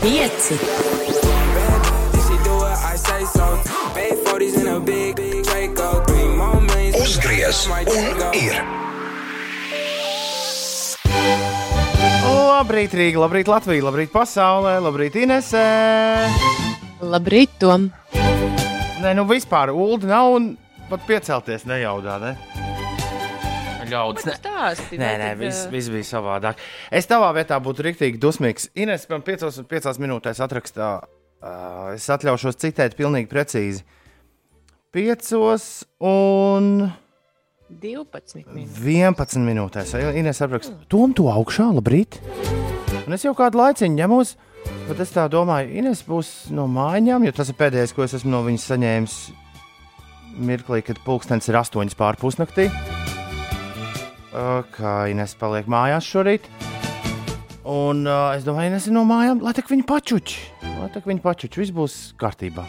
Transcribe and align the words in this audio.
Pieci. 0.00 0.58
Uzgriez 6.98 7.66
un 7.70 8.22
ir. 8.34 8.60
Labrīt, 12.58 12.94
Rīga, 12.94 13.20
labrīt, 13.22 13.48
Latvija, 13.48 13.84
labrīt, 13.86 14.10
pasaulē, 14.10 14.76
labrīt, 14.82 15.14
Inesē. 15.22 15.66
Labrīt, 17.06 17.54
Tom! 17.62 17.90
Nē, 18.98 19.14
nu 19.14 19.24
vispār 19.30 19.70
ūdeni 19.70 20.10
nav 20.10 20.34
un 20.34 20.48
pat 20.90 21.06
piecelties 21.06 21.68
nejaudā. 21.70 22.18
Ne? 22.22 22.67
Ļaudis. 23.92 24.26
Ne. 24.28 24.36
Stāsti, 24.38 24.98
Nē, 25.00 25.10
nē, 25.20 25.30
viss, 25.40 25.66
ā, 25.66 25.72
viss 25.72 25.92
bija 25.92 26.06
savādāk. 26.06 26.60
Es 26.94 27.08
tavā 27.10 27.30
vietā 27.36 27.58
būtu 27.62 27.86
rīktīgi 27.88 28.20
dusmīgs. 28.22 28.70
Ines 28.78 29.06
man 29.10 29.24
5, 29.26 29.62
5 29.70 30.02
minūtēs 30.02 30.42
atrakstā, 30.44 30.90
uh, 31.02 31.90
es 31.94 32.08
atļaušos 32.12 32.60
citēt 32.60 32.96
pilnīgi 32.98 33.30
precīzi. 33.30 33.84
5 34.96 35.34
un 36.08 36.70
12 37.68 38.48
minūtes. 38.48 38.78
11 38.80 39.44
minūtēs. 39.44 39.94
Ines 40.16 40.40
apraksta, 40.44 40.76
tom 40.88 41.12
tu 41.16 41.28
augšā, 41.28 41.68
labrīt. 41.76 42.20
Un 43.04 43.16
es 43.16 43.24
jau 43.26 43.34
kādu 43.36 43.60
laiciņu 43.60 43.98
ņemos, 43.98 44.32
bet 44.88 45.02
es 45.04 45.12
tā 45.12 45.26
domāju, 45.32 45.74
Ines 45.82 46.02
būs 46.08 46.48
no 46.56 46.64
mājām, 46.72 47.28
jo 47.28 47.36
tas 47.36 47.52
ir 47.52 47.58
pēdējais, 47.60 47.94
ko 47.96 48.06
es 48.08 48.16
esmu 48.18 48.32
no 48.32 48.42
viņas 48.48 48.70
saņēmis 48.72 49.18
mirklī, 50.48 50.82
kad 50.86 51.00
pulkstenis 51.04 51.50
ir 51.50 51.60
8 51.60 51.96
pār 51.98 52.20
Kā 54.28 54.94
Ines 55.08 55.32
paliek 55.40 55.68
mājās 55.70 56.04
šorīt. 56.04 56.48
Un 57.68 58.04
uh, 58.08 58.34
es 58.36 58.44
domāju, 58.44 58.70
Ines 58.72 58.88
ir 58.88 58.94
no 58.96 59.04
mājām, 59.08 59.40
lai 59.44 59.54
tak 59.56 59.70
viņa 59.72 59.84
pačuči. 59.88 60.40
Lai 60.78 60.88
tak 60.92 61.08
viņa 61.08 61.22
pačuči, 61.24 61.60
viss 61.60 61.74
būs 61.74 61.96
kārtībā. 62.20 62.64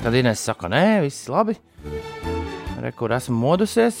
Tad 0.00 0.16
Ines 0.16 0.40
saka, 0.44 0.70
nē, 0.72 1.02
viss 1.04 1.28
labi. 1.32 1.56
Re, 2.80 2.92
kur 2.96 3.12
esmu 3.16 3.36
modusies. 3.40 4.00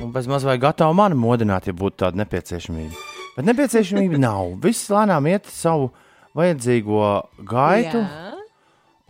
Un 0.00 0.12
bez 0.12 0.28
maz 0.28 0.44
vai 0.48 0.58
gatava 0.60 0.96
mani 0.96 1.16
modināt, 1.18 1.68
ja 1.68 1.76
būtu 1.76 2.04
tāda 2.04 2.20
nepieciešamība. 2.22 3.06
Bet 3.36 3.48
nepieciešamība 3.48 4.20
nav. 4.28 4.54
Viss 4.64 4.88
lēnām 4.92 5.28
iet 5.32 5.48
savu 5.52 5.90
vajadzīgo 6.36 7.00
gaitu. 7.48 8.04
Jā. 8.04 8.36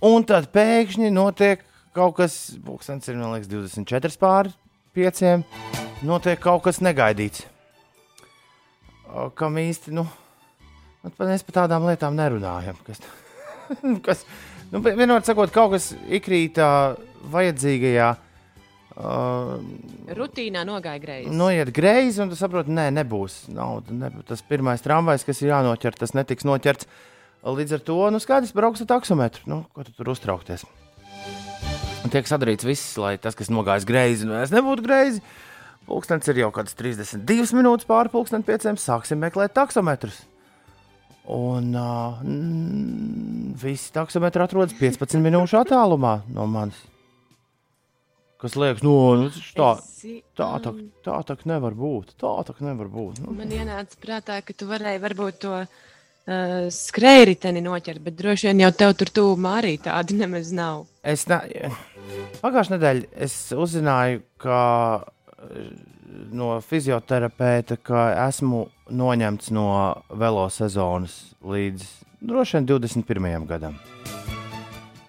Un 0.09 0.23
tad 0.27 0.51
pēkšņi 0.55 1.11
notiek 1.11 1.67
kaut 1.95 2.19
kas, 2.21 2.39
ir 2.55 3.19
man 3.19 3.35
liekas, 3.35 3.51
24 3.51 4.19
pār 4.23 4.55
5. 4.99 5.47
Notiek 6.07 6.41
kaut 6.43 6.65
kas 6.67 6.81
negaidīts. 6.83 7.45
Kam 9.39 9.57
īsti, 9.59 9.95
nu, 9.97 10.05
nu, 11.05 11.11
mēs 11.17 11.45
par 11.47 11.63
tādām 11.63 11.87
lietām 11.89 12.17
nerunājam. 12.19 12.79
Kas, 12.87 13.01
kas 14.07 14.25
nu, 14.73 14.83
vienmēr 14.83 15.23
sakot, 15.27 15.53
kaut 15.55 15.77
kas 15.77 15.93
ikrītā 16.19 16.71
vajadzīgajā. 17.33 18.09
Uh, 18.99 19.55
Rutīnā 20.19 20.65
nogāja 20.67 20.99
greizi. 20.99 21.31
noiet 21.31 21.71
greizi, 21.71 22.19
un 22.25 22.33
tu 22.33 22.39
saproti, 22.39 22.75
nē, 22.75 22.89
nebūs. 22.99 23.45
Nav, 23.55 23.87
ne, 23.95 24.11
tas 24.27 24.43
pirmais 24.43 24.83
tramvajs, 24.83 25.27
kas 25.29 25.45
ir 25.45 25.53
jānoķer, 25.53 25.95
tas 26.03 26.17
netiks 26.19 26.47
noķerts. 26.49 26.91
Līdz 27.47 27.79
ar 27.79 27.87
to, 27.87 28.01
nu, 28.11 28.19
skaidrs, 28.19 28.51
brauks 28.57 28.83
ar 28.83 28.91
taksometru. 28.97 29.47
Nu, 29.47 29.63
ko 29.73 29.87
tu 29.87 29.95
tur 29.95 30.11
uztraukties? 30.11 30.67
Tiek 32.13 32.29
sadarīts 32.29 32.67
viss, 32.67 32.97
lai 33.01 33.17
tas, 33.21 33.37
kas 33.39 33.51
nogājis 33.53 33.87
greizi, 33.89 34.27
nu, 34.29 34.37
nebūtu 34.55 34.85
greizi. 34.87 35.23
Pūkstens 35.89 36.29
ir 36.29 36.43
jau 36.43 36.51
kāds 36.53 36.77
32 36.77 37.57
minūtes 37.57 37.89
pāri 37.89 38.13
pūksteni 38.13 38.45
pieciem. 38.45 38.77
Sāksim 38.81 39.21
meklēt 39.23 39.55
taksometrus. 39.57 40.21
Un 41.29 41.73
uh, 41.77 42.21
mm, 42.25 43.57
visi 43.61 43.91
taksometri 43.93 44.45
atrodas 44.45 44.77
15 44.77 45.21
minūšu 45.25 45.59
attālumā 45.61 46.23
no 46.33 46.47
manis. 46.49 46.79
Kas 48.39 48.55
liekas, 48.55 48.85
no, 48.87 48.95
nu, 49.19 49.31
tā, 49.59 49.73
tā, 50.39 50.49
tā, 50.63 50.73
tā, 51.03 51.17
tā 51.27 51.37
nevar 51.51 51.75
būt. 51.75 52.15
Tā 52.21 52.37
tā 52.47 52.55
nevar 52.63 52.87
būt. 52.93 53.25
Nu, 53.25 53.35
Man 53.35 53.51
ienāca 53.51 53.99
prātā, 53.99 54.39
ka 54.47 54.55
tu 54.55 54.69
varēji 54.71 55.03
varbūt 55.03 55.41
to 55.43 55.57
uh, 56.29 56.69
skrējēji 56.73 57.63
noķert, 57.65 58.03
bet 58.05 58.17
droši 58.19 58.51
vien 58.51 58.65
jau 58.67 58.73
tev 58.77 58.95
tur 58.99 59.13
tūmā 59.19 59.59
arī 59.63 59.77
tādi 59.83 60.19
nemaz 60.19 60.53
nav. 60.55 60.87
Es 61.03 61.27
ne... 61.31 61.41
pagājušajā 62.43 62.77
nedēļā 62.77 63.13
es 63.27 63.37
uzzināju, 63.57 64.23
ka 64.41 64.59
eh, 65.03 65.71
no 66.33 66.59
fizioterapeita, 66.65 67.79
ka 67.83 68.11
esmu 68.29 68.67
noņemts 68.89 69.53
no 69.57 69.69
velo 70.09 70.49
sezonas 70.53 71.19
līdz 71.45 71.87
droši 72.21 72.59
vien 72.59 72.69
21. 72.69 73.47
gadam. 73.49 73.79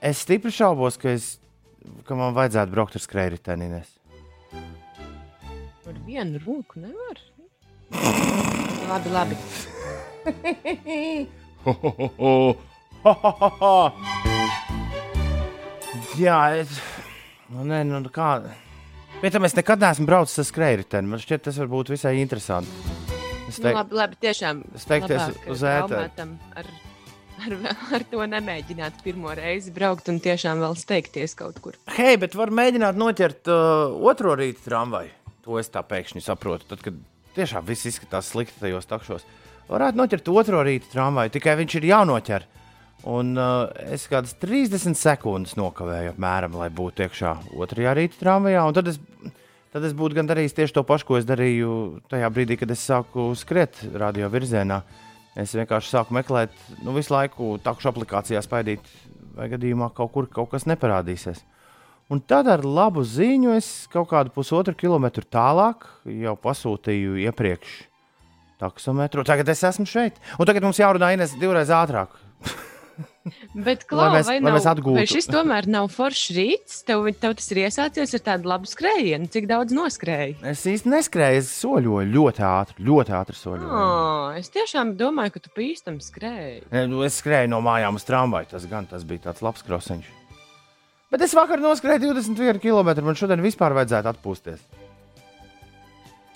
Es 0.01 0.21
stipri 0.23 0.51
šaubos, 0.55 0.97
ka, 0.99 1.11
es, 1.11 1.37
ka 2.07 2.15
man 2.15 2.35
vajadzētu 2.37 2.71
braukt 2.71 2.95
ar 2.95 3.03
skrējēju. 3.03 3.81
Ar 5.89 5.97
vienu 6.05 6.39
roku 6.45 6.79
nevar. 6.79 7.19
labi, 8.89 9.09
labi. 9.09 9.78
Jā, 16.19 16.39
es. 16.59 16.71
Nu, 17.49 17.63
nē, 17.67 17.81
nu, 17.87 18.01
kā. 18.13 18.29
Pēc 19.19 19.35
tam 19.35 19.47
es 19.47 19.55
nekad 19.57 19.81
neesmu 19.83 20.05
braucis 20.07 20.39
ar 20.43 20.47
skrējēju. 20.47 21.01
Man 21.07 21.21
šķiet, 21.21 21.41
tas 21.47 21.57
var 21.59 21.69
būt 21.71 21.91
visai 21.95 22.13
interesanti. 22.21 22.71
Es 23.49 23.57
Nu, 23.57 23.63
teiktu, 23.65 23.77
labi, 23.79 23.97
labi, 23.97 24.15
tiešām. 24.21 24.55
Es 24.77 24.85
teiktu, 24.87 25.15
es 25.17 25.39
uz 25.49 25.63
ēteru. 25.65 26.27
Ar, 26.59 26.67
ar, 27.41 27.55
ar 27.97 28.05
to 28.11 28.21
nemēģināt 28.35 28.99
pirmo 29.03 29.31
reizi 29.35 29.73
braukt 29.75 30.11
un 30.11 30.17
tiešām 30.23 30.61
vēl 30.61 30.75
steigties 30.77 31.33
kaut 31.39 31.57
kur. 31.63 31.73
hei, 31.97 32.13
bet 32.21 32.37
var 32.37 32.49
mēģināt 32.53 32.99
noķert 32.99 33.49
uh, 33.49 33.55
otro 34.11 34.35
rīta 34.39 34.61
tramvaju. 34.67 35.11
To 35.47 35.57
es 35.57 35.71
tā 35.73 35.81
pēkšņi 35.87 36.21
saprotu. 36.21 36.67
Tad, 36.69 36.83
kad 36.85 36.93
tiešām 37.35 37.65
viss 37.65 37.87
izskatās 37.89 38.29
slikti 38.29 38.59
tajos 38.61 38.85
takšos, 38.89 39.25
varētu 39.69 39.99
noķert 39.99 40.31
otro 40.33 40.61
rīta 40.65 40.89
tramvaju, 40.93 41.33
tikai 41.33 41.55
viņš 41.59 41.75
ir 41.79 41.91
jānoķer. 41.91 42.45
Un 43.09 43.31
uh, 43.39 43.69
es 43.87 44.09
kādas 44.11 44.33
30 44.41 44.97
sekundes 44.99 45.55
nokavēju, 45.55 46.13
apmēram, 46.15 46.57
lai 46.59 46.67
būtu 46.75 47.05
iekšā 47.05 47.35
otrajā 47.55 47.93
rīta 47.95 48.19
tramvajā. 48.19 48.65
Tad 48.75 48.89
es, 48.91 48.99
tad 49.71 49.85
es 49.87 49.95
būtu 49.95 50.25
darījis 50.27 50.57
tieši 50.57 50.75
to 50.75 50.83
pašu, 50.87 51.07
ko 51.07 51.19
es 51.19 51.27
darīju 51.29 52.01
tajā 52.11 52.31
brīdī, 52.35 52.59
kad 52.59 52.73
es 52.75 52.83
sāku 52.83 53.29
skriet 53.39 53.79
radio 53.95 54.27
virzienā. 54.33 54.81
Es 55.39 55.53
vienkārši 55.55 55.93
sāku 55.93 56.17
meklēt, 56.17 56.51
nu, 56.83 56.91
visu 56.97 57.13
laiku 57.13 57.53
takšu 57.63 57.93
aplikācijā 57.93 58.41
spaidīt, 58.43 58.83
vai 59.37 59.47
gadījumā 59.53 59.93
kaut 59.95 60.11
kur 60.11 60.27
kaut 60.27 60.51
kas 60.51 60.67
neparādīsies. 60.67 61.45
Un 62.11 62.19
tad 62.25 62.49
ar 62.51 62.65
labu 62.65 63.05
ziņu 63.05 63.53
es 63.55 63.69
kaut 63.93 64.09
kādu 64.11 64.33
pusotru 64.35 64.73
kilometru 64.75 65.23
tālāk 65.23 65.85
jau 66.09 66.33
pasūtīju 66.41 67.21
iepriekš 67.29 67.77
taksometru. 68.59 69.23
Tagad 69.27 69.49
es 69.51 69.63
esmu 69.63 69.87
šeit. 69.89 70.19
Un 70.39 70.45
tagad 70.49 70.65
mums 70.67 70.79
jārunā 70.81 71.13
Ines 71.15 71.35
divreiz 71.39 71.71
ātrāk. 71.73 72.13
Bet, 73.53 73.83
Lai 73.85 73.87
Klau, 73.87 74.05
mēs- 74.15 74.27
vai, 74.27 74.35
lai 74.39 74.49
nav, 74.49 74.55
mēs 74.57 74.65
atgūtu. 74.67 74.95
vai 74.97 75.05
šis 75.07 75.27
tomēr 75.29 75.67
nav 75.69 75.85
foršs 75.93 76.31
rīts? 76.35 76.79
Tev, 76.87 77.05
tev 77.21 77.35
tas 77.37 77.45
ir 77.53 77.59
iesācies 77.61 78.13
ar 78.17 78.21
tādu 78.25 78.49
labu 78.49 78.67
skrējienu, 78.67 79.29
cik 79.31 79.45
daudz 79.47 79.75
noskrēji. 79.75 80.33
Es 80.49 80.63
īsti 80.67 80.89
neskrēju, 80.91 81.39
es 81.43 81.51
soļoju 81.61 82.09
ļoti 82.11 82.43
ātri, 82.47 82.85
ļoti 82.89 83.13
ātri 83.19 83.37
soļoju. 83.39 83.69
Oh, 83.69 84.33
es 84.39 84.49
tiešām 84.51 84.95
domāju, 84.99 85.35
ka 85.35 85.43
tu 85.45 85.53
pīstam 85.55 85.99
skrēji. 86.03 86.63
Nu, 86.91 87.03
Es 87.05 87.19
skrēju 87.21 87.51
no 87.53 87.61
mājām 87.65 87.99
uz 88.01 88.07
tramvaju. 88.07 88.49
Tas 88.55 88.65
gan 88.71 88.89
tas 88.89 89.05
bija 89.07 89.29
tāds 89.29 89.43
labs 89.45 89.63
krosiņš. 89.67 90.09
Bet 91.13 91.21
es 91.25 91.33
vakar 91.37 91.61
noskrēju 91.63 92.11
21 92.17 92.59
km. 92.63 92.91
Man 93.05 93.15
šodien 93.19 93.41
vispār 93.45 93.73
vajadzētu 93.77 94.11
atpūsties. 94.15 94.65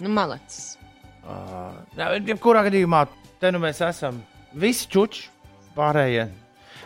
Nu, 0.04 0.10
malacis. 0.14 0.76
Uh, 1.24 2.18
jebkurā 2.28 2.66
gadījumā 2.68 3.06
te 3.40 3.52
nu 3.54 3.62
mēs 3.64 3.80
esam 3.86 4.18
visi 4.60 4.88
čuči 4.92 5.30
pārējie. 5.78 6.26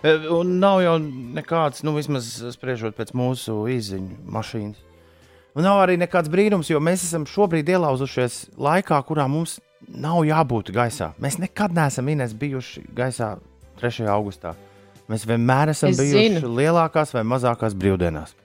E, 0.05 0.11
Un 0.29 0.59
nav 0.61 0.81
jau 0.85 0.97
nekāds, 1.01 1.81
nu, 1.85 1.95
vismaz 1.97 2.27
spriežot 2.53 2.93
pēc 2.97 3.15
mūsu 3.17 3.63
izziņu 3.73 4.19
mašīnas. 4.29 4.83
Un 5.57 5.65
nav 5.65 5.79
arī 5.87 5.95
nekāds 5.97 6.29
brīnums, 6.29 6.69
jo 6.69 6.77
mēs 6.83 7.01
esam 7.07 7.25
šobrīd 7.25 7.69
ielauzušies 7.73 8.43
laikā, 8.61 8.99
kurā 9.09 9.25
mums 9.31 9.55
nav 9.89 10.21
jābūt 10.27 10.69
gaisā. 10.75 11.11
Mēs 11.17 11.39
nekad 11.41 11.73
neesam 11.73 12.09
Ines, 12.13 12.35
bijuši 12.37 12.83
gaisā 12.93 13.37
3. 13.81 14.05
augustā. 14.13 14.53
Mēs 15.09 15.25
vienmēr 15.25 15.71
esam 15.73 15.89
Es 15.89 15.97
bijuši 15.97 16.29
zinu. 16.37 16.51
lielākās 16.59 17.13
vai 17.15 17.23
mazākās 17.25 17.73
brīvdienās. 17.73 18.35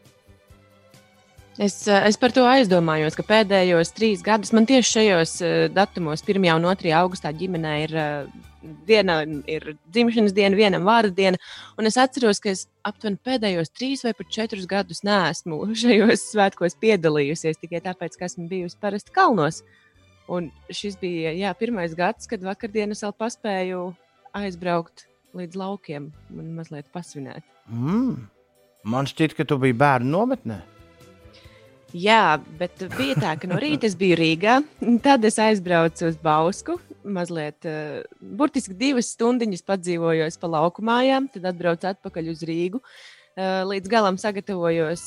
Es, 1.58 1.86
eh, 1.86 2.08
es 2.08 2.16
par 2.16 2.32
to 2.32 2.46
aizdomājos, 2.48 3.12
ka 3.12 3.24
pēdējos 3.28 3.92
trīs 3.92 4.22
gadus 4.24 4.54
man 4.56 4.64
tieši 4.64 4.88
šajos 4.88 5.34
eh, 5.44 5.66
datumos, 5.68 6.22
1. 6.24 6.46
un 6.54 6.64
2. 6.64 6.92
augustā, 6.96 7.28
ģimenē 7.36 7.72
ir 7.82 7.92
eh, 7.92 8.30
viena 8.88 9.18
ir 9.50 9.74
dzimšanas 9.92 10.32
diena, 10.32 10.56
vienam 10.56 10.88
vārda 10.88 11.12
diena. 11.12 11.42
Un 11.76 11.90
es 11.90 11.98
atceros, 12.00 12.40
ka 12.40 12.54
es 12.54 12.64
aptuveni 12.88 13.20
pēdējos 13.20 13.72
trīs 13.76 14.06
vai 14.06 14.14
pat 14.16 14.32
četrus 14.32 14.64
gadus 14.70 15.04
neesmu 15.04 15.60
šajos 15.84 16.24
svētkos 16.30 16.78
piedalījusies 16.80 17.60
tikai 17.60 17.84
tāpēc, 17.84 18.16
ka 18.16 18.30
esmu 18.30 18.48
bijusi 18.48 18.80
parasti 18.80 19.12
kalnos. 19.12 19.60
Un 20.32 20.48
šis 20.72 20.96
bija 21.02 21.34
jā, 21.36 21.52
pirmais 21.58 21.92
gads, 21.98 22.30
kad 22.30 22.40
vakardienas 22.46 23.04
vēl 23.04 23.12
paspēju 23.20 23.86
aizbraukt 24.40 25.04
līdz 25.36 25.58
laukiem 25.60 26.12
un 26.32 26.52
mazliet 26.56 26.88
pasvinēt. 26.94 27.44
Mm. 27.68 28.22
Man 28.88 29.06
šķiet, 29.06 29.36
ka 29.36 29.44
tu 29.44 29.60
biji 29.60 29.76
bērnu 29.76 30.08
nometnē. 30.16 30.62
Jā, 31.92 32.40
bet 32.56 32.80
bija 32.96 33.18
tā, 33.20 33.30
ka 33.36 33.48
no 33.50 33.58
rīta 33.60 33.84
es 33.84 33.94
biju 34.00 34.16
Rīgā, 34.16 34.54
tad 35.04 35.26
es 35.28 35.36
aizbraucu 35.42 36.06
uz 36.08 36.14
Bausku. 36.24 36.78
Mazliet, 37.04 37.66
uh, 37.68 37.98
burtiski 38.38 38.72
divas 38.78 39.10
stundiņas 39.12 39.64
padzīvojos 39.68 40.38
pa 40.40 40.48
lauku 40.54 40.84
mājām, 40.88 41.26
tad 41.34 41.50
atbraucu 41.50 41.90
atpakaļ 41.90 42.30
uz 42.32 42.44
Rīgu. 42.48 42.80
Uh, 43.32 43.60
līdz 43.68 43.92
galam 43.92 44.16
sagatavojos 44.20 45.02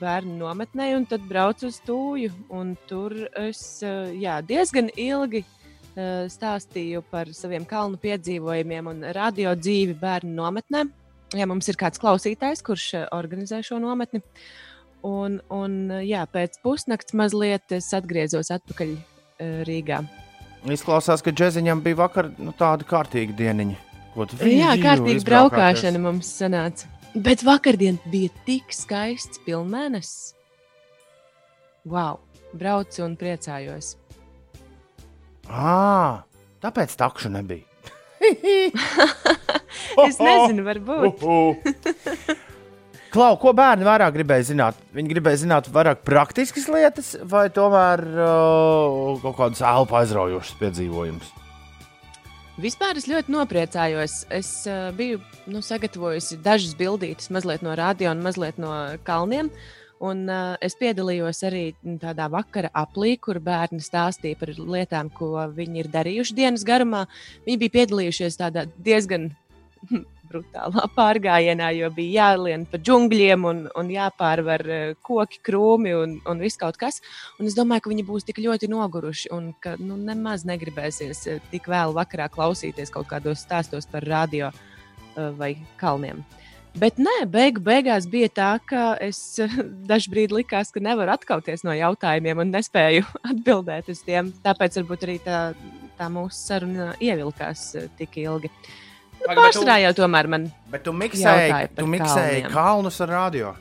bērnu 0.00 0.38
nometnē, 0.38 0.94
un 0.96 1.04
tad 1.10 1.26
braucu 1.28 1.68
uz 1.68 1.76
Tūju. 1.84 2.32
Tur 2.88 3.18
es 3.42 3.60
uh, 3.84 4.08
jā, 4.16 4.38
diezgan 4.40 4.88
ilgi 4.96 5.42
uh, 5.44 6.24
stāstīju 6.32 7.04
par 7.12 7.34
saviem 7.36 7.68
kalnu 7.68 8.00
piedzīvojumiem 8.00 8.88
un 8.94 9.04
radio 9.12 9.52
dzīvi 9.60 9.98
bērnu 10.00 10.32
nometnē. 10.40 10.86
Ja 11.36 11.44
mums 11.46 11.68
ir 11.68 11.76
kāds 11.78 12.00
klausītājs, 12.00 12.64
kurš 12.64 12.88
organizē 13.12 13.60
šo 13.66 13.76
nometni, 13.82 14.24
uh, 14.24 14.69
Un, 15.06 15.38
un 15.48 15.76
jā, 16.04 16.26
pēc 16.28 16.58
pusnakts 16.64 17.14
mazliet 17.16 17.72
es 17.72 17.88
atgriezos 17.96 18.50
atpakaļ 18.52 18.90
uh, 18.92 19.62
Rīgā. 19.68 20.02
Izklausās, 20.68 21.22
ka 21.24 21.32
džeziņam 21.32 21.80
bija 21.84 22.02
vakar 22.02 22.28
nu, 22.36 22.52
tāda 22.56 22.84
kārtīga 22.88 23.36
dieniņa. 23.38 23.78
Jā, 24.44 24.74
kārtīga 24.82 25.22
braukšana 25.24 26.02
mums 26.02 26.28
sanāca. 26.40 26.90
Bet 27.14 27.42
vakardien 27.46 27.96
bija 28.10 28.30
tik 28.46 28.74
skaists 28.74 29.40
pilnmēnesis. 29.46 30.34
Wow! 31.88 32.20
Braucu 32.52 33.04
un 33.06 33.14
priecājos. 33.16 33.94
À, 35.48 36.26
tāpēc 36.62 36.94
takšu 36.98 37.30
nebija. 37.32 37.64
es 40.06 40.20
nezinu, 40.20 40.66
varbūt. 40.66 41.24
Klau, 43.10 43.34
ko 43.42 43.50
bērni 43.56 43.82
vairāk 43.82 44.12
gribēja 44.14 44.44
zināt? 44.52 44.76
Viņi 44.94 45.10
gribēja 45.10 45.40
zināt 45.42 45.66
vairāk 45.74 46.04
praktiskas 46.06 46.68
lietas, 46.70 47.16
vai 47.26 47.48
tomēr 47.50 48.04
uh, 48.06 49.16
kaut 49.24 49.34
kādas 49.34 49.62
elpu 49.66 49.98
aizraujošas 49.98 50.54
piedzīvojumus? 50.60 51.32
Vispār 52.62 53.00
es 53.00 53.08
ļoti 53.10 53.34
nopriecājos. 53.34 54.14
Es 54.30 54.52
uh, 54.70 54.92
biju 54.94 55.18
nu, 55.50 55.62
sagatavojusi 55.64 56.38
dažas 56.44 56.76
bildītas, 56.78 57.32
mazliet 57.34 57.66
no 57.66 57.74
radio 57.74 58.12
un 58.14 58.22
mazliet 58.22 58.62
no 58.62 58.70
kalniem. 59.02 59.50
Un, 59.98 60.22
uh, 60.30 60.54
es 60.62 60.78
piedalījos 60.78 61.42
arī 61.50 61.64
tādā 61.98 62.30
vakara 62.30 62.70
aplī, 62.78 63.16
kur 63.18 63.42
bērni 63.42 63.82
stāstīja 63.82 64.38
par 64.38 64.54
lietām, 64.54 65.10
ko 65.10 65.34
viņi 65.58 65.82
ir 65.82 65.90
darījuši 65.90 66.38
dienas 66.38 66.62
garumā. 66.68 67.08
Viņi 67.48 67.62
bija 67.64 67.78
piedalījušies 67.80 68.38
tādā 68.38 68.68
diezgan 68.78 69.32
brutālā 70.30 70.86
pārgājienā, 70.96 71.70
jo 71.76 71.90
bija 71.94 72.30
jālien 72.30 72.66
pa 72.70 72.78
džungļiem 72.80 73.46
un, 73.50 73.62
un 73.78 73.92
jāpārvar 73.92 74.64
eh, 74.70 74.82
koki, 75.06 75.42
krūmi 75.46 75.94
un, 75.96 76.16
un 76.28 76.42
viss 76.42 76.60
kaut 76.60 76.78
kas. 76.80 77.00
Un 77.40 77.50
es 77.50 77.56
domāju, 77.58 77.84
ka 77.84 77.92
viņi 77.92 78.06
būs 78.08 78.28
tik 78.28 78.42
ļoti 78.42 78.70
noguruši 78.70 79.32
un 79.36 79.52
ka 79.62 79.76
nu, 79.80 79.98
nemaz 79.98 80.46
negribēsies 80.48 81.24
eh, 81.30 81.40
tik 81.52 81.70
vēlu 81.70 81.96
vakarā 81.98 82.30
klausīties 82.32 82.92
kaut 82.94 83.10
kādos 83.10 83.44
stāstos 83.46 83.88
par 83.90 84.06
radio 84.06 84.50
eh, 84.52 85.30
vai 85.38 85.56
kalniem. 85.80 86.22
Bet 86.78 87.00
nē, 87.02 87.24
beigu, 87.26 87.58
beigās 87.66 88.06
bija 88.06 88.28
tā, 88.30 88.50
ka 88.62 88.92
es 89.02 89.18
dažkārt 89.90 90.36
likās, 90.36 90.70
ka 90.70 90.82
nevaru 90.84 91.16
atkāpties 91.16 91.66
no 91.66 91.74
jautājumiem 91.74 92.44
un 92.44 92.54
nespēju 92.54 93.08
atbildēt 93.32 93.90
uz 93.90 94.04
tiem. 94.06 94.30
Tāpēc 94.44 94.78
varbūt 94.82 95.08
arī 95.08 95.18
tā, 95.24 95.40
tā 95.98 96.12
mūsu 96.12 96.38
saruna 96.38 96.92
ievilkās 97.02 97.72
tik 97.98 98.22
ilgi. 98.22 98.52
Uh, 98.52 98.78
Jau 99.28 99.96
tomēr 99.96 100.28
man. 100.30 100.46
Bet 100.70 100.84
tu 100.86 100.94
miksēji, 100.96 101.74
tu 101.76 101.88
miksēji 101.90 102.46
kalnus 102.52 103.00
ar 103.04 103.12
radio. 103.16 103.52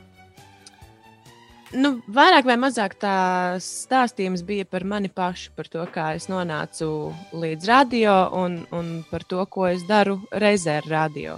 Nu, 1.69 1.99
vairāk 2.09 2.47
vai 2.49 2.55
mazāk 2.57 2.95
tā 2.97 3.59
stāstījums 3.61 4.41
bija 4.45 4.65
par 4.65 4.81
mani 4.89 5.11
pašu, 5.13 5.51
par 5.53 5.69
to, 5.69 5.83
kā 5.93 6.15
es 6.17 6.25
nonācu 6.31 7.11
līdz 7.37 7.69
radio 7.69 8.15
un, 8.39 8.63
un 8.73 9.03
par 9.11 9.25
to, 9.29 9.43
ko 9.45 9.67
es 9.69 9.85
daru 9.85 10.17
reizē 10.33 10.79
ar 10.81 10.89
radio. 10.89 11.37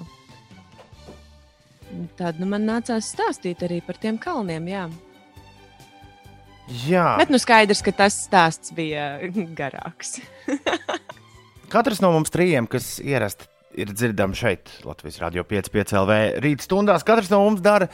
Tad 2.16 2.40
nu, 2.40 2.48
man 2.48 2.64
nācās 2.70 3.12
stāstīt 3.12 3.66
arī 3.68 3.82
par 3.84 4.00
tiem 4.00 4.22
kalniem. 4.22 4.72
Jā. 4.72 4.88
Jā. 6.88 7.08
Bet 7.20 7.34
nu 7.34 7.40
skaidrs, 7.42 7.84
ka 7.84 7.92
tas 7.92 8.16
stāsts 8.24 8.72
bija 8.76 9.18
garāks. 9.58 10.22
Katrs 11.74 12.00
no 12.04 12.14
mums 12.16 12.32
trījiem, 12.32 12.72
kas 12.72 12.94
ierasti 13.04 13.51
ir 13.78 13.92
dzirdama 13.94 14.36
šeit, 14.38 14.70
Latvijas 14.86 15.20
Rādio 15.22 15.44
5,5 15.48 15.96
LV. 16.02 16.18
Rīta 16.44 16.66
stundās 16.66 17.06
katrs 17.08 17.32
no 17.32 17.42
mums 17.46 17.64
dara 17.64 17.88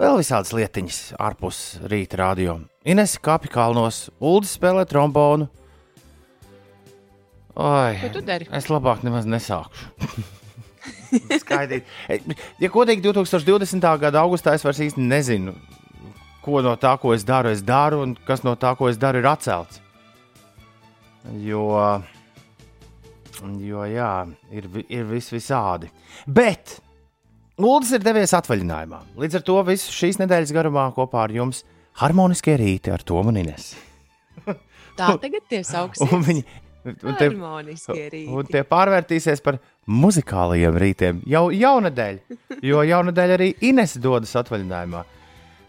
vēl 0.00 0.20
visādas 0.20 0.52
lietiņas 0.56 1.00
ārpus 1.22 1.62
rīta 1.90 2.20
radio. 2.20 2.58
Ines 2.88 3.16
kāpj 3.22 3.50
kalnos, 3.52 4.06
Uldis 4.20 4.54
spēlē 4.58 4.84
trombonu. 4.90 5.48
Oi, 7.52 7.98
Ko 8.00 8.12
tu 8.14 8.22
dari? 8.24 8.48
Es 8.56 8.70
labāk 8.72 9.02
nemaz 9.04 9.28
nesākšu. 9.28 10.22
Skaidīt. 11.42 11.84
Ja 12.60 12.70
godīgi 12.72 13.04
2020. 13.04 13.84
gada 14.00 14.22
augustā 14.24 14.56
es 14.56 14.64
vairs 14.64 14.80
īsti 14.80 15.04
nezinu, 15.04 15.52
ko 16.42 16.62
no 16.64 16.72
tā, 16.80 16.94
ko 17.00 17.12
es 17.14 17.26
daru, 17.28 17.52
es 17.52 17.60
daru, 17.64 18.00
un 18.06 18.16
kas 18.26 18.42
no 18.46 18.56
tā, 18.56 18.72
ko 18.78 18.88
es 18.88 18.98
daru, 19.00 19.20
ir 19.20 19.28
atcelts. 19.28 19.82
Jo 21.44 21.68
Jo, 23.62 23.84
jā, 23.88 24.12
ir, 24.52 24.66
ir 24.92 25.04
vis 25.08 25.30
visādi. 25.32 25.88
Bet 26.26 26.78
Lūdzu 27.60 27.98
ir 27.98 28.02
devies 28.04 28.32
atvaļinājumā. 28.32 28.98
Līdz 29.20 29.38
ar 29.38 29.42
to 29.44 29.58
visu 29.68 29.92
šīs 29.92 30.18
nedēļas 30.22 30.52
garumā 30.56 30.86
kopā 30.96 31.26
ar 31.26 31.34
jums 31.34 31.62
harmoniskie 32.00 32.54
rīti 32.56 32.92
ar 32.92 33.04
to 33.04 33.20
un 33.20 33.38
Ines. 33.42 33.74
Tā 34.98 35.12
tagad 35.20 35.44
tie 35.50 35.60
sauksies. 35.66 36.08
Viņi, 36.26 36.42
un 36.88 37.18
tie, 37.20 37.28
un 38.32 38.48
tie 38.48 38.62
pārvērtīsies 38.68 39.44
par 39.44 39.60
muzikālajiem 39.84 40.78
rītiem 40.80 41.20
jau 41.28 41.44
jaunadēļ, 41.52 42.18
jo 42.64 42.82
jaunadēļ 42.88 43.34
arī 43.36 43.50
Ines 43.68 43.98
dodas 44.00 44.32
atvaļinājumā. 44.40 45.04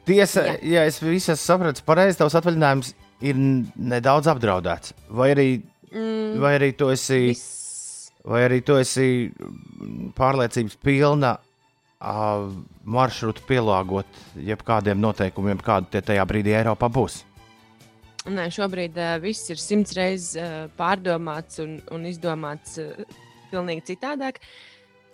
Tiesa, 0.08 0.48
Jā. 0.48 0.56
ja 0.68 0.88
es 0.88 0.98
visu 1.04 1.36
sapratu 1.40 1.84
pareizi, 1.88 2.18
tavs 2.20 2.36
atvaļinājums 2.40 2.94
ir 3.24 3.38
nedaudz 3.40 4.28
apdraudēts. 4.32 4.96
Vai 5.16 5.30
arī, 5.36 5.48
mm, 5.94 6.40
vai 6.44 6.58
arī 6.58 6.74
tu 6.78 6.90
esi. 6.94 7.22
Viss 7.32 7.64
vai 8.24 8.46
arī 8.48 8.62
tu 8.64 8.78
esi 8.80 9.32
pārliecības 10.18 10.78
pilna 10.84 11.34
uh, 11.38 12.48
maršrutu 12.84 13.44
pielāgot 13.48 14.22
jebkādiem 14.40 15.02
noteikumiem, 15.04 15.62
kādi 15.64 15.94
tie 15.94 16.04
tajā 16.12 16.26
brīdī 16.30 16.56
Eiropā 16.56 16.90
būs? 16.92 17.22
Nē, 18.32 18.48
šobrīd 18.56 18.96
uh, 18.96 19.18
viss 19.24 19.52
ir 19.52 19.60
simts 19.60 19.96
reizes 19.98 20.38
uh, 20.40 20.56
pārdomāts 20.80 21.60
un, 21.64 21.78
un 21.92 22.08
izdomāts 22.08 22.80
uh, 22.80 22.96
pilnīgi 23.52 23.90
citādāk. 23.92 24.40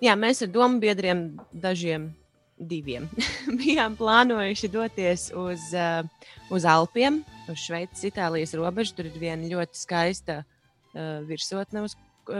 Jā, 0.03 0.13
mēs 0.15 0.43
ar 0.45 0.53
domu 0.53 0.79
biedriem 0.79 1.31
dažiem 1.51 2.11
diviem 2.59 3.07
bijām 3.59 3.95
plānojuši 3.97 4.69
doties 4.69 5.25
uz, 5.33 5.65
uh, 5.73 6.05
uz 6.53 6.69
Alpiem, 6.69 7.23
uz 7.49 7.65
Šveices, 7.65 8.05
Itālijas 8.11 8.53
robežu. 8.53 8.93
Tur 8.99 9.09
ir 9.09 9.17
viena 9.17 9.49
ļoti 9.49 9.81
skaista 9.81 10.43
uh, 10.43 10.55
virsotne, 10.93 11.83
uz 11.85 11.95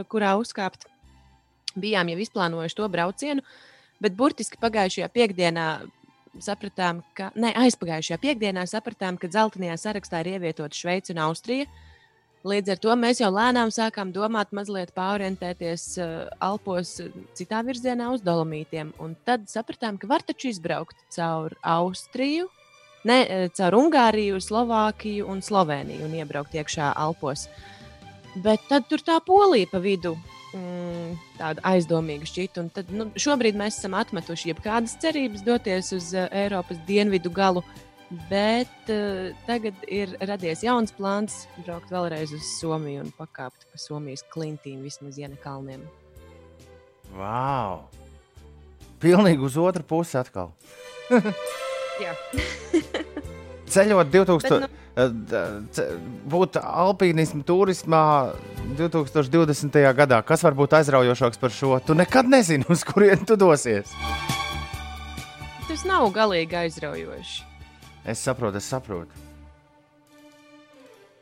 kurā 0.10 0.36
uzkāpt. 0.40 0.88
Bijām 1.80 2.10
jau 2.10 2.18
izplānojuši 2.24 2.78
to 2.80 2.88
braucienu, 2.90 3.44
bet 4.02 4.16
burtiski 4.18 4.58
pagājušajā 4.62 5.10
piekdienā 5.14 5.68
sapratām, 6.42 7.04
ka, 7.18 7.30
ne, 7.38 7.52
aizpagājušajā 7.66 8.18
piekdienā 8.22 8.66
sapratām, 8.70 9.20
ka 9.22 9.30
dzeltenajā 9.32 9.78
sarakstā 9.82 10.24
ir 10.24 10.36
ievietota 10.36 10.76
Šveice 10.76 11.14
un 11.14 11.22
Austrija. 11.28 11.70
Līdz 12.48 12.72
ar 12.72 12.80
to 12.80 12.94
mēs 12.96 13.20
jau 13.20 13.30
lēnām 13.36 13.72
sākām 13.76 14.14
domāt, 14.16 14.54
mazliet 14.56 14.94
pārorientēties 14.96 15.88
uh, 16.00 16.12
Alpos 16.40 16.96
citā 17.36 17.60
virzienā 17.68 18.14
uz 18.16 18.24
Dolomītiem. 18.24 18.94
Un 19.04 19.18
tad 19.28 19.50
sapratām, 19.52 19.98
ka 20.00 20.08
var 20.08 20.24
taču 20.24 20.48
izbraukt 20.54 21.02
caur 21.12 21.58
Austriju, 21.68 22.48
ne, 23.10 23.50
caur 23.58 23.76
Ungāriju, 23.82 24.40
Slovākiju 24.42 25.28
un 25.28 25.44
Sloveniju 25.44 26.08
un 26.08 26.16
iebraukt 26.22 26.56
iekšā 26.56 26.94
Alpos. 26.96 27.50
Uh, 27.50 27.79
Bet 28.36 28.68
tad 28.70 28.86
tur 28.90 29.02
tā 29.02 29.18
polija 29.26 29.70
pa 29.72 29.82
vidu. 29.82 30.16
Mm, 30.50 31.14
tāda 31.38 31.62
aizdomīga 31.70 32.26
šķita. 32.26 32.64
Un 32.64 32.72
tad, 32.74 32.90
nu, 32.94 33.10
šobrīd 33.20 33.58
mēs 33.58 33.78
esam 33.78 33.98
atmetuši 33.98 34.50
jebkādas 34.52 34.98
cerības 35.02 35.46
doties 35.46 35.92
uz 35.94 36.10
uh, 36.16 36.26
Eiropas 36.34 36.80
dienvidu 36.88 37.32
galu. 37.34 37.64
Bet 38.32 38.90
uh, 38.90 39.30
tagad 39.46 39.78
ir 39.86 40.16
radies 40.26 40.64
jauns 40.66 40.94
plāns 40.98 41.44
braukt 41.62 41.94
vēlreiz 41.94 42.34
uz 42.34 42.46
Somiju 42.58 43.06
un 43.06 43.14
pakāpt 43.18 43.68
pa 43.70 43.82
Somijas 43.82 44.26
klintīm, 44.34 44.82
vismaz 44.86 45.22
Jēna 45.22 45.38
kalniem. 45.44 45.86
Wow! 47.14 47.86
Pilnīgi 49.00 49.46
uz 49.46 49.56
otru 49.62 49.86
pusi 49.86 50.18
atkal. 50.20 50.52
Jā. 52.04 52.16
ceļot 53.70 54.10
2000, 54.16 54.50
Bet, 54.50 54.66
nu... 54.66 54.70
būt 56.30 56.58
alpīnismu 56.62 57.44
turismā 57.48 58.04
2020. 58.80 59.78
gadā. 59.98 60.22
Kas 60.26 60.44
var 60.46 60.58
būt 60.58 60.76
aizraujošāks 60.80 61.40
par 61.42 61.54
šo? 61.56 61.76
Tu 61.86 61.96
nekad 61.98 62.30
nezini, 62.30 62.68
uz 62.70 62.84
kurien 62.88 63.24
tu 63.28 63.38
dosies. 63.40 63.94
Tas 65.70 65.86
nav 65.88 66.10
galīgi 66.16 66.58
aizraujoši. 66.66 67.46
Es 68.10 68.22
saprotu, 68.26 68.58
es 68.58 68.68
saprotu. 68.68 69.26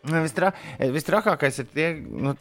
Nu, 0.07 0.22
Vistra, 0.24 0.53
vistrakākais 0.79 1.57
ir 1.60 1.67
tie, 1.74 1.88
nu, 2.00 2.31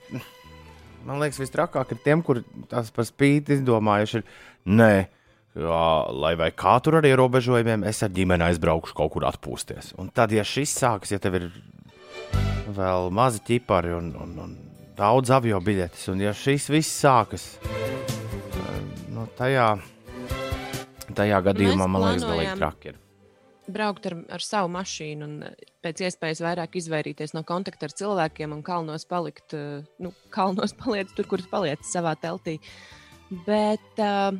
man 1.07 1.23
liekas, 1.23 1.40
vistrakāk 1.43 1.97
ir 1.97 2.02
tiem, 2.05 2.23
kur 2.23 2.45
tās 2.71 2.93
par 2.95 3.09
spīti 3.09 3.57
izdomājuši. 3.57 4.21
Ir, 4.23 4.28
Nē, 4.66 4.93
lai 5.57 6.35
vai 6.37 6.51
kā 6.53 6.77
tur 6.85 6.99
ar 6.99 7.09
ierobežojumiem, 7.09 7.87
es 7.89 8.03
ar 8.05 8.13
ģimeni 8.13 8.45
aizbraukšu 8.51 8.97
kaut 8.97 9.15
kur 9.15 9.27
atpūsties. 9.29 9.95
Un 10.01 10.11
tad, 10.15 10.35
ja 10.37 10.45
šis 10.45 10.75
sākas, 10.77 11.15
ja 11.15 11.21
tev 11.23 11.39
ir 11.41 11.49
vēl 12.77 13.11
mazi 13.15 13.41
ķipari 13.47 13.95
un, 13.97 14.13
un, 14.21 14.37
un 14.45 14.55
daudz 14.99 15.33
avio 15.33 15.61
biļetes, 15.65 16.09
un 16.13 16.23
ja 16.27 16.35
šis 16.37 16.69
viss 16.73 17.01
sākas, 17.01 17.49
nu, 19.15 19.27
tajā, 19.39 19.73
tajā 21.17 21.43
gadījumā 21.51 21.89
man 21.89 22.09
liekas, 22.11 22.29
galīgi 22.29 22.57
traki 22.61 22.93
ir 22.93 23.03
braukt 23.67 24.07
ar, 24.07 24.15
ar 24.31 24.43
savu 24.45 24.71
mašīnu 24.75 25.27
un 25.27 25.33
pēc 25.85 26.05
iespējas 26.07 26.43
vairāk 26.45 26.77
izvairīties 26.79 27.35
no 27.35 27.43
kontakta 27.47 27.89
ar 27.89 27.95
cilvēkiem 27.99 28.55
un 28.55 28.63
kalnos 28.67 29.07
palikt, 29.11 29.57
nu, 30.03 30.13
kalnos 30.35 30.77
paliec 30.83 31.11
tur, 31.17 31.29
kur 31.31 31.43
paliec 31.51 31.83
savā 31.87 32.15
teltī. 32.21 32.61
Bet 33.47 33.99
uh, 33.99 34.37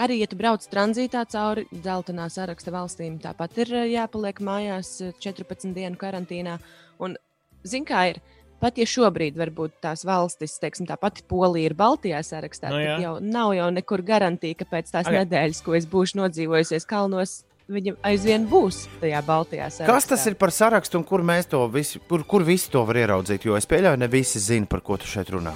arī, 0.00 0.20
ja 0.22 0.28
tu 0.30 0.38
brauc 0.38 0.64
tranzītā 0.70 1.24
cauri 1.30 1.66
dzeltenā 1.72 2.28
saraksta 2.32 2.72
valstīm, 2.74 3.18
tāpat 3.22 3.58
ir 3.64 3.74
jāpaliek 3.92 4.40
mājās 4.44 4.96
14 5.22 5.74
dienu 5.76 6.00
karantīnā. 6.00 6.58
Un, 7.02 7.18
zin 7.66 7.86
kā 7.88 8.08
ir? 8.12 8.22
Pat 8.62 8.78
ja 8.80 8.86
šobrīd 8.88 9.36
varbūt 9.36 9.74
tās 9.84 10.06
valstis, 10.08 10.54
teiksim, 10.62 10.86
tā 10.88 10.96
pati 10.96 11.24
Polija 11.28 11.68
ir 11.68 11.74
Baltijā 11.76 12.22
sarakstā, 12.24 12.70
no, 12.72 12.78
nu 12.78 12.86
tad 12.86 13.02
jau 13.02 13.14
nav 13.20 13.50
jau 13.58 13.66
nekur 13.74 14.04
garantija, 14.06 14.56
ka 14.56 14.68
pēc 14.70 14.92
tās 14.94 15.10
okay. 15.10 15.20
nedēļas, 15.20 15.60
ko 15.66 15.74
es 15.76 15.88
būšu 15.90 16.22
nodzīvojusies 16.22 16.88
kalnos, 16.88 17.42
viņa 17.68 17.96
aizvien 18.08 18.46
būs 18.48 18.86
tajā 19.02 19.20
Baltijā 19.26 19.68
sarakstā. 19.68 19.90
Kas 19.90 20.08
tas 20.08 20.24
ir 20.30 20.38
par 20.40 20.54
sarakstu 20.54 21.00
un 21.00 21.04
kur 21.08 21.26
mēs 21.26 21.50
to 21.50 21.64
visu, 21.72 22.00
kur, 22.08 22.24
kur 22.28 22.46
visi 22.46 22.72
to 22.72 22.86
var 22.88 23.02
ieraudzīt? 23.04 23.44
Jo 23.44 23.58
es 23.60 23.68
pieļauju, 23.68 24.00
ne 24.00 24.08
visi 24.12 24.40
zina, 24.40 24.70
par 24.70 24.84
ko 24.86 24.96
tu 25.02 25.10
šeit 25.10 25.34
runā. 25.34 25.52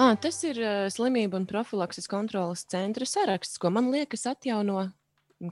À, 0.00 0.14
tas 0.16 0.38
ir 0.48 0.56
uh, 0.62 0.86
slimību 0.92 1.36
un 1.36 1.46
profilakses 1.48 2.08
kontrolas 2.08 2.62
centra 2.72 3.04
saraksts, 3.08 3.58
ko 3.60 3.68
man 3.74 3.90
liekas 3.92 4.24
atjauno 4.30 4.86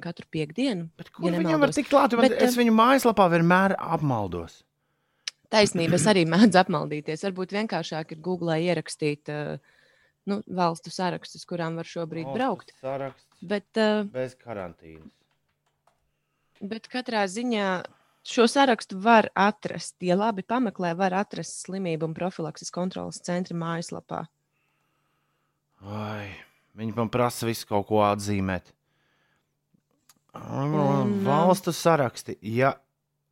katru 0.00 0.25
piekdienu. 0.33 0.88
Bet 0.97 1.11
kur 1.12 1.28
ja 1.28 1.40
viņam 1.40 1.64
var 1.64 1.73
tikt 1.76 1.90
klāt? 1.93 2.17
Bet, 2.17 2.37
es 2.45 2.57
viņu 2.57 2.73
mājaslapā 2.76 3.28
vienmēr 3.35 3.76
apmaldos. 3.76 4.62
Taisnība, 5.52 5.99
es 6.00 6.07
arī 6.09 6.25
mēdzu 6.35 6.62
apmaldīties. 6.62 7.26
Varbūt 7.28 7.52
vienkāršāk 7.59 8.17
ir 8.17 8.23
Google 8.25 8.57
ierakstīt 8.64 9.33
uh, 9.33 9.61
nu, 10.28 10.40
valstu 10.49 10.93
sarakstus, 10.93 11.45
kurām 11.49 11.76
var 11.81 11.88
šobrīd 11.88 12.31
valstu 12.31 12.40
braukt. 12.40 12.75
Saraksts 12.81 13.28
Bet, 13.40 13.69
uh, 13.76 14.02
bez 14.11 14.35
karantīnas. 14.40 15.12
Bet 16.59 16.88
katrā 16.90 17.23
ziņā 17.31 17.69
šo 18.26 18.49
sarakstu 18.50 18.99
var 18.99 19.28
atrast. 19.38 19.95
Ja 20.02 20.17
labi 20.19 20.43
pameklē, 20.43 20.97
var 20.99 21.14
atrast 21.21 21.62
slimību 21.67 22.09
un 22.09 22.17
profilakses 22.17 22.73
kontrolas 22.75 23.21
centra 23.23 23.57
mājaslapā. 23.57 24.25
Ai, 25.87 26.32
viņi 26.78 26.97
man 26.97 27.11
prasa 27.12 27.47
visu 27.47 27.68
kaut 27.68 27.87
ko 27.90 28.02
atzīmēt. 28.06 28.73
Un, 30.38 31.20
valstu 31.26 31.73
saraksti. 31.75 32.37
Ja 32.42 32.75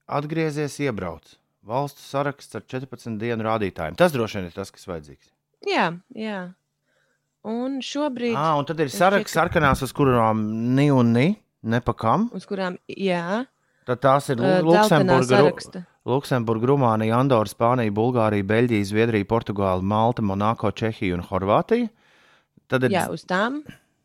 atgriezies, 0.07 0.79
iebrauc. 0.83 1.35
Valstu 1.67 2.03
saraksts 2.07 2.55
ar 2.55 2.62
14 2.62 3.19
dienu 3.19 3.47
rādītājiem. 3.47 3.97
Tas 3.99 4.15
droši 4.15 4.38
vien 4.38 4.49
ir 4.50 4.55
tas, 4.55 4.71
kas 4.71 4.87
vajadzīgs. 4.87 5.33
Jā, 5.67 5.88
jā. 6.15 6.45
Un 7.47 7.81
šobrīd. 7.83 8.35
Ah, 8.38 8.55
un 8.59 8.67
tad 8.67 8.81
ir 8.83 8.91
saraksts 8.91 9.35
sarkanās, 9.35 9.83
uz 9.83 9.93
kurām 9.95 10.47
ni 10.79 10.88
un 10.95 11.12
ni. 11.15 11.26
Nepakām. 11.67 12.29
Uz 12.37 12.47
kurām, 12.47 12.76
jā. 12.87 13.43
Tad 13.87 14.03
tās 14.03 14.29
ir 14.31 14.38
Luksemburga, 14.67 15.41
Luksemburga, 16.07 16.69
Rumānija, 16.71 17.19
Andorra, 17.19 17.50
Spānija, 17.50 17.95
Bulgārija, 17.95 18.47
Beļģija, 18.47 18.87
Zviedrija, 18.87 19.26
Portugāla, 19.31 19.83
Malta, 19.83 20.23
Monako, 20.26 20.71
Čehija 20.75 21.15
un 21.19 21.23
Horvātija. 21.26 21.91
Tad 22.71 22.87
ir... 22.87 22.95
Jā, 22.97 23.07
uz 23.13 23.27
tām 23.29 23.61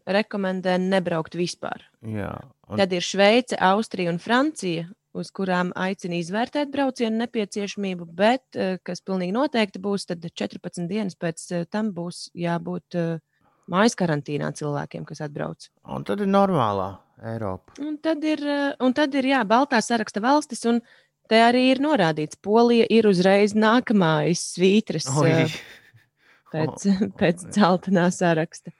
rekomendē 0.07 0.77
nebraukt 0.81 1.37
vispār. 1.37 1.85
Jā, 2.05 2.33
un... 2.67 2.79
Tad 2.81 2.93
ir 2.95 3.05
Šveice, 3.05 3.57
Austrija 3.61 4.11
un 4.13 4.19
Francija, 4.21 4.87
uz 5.17 5.29
kurām 5.35 5.73
aicina 5.75 6.17
izvērtēt 6.17 6.71
braucienu 6.71 7.19
nepieciešamību, 7.25 8.07
bet 8.15 8.59
kas 8.87 9.03
pilnīgi 9.03 9.35
noteikti 9.35 9.81
būs, 9.83 10.07
tad 10.07 10.23
14 10.23 10.87
dienas 10.87 11.17
pēc 11.19 11.67
tam 11.69 11.91
būs 11.95 12.29
jābūt 12.37 12.95
mājas 13.71 13.95
karantīnā 13.99 14.51
cilvēkiem, 14.57 15.05
kas 15.07 15.23
atbrauc. 15.25 15.69
Un 15.91 16.05
tad 16.07 16.23
ir 16.23 16.31
normālā 16.31 16.93
Eiropa. 17.21 17.75
Un 17.81 17.97
tad 18.01 18.23
ir, 18.25 18.41
eh, 18.41 18.73
un 18.81 18.93
tad 18.97 19.13
ir 19.15 19.29
jā, 19.29 19.43
Baltā 19.47 19.81
saraksta 19.81 20.21
valstis, 20.23 20.65
un 20.65 20.81
te 21.29 21.35
arī 21.35 21.69
ir 21.71 21.83
norādīts, 21.83 22.39
Polija 22.41 22.87
ir 22.89 23.07
uzreiz 23.07 23.53
nākamais 23.53 24.41
svītras 24.55 25.07
Oi. 25.07 25.51
Eh, 26.51 26.65
pēc, 26.65 26.87
pēc 27.21 27.45
dzeltenā 27.49 28.07
saraksta. 28.13 28.73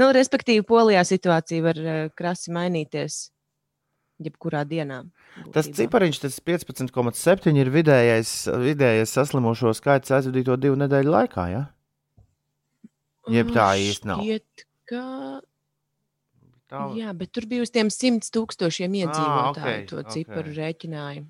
Nu, 0.00 0.10
respektīvi, 0.14 0.64
Polijā 0.66 1.04
situācija 1.06 1.62
var 1.62 1.78
uh, 1.78 1.94
krasi 2.18 2.52
mainīties 2.54 3.28
jebkurā 4.24 4.64
dienā. 4.66 5.04
Būtībā. 5.36 5.52
Tas 5.54 5.70
cipariņš, 5.74 6.20
tas 6.22 6.38
15,7 6.46 7.58
ir 7.58 7.70
vidējais, 7.74 8.34
vidējais 8.62 9.14
saslimušo 9.14 9.74
skaits 9.74 10.14
aizvadīto 10.14 10.58
divu 10.60 10.78
nedēļu 10.82 11.14
laikā. 11.14 11.46
Ja? 11.50 11.64
Jeb 13.30 13.50
tā 13.54 13.72
īsti 13.80 14.10
nav. 14.10 14.22
Šķiet, 14.22 14.66
ka 14.90 15.04
Tā... 16.74 16.86
Jā, 16.96 17.12
bet 17.12 17.28
tur 17.36 17.44
bija 17.46 17.62
uz 17.62 17.70
tiem 17.70 17.90
simt 17.92 18.24
tūkstošiem 18.34 18.94
iedzīvotāju 19.02 19.44
ah, 19.44 19.50
okay, 19.52 19.82
to 19.90 20.00
ciparu 20.10 20.48
okay. 20.48 20.56
rēķinājumu. 20.56 21.28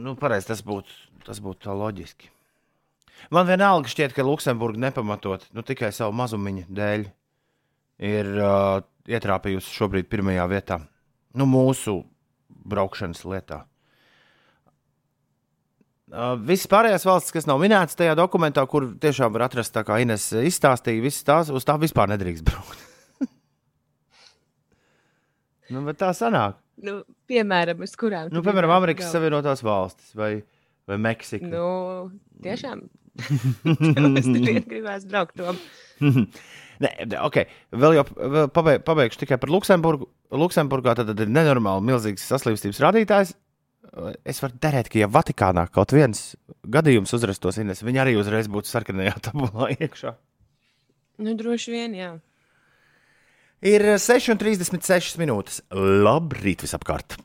Nu, 0.00 0.14
pareizi, 0.18 0.46
tas 0.52 0.62
būtu 0.66 0.94
tas 1.26 1.42
būt 1.42 1.64
tā 1.66 1.74
loģiski. 1.74 2.30
Man 3.32 3.48
vienalga 3.48 3.90
šķiet, 3.90 4.14
ka 4.14 4.24
Luksemburga 4.26 4.80
nepamatot 4.88 5.46
nu, 5.56 5.64
tikai 5.66 5.90
savu 5.94 6.14
mazumiņu 6.16 6.66
dēļ 6.76 7.06
ir 8.06 8.28
uh, 8.38 8.82
ietrāpījusi 9.08 9.72
šobrīd 9.74 10.10
pirmajā 10.10 10.44
vietā. 10.50 10.80
Nu, 11.36 11.48
mūsu 11.50 12.00
braukšanas 12.66 13.24
lietā. 13.28 13.62
Uh, 16.06 16.36
visas 16.38 16.68
pārējās 16.70 17.06
valstis, 17.08 17.34
kas 17.34 17.48
nav 17.50 17.58
minētas 17.58 17.98
tajā 17.98 18.14
dokumentā, 18.18 18.62
kur 18.70 18.92
tiešām 19.02 19.32
var 19.34 19.48
atrast, 19.48 19.74
tā 19.74 19.82
kā 19.86 19.98
Ines 20.04 20.28
izstāstīja, 20.38 21.02
visas 21.02 21.26
tās 21.26 21.50
uz 21.50 21.66
tām 21.66 21.80
vispār 21.82 22.12
nedrīkst 22.14 22.46
braukt. 22.46 22.84
Nu, 25.66 25.80
tā 25.98 26.12
sanāk. 26.14 26.60
Nu, 26.78 27.00
piemēram, 27.26 27.80
uz 27.82 27.96
kurām? 27.98 28.28
Nu, 28.30 28.38
piemēram, 28.46 28.70
Amerikas 28.76 29.08
Savienotās 29.10 29.64
valstis 29.66 30.12
vai, 30.14 30.44
vai 30.86 30.98
Meksika. 31.08 31.48
Nu, 31.50 31.64
tiešām. 32.44 32.84
es 34.20 34.28
tikai 34.28 34.60
gribēju 34.66 35.10
braukt 35.10 35.40
tom. 35.40 35.58
Nē, 36.84 36.90
ok, 37.24 37.40
vēl 37.72 37.96
jau 37.96 38.04
vēl 38.16 38.50
pabeig, 38.52 38.82
pabeigšu 38.84 39.22
tikai 39.22 39.38
par 39.40 39.52
Luksemburgu. 39.52 40.10
Luksemburgā 40.36 40.96
tad, 40.98 41.08
tad 41.08 41.22
ir 41.24 41.30
nenormāli 41.32 41.86
milzīgs 41.88 42.26
saslimstības 42.28 42.82
rādītājs. 42.84 43.32
Es 44.28 44.42
varu 44.42 44.58
derēt, 44.60 44.90
ka 44.92 45.00
ja 45.00 45.08
Vatikānā 45.08 45.64
kaut 45.72 45.94
viens 45.96 46.34
gadījums 46.68 47.14
uzrastos, 47.16 47.56
viņi 47.56 48.02
arī 48.02 48.16
uzreiz 48.20 48.50
būtu 48.52 48.68
sarkanajā 48.68 49.14
tabulā 49.28 49.70
iekšā. 49.78 50.12
Nu, 51.24 51.32
droši 51.38 51.72
vien, 51.72 51.96
jā. 51.96 52.10
Ir 53.66 53.82
6,36 53.98 55.16
minūtes. 55.18 55.56
Labrīt, 55.74 56.60
visapkārt! 56.62 57.16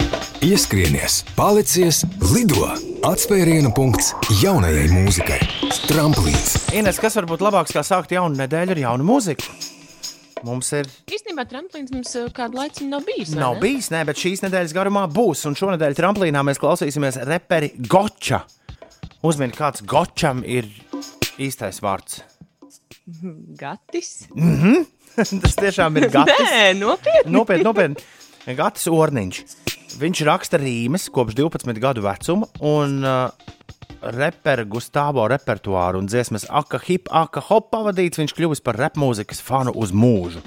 Ieskrienies, 0.42 1.20
palicies, 1.38 2.00
lido! 2.32 2.66
Atspērienu 3.06 3.70
punkts 3.78 4.10
jaunajai 4.40 4.88
mūzikai. 4.90 5.38
Tramplīns. 5.86 6.56
Ines, 6.74 6.98
kas 7.04 7.20
var 7.20 7.28
būt 7.30 7.44
labāks 7.46 7.76
kā 7.76 7.84
sākt 7.86 8.16
jaunu 8.16 8.40
nedēļu 8.40 8.74
ar 8.74 8.82
jaunu 8.88 9.06
mūziku? 9.12 9.54
Mums 10.48 10.72
ir. 10.80 10.90
Īstenībā 11.14 11.46
tramplīns 11.46 11.94
mums 11.94 12.16
eh, 12.18 12.26
kādu 12.34 12.58
laiku 12.58 12.90
nav 12.90 13.06
bijis. 13.06 13.36
Nav 13.38 13.60
ne? 13.60 13.64
bijis, 13.68 13.92
nē, 13.94 14.02
bet 14.10 14.26
šīs 14.26 14.42
nedēļas 14.48 14.74
garumā 14.80 15.06
būs. 15.14 15.46
Un 15.46 15.60
šonadēļ 15.62 16.00
tramplīnā 16.02 16.42
mēs 16.48 16.64
klausīsimies 16.64 17.22
reperi 17.30 17.76
Goča. 17.86 18.42
Uzmini, 19.22 19.54
kāds 19.54 19.86
Gočam 19.86 20.42
ir 20.42 20.74
īstais 21.38 21.84
vārds. 21.86 22.24
Gatis. 23.62 24.28
Mm 24.36 24.58
-hmm. 24.62 24.86
Tas 25.42 25.56
tiešām 25.56 25.98
ir 25.98 26.10
Gatis. 26.10 26.52
Nē, 26.52 26.74
nopietni. 26.80 27.32
nopietni, 27.32 27.64
nopietni. 27.64 28.56
Gatis 28.58 28.88
Orniņš. 28.88 29.44
Viņš 30.02 30.22
raksta 30.26 30.58
rīmes 30.58 31.10
kopš 31.12 31.36
12 31.36 31.80
gadu 31.80 32.02
vecuma 32.02 32.48
un 32.60 33.04
uh, 33.04 33.30
reperu 34.02 34.66
Gustavo 34.66 35.28
repertuāru 35.28 36.00
un 36.00 36.08
dziesmas 36.08 36.46
Aka 36.50 36.80
Hip, 36.88 37.10
Aka 37.12 37.42
Hop 37.50 37.70
pavadīts. 37.72 38.18
Viņš 38.18 38.34
kļuvis 38.38 38.64
par 38.64 38.76
rap 38.76 38.96
mūzikas 38.98 39.42
fanu 39.42 39.72
uz 39.76 39.92
mūžu. 39.92 40.42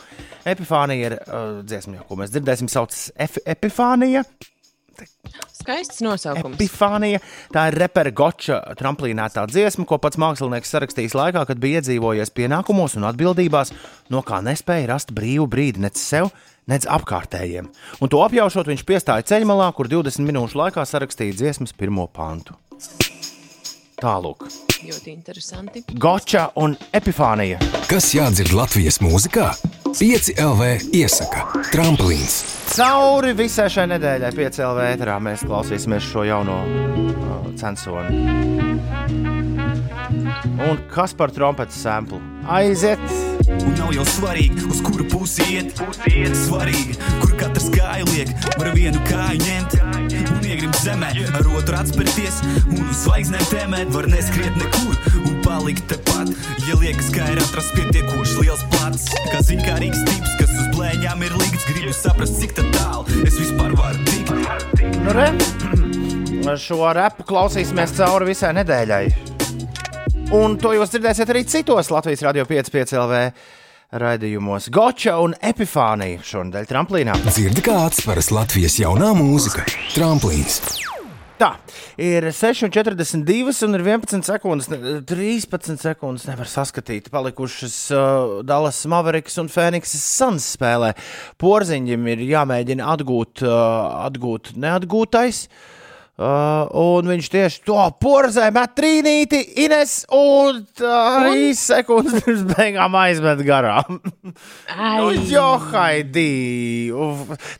Epifānija 0.44 1.06
ir 1.06 1.14
uh, 1.20 1.62
dziesma, 1.64 2.02
ko 2.08 2.16
mēs 2.16 2.32
dzirdēsim, 2.34 2.68
saucas 2.68 3.12
Epifānija. 3.44 4.24
Skaists 5.54 6.02
nosaukums. 6.04 6.56
Epifānija. 6.58 7.20
Tā 7.54 7.66
ir 7.70 7.78
repera 7.80 8.12
Goča 8.14 8.60
tramplīnētā 8.78 9.46
dziesma, 9.50 9.86
ko 9.88 9.98
pats 10.02 10.20
mākslinieks 10.20 10.74
sarakstījis 10.74 11.16
laikā, 11.18 11.44
kad 11.48 11.62
bija 11.62 11.80
iedzīvojies 11.80 12.34
pienākumos 12.36 12.98
un 12.98 13.08
atbildībās, 13.10 13.72
no 14.14 14.24
kā 14.26 14.42
nespēja 14.44 14.90
rast 14.94 15.14
brīvu 15.16 15.48
brīdi 15.50 15.84
nec 15.84 16.00
sev, 16.00 16.30
nec 16.70 16.86
apkārtējiem. 16.90 17.70
Un 18.00 18.12
to 18.12 18.20
apjaušot, 18.24 18.70
viņš 18.72 18.84
piestāja 18.88 19.26
ceļmalā, 19.32 19.70
kur 19.76 19.90
20 19.90 20.24
minūšu 20.28 20.60
laikā 20.60 20.86
sarakstīja 20.88 21.40
dziesmas 21.40 21.76
pirmo 21.76 22.08
pantu. 22.12 22.56
Tālāk. 24.00 24.48
Ļoti 24.82 25.12
interesanti. 25.12 25.84
Goča 25.94 26.48
un 26.60 26.74
Epifānija. 26.94 27.60
Kas 27.88 28.10
jāddzird 28.16 28.54
Latvijas 28.56 28.98
mūzikā? 29.04 29.52
5 29.94 30.32
LV 30.42 30.70
iesaka 30.98 31.44
Tramplīns. 31.70 32.40
Cauri 32.74 33.30
visai 33.38 33.68
šai 33.70 33.86
nedēļai, 33.92 34.32
5 34.34 34.58
LV 34.66 34.88
ēterā 34.96 35.20
mēs 35.22 35.44
klausīsimies 35.46 36.08
šo 36.10 36.24
jauno 36.26 36.56
uh, 36.66 37.46
censoni. 37.60 38.18
Un 40.64 40.82
kas 40.90 41.14
par 41.14 41.30
trompetes 41.34 41.78
samplu? 41.84 42.18
Aiziet! 42.50 43.02
Un 43.54 43.74
nav 43.78 43.94
jau 43.94 44.04
svarīgi, 44.08 44.66
uz 44.70 44.82
kuru 44.82 45.06
pusi 45.12 45.46
iet. 45.54 45.78
Svarīgi, 46.44 46.98
kur 47.22 47.36
katrs 47.38 47.70
kāju 47.74 48.10
liek, 48.10 48.34
var 48.58 48.74
vienu 48.74 49.02
kāju 49.06 49.44
ņemt. 49.46 50.33
Iegrimt 50.54 50.76
zemē, 50.84 51.08
ar 51.34 51.46
otru 51.58 51.74
atspērties. 51.74 52.36
Un 52.70 52.84
uz 52.84 53.00
zvaigznēm 53.00 53.46
tēmēt, 53.50 53.88
var 53.90 54.06
neskriet 54.06 54.54
nekur. 54.60 54.92
Un 55.26 55.40
palikt 55.42 55.88
tepat, 55.90 56.30
ja 56.68 56.76
liekas, 56.78 57.08
ka 57.10 57.26
ir 57.32 57.40
atrasts 57.42 57.72
pietiekoši 57.74 58.36
liels 58.38 58.62
plats. 58.70 59.08
Kā 59.32 59.40
zinkārīgs 59.42 60.04
tips, 60.06 60.36
kas 60.38 60.52
uz 60.54 60.68
blēņām 60.76 61.24
ir 61.26 61.34
likts, 61.40 61.66
gribu 61.72 61.96
saprast, 61.98 62.38
cik 62.38 62.54
tā 62.54 62.68
tālu 62.76 63.24
es 63.24 63.34
vispār 63.40 63.74
varu 63.80 64.06
tikt. 64.12 64.94
Nu, 65.00 65.16
re. 65.18 65.26
Šo 66.68 66.78
repu 67.00 67.26
klausīsimies 67.26 67.96
cauri 67.98 68.30
visai 68.30 68.54
nedēļai. 68.60 69.02
Un 70.38 70.54
to 70.62 70.76
jūs 70.78 70.94
dzirdēsiet 70.94 71.34
arī 71.34 71.42
citos 71.50 71.90
Latvijas 71.90 72.22
radio 72.28 72.46
5,5 72.46 72.94
LV 73.02 73.26
raidījumos. 74.00 74.70
Goča 74.74 75.18
un 75.22 75.36
Epifānija 75.44 76.22
šonadēļ 76.26 76.70
tramplīnā. 76.70 77.16
Dzirdi, 77.28 77.62
kā 77.64 77.76
atspēras 77.86 78.32
Latvijas 78.34 78.78
jaunā 78.82 79.12
mūzika- 79.18 79.66
Tramplīns. 79.96 80.60
Tā 81.34 81.56
ir 81.98 82.28
6,42 82.30 83.64
un 83.66 83.74
ir 83.74 83.82
11 83.82 84.22
sekundes, 84.22 84.68
ne- 84.70 85.00
13 85.02 85.82
sekundes. 85.82 86.28
Nevar 86.30 86.46
saskatīt, 86.46 87.10
palikušas 87.10 87.76
uh, 87.90 88.42
Dallas 88.46 88.84
Mavericks 88.86 89.38
un 89.42 89.50
Phoenixes 89.50 90.02
Suns 90.02 90.46
spēlē. 90.54 90.94
Porziņam 91.42 92.06
ir 92.14 92.22
jāmēģina 92.30 92.86
atgūt, 92.94 93.42
uh, 93.42 94.06
atgūt 94.06 94.54
neatgūtais. 94.54 95.46
Uh, 95.48 95.73
un 96.18 97.08
viņš 97.10 97.28
tieši 97.32 97.62
to 97.66 97.76
porzē 97.98 98.46
met 98.54 98.74
trīnīti, 98.78 99.40
Ines, 99.64 100.04
un 100.14 100.60
tā 100.78 100.98
īsa 101.34 101.80
sekundes 101.80 102.22
pirms 102.22 102.44
beigām 102.52 102.94
aizmet 103.00 103.42
garām. 103.46 103.98
Nu, 104.22 104.34
Ai, 104.70 105.16
Johaidī! 105.26 106.92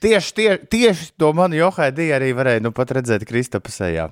Tieši, 0.05 0.35
tie, 0.39 0.51
tieši 0.71 1.09
to 1.19 1.33
manu 1.35 1.59
Johaidī 1.59 2.13
arī 2.15 2.31
varēja 2.39 2.63
nu 2.63 2.71
pat 2.77 2.95
redzēt 2.95 3.27
Kristapa 3.27 3.75
sejā. 3.75 4.07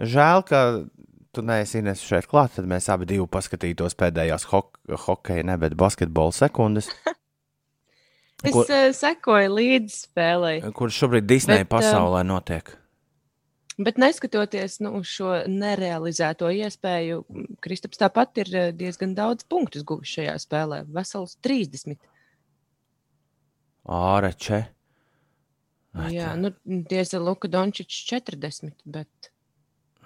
Žēl, 0.00 0.42
ka 0.48 0.64
tu 1.30 1.44
neesi 1.46 1.78
Ines 1.78 2.02
šeit 2.02 2.26
klāt, 2.26 2.56
tad 2.56 2.66
mēs 2.66 2.88
abi 2.90 3.06
divi 3.06 3.28
paskatītos 3.30 3.94
pēdējās 4.00 4.48
hok 4.50 4.80
hokeja, 5.06 5.46
ne, 5.46 5.54
bet 5.62 5.76
basketbola 5.78 6.34
sekundes, 6.34 6.88
es 8.48 8.50
ko- 8.56 8.64
uh, 8.66 8.90
sekoju 8.96 9.54
līdzi 9.60 9.94
spēlei. 10.08 10.56
kuras 10.74 10.98
šobrīd 10.98 11.28
Disneja 11.30 11.68
um, 11.68 11.70
pasaulē 11.70 12.24
notiek. 12.26 12.72
Bet 13.80 13.96
neskatoties 14.00 14.78
nu, 14.84 14.90
uz 15.00 15.08
šo 15.08 15.30
nerealizēto 15.48 16.50
iespēju, 16.52 17.22
Kristaps 17.64 18.00
tāpat 18.02 18.40
ir 18.42 18.50
eh, 18.52 18.66
diezgan 18.76 19.14
daudz 19.16 19.46
punktu 19.48 19.80
guvis 19.88 20.10
šajā 20.18 20.34
spēlē. 20.42 20.82
Vesels 20.92 21.38
30. 21.46 21.96
Āreče. 23.90 24.60
Jā, 26.12 26.34
nu, 26.38 26.52
tiesa 26.86 27.18
Luka 27.18 27.48
Dončičs 27.50 28.04
40. 28.12 28.76
Bet, 28.84 29.30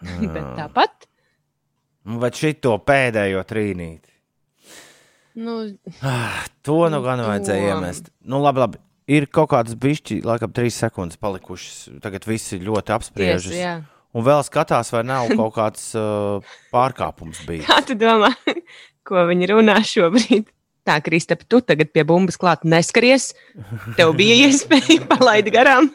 bet 0.34 0.46
tāpat. 0.60 1.08
Nu, 2.04 2.18
Vai 2.22 2.30
šito 2.36 2.76
pēdējo 2.84 3.42
trīnīti? 3.48 4.12
Nu, 5.40 5.58
Ah, 6.04 6.44
To 6.62 6.84
nu 6.92 7.00
gan 7.02 7.18
To. 7.20 7.26
vajadzēja 7.28 7.72
iemest. 7.74 8.10
Nu, 8.22 8.38
labi, 8.44 8.62
labi. 8.62 8.78
Ir 9.10 9.26
kaut 9.28 9.50
kādas 9.52 9.76
bišķi, 9.76 10.22
laikam, 10.24 10.52
trīs 10.56 10.78
sekundes 10.80 11.18
palikušas. 11.20 12.00
Tagad 12.04 12.24
visi 12.24 12.56
ļoti 12.56 12.86
tiesa, 12.88 12.96
apspriežas. 12.96 13.56
jā. 13.58 13.74
Un 14.14 14.22
vēl 14.24 14.44
skatās, 14.46 14.92
vai 14.94 15.02
nav 15.04 15.28
kaut 15.34 15.52
kāds 15.56 15.88
uh, 15.98 16.54
pārkāpums 16.72 17.42
bijis. 17.48 17.66
Kā 17.68 17.80
tu 17.84 17.96
domā, 17.98 18.30
ko 19.08 19.26
viņi 19.28 19.50
runā 19.52 19.80
šobrīd? 19.84 20.48
Tā, 20.84 20.98
Kristap, 21.04 21.42
tu 21.48 21.62
tagad 21.64 21.90
pie 21.96 22.04
bumbas 22.04 22.36
klāt 22.40 22.64
neskaries. 22.68 23.32
Tev 23.98 24.14
bija 24.16 24.36
iespēja 24.46 25.00
palaid 25.10 25.48
garām. 25.52 25.90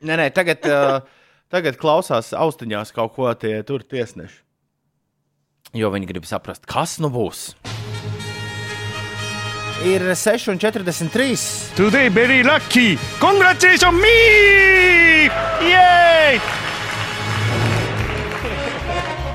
Nē, 0.00 0.14
nē, 0.16 0.30
tagad, 0.36 0.64
uh, 0.70 1.34
tagad 1.52 1.78
klausās 1.80 2.32
austiņās 2.36 2.94
kaut 2.96 3.16
ko 3.18 3.30
tie 3.38 3.58
tur 3.66 3.82
tiesneši. 3.82 4.42
Jo 5.78 5.90
viņi 5.94 6.08
grib 6.10 6.26
saprast, 6.26 6.66
kas 6.66 6.98
nu 7.02 7.10
būs. 7.14 7.52
Ir 9.80 10.02
6,43. 10.12 11.74
Today 11.74 12.08
very 12.10 12.42
lucky. 12.42 12.98
Congratulations 13.18 13.94
me! 13.96 15.30
Yay! 15.64 16.40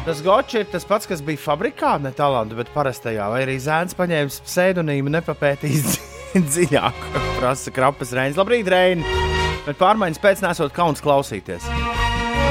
Tas 0.05 0.21
gods 0.21 0.53
ir 0.53 0.67
tas 0.69 0.85
pats, 0.85 1.09
kas 1.09 1.23
bija 1.25 1.41
fabrikā, 1.41 1.95
ne 1.97 2.11
talanta, 2.13 2.53
bet 2.59 2.69
parastajā. 2.75 3.25
Vai 3.33 3.41
arī 3.47 3.55
zēns 3.57 3.97
paņēma 3.97 4.29
pseidonīmu, 4.45 5.15
nepapētījis 5.17 5.97
dziļāk. 6.53 7.01
Prasa 7.39 7.73
krapas 7.73 8.13
Reinis. 8.13 8.37
Labrīt, 8.37 8.69
Reini! 8.69 9.01
Bet 9.65 9.81
pārmaiņas 9.81 10.21
pēc 10.21 10.45
nesot 10.45 10.75
kauns 10.77 11.01
klausīties. 11.01 11.65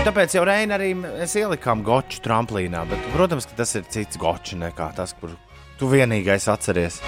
Tāpēc 0.05 0.35
jau 0.35 0.43
Reini 0.51 0.75
arī 0.75 0.91
mēs 0.99 1.39
ielikām 1.39 1.87
goču 1.87 2.19
tramplīnā. 2.27 2.83
Bet, 2.91 3.07
protams, 3.15 3.47
ka 3.47 3.63
tas 3.63 3.79
ir 3.79 3.87
cits 3.87 4.19
gočs 4.19 4.59
nekā 4.59 4.91
tas, 4.99 5.15
kur 5.15 5.39
tu 5.79 5.95
vienīgais 5.95 6.51
atceries. 6.51 6.99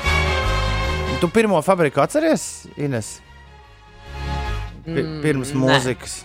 Tu 1.20 1.28
pirmo 1.28 1.62
fabriku 1.62 2.00
atceries, 2.00 2.66
Ines? 2.76 3.20
Pi 4.86 5.02
pirms 5.24 5.50
nē. 5.54 5.58
mūzikas. 5.62 6.16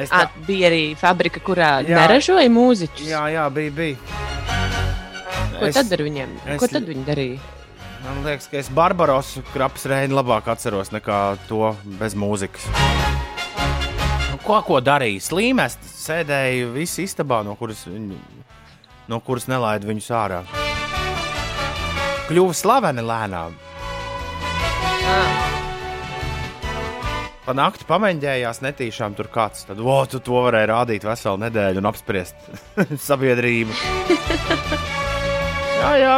Es 0.00 0.08
Tā 0.12 0.20
bija 0.46 0.68
arī 0.70 0.82
fabrika, 0.96 1.40
kurā 1.44 1.70
Jā. 1.84 1.98
neražoja 1.98 2.48
mūziķus. 2.52 3.08
Jā, 3.10 3.24
jā, 3.34 3.46
bija. 3.52 3.70
bija. 3.74 3.96
Ko 5.58 5.66
Es- 5.66 5.74
tad 5.74 5.92
ar 5.92 5.98
viņiem? 5.98 6.28
es- 6.46 6.60
Ko 6.60 6.66
tad 6.68 6.86
viņi 6.86 7.04
darīja? 7.04 7.38
Man 8.04 8.24
liekas, 8.24 8.48
ka 8.48 8.56
es 8.56 8.68
Barbarosu 8.70 9.42
krapas 9.52 9.84
reini 9.84 10.14
labāk 10.14 10.46
atceros 10.48 10.88
nekā 10.90 11.36
to 11.48 11.76
bez 11.98 12.14
mūzikas. 12.14 12.64
Nu, 14.30 14.38
Ko, 14.46 14.62
ko 14.62 14.80
darīja? 14.80 15.20
Slīmēs 15.20 15.76
sēdēja 15.84 16.72
visi 16.72 17.04
istabā, 17.04 17.44
no 17.44 17.54
kuras, 17.56 17.84
viņu, 17.84 18.16
no 19.08 19.20
kuras 19.20 19.44
nelaida 19.46 19.84
viņus 19.84 20.08
ārā. 20.10 20.44
Kļuva 22.30 22.54
slaveni 22.54 23.02
lēnām. 23.02 23.56
Pa 27.42 27.54
nakti 27.58 27.86
pamēģinājās 27.88 28.60
netīšām 28.62 29.16
tur 29.18 29.26
kāds. 29.34 29.64
Tad, 29.66 29.80
o, 29.82 29.96
tu 30.06 30.20
to 30.22 30.44
varēji 30.44 30.68
rādīt 30.70 31.06
veselu 31.08 31.40
nedēļu 31.48 31.82
un 31.82 31.90
apspriest 31.90 32.52
sabiedrību. 33.08 33.74
jā, 35.82 35.90
jā. 36.04 36.14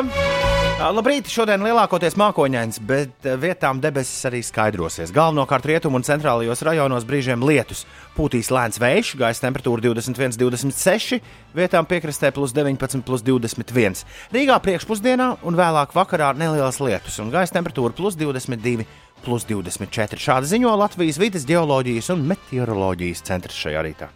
Labrīt! 0.83 1.29
Šodien 1.31 1.63
lielākoties 1.63 2.17
mākoņains, 2.19 2.81
bet 2.83 3.27
vietām 3.39 3.79
debesis 3.79 4.27
arī 4.27 4.41
skaidrosies. 4.43 5.13
Galvenokārt 5.15 5.69
rietumu 5.71 6.01
un 6.01 6.07
centrālajos 6.07 6.65
rajonos 6.67 7.07
brīžiem 7.07 7.45
lietus. 7.47 7.85
Pūtīs 8.17 8.51
lēns 8.51 8.81
vējš, 8.83 9.13
gaisa 9.21 9.45
temperatūra 9.45 9.85
21, 9.85 10.35
26, 10.41 11.21
vietām 11.55 11.87
piekrastē 11.87 12.33
plus 12.35 12.51
19, 12.57 13.05
plus 13.07 13.23
21. 13.23 14.03
Rīgā 14.35 14.57
priekšpusdienā 14.65 15.29
un 15.47 15.61
vēlāk 15.61 15.95
vakarā 15.95 16.33
nelielas 16.35 16.81
lietus, 16.83 17.21
un 17.23 17.31
gaisa 17.31 17.61
temperatūra 17.61 17.95
plus 17.95 18.19
22, 18.19 18.83
plus 19.23 19.47
24. 19.47 20.19
Šādi 20.19 20.51
ziņo 20.57 20.75
Latvijas 20.83 21.23
vidas 21.23 21.47
geoloģijas 21.47 22.11
un 22.17 22.27
meteoroloģijas 22.33 23.23
centrs 23.31 23.63
šajā 23.63 23.87
rītā. 23.87 24.11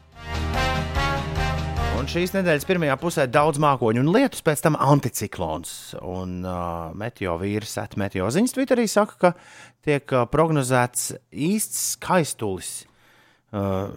Un 2.07 2.11
šīs 2.13 2.37
nedēļas 2.37 2.65
pirmajā 2.69 2.95
pusē 3.03 3.25
daudz 3.27 3.59
mākoņu 3.59 3.99
un 4.05 4.13
lietus, 4.15 4.39
pēc 4.47 4.61
tam 4.63 4.77
anticiklons. 4.79 5.71
Un 6.07 6.37
uh, 6.47 6.93
meteo 6.95 7.33
vīrs 7.41 7.73
atmeteo 7.83 8.29
ziņas 8.31 8.55
Twitterī 8.55 8.85
saka, 8.87 9.17
ka 9.19 9.31
tiek 9.83 10.15
uh, 10.15 10.23
prognozēts 10.31 11.09
īsts 11.35 11.81
skaistulis 11.97 12.69
uh, 13.51 13.91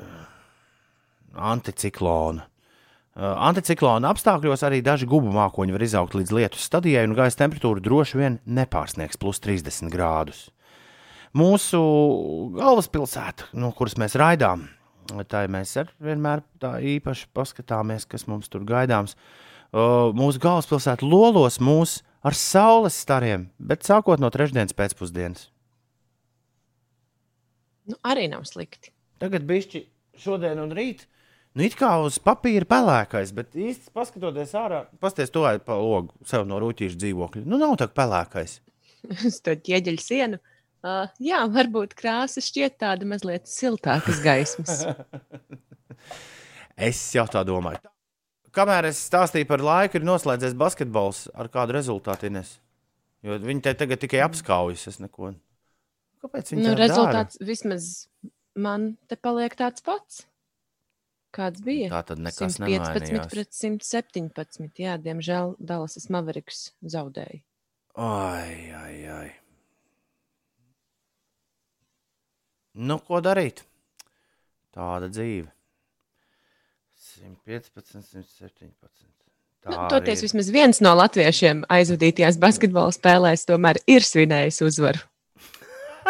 anticiklona. 1.51 2.47
Uh, 3.13 3.27
anticiklona 3.51 4.09
apstākļos 4.09 4.65
arī 4.65 4.81
daži 4.81 5.05
gubu 5.05 5.29
mākoņi 5.37 5.77
var 5.77 5.85
izaugt 5.85 6.17
līdz 6.17 6.33
lietus 6.39 6.65
stadijai, 6.65 7.05
un 7.05 7.13
gaisa 7.13 7.43
temperatūra 7.43 7.85
droši 7.85 8.23
vien 8.23 8.41
nepārsniegs 8.49 9.21
plus 9.21 9.37
30 9.45 9.93
grādus. 9.93 10.47
Mūsu 11.37 11.85
galvaspilsēta, 12.57 13.53
no 13.53 13.69
kuras 13.77 14.01
mēs 14.01 14.17
raidām, 14.17 14.65
tā 15.29 15.45
mēs 15.51 15.75
ar 15.81 15.91
vienmēr 16.03 16.43
tā 16.61 16.77
īpaši 16.95 17.29
paskatāmies, 17.35 18.07
kas 18.09 18.27
mums 18.29 18.49
tur 18.51 18.65
gaidāms. 18.67 19.15
Uh, 19.69 20.09
mūsu 20.17 20.41
galvaspilsēta 20.41 21.05
lolos 21.05 21.59
mūs 21.61 21.99
ar 22.25 22.35
saules 22.37 22.97
stariem, 22.97 23.47
bet 23.59 23.85
sākot 23.85 24.21
no 24.21 24.29
trešdienas 24.33 24.75
pēcpusdienas. 24.77 25.47
Nu, 27.89 27.97
arī 28.05 28.27
nav 28.29 28.45
slikti. 28.45 28.91
Tagad 29.21 29.45
bišķi 29.49 29.83
šodien 30.19 30.61
un 30.61 30.73
rīt. 30.75 31.07
Nu, 31.57 31.65
it 31.65 31.73
kā 31.79 31.95
uz 32.03 32.19
papīra 32.21 32.67
pelēkais, 32.69 33.31
bet 33.33 33.55
īsti 33.57 33.89
paskatoties 33.95 34.53
ārā, 34.57 34.83
pasties 35.01 35.33
to 35.33 35.47
pa 35.65 35.77
logu 35.79 36.13
sev 36.29 36.45
no 36.47 36.59
rūtīšu 36.61 36.99
dzīvokļa. 37.01 37.45
Nu, 37.49 37.57
nav 37.57 37.79
tā 37.81 37.89
pelēkais. 37.89 38.59
Uz 39.27 39.39
to 39.41 39.55
ķieģeļu 39.57 40.03
sienu. 40.03 40.39
Uh, 40.79 41.09
jā, 41.19 41.41
varbūt 41.51 41.91
krāsa 41.99 42.39
šķiet 42.43 42.77
tāda 42.79 43.07
mazliet 43.07 43.49
siltākas 43.51 44.21
gaismas. 44.23 44.85
es 46.89 47.01
jau 47.15 47.25
tā 47.27 47.43
domāju. 47.47 47.81
Kamēr 48.55 48.87
es 48.89 49.01
stāstīju 49.09 49.47
par 49.49 49.61
laiku, 49.63 49.99
ir 49.99 50.07
noslēdzies 50.07 50.55
basketbols 50.57 51.27
ar 51.35 51.51
kādu 51.51 51.75
rezultātu. 51.75 52.29
Ines? 52.31 52.55
Jo 53.25 53.35
viņi 53.43 53.65
te 53.65 53.75
tagad 53.77 53.99
tikai 54.01 54.23
apskaujas. 54.23 54.87
Es 54.89 55.01
neko. 55.03 55.33
Kāpēc 56.23 56.53
viņi 56.53 56.63
nu, 56.63 56.71
tā 56.71 56.79
rezultāts 56.79 57.37
dara? 57.37 57.49
vismaz 57.51 57.91
man 58.55 58.93
te 59.11 59.19
paliek 59.19 59.55
tāds 59.59 59.83
pats. 59.85 60.23
Kāds 61.35 61.61
bija? 61.61 61.91
Tā 61.91 62.01
tad 62.09 62.23
nekas 62.25 62.55
115 62.57 62.63
nemainījās. 62.63 63.29
pret 63.35 63.53
117. 63.53 64.71
Jā, 64.81 64.95
diemžēl 65.03 65.53
Dallas 65.59 66.09
Mavericks 66.09 66.71
zaudēja. 66.81 67.43
Ai, 67.99 68.71
ai, 68.73 68.95
ai. 69.13 69.27
Nu, 72.73 72.99
ko 73.01 73.21
darīt? 73.23 73.63
Tāda 74.75 75.09
dzīve. 75.09 75.49
115, 77.19 78.03
117. 78.05 79.09
Tā 79.59 79.73
Nu, 79.73 79.87
toties 79.91 80.21
vismaz 80.23 80.51
viens 80.55 80.79
no 80.83 80.93
latviešiem 80.95 81.65
aizvadītajās 81.71 82.37
basketbola 82.39 82.93
spēlēs 82.95 83.43
tomēr 83.49 83.81
ir 83.91 84.05
svinējis 84.07 84.61
uzvaru. 84.63 85.03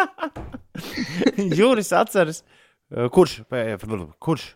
Juris 1.58 1.90
atceras, 1.96 2.44
uh, 2.94 3.08
kurš, 3.10 3.40
kurš 4.22 4.46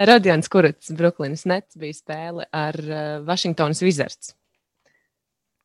Radions 0.00 0.48
Kurts, 0.48 0.88
Brooklynas 0.96 1.44
Nets 1.44 1.76
bija 1.76 1.94
spēle 1.94 2.46
ar 2.48 2.78
uh, 2.80 3.02
Vašingtonas 3.26 3.82
Wizards, 3.84 4.32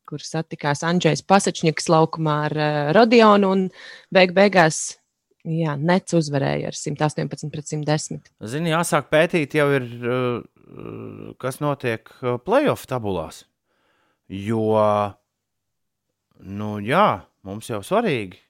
kur 0.08 0.20
satikās 0.20 0.84
Andrzejs 0.84 1.24
Pasačņiks 1.24 1.88
laukumā 1.88 2.36
ar 2.50 2.56
uh, 2.58 2.90
Rodionu 2.96 3.54
un 3.56 3.64
beig 4.12 4.36
beigās 4.36 4.97
jā, 5.48 5.74
Nets 5.80 6.14
uzvarēja 6.16 6.70
ar 6.70 6.76
118 6.76 7.52
pret 7.52 7.70
110. 7.70 8.32
Zini, 8.50 8.72
jāsāk 8.72 9.08
pētīt, 9.12 9.56
jau 9.58 9.68
ir, 9.76 9.86
uh, 10.02 11.32
kas 11.40 11.60
notiek 11.64 12.10
uh, 12.20 12.36
playoff 12.42 12.88
tabulās. 12.90 13.44
Jo, 14.28 14.60
nu, 16.44 16.74
jā, 16.84 17.06
mums 17.48 17.70
jau 17.70 17.80
svarīgi. 17.86 18.42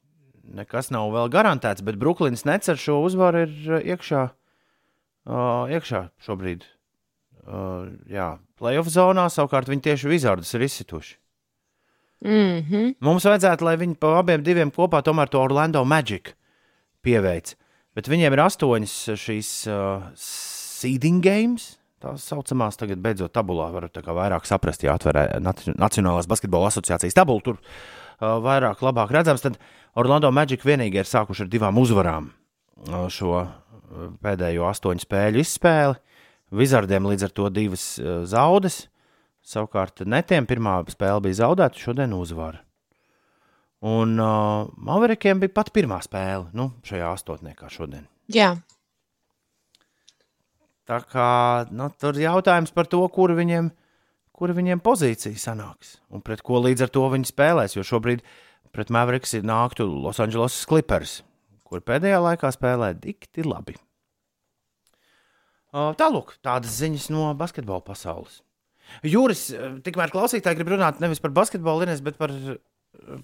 Nekas 0.58 0.88
nav 0.90 1.12
vēl 1.12 1.30
garantēts, 1.30 1.84
bet 1.84 2.00
Brooklynas 2.00 2.46
nets 2.48 2.72
ar 2.72 2.80
šo 2.80 3.02
uzvaru 3.06 3.44
ir 3.46 3.54
uh, 3.68 3.78
iekšā, 3.94 4.24
iekšā 5.76 6.02
šobrīd. 6.24 6.66
Jā, 8.08 8.26
playoff 8.60 8.90
zonā 8.92 9.26
savukārt 9.32 9.68
viņi 9.70 9.84
tieši 9.86 10.10
vizardus 10.10 10.52
ir 10.56 10.64
izsituši. 10.66 11.14
Mm 12.24 12.64
-hmm. 12.64 12.94
Mums 13.00 13.24
vajadzētu, 13.24 13.64
lai 13.64 13.76
viņi 13.76 13.94
pa 13.94 14.18
abiem 14.18 14.42
diviem 14.42 14.70
kopā 14.70 15.02
tomēr 15.02 15.28
to 15.28 15.40
Orlando 15.40 15.84
Magic 15.84 16.34
pieveic. 17.04 17.54
Bet 17.98 18.08
viņiem 18.10 18.34
ir 18.36 18.42
astoņas 18.44 18.94
šīs 19.18 19.52
uh, 19.72 20.08
seeding 20.18 21.22
games. 21.24 21.76
Tās 21.98 22.28
saucamās, 22.30 22.76
tagad 22.78 23.00
beidzot 23.02 23.32
tabulā, 23.34 23.72
var 23.74 23.88
tā 23.90 24.04
vairāk 24.06 24.44
saprast, 24.46 24.84
ja 24.86 24.92
atver 24.94 25.16
Naci- 25.42 25.74
Nacionālās 25.74 26.28
basketbola 26.30 26.68
asociācijas 26.70 27.16
tabulu. 27.16 27.42
Tur 27.42 27.56
uh, 27.58 28.36
vairāk, 28.44 28.84
labāk 28.86 29.10
redzams. 29.16 29.42
Tad 29.42 29.58
Orlando 29.98 30.30
Magic 30.30 30.62
vienīgi 30.62 31.00
ir 31.00 31.10
sākuši 31.10 31.46
ar 31.46 31.50
divām 31.50 31.80
uzvarām 31.82 32.30
uh, 32.30 33.08
šo 33.10 33.32
uh, 33.40 33.48
pēdējo 34.22 34.68
astoņu 34.70 35.02
spēļu 35.02 35.42
izspēli. 35.42 35.98
Vizardiem 36.54 37.10
līdz 37.10 37.26
ar 37.26 37.34
to 37.34 37.50
divas 37.50 37.88
uh, 37.98 38.22
zaudas. 38.28 38.84
Savukārt 39.42 40.04
netiem 40.06 40.46
pirmā 40.46 40.78
spēle 40.92 41.24
bija 41.24 41.42
zaudēta, 41.42 41.82
šodien 41.82 42.14
uzvara. 42.14 42.62
Un 43.86 44.16
uh, 44.18 44.70
Maverikiem 44.74 45.38
bija 45.42 45.54
pat 45.60 45.70
pirmā 45.74 46.00
spēle 46.02 46.48
nu, 46.58 46.72
šajā 46.86 47.12
astotniekā 47.14 47.70
šodien. 47.70 48.08
Jā, 48.34 48.56
Tā 50.88 51.02
kā 51.04 51.30
nu, 51.68 51.90
tur 52.00 52.16
ir 52.16 52.30
jautājums 52.30 52.72
par 52.72 52.88
to, 52.88 53.02
kur 53.12 53.34
viņiem, 53.36 53.68
kur 54.32 54.54
viņiem 54.56 54.80
pozīcija 54.80 55.36
sanāks 55.36 55.98
un 56.08 56.22
pret 56.24 56.40
ko 56.44 56.62
līdz 56.64 56.86
ar 56.86 56.92
to 56.94 57.02
viņi 57.12 57.28
spēlēs. 57.28 57.76
Jo 57.76 57.84
šobrīd 57.84 58.22
pret 58.72 58.92
Maveriks 58.94 59.36
ir 59.36 59.44
nāktu 59.44 59.84
Los 59.84 60.20
Angeles 60.24 60.56
Clippers, 60.68 61.18
kur 61.68 61.84
pēdējā 61.84 62.22
laikā 62.24 62.52
spēlē 62.56 62.94
dikti 62.96 63.44
labi. 63.44 63.76
Uh, 65.68 65.92
Tālāk, 66.00 66.38
tādas 66.40 66.78
ziņas 66.80 67.10
no 67.12 67.28
basketbola 67.36 67.84
pasaules. 67.84 68.40
Jūris, 69.04 69.50
uh, 69.52 69.74
tikmēr 69.84 70.08
klausītāji 70.14 70.56
grib 70.56 70.72
runāt 70.72 71.04
nevis 71.04 71.20
par 71.20 71.36
basketbolu, 71.36 71.84
Ines, 71.84 72.00
bet 72.00 72.16
par, 72.16 72.32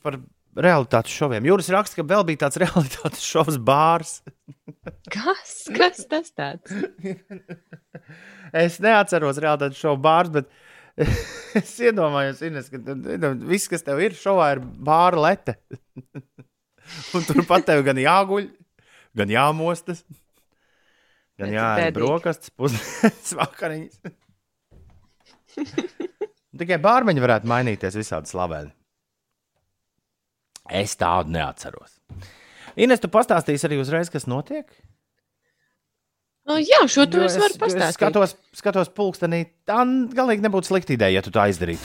par 0.02 0.18
realitātes 0.54 1.14
šoviem. 1.14 1.46
Jūris 1.48 1.70
raksta, 1.74 1.98
ka 1.98 2.06
vēl 2.12 2.24
bija 2.28 2.44
tāds 2.44 2.60
realitātes 2.62 3.24
šovs 3.26 3.56
bārs. 3.58 4.18
kas, 5.12 5.54
kas 5.74 6.04
tas 6.10 6.30
tāds? 6.36 6.74
Es 8.54 8.76
neatceros 8.78 9.38
realitātes 9.42 9.80
šovu 9.80 9.98
bārs, 10.04 10.28
bet 10.30 10.50
es 11.58 11.72
iedomājos, 11.82 12.42
Ines, 12.46 12.68
ka 12.70 12.78
tu- 12.78 13.32
viss, 13.50 13.66
kas 13.72 13.82
tev 13.82 13.98
ir 14.04 14.14
šovā, 14.14 14.52
ir 14.54 14.60
bāra 14.62 15.18
lete. 15.24 15.56
Un 17.16 17.24
turpat 17.26 17.64
tev 17.66 17.82
gan 17.86 17.98
jāguļ, 17.98 18.46
gan 19.18 19.32
jāmostas, 19.32 20.04
gan 21.40 21.50
jāēd 21.56 21.96
brokastis, 21.96 22.52
pusdienas 22.54 23.32
vakariņas. 23.40 23.98
Tikai 26.54 26.78
bārmeņi 26.84 27.24
varētu 27.24 27.50
mainīties 27.50 27.98
visādi 27.98 28.30
slavēni. 28.30 28.70
Es 30.70 30.96
tādu 30.96 31.34
neatceros. 31.34 31.98
Ines, 32.80 33.00
tu 33.02 33.10
pastāstīsi 33.12 33.68
arī 33.68 33.78
uzreiz, 33.82 34.08
kas 34.10 34.24
notiek? 34.30 34.66
O, 36.44 36.58
jā, 36.60 36.82
šo 36.90 37.06
to 37.08 37.22
Jo 37.22 37.28
es 37.28 37.36
varu 37.40 37.56
pastāstīt. 37.60 37.96
skatos, 37.96 38.34
skatos 38.56 38.90
pulkstenī. 38.92 39.44
Tā 39.64 39.80
galīgi 40.16 40.44
nebūtu 40.44 40.68
slikta 40.72 40.92
ideja, 40.96 41.20
ja 41.20 41.22
tu 41.24 41.32
tā 41.32 41.46
izdarītu. 41.52 41.80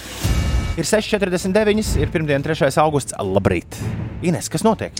Ir 0.79 0.87
6,49, 0.87 1.95
ir 1.99 2.11
pirmdiena, 2.11 2.43
3. 2.43 2.71
augusts. 2.83 3.15
Labrīt! 3.19 3.79
Ines, 4.23 4.49
kas 4.51 4.63
notiek? 4.67 4.95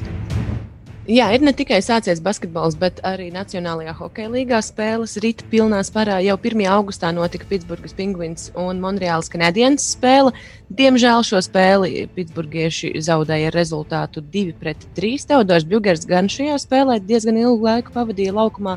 Jā, 1.09 1.31
ir 1.33 1.41
ne 1.41 1.49
tikai 1.57 1.79
sācies 1.81 2.19
basketbols, 2.21 2.75
bet 2.77 2.99
arī 3.01 3.31
Nacionālajā 3.33 3.95
hokeja 3.97 4.29
līgā 4.29 4.59
spēles 4.61 5.15
rīta 5.23 5.41
pilnā 5.49 5.79
spārā. 5.81 6.19
Jau 6.21 6.35
1. 6.37 6.59
augustā 6.69 7.09
notika 7.09 7.47
Pitsburgas 7.49 7.95
Penguins 7.97 8.51
un 8.53 8.77
Monreāls 8.83 9.31
Canadiens 9.33 9.87
spēle. 9.95 10.35
Diemžēl 10.69 11.23
šo 11.25 11.39
spēli 11.41 12.03
Pitsburgieši 12.13 12.91
zaudēja 13.01 13.47
ar 13.49 13.57
rezultātu 13.57 14.21
2-3. 14.21 15.25
Teodors 15.31 15.65
Bjugers 15.71 16.05
gan 16.05 16.29
šajā 16.29 16.59
spēlē 16.61 16.99
diezgan 17.01 17.39
ilgu 17.41 17.65
laiku 17.65 17.95
pavadīja 17.95 18.35
laukumā, 18.37 18.75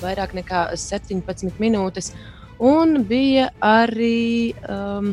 vairāk 0.00 0.32
nekā 0.38 0.62
17 0.80 1.60
minūtes. 1.60 2.14
Un 2.64 3.02
bija 3.04 3.50
arī 3.60 4.54
um, 4.72 5.12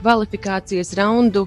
kvalifikācijas 0.00 0.94
raundu 0.96 1.44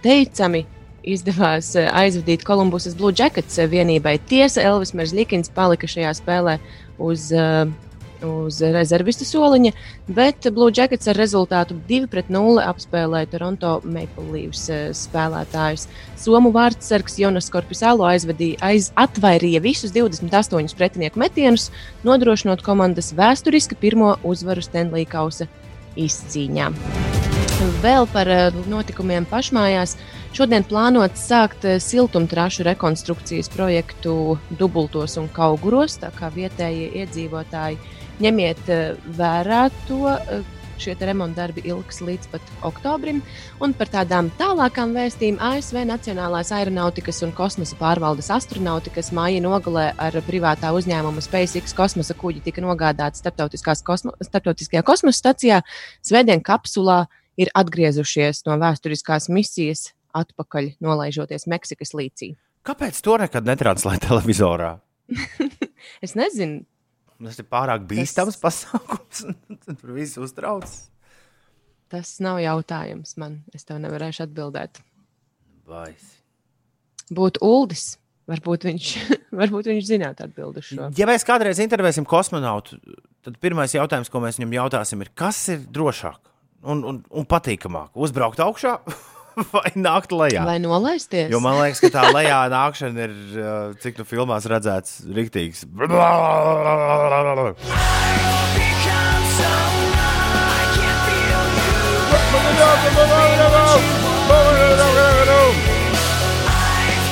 teicami 0.00 0.64
izdevās 1.06 1.72
eh, 1.78 1.88
aizvadīt 1.94 2.44
Kolumbusas 2.46 2.96
Blue 2.98 3.14
Jackets 3.16 3.60
eh, 3.60 3.70
vienībai. 3.70 4.18
Tiesa, 4.28 4.64
Elvis 4.66 4.94
Merzlikins 4.96 5.52
palika 5.54 5.88
šajā 5.90 6.12
spēlē 6.18 6.56
uz, 7.02 7.28
eh, 7.30 7.66
uz 8.26 8.58
rezervistu 8.74 9.26
soliņa, 9.28 9.72
bet 10.16 10.48
Blue 10.56 10.72
Jackets 10.74 11.10
ar 11.12 11.18
rezultātu 11.20 11.76
2-0 11.88 12.64
apspēlēja 12.64 13.30
Toronto 13.34 13.76
Maple 13.84 14.26
Leafs 14.32 14.66
spēlētājus. 14.98 15.86
Somu 16.18 16.50
vārdsargs 16.54 17.20
Jonas 17.22 17.52
Korpisālo 17.54 18.08
aizvadīja, 18.08 18.58
aiz, 18.66 18.90
atvairīja 18.98 19.62
visus 19.62 19.94
28 19.94 20.74
pretinieku 20.78 21.22
metienus, 21.22 21.70
nodrošinot 22.08 22.64
komandas 22.66 23.12
vēsturiski 23.16 23.78
pirmo 23.78 24.16
uzvaru 24.26 24.64
Stanley 24.64 25.06
Kausa 25.06 25.46
izcīņā. 25.96 26.72
Vēl 27.80 28.04
par 28.12 28.28
notikumiem 28.68 29.24
pašmājās. 29.28 29.94
Šodien 30.36 30.66
plānots 30.68 31.22
sākt 31.30 31.62
eh, 31.64 31.78
siltumtrašu 31.80 32.66
rekonstrukcijas 32.66 33.48
projektu 33.48 34.36
dubultos 34.60 35.14
un 35.16 35.30
kauguros. 35.32 35.94
Tā 36.02 36.10
kā 36.12 36.28
vietējie 36.34 36.90
iedzīvotāji 37.00 37.78
ņemiet 38.20 38.68
eh, 38.68 39.00
vērā 39.16 39.62
to, 39.86 40.02
eh, 40.12 40.52
Šie 40.76 40.92
remonta 41.08 41.40
darbi 41.40 41.62
ilgs 41.64 42.02
līdz 42.04 42.28
pat 42.28 42.50
oktobrim. 42.68 43.22
Un 43.64 43.72
par 43.72 43.88
tādām 43.88 44.26
tālākām 44.36 44.92
vēstījumiem 44.92 45.40
ASV 45.40 45.86
Nacionālās 45.88 46.50
aeronautikas 46.52 47.22
un 47.24 47.32
kosmosa 47.32 47.78
pārvaldes 47.80 48.28
astronautikas 48.28 49.08
māja 49.16 49.40
nogalē 49.40 49.86
ar 49.96 50.20
privātā 50.28 50.74
uzņēmuma 50.76 51.24
SpaceX 51.24 51.72
kosmosa 51.72 52.12
kuģi 52.20 52.44
tika 52.44 52.60
nogādāti 52.60 53.24
kosmo, 53.88 54.12
starptautiskajā 54.20 54.84
kosmosa 54.84 55.22
stacijā. 55.22 55.64
Svētdien 56.04 56.44
kapsulā 56.44 57.06
ir 57.40 57.48
atgriezušies 57.56 58.44
no 58.44 58.60
vēsturiskās 58.60 59.32
misijas 59.32 59.94
atpakaļ, 60.16 60.74
nolaižoties 60.84 61.48
Meksikas 61.50 61.94
līcī. 61.96 62.34
Kāpēc 62.66 62.98
to 63.04 63.16
nekad 63.22 63.46
netranslē 63.46 63.98
televizorā? 64.02 64.76
es 66.04 66.16
nezinu. 66.18 66.64
Tas 67.16 67.38
ir 67.40 67.46
pārāk 67.48 67.86
bīstams 67.88 68.36
tas... 68.36 68.42
pasākums. 68.42 69.22
Tur 69.80 69.94
viss 69.96 70.18
uztrauc. 70.20 70.68
Tas 71.92 72.16
nav 72.24 72.40
jautājums 72.42 73.14
man. 73.20 73.40
Es 73.54 73.64
tev 73.64 73.78
nevarēšu 73.84 74.26
atbildēt. 74.26 74.82
Baisi. 75.66 76.18
Būtu 77.14 77.42
Uldis. 77.46 77.94
Varbūt 78.26 78.66
viņš, 78.66 78.92
varbūt 79.40 79.68
viņš 79.70 79.84
zinātu 79.86 80.26
atbildi 80.26 80.62
šo. 80.66 80.88
Ja 80.98 81.06
mēs 81.06 81.22
kādreiz 81.26 81.60
intervēsim 81.62 82.06
kosmonautu, 82.08 82.80
tad 83.22 83.36
pirmais 83.42 83.76
jautājums, 83.76 84.10
ko 84.10 84.22
mēs 84.24 84.40
viņam 84.40 84.56
jautāsim, 84.58 85.04
ir, 85.04 85.12
kas 85.14 85.38
ir 85.54 85.62
drošāk 85.70 86.32
un, 86.66 86.82
un, 86.82 86.98
un 87.06 87.28
patīkamāk? 87.30 87.94
Uzbraukt 87.94 88.42
augšā 88.42 88.80
vai 89.54 89.70
nākt 89.76 90.14
lejā? 90.16 90.44
Vai 90.48 90.56
nolaisties? 90.62 91.28
Jo 91.32 91.40
man 91.44 91.58
liekas, 91.60 91.82
ka 91.84 91.90
tā 91.92 92.04
lejā 92.14 92.40
nākšana 92.52 93.06
ir, 93.06 93.16
cik 93.82 94.00
nu 94.00 94.08
filmās 94.08 94.48
redzēts, 94.48 95.02
riktīgs. 95.12 95.66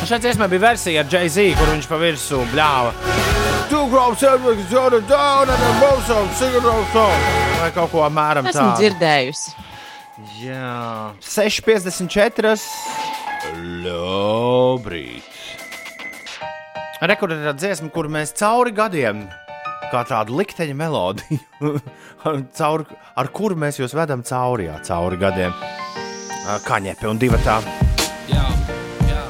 Šeit 0.04 0.20
dziesmā 0.20 0.48
bija 0.52 0.60
versija 0.60 1.00
ar 1.00 1.08
Jay-Z, 1.08 1.54
kur 1.58 1.70
viņš 1.72 1.86
pa 1.88 2.00
virsmu 2.00 2.42
bļāva. 2.52 2.92
Two 3.70 3.84
everything's 3.88 4.70
down 4.70 4.92
and 4.92 5.08
down, 5.08 5.48
and 5.48 5.60
them 6.08 6.28
singing 6.36 6.62
those 6.62 6.88
songs. 6.92 7.30
Vai 7.60 7.70
kaut 7.72 7.90
ko 7.92 8.04
apmēram 8.04 8.44
tādu. 8.44 8.52
Esmu 8.52 8.82
dzirdējusi. 8.82 9.73
Jā, 10.14 11.10
6,54. 11.26 12.54
Labrīt! 13.82 15.26
Rekordā 17.02 17.50
dziesma, 17.58 17.90
kur 17.90 18.06
mēs 18.06 18.30
cauri 18.38 18.70
gadiem, 18.76 19.24
kā 19.90 20.04
tādu 20.06 20.38
likteņa 20.38 20.76
melodiju, 20.78 21.40
caur, 22.60 22.86
ar 23.18 23.30
kuru 23.34 23.58
mēs 23.58 23.80
jūs 23.82 23.96
vedam 23.98 24.22
cauri, 24.22 24.68
jā, 24.70 24.78
cauri 24.86 25.18
gadiem. 25.18 25.52
Kaņepe 26.62 27.10
un 27.10 27.18
divi 27.18 27.40
tādi. 27.42 27.74
Jā, 28.30 28.46
jā, 29.10 29.22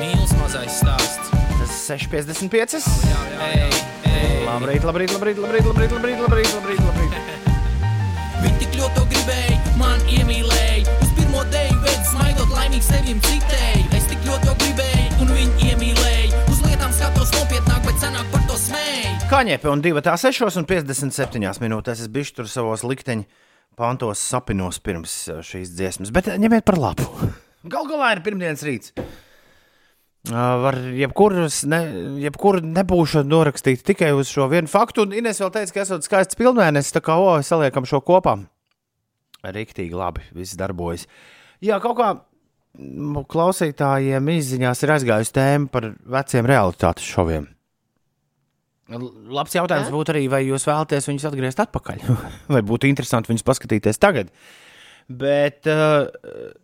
mīls 0.00 0.34
mazais 0.40 0.82
stāsts. 0.82 1.30
Tas 1.60 1.72
6,55. 1.86 2.82
Labrīt, 4.42 4.82
labrīt, 4.82 5.14
labrīt, 5.14 5.38
labrīt, 5.38 5.70
labrīt, 5.70 5.94
labrīt, 5.94 6.18
labrīt, 6.26 6.50
labrīt. 6.58 6.82
labrīt. 6.82 7.01
Laimīgi 12.82 12.86
sevim 12.86 13.20
citēju. 13.22 13.84
Es 13.96 14.06
tik 14.10 14.24
ļoti 14.26 14.46
to 14.48 14.54
gribēju, 14.58 15.10
un 15.22 15.30
viņi 15.36 15.70
iemīlēja. 15.70 16.42
Uz 16.50 16.60
lietām 16.64 16.92
skatos 16.92 17.30
nopietnāk, 17.34 17.82
bet 17.86 17.98
senāk 18.00 18.26
par 18.32 18.42
to 18.48 18.56
smēju. 18.58 19.28
Kaņepe 19.30 19.70
un 19.70 19.82
2,6 19.82 20.58
un 20.58 20.66
57 20.66 21.62
minūtēs 21.62 22.02
es 22.02 22.08
bijuši 22.12 22.34
tur 22.36 22.48
savos 22.48 22.82
likteņu 22.84 23.24
pantos 23.76 24.18
sapinos 24.20 24.80
pirms 24.80 25.28
šīs 25.42 25.72
dziesmas, 25.76 26.12
bet 26.12 26.26
ņemiet 26.38 26.64
par 26.64 26.78
labu. 26.78 27.06
Galu 27.62 27.88
galā 27.92 28.16
ir 28.16 28.22
pirmdienas 28.22 28.64
rīts. 28.66 28.92
Var 30.32 30.78
jebkuru 30.94 31.48
ne, 31.66 31.80
jebkur 32.22 32.60
nebūšanu 32.62 33.30
norakstīt 33.30 33.82
tikai 33.82 34.12
uz 34.14 34.30
šo 34.30 34.46
vienu 34.50 34.70
faktu. 34.70 35.06
Un 35.06 35.14
Ines 35.18 35.40
vēl 35.42 35.50
teica, 35.54 35.74
ka 35.74 35.82
esat 35.82 36.06
skaists 36.06 36.38
pilnvērnes, 36.38 36.92
tā 36.94 37.02
kā 37.02 37.18
o, 37.18 37.34
saliekam 37.42 37.86
šo 37.88 38.02
kopā. 38.06 38.36
Riktīgi 39.42 39.98
labi, 39.98 40.22
viss 40.36 40.54
darbojas. 40.58 41.08
Jā, 41.62 41.80
kaut 41.82 41.98
kā 41.98 42.12
klausītājiem 43.32 44.28
izziņās 44.32 44.84
ir 44.84 44.94
aizgājusi 44.94 45.34
tēma 45.36 45.68
par 45.72 45.90
veciem 46.16 46.48
realitātes 46.48 47.04
šoviem. 47.04 47.48
Labs 48.92 49.54
jautājums 49.56 49.88
ja? 49.88 49.94
būtu 49.94 50.12
arī, 50.12 50.26
vai 50.32 50.42
jūs 50.44 50.66
vēlaties 50.68 51.08
viņus 51.08 51.28
atgriezt 51.30 51.62
atpakaļ, 51.64 52.02
vai 52.54 52.62
būtu 52.66 52.88
interesanti 52.90 53.32
viņus 53.32 53.46
paskatīties 53.46 54.00
tagad. 54.02 54.32
Bet 55.12 55.66
uh, 55.68 56.06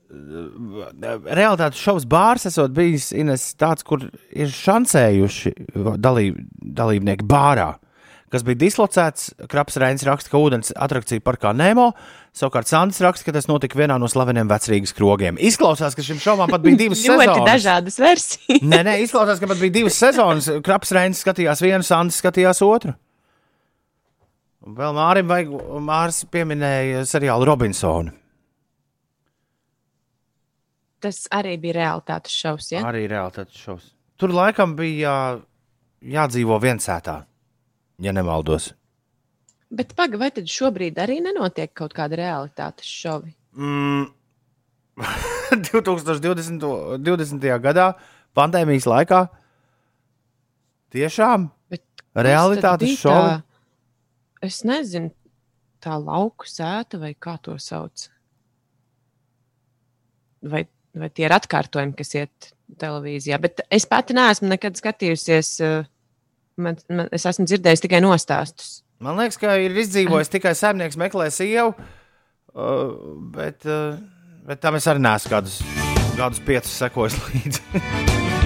realitātes 0.09 1.81
šovs 1.83 2.07
bārs 2.09 2.47
esot 2.49 2.73
bijis 2.77 3.11
Ines, 3.17 3.51
tāds, 3.59 3.85
kur 3.85 4.07
ir 4.31 4.53
šancējuši 4.55 5.55
dalīb, 6.01 6.39
dalībnieki 6.79 7.27
bārā, 7.29 7.73
kas 8.33 8.45
bija 8.47 8.61
dislocēts. 8.61 9.33
Kraps 9.51 9.79
Reinis 9.81 10.05
raksta, 10.09 10.33
ka 10.33 10.41
ūdens 10.43 10.73
atrakcija 10.77 11.25
parkā 11.25 11.55
Nemo. 11.57 11.91
Savukārt 12.37 12.71
Sandrs 12.71 13.01
raksta, 13.03 13.27
ka 13.27 13.35
tas 13.35 13.49
notika 13.51 13.79
vienā 13.81 13.97
no 13.99 14.09
slaveniem 14.11 14.51
vecrīgas 14.51 14.95
krogiem. 14.95 15.41
Izklausās, 15.41 15.97
ka 15.97 16.05
šim 16.07 16.21
šovam 16.23 16.53
pat 16.53 16.63
bija 16.65 16.79
divas 16.85 17.03
sezonas. 17.05 17.27
Ļoti 17.33 17.49
dažādas 17.49 17.99
versijas. 18.03 18.63
nē, 18.63 18.85
nē, 18.87 18.97
izklausās, 19.07 19.43
ka 19.43 19.51
pat 19.51 19.61
bija 19.63 19.77
divas 19.81 19.99
sezonas. 19.99 20.51
Kraps 20.65 20.95
Reinis 20.97 21.25
skatījās 21.25 21.65
vienu, 21.65 21.87
Sandrs 21.87 22.21
skatījās 22.23 22.63
otru. 22.67 22.95
Vēl 24.69 24.97
Mārim 24.97 25.29
vajag, 25.31 25.53
Mārs 25.81 26.25
pieminēja 26.29 27.05
seriālu 27.09 27.47
Robinsonu. 27.49 28.13
Tas 30.99 31.23
arī 31.35 31.55
bija 31.63 31.77
realitātes 31.79 32.35
šovs. 32.35 32.73
Ja? 32.75 32.83
Arī 32.89 33.05
realitātes 33.11 33.59
šovs. 33.63 33.93
Tur 34.19 34.33
laikam 34.35 34.75
bija 34.79 34.99
jā, 34.99 35.17
jādzīvo 36.19 36.59
viensētā, 36.63 37.21
ja 38.03 38.13
nemaldos. 38.15 38.73
Bet 39.69 39.93
pagaidi, 39.97 40.21
vai 40.23 40.31
tad 40.33 40.49
šobrīd 40.49 41.01
arī 41.03 41.19
nenotiek 41.25 41.73
kaut 41.77 41.93
kāda 41.97 42.17
realitātes 42.21 42.89
šovi? 42.89 43.35
Mm. 43.59 44.09
2020. 45.69 46.65
20. 47.05 47.51
gadā, 47.65 47.91
pandēmijas 48.37 48.89
laikā, 48.89 49.21
tiešām 50.95 51.51
realitātes 52.17 52.97
šovi. 53.03 53.37
Es 54.45 54.63
nezinu, 54.67 55.13
tā 55.83 55.99
lauku 56.01 56.49
sēta 56.49 57.01
vai 57.03 57.13
kā 57.19 57.37
to 57.43 57.59
sauc. 57.63 58.09
Vai 60.43 60.63
vai 60.99 61.11
tie 61.13 61.27
ir 61.29 61.35
atkārtojumi, 61.37 61.95
kas 61.99 62.15
iet 62.17 62.51
televīzijā. 62.81 63.39
Bet 63.43 63.63
es 63.75 63.87
pati 63.89 64.17
neesmu 64.17 64.51
nekad 64.53 64.79
skatījusies. 64.79 65.53
Eh, 65.65 65.89
man, 66.61 66.79
man, 66.91 67.09
es 67.15 67.27
esmu 67.29 67.47
dzirdējis 67.49 67.85
tikai 67.87 68.03
nostāstus. 68.05 68.83
Man 69.05 69.19
liekas, 69.21 69.39
ka 69.39 69.55
ir 69.63 69.77
izdzīvojis 69.79 70.33
tikai 70.33 70.55
saimnieks 70.59 70.99
meklē 70.99 71.29
sievu, 71.35 71.75
uh, 71.75 72.95
bet, 73.35 73.63
uh, 73.69 73.99
bet 74.49 74.63
tam 74.63 74.79
es 74.79 74.89
arī 74.91 75.05
neesmu 75.05 75.33
kādus, 75.33 75.61
kādus 76.19 76.43
piecus 76.47 76.75
sekojis 76.83 77.19
līdzi. 77.29 77.83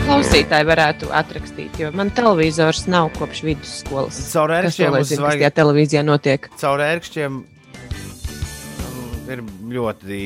Klausītāji 0.03 0.67
varētu 0.67 1.09
atrakstīt, 1.15 1.79
jo 1.81 1.93
man 1.97 2.11
televizors 2.13 2.85
nav 2.91 3.13
kopš 3.17 3.45
vidusskolas. 3.47 4.19
Caur 4.35 4.53
ērkšķiem 4.59 4.99
uz 4.99 5.13
zvaigznēm. 5.15 5.45
Kas 5.47 5.57
televīzijā 5.61 6.03
notiek? 6.05 6.51
Caur 6.61 6.83
ērkšķiem 6.85 7.39
ir 9.33 9.45
ļoti 9.73 10.19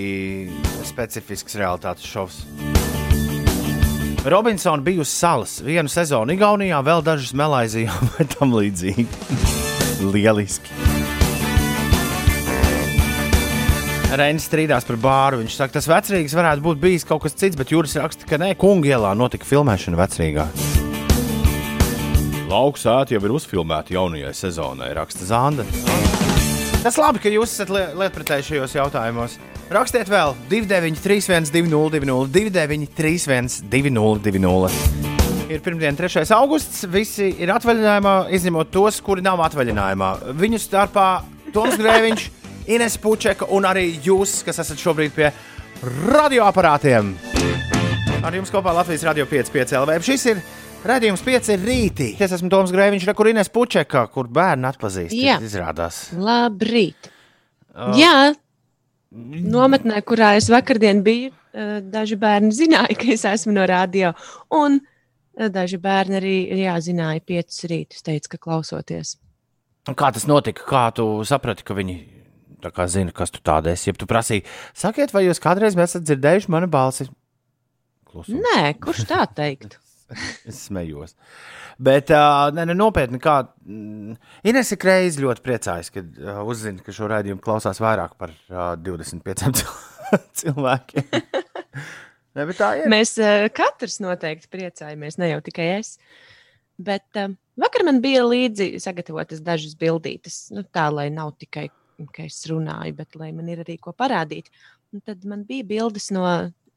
specifisks 0.89 1.61
realitātes 1.61 2.09
šovs. 2.09 2.43
Robinsona 4.27 4.83
bija 4.83 5.01
uz 5.01 5.09
salas 5.09 5.61
vienu 5.63 5.87
sezonu 5.87 6.35
Igaunijā, 6.35 6.81
vēl 6.83 7.03
dažas 7.07 7.31
Malaisijā 7.39 7.95
vai 8.17 8.25
tam 8.27 8.57
līdzīgi. 8.59 9.07
Lieliski! 10.03 10.73
Reinis 14.17 14.49
strīdās 14.49 14.87
par 14.89 14.99
bāru. 14.99 15.39
Viņš 15.45 15.55
saka, 15.61 15.77
tas 15.77 15.87
vecrīgs 15.91 16.35
varētu 16.35 16.65
būt 16.65 16.83
bijis 16.83 17.07
kaut 17.07 17.23
kas 17.23 17.39
cits, 17.39 17.59
bet 17.59 17.71
Juris 17.71 17.95
raksta, 18.01 18.27
ka 18.27 18.39
nē, 18.43 18.57
kungu 18.59 18.91
ielā 18.91 19.15
notika 19.15 19.47
filmēšana 19.47 20.01
vecrīgā. 20.03 20.49
Lauks 22.51 22.87
ēta 22.91 23.15
jau 23.15 23.23
ir 23.23 23.35
uzfilmēta 23.37 23.95
jaunajai 23.95 24.35
sezonai, 24.35 24.91
raksta 24.99 25.27
Zanda. 25.29 25.67
Tas 26.83 26.99
labi, 26.99 27.23
ka 27.23 27.31
jūs 27.31 27.55
esat 27.55 27.71
lietpratēji 27.71 28.51
šajos 28.51 28.75
jautājumos. 28.81 29.39
Rakstiet 29.67 30.07
vēl 30.07 30.37
293, 30.47 31.51
202, 31.51 32.29
293, 32.31 33.65
202. 33.67 34.69
Ir 35.51 35.63
pirmdiena, 35.63 35.97
3. 35.99 36.23
augusts. 36.37 36.85
Visi 36.91 37.33
ir 37.43 37.51
atvaļinājumā, 37.55 38.13
izņemot 38.39 38.71
tos, 38.75 39.01
kuri 39.03 39.25
nav 39.27 39.43
atvaļinājumā. 39.49 40.11
Viņu 40.39 40.61
starpā 40.63 41.09
Toms 41.55 41.75
Grēviņš, 41.83 42.29
Ines 42.77 42.99
Pučeka 43.03 43.51
un 43.55 43.67
arī 43.67 43.89
jūs, 44.07 44.39
kas 44.47 44.63
esat 44.63 44.79
šobrīd 44.83 45.15
pie 45.19 45.33
radioaparātiem. 46.15 47.11
Ar 48.23 48.39
jums 48.39 48.55
kopā 48.55 48.71
Latvijas 48.75 49.07
Radio 49.11 49.27
5,5 49.27 49.77
LV. 49.83 49.99
Šis 50.07 50.31
ir 50.31 50.47
Radījums 50.87 51.23
5 51.27 51.55
ir 51.57 51.63
rītī. 51.67 52.13
Es 52.23 52.31
esmu 52.31 52.51
Toms 52.53 52.71
Grēviņš, 52.71 53.11
kur 53.19 53.35
Inês 53.35 53.51
Pučeka, 53.51 54.07
kur 54.15 54.31
bērni 54.31 54.71
atpazīst. 54.71 55.15
Jā, 55.19 55.41
izrādās. 55.43 56.05
Labrīt. 56.15 57.11
Uh, 57.75 57.91
Jā, 57.99 58.31
nometnē, 59.17 60.01
kurā 60.07 60.35
es 60.37 60.49
vakardien 60.53 61.03
biju, 61.07 61.33
eh, 61.53 61.79
daži 61.81 62.19
bērni 62.21 62.53
zināja, 62.55 62.97
ka 62.99 63.13
es 63.13 63.25
esmu 63.25 63.55
no 63.57 63.67
radio. 63.67 64.13
Un 64.51 64.81
eh, 64.81 65.49
daži 65.49 65.79
bērni 65.83 66.21
arī 66.21 66.37
jā, 66.63 66.77
zināja, 66.81 67.25
piecus 67.25 67.65
rītus 67.71 68.05
teica, 68.07 68.35
ka 68.35 68.43
klausoties. 68.49 69.17
Kā 69.87 70.11
tas 70.13 70.27
notika? 70.27 70.65
Kā 70.67 70.89
tu 70.95 71.07
saprati, 71.25 71.63
ka 71.63 71.75
viņi 71.75 71.97
tā 72.65 72.73
kā 72.75 72.89
zina, 72.91 73.15
kas 73.15 73.31
tu 73.31 73.41
tāda 73.45 73.71
esi? 73.73 73.91
Ja 73.91 73.95
tu 73.95 74.09
prasīji, 74.11 74.45
sakiet, 74.75 75.15
vai 75.15 75.27
jūs 75.29 75.43
kādreiz 75.43 75.79
esat 75.79 76.07
dzirdējuši 76.07 76.51
manu 76.51 76.69
balsi? 76.71 77.07
Klusums. 78.07 78.43
Nē, 78.43 78.73
kurš 78.83 79.07
tā 79.07 79.23
teiktu? 79.31 79.79
es 80.49 80.61
smējos. 80.69 81.15
Bet, 81.83 82.11
uh, 82.15 82.49
ne, 82.55 82.65
ne, 82.69 82.77
nopietni, 82.79 83.21
kā 83.23 83.41
mm, 83.67 84.17
Ines 84.49 84.73
ir 84.73 84.87
reizi 84.89 85.25
ļoti 85.25 85.45
priecājas, 85.45 85.91
kad 85.95 86.21
uh, 86.23 86.43
uzzina, 86.49 86.83
ka 86.85 86.95
šo 86.95 87.11
raidījumu 87.13 87.43
klausās 87.45 87.81
vairāk 87.83 88.17
par 88.21 88.33
uh, 88.33 88.75
25 88.81 89.47
cil- 89.61 89.73
cilvēkiem. 90.43 91.09
ne. 92.37 92.47
Mēs 92.93 93.17
uh, 93.21 93.49
katrs 93.55 93.99
noteikti 94.05 94.51
priecājamies, 94.53 95.19
ne 95.21 95.33
jau 95.33 95.41
tikai 95.45 95.71
es. 95.79 95.97
Bet 96.77 97.19
uh, 97.19 97.33
vakar 97.61 97.87
man 97.89 98.03
bija 98.05 98.27
līdzi 98.29 98.77
sagatavotas 98.83 99.43
dažas 99.45 99.75
bildītas, 99.81 100.47
nu, 100.55 100.65
tā 100.65 100.87
lai 100.93 101.09
nav 101.13 101.35
tikai, 101.41 101.69
ka 102.13 102.27
es 102.27 102.43
runāju, 102.51 102.93
bet 102.99 103.17
lai 103.17 103.33
man 103.33 103.49
ir 103.53 103.65
arī 103.65 103.79
ko 103.81 103.97
parādīt. 103.97 104.53
Un 104.95 105.03
tad 105.05 105.25
man 105.29 105.43
bija 105.49 105.67
bildes 105.67 106.13
no 106.15 106.27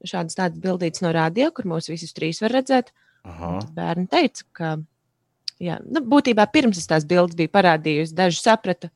šādas 0.07 0.37
tādas 0.39 0.63
bildītas 0.63 1.03
no 1.03 1.11
radio, 1.15 1.51
kur 1.51 1.67
mūs 1.67 1.91
visus 1.91 2.15
trīs 2.15 2.39
var 2.43 2.55
redzēt. 2.55 2.89
Aha. 2.93 3.08
Bērni 3.75 4.07
teica, 4.11 4.43
ka, 4.53 4.69
jā, 5.61 5.79
nu, 5.85 6.01
būtībā 6.13 6.45
pirms 6.53 6.77
es 6.81 6.87
tās 6.89 7.05
bildes 7.09 7.35
biju 7.39 7.51
parādījusi, 7.53 8.15
daži 8.17 8.41
saprata, 8.41 8.89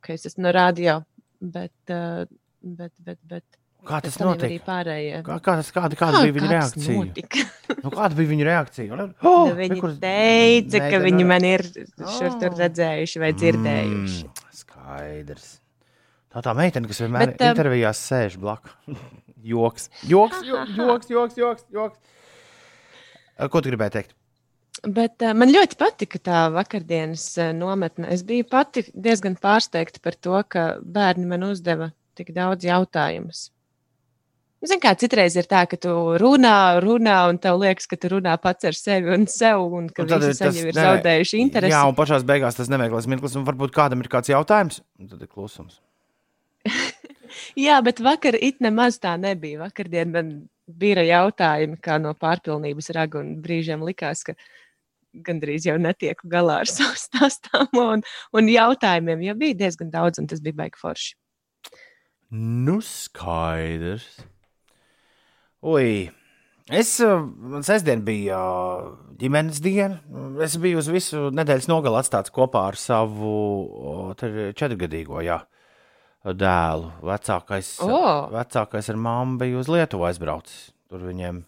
ka 0.00 0.12
es 0.16 0.26
esmu 0.30 0.46
no 0.46 0.52
radio, 0.56 1.00
bet, 1.40 1.72
uh, 1.90 2.24
bet, 2.62 2.92
bet, 2.98 3.18
bet 3.24 3.44
Kā 3.80 3.96
tas 4.04 4.18
notika? 4.20 4.60
Kā, 5.24 5.36
kā 5.40 5.52
tas, 5.56 5.70
kāda, 5.72 5.96
kāda 5.96 6.18
Kā- 6.18 6.24
bija 6.26 6.34
viņa 6.36 6.48
reakcija? 6.50 6.96
Nu, 7.80 7.88
kāda 7.94 8.12
bija 8.18 8.28
viņa 8.28 8.44
reakcija? 8.44 8.88
Oh, 9.00 9.14
Oh, 9.24 9.46
nu, 9.48 9.54
viņi 9.56 9.78
kur- 9.80 9.94
teica, 10.02 10.82
ka 10.82 10.84
Meitene- 10.84 11.04
viņi 11.06 11.24
man 11.30 11.46
ir 11.48 11.64
šur 11.64 12.36
tur 12.42 12.50
Oh. 12.52 12.58
redzējuši 12.60 13.22
vai 13.22 13.30
dzirdējuši. 13.32 14.20
Mm, 14.26 14.52
skaidrs. 14.60 15.46
Tā 16.30 16.42
tā 16.44 16.52
meitene, 16.54 16.86
kas 16.92 17.00
vienmēr 17.00 17.32
Bet, 17.32 17.40
um, 17.40 17.54
intervijās 17.54 18.02
sēž 18.10 18.36
blakus. 18.38 18.76
joks, 19.54 19.88
joks, 20.04 20.44
jo- 20.44 20.66
joks, 20.76 21.08
joks, 21.10 21.40
joks, 21.40 21.64
joks. 21.72 21.96
Ko 23.48 23.62
tu 23.62 23.70
gribēji 23.72 23.96
teikt? 23.96 24.16
Bet 24.86 25.20
uh, 25.24 25.32
man 25.36 25.50
ļoti 25.52 25.76
patika 25.80 26.20
tā 26.22 26.42
vakardienas 26.54 27.24
uh, 27.40 27.50
nometne. 27.56 28.08
Es 28.12 28.24
biju 28.26 28.46
pati 28.48 28.84
diezgan 28.94 29.36
pārsteigta 29.40 30.00
par 30.02 30.16
to, 30.16 30.36
ka 30.48 30.66
bērni 30.80 31.26
man 31.28 31.44
uzdeva 31.50 31.90
tik 32.18 32.32
daudz 32.36 32.64
jautājumus. 32.68 33.48
Zini, 34.60 34.76
kā 34.82 34.90
citreiz 35.00 35.38
ir 35.40 35.46
tā, 35.48 35.62
ka 35.64 35.78
tu 35.80 35.92
runā, 36.20 36.54
runā, 36.84 37.16
un 37.32 37.38
tev 37.40 37.56
liekas, 37.62 37.86
ka 37.88 37.96
tu 37.96 38.10
runā 38.12 38.34
pats 38.40 38.68
ar 38.68 38.76
sevi 38.76 39.08
un 39.14 39.24
sev, 39.30 39.62
un 39.72 39.86
ka 39.88 40.04
Un 40.04 40.10
tad 40.10 40.26
visi 40.26 40.42
tas 40.42 40.58
jau 40.58 40.66
ir 40.68 40.76
ne- 40.76 40.84
zaudējuši 40.84 41.40
interesi. 41.40 41.72
Jā, 41.72 41.80
un 41.88 41.96
pašā 41.96 42.18
beigās 42.28 42.58
tas 42.58 42.68
neveikls 42.68 43.08
mirklis, 43.08 43.38
un 43.40 43.46
varbūt 43.48 43.72
kādam 43.72 44.04
ir 44.04 44.10
kāds 44.12 44.28
jautājums, 44.28 44.82
un 45.00 45.08
tad 45.08 45.24
ir 45.24 45.30
klusums. 45.32 45.80
Jā, 47.66 47.78
bet 47.86 48.02
vakar 48.04 48.36
it 48.36 48.60
nemaz 48.60 49.00
tā 49.00 49.14
nebija. 49.16 49.62
Vakardien 49.62 50.12
man 50.12 50.32
bija 50.78 51.04
jautājumi, 51.06 51.78
kā 51.82 51.98
no 52.02 52.14
pārpilnības 52.18 52.90
raga, 52.96 53.22
un 53.22 53.38
brīžiem 53.44 53.82
likās, 53.86 54.24
ka 54.26 54.36
gandrīz 55.26 55.66
jau 55.66 55.76
netieku 55.80 56.30
galā 56.30 56.60
ar 56.64 56.70
savu 56.76 56.98
stāstāmo, 56.98 57.86
un, 57.96 58.04
un 58.36 58.52
jautājumiem 58.52 59.26
jau 59.28 59.36
bija 59.42 59.60
diezgan 59.64 59.90
daudz, 59.94 60.22
un 60.22 60.30
tas 60.30 60.42
bija 60.44 60.62
baigi 60.62 60.80
forši. 60.80 61.16
Nu, 62.30 62.78
skaidrs. 62.84 64.06
Ui. 65.66 66.08
Es, 66.70 66.92
uh, 67.02 67.24
man 67.50 67.64
sestdien 67.66 68.04
bija 68.06 68.38
uh, 68.38 68.90
ģimenes 69.18 69.58
diena. 69.64 69.98
Es 70.44 70.54
biju 70.62 70.78
uz 70.78 70.90
visu 70.92 71.26
nedēļas 71.34 71.66
nogali 71.66 71.98
atstāts 71.98 72.30
kopā 72.30 72.68
ar 72.70 72.78
savu 72.78 74.14
četrgadīgo 74.14 75.24
jā, 75.26 75.40
dēlu. 76.24 76.90
Vecākais, 77.06 77.76
O! 77.84 78.02
vecākais 78.34 78.90
ar 78.92 78.98
māmu 79.00 79.38
bija 79.40 79.60
uz 79.62 79.70
Lietuvu 79.72 80.04
aizbraucis. 80.10 80.70
Tur 80.90 81.04
viņiem, 81.06 81.38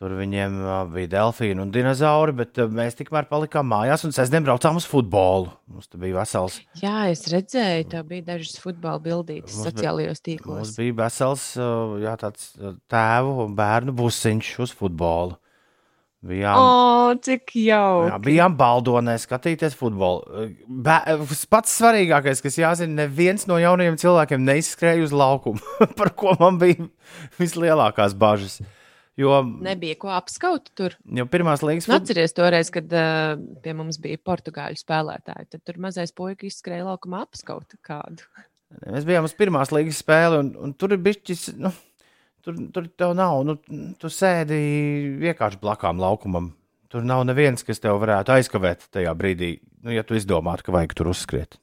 tur 0.00 0.14
viņiem 0.18 0.54
bija 0.94 1.10
delfīni 1.14 1.62
un 1.62 1.70
dinozauri, 1.72 2.34
bet 2.40 2.58
mēs 2.74 2.96
tikmēr 2.98 3.28
palikām 3.30 3.68
mājās 3.70 4.04
un 4.08 4.12
sestdien 4.16 4.44
braucām 4.44 4.76
uz 4.80 4.86
futbolu. 4.88 5.52
Mums 5.70 5.88
tur 5.88 6.00
bija 6.02 6.18
vesels 6.20 6.58
Jā, 6.82 7.06
es 7.12 7.24
redzēju, 7.32 7.88
tā 7.92 8.02
bija 8.04 8.26
dažas 8.34 8.58
futbola 8.60 9.00
bildītas 9.04 9.56
Mums 9.56 9.68
sociālajos 9.70 10.18
Mums 10.18 10.26
tīklos. 10.28 10.74
bija 10.80 10.98
vesels 11.04 11.46
jā, 12.02 12.16
tāds, 12.20 12.50
tēvu 12.92 13.36
un 13.46 13.54
bērnu 13.56 13.94
busiņš 13.96 14.58
uz 14.66 14.74
futbolu. 14.76 15.38
Bijām, 16.20 16.58
oh, 16.60 17.10
cik 17.24 17.54
jauki! 17.56 18.10
jā, 18.10 18.16
bijām 18.20 18.56
baldonē 18.58 19.14
skatīties 19.22 19.72
futbolu. 19.78 20.50
Bē, 20.68 20.98
pats 21.48 21.78
svarīgākais, 21.78 22.42
kas 22.44 22.58
jāzina, 22.60 23.06
neviens 23.06 23.46
no 23.48 23.56
jaunajiem 23.56 23.96
cilvēkiem 24.02 24.44
neizskrēja 24.44 25.06
uz 25.06 25.14
laukumu, 25.16 25.62
par 25.98 26.12
ko 26.20 26.34
man 26.42 26.60
bija 26.60 26.90
vislielākās 27.40 28.18
bažas. 28.20 28.58
Jo, 29.20 29.40
Nebija 29.64 29.96
ko 30.00 30.12
apskaut 30.14 30.70
tur. 30.76 30.94
jo 31.04 31.24
pirmās 31.28 31.64
līgas 31.66 31.88
Nu, 31.90 31.96
Atceries 31.96 32.36
toreiz, 32.36 32.70
kad 32.72 32.92
uh, 32.94 33.34
pie 33.64 33.74
mums 33.76 33.98
bija 34.00 34.20
portugāļu 34.24 34.80
spēlētāji. 34.80 35.48
Tad 35.56 35.64
tur 35.66 35.80
mazais 35.82 36.12
puika 36.16 36.46
izskrēja 36.48 36.86
laukumā 36.86 37.24
apskaut 37.26 37.74
kādu. 37.84 38.28
Mēs 38.86 39.08
bijām 39.08 39.26
uz 39.26 39.34
pirmās 39.36 39.72
līgas 39.74 39.98
spēli, 40.04 40.38
un, 40.44 40.52
un 40.68 40.76
tur 40.78 40.94
ir 40.94 41.02
bijis. 41.02 41.48
Nu, 41.58 41.72
tur, 42.44 42.56
tur 42.74 42.86
tev 42.98 43.14
nav. 43.18 43.42
Nu, 43.46 43.56
tu 44.00 44.10
sēdi 44.12 44.58
vienkārši 45.20 45.60
blakām 45.62 46.02
laukumam. 46.02 46.52
Tur 46.90 47.04
nav 47.06 47.22
neviens, 47.28 47.62
kas 47.62 47.78
tev 47.82 48.00
varētu 48.02 48.34
aizkavēt 48.34 48.88
tajā 48.94 49.12
brīdī, 49.14 49.52
nu, 49.86 49.92
ja 49.94 50.02
tu 50.02 50.16
izdomātu, 50.18 50.66
ka 50.66 50.74
vajag 50.74 50.96
tur 50.98 51.12
uzskriet. 51.12 51.60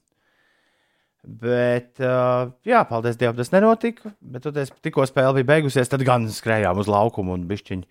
Bet, 1.28 1.98
uh, 2.00 2.54
jā, 2.64 2.80
paldies 2.88 3.18
Dievam, 3.20 3.36
tas 3.36 3.50
nenotika. 3.52 4.14
Bet, 4.24 4.46
tad, 4.46 4.56
tikko 4.84 5.04
spēle 5.08 5.34
bija 5.36 5.50
beigusies, 5.50 5.90
tad 5.92 6.04
gan 6.08 6.24
skrējām 6.32 6.80
uz 6.80 6.88
laukumu 6.88 7.34
un 7.36 7.44
bišķiņu, 7.50 7.84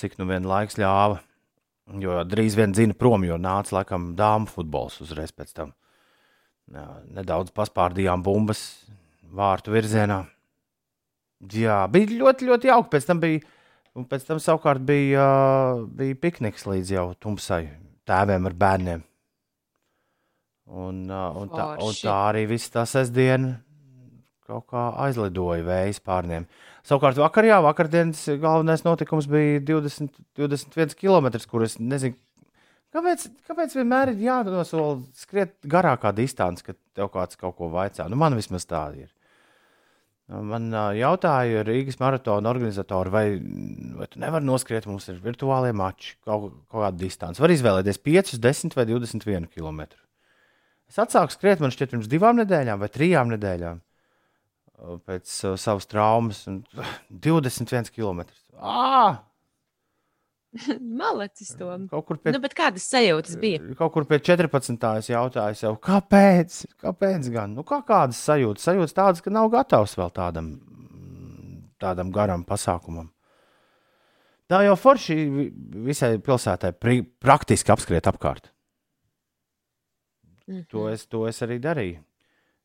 cik 0.00 0.16
nu 0.20 0.28
vien 0.30 0.48
laiks 0.48 0.80
ļāva. 0.80 1.20
Jo 2.00 2.22
drīz 2.24 2.54
vien 2.56 2.72
dzina 2.72 2.94
prom, 2.96 3.26
jo 3.26 3.36
nāca 3.40 3.80
laikam 3.80 4.12
dāmu 4.16 4.48
futbols 4.48 5.00
uzreiz 5.04 5.34
pēc 5.34 5.52
tam. 5.56 5.74
Nedaudz 6.70 7.50
paspārdījām 7.52 8.22
bumbas 8.22 8.62
vārtu 9.34 9.74
virzienā. 9.74 10.22
Jā, 11.40 11.86
bija 11.88 12.18
ļoti, 12.20 12.48
ļoti 12.50 12.68
jauki. 12.68 12.90
Pēc 12.92 13.06
tam 13.08 13.20
bija, 13.22 13.40
un 13.96 14.04
pēc 14.08 14.26
tam 14.28 14.40
savukārt 14.42 14.82
bija, 14.84 15.24
uh, 15.24 15.86
bija 15.96 16.18
pikniks 16.20 16.66
līdz 16.68 16.92
jau 16.92 17.06
tumsai 17.16 17.62
tēviem 18.08 18.48
ar 18.50 18.56
bērniem. 18.60 19.06
Un, 20.70 21.02
uh, 21.08 21.40
un, 21.40 21.48
tā, 21.50 21.72
un 21.82 21.96
tā 21.96 22.16
arī 22.28 22.44
viss 22.50 22.70
tā 22.70 22.84
sestdiena 22.86 23.56
kaut 24.50 24.66
kā 24.70 24.88
aizlidoja 25.06 25.64
vējas 25.66 26.02
pārniem. 26.02 26.46
Savukārt 26.86 27.18
vakar, 27.20 27.46
jā, 27.46 27.60
vakardienas 27.62 28.24
galvenais 28.42 28.82
notikums 28.86 29.28
bija 29.30 29.60
20, 29.68 30.10
21 30.38 30.96
km, 30.98 31.30
kur 31.50 31.64
es 31.66 31.76
nezinu, 31.78 32.18
kāpēc, 32.94 33.28
kāpēc 33.46 33.76
vienmēr 33.78 34.14
ir 34.14 34.24
jānosola 34.26 34.98
skriet 35.18 35.54
garākā 35.70 36.12
distance, 36.16 36.66
kad 36.66 36.78
tev 36.96 37.12
kāds 37.14 37.38
kaut 37.40 37.56
ko 37.60 37.70
vaicā. 37.72 38.08
Nu, 38.10 38.18
man 38.18 38.38
vismaz 38.38 38.66
tā 38.66 38.88
ir. 38.98 39.10
Man 40.30 40.68
jautāja 40.94 41.64
Rīgas 41.66 41.98
maratona 41.98 42.52
organizatori, 42.52 43.10
vai, 43.10 43.24
vai 43.98 44.06
tu 44.06 44.20
nevari 44.22 44.46
noskriet, 44.46 44.86
mums 44.86 45.08
ir 45.10 45.18
virtuālie 45.24 45.72
mači, 45.74 46.14
kaut, 46.22 46.52
kaut 46.70 46.84
kāda 46.84 47.00
distance. 47.00 47.42
Var 47.42 47.50
izvēlēties 47.50 47.98
5, 48.06 48.36
10 48.44 48.76
vai 48.78 48.84
21 48.86 49.48
km. 49.50 49.88
Es 50.90 50.98
atsāku 51.02 51.34
skriet, 51.34 51.62
man 51.62 51.74
šķiet, 51.74 51.94
pirms 51.94 52.10
divām 52.10 52.38
nedēļām 52.38 52.82
vai 52.82 52.90
trijām 52.94 53.32
nedēļām 53.34 53.82
pēc 55.06 55.34
uh, 55.44 55.56
savas 55.60 55.88
traumas. 55.90 56.44
un, 56.50 56.62
21 57.10 57.90
km. 57.94 58.24
Ah! 58.58 59.20
Malecis 61.00 61.52
to. 61.54 61.68
Kaut 61.92 62.06
kur 62.08 62.18
pie 62.18 62.32
Nu, 62.34 62.40
kādas 62.42 62.86
sajūtas 62.90 63.36
bija? 63.40 63.60
Kaut 63.78 63.92
kur 63.94 64.06
pie 64.08 64.18
14. 64.18 64.88
es 64.98 65.10
jautāju 65.12 65.58
sev, 65.58 65.76
kāpēc? 65.84 66.64
Kāpēc 66.82 67.30
gan? 67.34 67.54
Nu, 67.54 67.62
kā 67.66 67.78
kādas 67.86 68.18
sajūtas? 68.26 68.66
Sajūtas 68.66 68.96
tādas, 68.96 69.22
ka 69.22 69.30
nav 69.30 69.50
gatavs 69.54 69.94
vēl 70.00 70.10
tādam, 70.16 70.50
tādam 71.80 72.10
garam 72.14 72.42
pasākumam. 72.44 73.12
Tā 74.50 74.64
jau 74.66 74.74
forši 74.74 75.16
vi- 75.30 75.50
visai 75.86 76.16
pilsētai 76.18 76.72
pri, 76.74 77.02
praktiski 77.22 77.70
apskriet 77.70 78.10
apkārt. 78.10 78.50
Mhm. 80.48 80.64
To 80.74 80.88
es, 80.90 81.06
to 81.06 81.26
es 81.30 81.38
arī 81.46 81.60
darīju. 81.62 82.00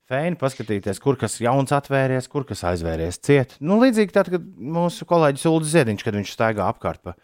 Fēni 0.10 0.38
paskatīties, 0.38 1.00
kur 1.02 1.16
kas 1.18 1.40
jauns 1.42 1.72
atvēries, 1.74 2.28
kur 2.30 2.44
kas 2.46 2.62
aizvēries 2.62 3.18
ciet. 3.26 3.56
Nu, 3.60 3.80
līdzīgi 3.82 4.14
tad, 4.14 4.30
kad 4.30 4.42
mūsu 4.42 5.06
kolēģis 5.10 5.46
Ulrichs 5.50 5.74
Ziedņš, 5.74 6.04
kad 6.06 6.14
viņš 6.18 6.34
staigā 6.34 6.66
apkārt 6.70 7.02
pa 7.02 7.16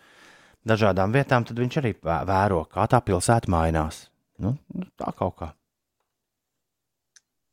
dažādām 0.67 1.13
vietām, 1.15 1.45
tad 1.47 1.59
viņš 1.59 1.79
arī 1.81 1.93
vē- 1.97 2.21
vēro, 2.29 2.63
kā 2.69 2.85
tā 2.91 3.01
pilsēta 3.03 3.51
mainās. 3.51 4.07
Nu, 4.41 4.55
tā 4.97 5.11
kaut 5.17 5.35
kā. 5.39 5.51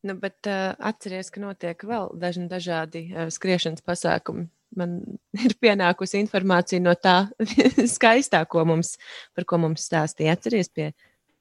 Nu, 0.07 0.15
bet 0.15 0.47
uh, 0.47 0.77
atcerieties, 0.79 1.33
ka 1.35 1.43
notiek 1.43 1.83
vēl 1.85 2.13
dažni 2.23 2.47
dažādi 2.49 3.09
uh, 3.11 3.27
skriešanas 3.35 3.83
pasākumi. 3.85 4.47
Man 4.79 5.01
ir 5.47 5.57
pienākusi 5.61 6.21
informācija 6.23 6.81
no 6.85 6.95
tā 6.95 7.27
skaistā, 7.97 8.45
ko 8.47 8.65
mums, 8.69 8.97
par 9.37 9.49
ko 9.49 9.61
mums 9.65 9.89
stāstīja. 9.91 10.37
Atcerieties, 10.39 10.71
pie, 10.73 10.93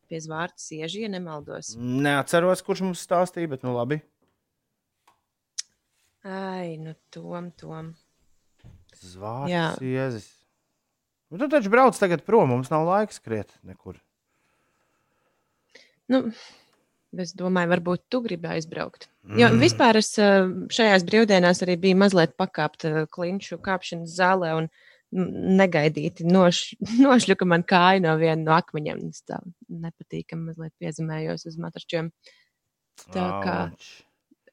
pie 0.10 0.22
zvārta 0.24 0.60
sieža, 0.64 1.04
ja 1.06 1.12
nemaldos. 1.14 1.76
Neatceros, 1.78 2.66
kurš 2.66 2.88
mums 2.90 3.06
stāstīja, 3.06 3.54
bet 3.54 3.68
nu 3.68 3.76
labi. 3.78 4.02
Ai, 6.28 6.76
nu, 6.82 6.98
tom, 7.14 7.54
tom. 7.56 7.94
Zvārds, 8.98 9.54
Jā. 9.54 9.70
Nu, 11.30 11.40
tu 11.42 11.50
taču 11.52 11.72
brauc 11.72 11.98
tagad 12.00 12.24
prom, 12.24 12.48
mums 12.54 12.70
nav 12.72 12.86
laika 12.88 13.16
skriet 13.16 13.52
nekur. 13.68 13.98
Nu, 16.08 16.22
es 17.20 17.34
domāju, 17.36 17.72
varbūt 17.74 18.06
tu 18.12 18.22
gribi 18.24 18.48
aizbraukt. 18.54 19.10
Jo 19.36 19.50
vispār 19.60 20.00
es 20.00 20.14
uh, 20.22 20.48
šajās 20.72 21.04
brīvdienās 21.08 21.60
arī 21.66 21.76
biju 21.84 22.00
mazliet 22.00 22.38
pakāpt 22.40 22.88
uh, 22.88 23.02
klinšu 23.12 23.60
kāpšanas 23.64 24.14
zālē 24.16 24.54
un 24.56 24.70
mm, 24.70 25.28
negaidīti 25.60 26.28
noš, 26.32 26.62
nošļuka 27.06 27.50
man 27.50 27.68
kāja 27.68 28.06
no 28.08 28.16
viena 28.22 28.40
no 28.40 28.56
akmeņiem. 28.56 29.04
Es 29.12 29.28
tā 29.28 29.42
nepatīkami 29.68 30.54
mazliet 30.54 30.72
piezemējos 30.80 31.44
uz 31.52 31.60
matračiem. 31.60 32.14
Tā 33.12 33.28
kā 33.44 33.60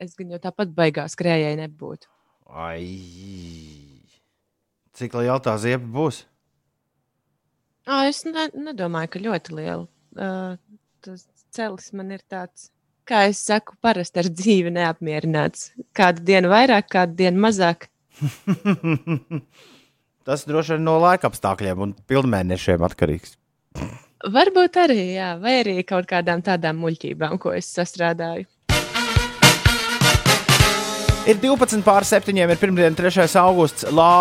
es 0.03 0.19
gan 0.19 0.35
jau 0.35 0.43
tāpat 0.43 0.75
baigās 0.75 1.15
skrējēji 1.15 1.63
nebūtu. 1.63 2.11
Ai. 2.51 2.83
Cik 4.95 5.15
liela 5.23 5.39
tā 5.43 5.55
ziepa 5.63 5.87
būs? 5.87 6.25
Ā, 7.85 8.07
es 8.09 8.23
ne, 8.25 8.49
nedomāju, 8.71 9.11
ka 9.13 9.21
ļoti 9.25 9.57
liela. 9.59 9.85
Uh, 10.15 10.55
tas 11.05 11.27
celis 11.55 11.91
man 11.97 12.15
ir 12.17 12.23
tāds, 12.31 12.71
kā 13.09 13.27
es 13.29 13.43
saku, 13.45 13.77
parasti 13.85 14.23
ar 14.23 14.31
dzīvi 14.33 14.73
neapmierināts. 14.75 15.73
Kādu 15.97 16.25
dienu 16.25 16.53
vairāk, 16.53 16.89
kādu 16.95 17.19
dienu 17.21 17.45
mazāk. 17.45 17.89
Tas 20.25 20.47
droši 20.49 20.79
vien 20.79 20.87
no 20.87 20.97
laika 21.03 21.29
apstākļiem 21.29 21.83
un 21.85 21.91
pilnmēnešiem 22.09 22.85
atkarīgs. 22.87 23.35
Varbūt 24.35 24.79
arī, 24.81 25.01
jā, 25.19 25.35
vai 25.43 25.59
arī 25.61 25.75
kaut 25.85 26.07
kādām 26.09 26.41
tādām 26.47 26.79
muļķībām, 26.81 27.37
ko 27.43 27.53
es 27.53 27.69
sastrādāju. 27.77 28.47
Ir 31.25 31.39
12 31.41 31.81
pār 31.81 32.05
7, 32.05 32.37
ir 32.37 32.59
pirmdiena, 32.61 32.93
3. 32.93 33.25
augusts. 33.41 33.87
Labrīt 33.97 34.13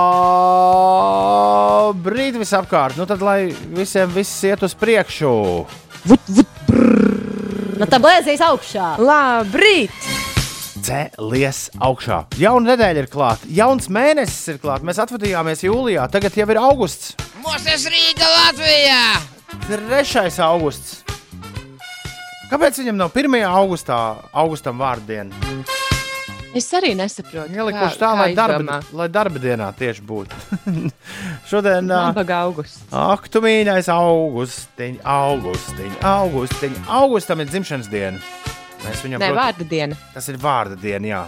visapkārt! 2.40 2.96
Nu 2.96 3.04
tad, 3.10 3.20
lai 3.20 3.52
visiem 3.76 4.08
viss 4.16 4.44
iet 4.48 4.64
uz 4.64 4.72
priekšu! 4.80 5.68
Nu, 6.08 7.86
tā 7.92 8.00
blēzīs 8.00 8.40
augšā. 8.48 8.96
Labrīt! 9.04 9.92
Cēlies 10.84 11.76
augšā. 11.84 12.24
Jauna 12.40 12.72
nedēļa 12.72 13.00
ir 13.04 13.12
klāta, 13.12 13.44
jauns 13.52 13.92
mēnesis 13.92 14.56
ir 14.56 14.58
klāts. 14.64 14.88
Mēs 14.88 15.00
atvadījāmies 15.04 15.68
jūlijā, 15.68 16.08
tagad 16.12 16.32
jau 16.40 16.48
ir 16.56 16.60
augusts. 16.64 17.20
Mūsu 17.44 17.92
Rīga 17.92 18.28
Latvijā! 18.38 19.04
3. 19.68 20.40
augusts. 20.48 21.04
Kāpēc 22.48 22.80
viņam 22.80 22.96
nav 23.04 23.12
1. 23.12 23.44
augustā, 23.44 24.00
augustam 24.32 24.80
vārdiena? 24.80 25.36
Es 26.54 26.68
arī 26.78 26.94
nesaprotu. 26.98 27.50
Ielikuši 27.50 27.98
tā, 28.02 28.12
lai 28.18 28.30
darba, 28.38 28.80
lai 28.94 29.08
darba 29.10 29.42
dienā 29.42 29.72
tieši 29.78 30.04
būtu. 30.06 30.38
Šodien. 31.50 31.88
Nabaga 31.90 32.44
augusts. 32.46 32.84
Ak, 32.94 33.26
tu 33.34 33.42
mīļais 33.44 33.90
augustiņ, 33.94 35.00
augustiņ, 35.02 35.96
augustiņ. 36.06 36.78
Augustam 37.02 37.42
ir 37.42 37.50
dzimšanas 37.50 37.90
diena. 37.90 38.22
Mēs 38.84 39.02
viņam 39.06 39.24
Nē, 39.24 39.32
protams, 39.32 39.40
vārda 39.40 39.70
diena. 39.74 39.98
Tas 40.14 40.30
ir 40.30 40.40
vārda 40.44 40.78
diena, 40.80 41.10
jā. 41.10 41.24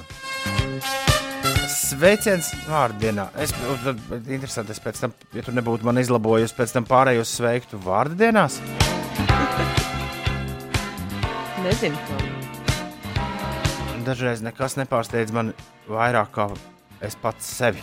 Sveiciens 1.71 2.51
vārda 2.67 3.01
dienā. 3.01 3.27
Es 3.41 3.53
tad 3.55 4.29
interesanti, 4.29 4.75
es 4.75 4.81
pēc 4.83 5.01
tam, 5.05 5.15
ja 5.33 5.45
tu 5.45 5.55
nebūtu 5.55 5.87
man 5.87 6.01
izlabojis, 6.01 6.53
pēc 6.57 6.75
tam 6.75 6.87
pārējos 6.89 7.33
sveiktu 7.39 7.81
vārda 7.85 8.17
dienās. 8.25 8.59
Nezinu. 11.65 12.34
Dažreiz 14.05 14.43
nekas 14.45 14.75
nepārsteidz 14.77 15.33
man 15.33 15.47
vairāk 15.89 16.29
kā 16.35 16.43
es 17.01 17.15
pats 17.17 17.47
sevi. 17.57 17.81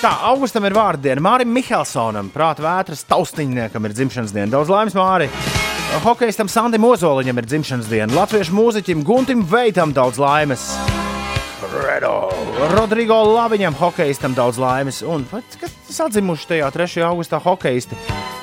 Tā, 0.00 0.10
augustam 0.28 0.66
ir 0.66 0.74
vārda 0.76 1.06
diena. 1.06 1.22
Mārim 1.24 1.52
Mihelsonam, 1.54 2.28
prāta 2.34 2.64
vētras 2.64 3.06
taustiņniekam 3.08 3.86
ir 3.86 3.94
dzimšanas 3.94 4.34
diena. 4.34 4.50
Daudz 4.52 4.72
laimes, 4.74 4.96
Māri! 4.98 5.28
Hokejistam 6.04 6.50
Sandim 6.52 6.84
Ozoliņam 6.84 7.38
ir 7.40 7.46
dzimšanas 7.48 7.88
diena. 7.88 8.10
Latviešu 8.18 8.56
mūziķim 8.58 9.04
Guntim 9.06 9.44
Veitam 9.46 9.94
daudz 9.96 10.18
laimes. 10.20 10.66
Fredo. 11.62 12.28
Rodrigo 12.74 13.20
Laviņam, 13.30 13.78
hokejistam 13.78 14.34
daudz 14.36 14.58
laimes. 14.60 15.00
Un 15.06 15.24
pats, 15.30 15.56
kas 15.60 15.72
sadzimuši 15.94 16.50
tajā 16.52 16.72
3. 16.74 17.06
augustā 17.06 17.40
hokejisti, 17.42 17.98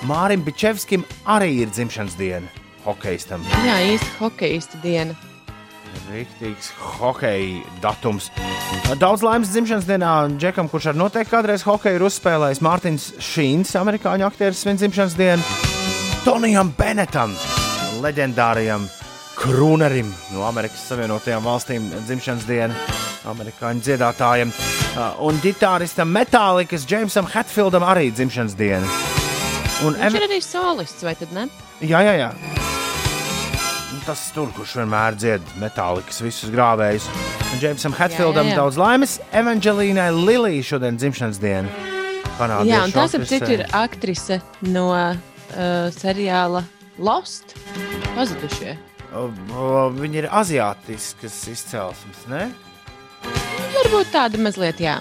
Mārim 0.09 0.41
Bičevskim 0.45 1.05
arī 1.27 1.51
ir 1.65 1.75
dzimšanas 1.75 2.17
diena. 2.19 2.49
Hokejistam. 2.87 3.45
Jā, 3.67 3.77
īsti 3.93 4.17
hokeja 4.19 4.81
diena. 4.83 5.32
Rīktīgs 6.11 6.71
hokeja 6.99 7.61
datums. 7.83 8.29
Daudz 8.99 9.23
laimes 9.25 9.51
dzimšanas 9.53 9.87
dienā 9.87 10.13
Džekam, 10.37 10.69
kurš 10.71 10.91
ar 10.91 10.99
noteikti 10.99 11.33
kādreiz 11.33 11.63
hokeju 11.67 11.99
ir 11.99 12.05
uzspēlējis 12.07 12.61
Mārtiņš 12.65 13.07
Šīns, 13.23 13.75
amerikāņu 13.79 14.27
aktieris, 14.27 14.63
svin 14.63 14.79
dzimšanas 14.81 15.15
dienu. 15.19 15.45
Tonijam 16.23 16.73
Benetam, 16.77 17.33
leģendārajam 18.03 18.89
krūnerim 19.39 20.11
no 20.33 20.45
Amerikas 20.47 20.85
Savienotajām 20.89 21.43
valstīm 21.45 21.89
dzimšanas 22.07 22.45
diena, 22.47 22.77
amerikāņu 23.29 23.83
dziedātājiem. 23.87 24.53
Un 25.25 25.41
ģitāristam 25.43 26.11
Metālikas 26.13 26.85
Džeimsam 26.89 27.27
Hetfieldam 27.33 27.85
arī 27.87 28.11
dzimšanas 28.13 28.57
diena. 28.59 28.87
Un 29.83 29.97
Viņš 29.99 30.15
ir 30.19 30.27
arī 30.29 30.39
solists, 30.43 31.03
vai 31.03 31.15
tad 31.19 31.33
ne? 31.35 31.47
Jā, 31.81 32.03
jā, 32.05 32.13
jā. 32.21 32.29
Tas 34.03 34.19
tur, 34.35 34.49
kurš 34.51 34.73
vienmēr 34.81 35.15
dzied 35.15 35.43
metālikas 35.61 36.17
visus 36.19 36.51
grāvējus. 36.51 37.05
Un 37.53 37.61
Džeimsam 37.61 37.93
Hetfieldam 37.95 38.49
Jā, 38.49 38.51
jā, 38.51 38.57
daudz 38.59 38.79
laimes. 38.81 39.13
Evanģelīnai 39.31 40.09
Lilijai 40.17 40.63
šodien 40.67 40.97
dzimšanas 40.99 41.39
diena. 41.39 41.71
Kanādiešu 42.35 42.67
Jā, 42.73 42.81
un 42.83 42.91
tā, 42.91 43.05
ap 43.05 43.13
aktrise. 43.13 43.29
citu, 43.31 43.51
ir 43.55 43.63
aktrise 43.79 44.39
no 44.67 44.89
uh, 44.91 45.15
seriāla 45.95 46.65
Lost. 46.99 47.55
Pazudušie. 48.17 48.75
O, 49.13 49.29
o, 49.55 49.67
Viņa 49.95 50.19
ir 50.23 50.27
aziātiskas 50.35 51.37
izcelsmes, 51.53 52.25
ne? 52.27 52.47
Varbūt 53.77 54.11
tāda 54.11 54.41
mazliet, 54.41 54.81
jā. 54.83 54.97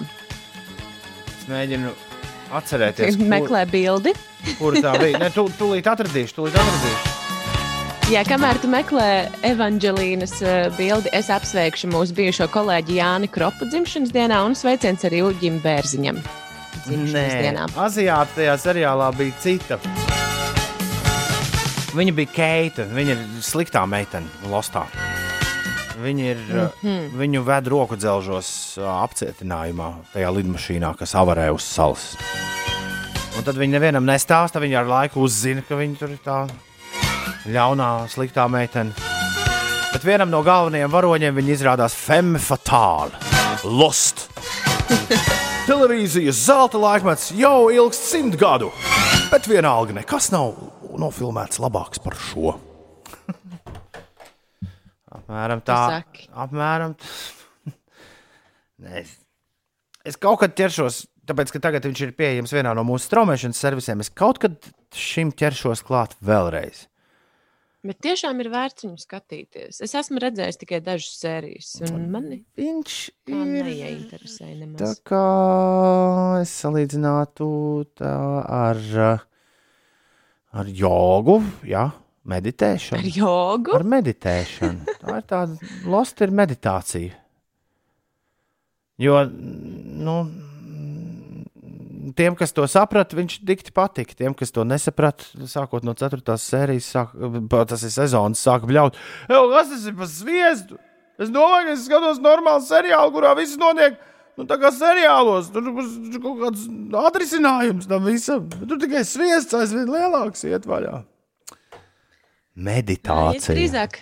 Es 1.33 1.49
mēģinu 1.51 1.91
atcerēties, 2.55 3.17
kur, 3.19 3.33
Meklē 3.35 3.65
bildi. 3.67 4.15
kur 4.61 4.77
tā 4.79 4.95
bija. 5.01 5.19
Ne, 5.25 5.33
tu, 5.33 5.49
tūlīt 5.59 5.91
atradīšu, 5.91 6.37
tūlīt 6.39 6.55
atradīšu. 6.61 7.12
Jā, 8.13 8.19
kamēr 8.29 8.59
tu 8.61 8.67
meklē 8.69 9.05
evanģelīnas 9.47 10.35
uh, 10.45 10.49
bildi, 10.77 11.09
es 11.17 11.31
apsveikšu 11.33 11.87
mūsu 11.89 12.13
bijušo 12.13 12.45
kolēģi 12.53 12.99
Jāni 12.99 13.25
Kropu 13.25 13.65
dzimšanas 13.65 14.11
dienā 14.13 14.41
un 14.45 14.53
sveiciens 14.53 15.01
arī 15.07 15.23
Uģim 15.25 15.55
Bērziņam. 15.63 16.19
Dzimšanas 16.83 17.31
dienā. 17.41 17.63
Aziāta 17.81 18.35
tajā 18.35 18.53
seriālā 18.61 19.07
bija 19.17 19.33
cita. 19.41 19.79
Viņa 21.97 22.13
bija 22.19 22.29
Keita. 22.35 22.85
Viņa 22.93 23.15
ir 23.15 23.23
sliktā 23.41 23.81
meitene, 23.89 24.29
Lostā. 24.51 24.83
Viņa 26.03 26.27
ir, 26.27 26.43
mm. 26.43 26.67
-hmm. 26.83 27.07
viņu 27.17 27.41
ved 27.47 27.69
roku 27.73 27.97
dzelžos 27.97 28.77
ā, 28.77 28.91
apcietinājumā, 29.07 29.87
tajā 30.13 30.35
lidmašīnā, 30.37 30.91
kas 30.99 31.15
avarē 31.17 31.47
uz 31.55 31.65
salas. 31.65 32.11
Un 33.33 33.41
tad 33.41 33.57
viņa 33.57 33.79
nevienam 33.79 34.05
nestāsta. 34.05 34.61
Viņa 34.61 34.79
ar 34.83 34.91
laiku 34.91 35.25
uzzina, 35.25 35.65
ka 35.65 35.81
viņa 35.81 35.97
tur 35.97 36.13
ir 36.13 36.21
tā 36.21 36.43
ļaunā, 37.49 37.89
sliktā 38.11 38.47
meitene. 38.51 38.93
Bet 39.93 40.05
vienam 40.07 40.31
no 40.33 40.41
galvenajiem 40.45 40.91
varoņiem 40.91 41.35
viņa 41.37 41.53
izrādās 41.53 41.95
femme 41.97 42.41
fatāla, 42.41 43.13
lost. 43.63 44.27
Televīzijas 45.69 46.41
zelta 46.47 46.81
laikmets 46.81 47.29
jau 47.37 47.69
ilgst 47.71 48.09
simt 48.09 48.35
gadu, 48.39 48.71
bet 49.31 49.47
vienalga 49.47 49.95
nekas 49.95 50.31
nav 50.33 50.57
nofilmēts 50.99 51.61
labāks 51.63 52.01
par 52.03 52.17
šo. 52.19 52.57
apmēram 55.17 55.63
tā. 55.65 55.79
Apmēram 56.33 56.97
tā. 56.99 57.11
Es, 58.99 59.13
es 60.09 60.19
kaut 60.19 60.41
kad 60.43 60.55
ķeršos, 60.57 61.03
tāpēc 61.29 61.53
ka 61.53 61.61
tagad 61.63 61.87
viņš 61.87 62.05
ir 62.07 62.15
pieejams 62.17 62.53
vienā 62.55 62.73
no 62.75 62.85
mūsu 62.87 63.07
straumēšanas 63.07 63.61
servisiem. 63.65 64.03
Es 64.03 64.11
kaut 64.11 64.41
kad 64.43 64.57
šim 64.97 65.31
ķeršos 65.31 65.83
klāt 65.87 66.17
vēlreiz. 66.23 66.87
Bet 67.83 67.99
tiešām 68.05 68.39
ir 68.39 68.47
vērts 68.53 68.85
viņu 68.85 69.01
skatīties. 69.01 69.81
Es 69.83 69.91
esmu 69.99 70.21
redzējis 70.23 70.61
tikai 70.61 70.79
dažas 70.83 71.17
sērijas, 71.19 71.71
un 71.89 72.05
mani 72.13 72.37
Viņš 72.59 72.99
ir 73.27 73.41
neieinteresēja 73.49 74.53
Tā 74.53 74.61
nemaz. 74.61 75.01
kā 75.03 75.25
es 76.39 76.53
salīdzinātu 76.63 77.49
tā 77.99 78.13
ar, 78.47 78.79
ar 80.55 80.71
jogu, 80.71 81.41
jā, 81.67 81.89
Meditēšana. 82.23 83.01
Ar 83.01 83.07
jogu? 83.11 83.73
Ar 83.75 83.83
meditēšanu. 83.83 84.93
Tā 85.01 85.17
ir 85.19 85.25
tāda 85.27 85.71
losta, 85.91 86.23
ir 86.23 86.31
meditācija. 86.31 87.17
Jo, 89.03 89.17
nu, 89.27 90.13
tiem, 92.17 92.35
kas 92.39 92.53
to 92.55 92.65
saprata, 92.69 93.17
viņš 93.17 93.39
dikti 93.47 93.73
patika. 93.75 94.15
Tiem, 94.19 94.35
kas 94.37 94.53
to 94.55 94.65
nesaprata, 94.67 95.27
sākot 95.49 95.85
no 95.87 95.95
4. 95.97 96.21
sērijas, 96.41 96.89
sāk, 96.95 97.13
tas 97.69 97.85
ir 97.85 97.93
sezonas, 97.95 98.43
sāka 98.43 98.69
bļaut. 98.69 98.99
Ej, 99.29 99.43
kas 99.53 99.71
tas 99.71 99.85
ir 99.89 99.95
par 99.99 100.11
sviestu? 100.11 100.79
Es 101.21 101.29
domāju, 101.29 101.69
ka 101.69 101.75
es 101.77 101.85
skatos 101.87 102.21
normālu 102.23 102.65
seriālu, 102.65 103.13
kurā 103.15 103.35
viss 103.37 103.59
notiek. 103.61 103.99
Nu, 104.33 104.47
tā 104.49 104.57
kā 104.57 104.71
seriālos, 104.73 105.51
tur 105.53 105.67
ir 105.69 106.21
kaut 106.21 106.39
kāds 106.41 106.63
atrisinājums 107.03 107.89
tam 107.89 108.07
visam. 108.09 108.47
Tur 108.49 108.79
tikai 108.81 109.03
sviests 109.05 109.53
aizvien 109.57 109.91
lielāks 109.93 110.41
iet 110.49 110.65
vaļā. 110.69 111.03
Meditācija. 112.53 113.53
drīzāk 113.53 113.99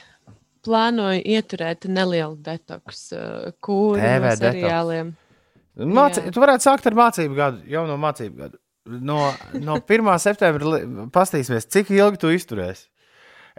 plānoju 0.65 1.23
ieturēt 1.35 1.87
nelielu 1.91 2.37
detoksu 2.45 3.17
uh, 3.17 3.51
kūru 3.63 3.99
TV 3.99 4.23
no 4.23 4.35
detoks. 4.45 5.20
Māci, 5.79 6.23
tu 6.33 6.41
varētu 6.43 6.65
sākt 6.67 6.87
ar 6.89 6.97
mācību 6.97 7.37
gadu, 7.37 7.61
jau 7.71 7.85
no 7.87 7.95
mācību 8.01 8.41
gada. 8.43 8.59
No, 8.91 9.19
no 9.61 9.77
1. 9.87 10.09
septembra 10.19 10.81
paskatīsimies, 11.13 11.69
cik 11.71 11.93
ilgi 11.95 12.21
tu 12.21 12.31
izturēsi. 12.33 12.87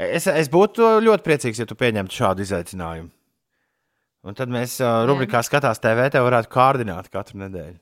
Es, 0.03 0.27
es 0.27 0.49
būtu 0.53 0.99
ļoti 1.05 1.25
priecīgs, 1.25 1.61
ja 1.61 1.69
tu 1.69 1.77
pieņemtu 1.79 2.17
šādu 2.17 2.45
izaicinājumu. 2.45 3.11
Un 4.23 4.37
tad 4.39 4.53
mēs 4.55 4.77
uh, 4.81 5.03
rubrikā 5.09 5.41
skatās 5.43 5.81
TV, 5.83 6.07
te 6.15 6.21
varētu 6.23 6.51
kārdināt 6.53 7.11
katru 7.13 7.41
nedēļu. 7.43 7.79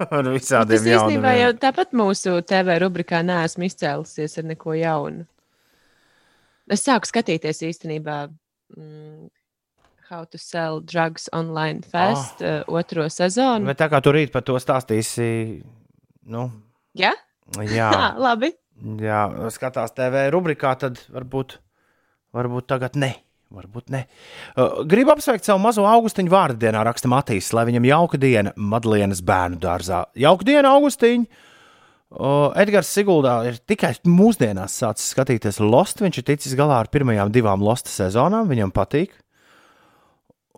ar 0.16 0.30
visādiem 0.30 0.78
Es 0.78 0.86
īstenībā 0.86 1.32
jau 1.34 1.48
jaunumiem. 1.48 1.60
tāpat 1.64 1.96
mūsu 1.98 2.36
TV 2.46 2.78
rubrikā 2.84 3.20
neesmu 3.26 3.66
izcēlusies 3.66 4.38
ar 4.40 4.48
neko 4.52 4.76
jaunu. 4.78 5.26
Es 6.70 6.86
sāku 6.86 7.10
skatīties 7.10 7.64
īstenībā 7.66 8.16
mm, 8.30 9.26
How 10.10 10.24
to 10.26 10.38
Sell 10.42 10.80
Drugs 10.82 11.28
Online 11.32 11.84
Fest 11.86 12.42
oh. 12.42 12.64
uh, 12.66 12.78
otro 12.80 13.04
sezonu. 13.06 13.68
Bet 13.70 13.78
tā 13.78 13.86
kā 13.92 14.00
tu 14.02 14.10
rīt 14.10 14.32
par 14.34 14.42
to 14.42 14.56
stāstīsi, 14.58 15.62
nu, 16.34 16.48
Ja? 16.98 17.12
jā. 17.62 17.86
Jā, 17.86 18.08
labi. 18.26 18.50
Jā, 18.98 19.20
skatās 19.54 19.94
TV 19.94 20.24
rubrikā, 20.34 20.72
tad 20.80 20.98
varbūt, 21.14 21.60
varbūt 22.34 22.66
tagad 22.72 22.98
ne. 22.98 23.12
Varbūt 23.54 23.90
ne. 23.94 24.04
Uh, 24.56 24.82
Gribu 24.90 25.14
apsveikt 25.14 25.46
savu 25.46 25.62
mazo 25.62 25.86
augustiņu 25.86 26.30
vārdu 26.30 26.58
dienā, 26.62 26.82
raksta 26.86 27.10
Matīs, 27.10 27.52
lai 27.54 27.68
viņam 27.70 27.86
jauka 27.88 28.18
diena 28.18 28.54
Madlienas 28.58 29.22
bērnu 29.26 29.62
dārzā. 29.62 30.04
Jauka 30.18 30.46
diena, 30.46 30.74
Augustiņa! 30.74 31.46
Uh, 32.10 32.50
Edgars 32.58 32.90
Siguldā 32.90 33.36
ir 33.46 33.62
tikai 33.70 33.92
mūsdienās 34.10 34.74
sācis 34.82 35.12
skatīties 35.14 35.62
Lost. 35.62 36.02
Viņš 36.02 36.18
ir 36.18 36.30
ticis 36.32 36.58
galā 36.58 36.80
ar 36.82 36.90
pirmajām 36.90 37.30
divām 37.30 37.62
Lost 37.62 37.86
sezonām, 37.90 38.50
viņam 38.50 38.74
patīk. 38.74 39.14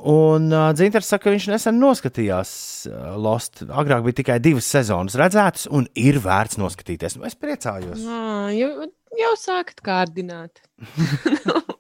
Un 0.01 0.49
uh, 0.51 0.71
Dzinters 0.73 1.11
saka, 1.13 1.27
ka 1.27 1.35
viņš 1.35 1.47
nesen 1.53 1.77
noskatījās 1.79 2.53
uh, 2.89 3.13
Lost. 3.21 3.61
Agrāk 3.69 4.07
bija 4.07 4.19
tikai 4.23 4.39
divas 4.43 4.67
sezonas 4.73 5.19
redzētas, 5.21 5.69
un 5.69 5.85
ir 5.99 6.19
vērts 6.25 6.59
noskatīties. 6.59 7.19
Nu, 7.19 7.27
es 7.29 7.37
priecājos. 7.39 8.07
Ah, 8.09 8.49
jau, 8.57 8.89
jau 9.21 9.35
sākat 9.41 9.85
kārdināt. 9.85 10.65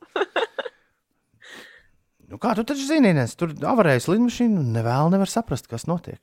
Nu, 2.32 2.38
kā 2.40 2.54
tu 2.56 2.62
taču 2.64 2.86
zini, 2.88 3.10
Ines, 3.12 3.34
tur 3.36 3.50
avarējas 3.52 4.06
lidmašīna 4.08 4.62
un 4.62 4.70
nevēl 4.72 5.10
nevar 5.12 5.28
saprast, 5.28 5.66
kas 5.68 5.82
notiek. 5.84 6.16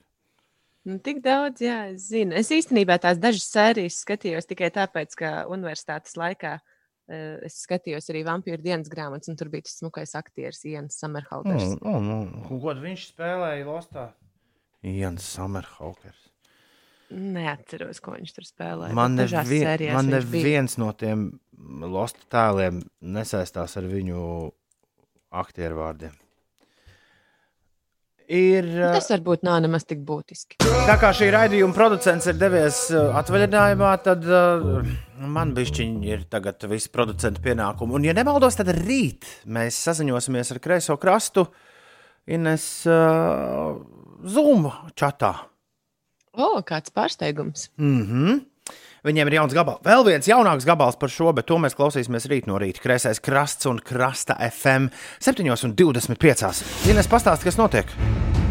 Nu, 0.89 0.95
tik 1.05 1.19
daudz, 1.21 1.61
jā, 1.61 1.83
es 1.91 2.07
zinu. 2.09 2.33
Es 2.39 2.49
īstenībā 2.49 2.95
tās 2.97 3.19
dažas 3.21 3.45
sērijas 3.45 3.99
skatījos 4.01 4.49
tikai 4.49 4.71
tāpēc, 4.73 5.13
ka 5.19 5.29
universitātes 5.53 6.17
laikā 6.17 6.55
uh, 6.57 6.78
es 7.09 7.59
skatījos 7.63 8.09
arī 8.13 8.23
vampīru 8.27 8.61
dienas 8.63 8.89
grāmatas, 8.91 9.31
un 9.31 9.37
tur 9.39 9.49
bija 9.51 9.65
tas 9.65 9.79
smukais 9.81 10.15
aktieris 10.19 10.63
Jans 10.69 10.99
Samerhalders. 11.01 11.75
Mm, 11.79 11.81
mm, 11.81 12.23
mm. 12.45 12.61
Ko 12.63 12.75
viņš 12.85 13.05
spēlēja 13.13 13.67
Lostā? 13.67 14.07
Jans 14.85 15.25
Samerhaukers. 15.35 16.27
Neatceros, 17.09 17.97
ko 18.05 18.13
viņš 18.13 18.33
tur 18.35 18.45
spēlēja. 18.45 18.93
Man, 18.93 19.17
sērijās 19.17 19.95
man 19.97 20.11
neviens 20.13 20.77
no 20.77 20.91
tiem 20.93 21.31
Losta 21.89 22.21
tēliem 22.31 22.83
nesaistās 23.01 23.73
ar 23.79 23.87
viņu 23.89 24.21
aktieru 25.41 25.81
vārdiem. 25.81 26.13
Ir, 28.29 28.67
uh, 28.77 28.91
Tas 28.93 29.07
varbūt 29.09 29.41
nav 29.41 29.57
nemaz 29.63 29.87
tik 29.89 30.03
būtiski. 30.05 30.59
Tā 30.61 30.95
kā 31.01 31.09
šī 31.17 31.31
raidījuma 31.33 31.73
producents 31.73 32.27
ir 32.29 32.37
devies 32.37 32.83
uh, 32.93 33.15
atvaļinājumā, 33.17 33.93
tad 34.05 34.27
uh, 34.29 34.83
man 35.25 35.55
bišķiņi 35.57 36.11
ir 36.13 36.27
tagad 36.29 36.61
visi 36.69 36.91
producentu 36.93 37.41
pienākumi. 37.41 37.97
Un, 37.97 38.05
ja 38.05 38.13
nemaldos, 38.13 38.59
tad 38.59 38.69
rīt 38.77 39.25
mēs 39.49 39.79
saziņosimies 39.87 40.53
ar 40.53 40.61
kreiso 40.61 40.97
krastu 41.01 41.47
Ines 42.29 42.67
uh, 42.85 43.79
Zoom 44.29 44.69
čatā. 44.93 45.33
O, 46.37 46.51
kāds 46.61 46.93
pārsteigums. 46.93 47.71
Mm 47.81 48.01
-hmm. 48.05 48.39
Viņiem 49.07 49.31
ir 49.31 49.37
jauns 49.39 49.55
gabals. 49.55 49.83
Vēl 49.85 50.05
viens 50.07 50.27
jaunāks 50.27 50.67
gabals 50.67 50.99
par 50.99 51.13
šo, 51.13 51.31
bet 51.35 51.47
to 51.49 51.59
mēs 51.61 51.77
klausīsimies 51.77 52.27
rīt 52.31 52.49
no 52.49 52.59
rīta. 52.59 52.83
Kreisais 52.83 53.21
krasts 53.23 53.69
un 53.69 53.79
krasta 53.79 54.35
FM 54.49 54.91
7,25. 55.23 56.63
Ines 56.91 57.11
pastāsti, 57.11 57.47
kas 57.47 57.59
notiek? 57.61 58.48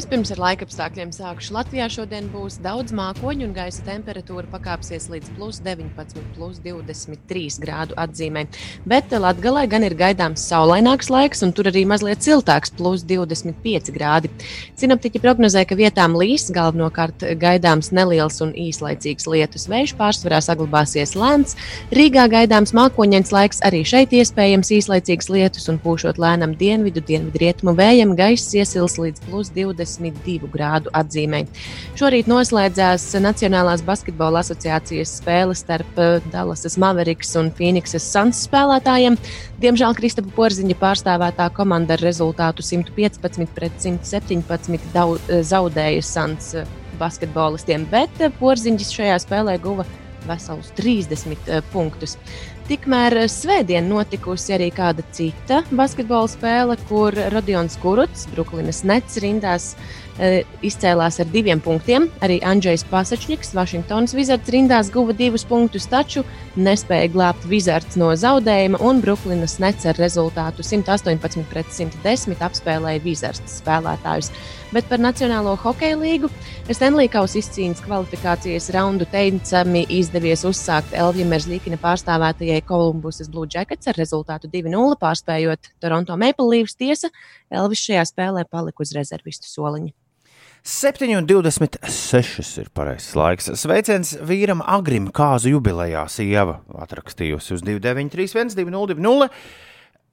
Vispirms 0.00 0.30
ar 0.32 0.38
laika 0.40 0.64
apstākļiem 0.64 1.10
sākuši. 1.12 1.50
Latvijā 1.52 1.86
šodien 1.92 2.30
būs 2.32 2.54
daudz 2.64 2.94
mākoņu 2.96 3.44
un 3.44 3.50
gaisa 3.52 3.82
temperatūra 3.84 4.48
pakāpsies 4.48 5.10
līdz 5.12 5.34
plus 5.36 5.58
19, 5.60 6.22
plus 6.38 6.56
23 6.64 7.58
grādu 7.60 7.98
atzīmē. 8.00 8.46
Bet 8.88 9.12
Latvijā 9.12 9.66
gan 9.68 9.84
ir 9.84 9.92
gaidāms 9.98 10.40
saulaināks 10.48 11.10
laiks, 11.12 11.44
un 11.44 11.52
tur 11.52 11.68
arī 11.68 11.82
mazliet 11.84 12.24
siltāks, 12.24 12.72
plus 12.78 13.04
25 13.04 13.92
grādi. 13.92 14.30
Sinoptiķi 14.80 15.20
prognozē, 15.20 15.66
ka 15.68 15.76
vietām 15.76 16.16
līs, 16.16 16.46
galvenokārt 16.48 17.26
gaidāms 17.42 17.92
neliels 17.92 18.40
un 18.40 18.56
īslaicīgs 18.56 19.28
lietus 19.28 19.68
vējš, 19.68 19.94
pārsvarā 20.00 20.40
saglabāsies 20.48 21.12
lēns. 21.12 21.58
Rīgā 21.92 22.24
gaidāms 22.38 22.72
mākoņains 22.72 23.34
laiks, 23.36 23.60
arī 23.68 23.84
šeit 23.84 24.16
iespējams 24.16 24.72
īslaicīgs 24.80 25.28
lietus 25.28 25.68
un 25.68 25.76
pūšot 25.84 26.16
lēnam 26.16 26.56
dienvidu, 26.56 27.04
dienvidrietumu 27.04 27.76
vējam, 27.76 28.16
gaiss 28.16 28.56
iesils 28.56 28.96
līdz 28.96 29.28
plus 29.28 29.52
22 29.98 30.50
grādu 30.52 30.92
atzīmē. 30.96 31.42
Šorīt 31.98 32.30
noslēdzās 32.30 33.08
Nacionālās 33.22 33.82
basketbola 33.86 34.44
asociācijas 34.44 35.16
spēle 35.20 35.56
starp 35.58 35.98
eh, 35.98 36.18
Dallasas 36.32 36.78
Mavericks 36.80 37.34
un 37.40 37.50
Phoenixas 37.56 38.06
Suns 38.06 38.44
spēlētājiem. 38.46 39.18
Diemžēl 39.60 39.96
Kristapa 39.98 40.30
Porziņa 40.36 40.76
pārstāvētā 40.80 41.48
komanda 41.56 41.96
ar 41.96 42.04
rezultātu 42.04 42.64
115 42.64 43.50
pret 43.56 43.80
117 43.82 44.92
dau, 44.94 45.16
eh, 45.16 45.42
zaudēja 45.46 46.04
Suns 46.04 46.54
eh, 46.54 46.76
basketbolistiem, 47.00 47.88
bet 47.90 48.22
Porziņš 48.38 48.94
šajā 49.00 49.18
spēlē 49.24 49.58
guva 49.62 49.88
veselus 50.28 50.72
30 50.76 51.36
eh, 51.48 51.62
punktus. 51.72 52.16
Tikmēr 52.70 53.16
eh, 53.18 53.24
svētdien 53.26 53.88
notikusi 53.90 54.52
arī 54.54 54.68
kāda 54.70 55.02
cita 55.10 55.56
basketbola 55.74 56.28
spēle, 56.30 56.76
kur 56.86 57.16
Rodions 57.34 57.74
Kuruts, 57.82 58.28
Brooklynas 58.30 58.84
Nets 58.86 59.18
rindās, 59.24 59.66
eh, 60.22 60.44
izcēlās 60.62 61.18
ar 61.18 61.26
diviem 61.32 61.58
punktiem. 61.58 62.06
Arī 62.22 62.36
Andrzejs 62.46 62.86
Pasačņiks, 62.92 63.50
Vašingtonas 63.58 64.14
Wizards 64.14 64.54
rindās 64.54 64.92
guva 64.94 65.16
divus 65.18 65.42
punktus, 65.42 65.88
taču 65.90 66.22
nespēja 66.54 67.10
glābt 67.10 67.48
Wizards 67.50 67.98
no 67.98 68.12
zaudējuma, 68.14 68.78
un 68.86 69.02
Brooklynas 69.02 69.58
Nets 69.58 69.90
ar 69.90 69.98
rezultātu 69.98 70.62
118 70.62 71.50
pret 71.50 71.74
110 71.74 72.38
apspēlēja 72.38 73.02
Wizards 73.02 73.58
spēlētājus. 73.58 74.30
Bet 74.70 74.86
par 74.86 75.00
Nacionālo 75.02 75.56
hokeja 75.58 75.96
līgu 75.98 76.28
Stanley 76.70 77.08
Kausa 77.10 77.40
izcīņas 77.40 77.80
kvalifikācijas 77.82 78.68
raundu 78.70 79.02
teicami 79.10 79.80
izdevies 79.90 80.44
uzsākt 80.46 80.94
Elvija 80.94 81.26
Merzlīkina 81.26 81.74
pārstāvētajai 81.82 82.60
Kolumbusas 82.68 83.26
Blue 83.32 83.50
Jackets 83.50 83.90
ar 83.90 83.98
rezultātu 83.98 84.46
2-0 84.52 84.94
pārspējot 85.00 85.72
Toronto 85.82 86.14
Maple 86.14 86.46
Leafs 86.52 86.78
tiesa. 86.78 87.10
Elvis 87.50 87.82
šajā 87.82 88.06
spēlē 88.12 88.46
palika 88.46 88.86
uz 88.86 88.94
rezervistu 88.94 89.50
soliņa. 89.50 89.90
7,26 90.62 92.62
ir 92.62 92.70
pareizais 92.70 93.18
laiks. 93.18 93.50
Sveiciens 93.58 94.14
vīram 94.22 94.62
Agrim 94.62 95.10
kāzu 95.10 95.50
jubilejā. 95.56 96.06
Sieva 96.06 96.60
atrakstījusi 96.86 97.58
uz 97.58 97.66
293, 97.66 98.54
202. 98.54 99.34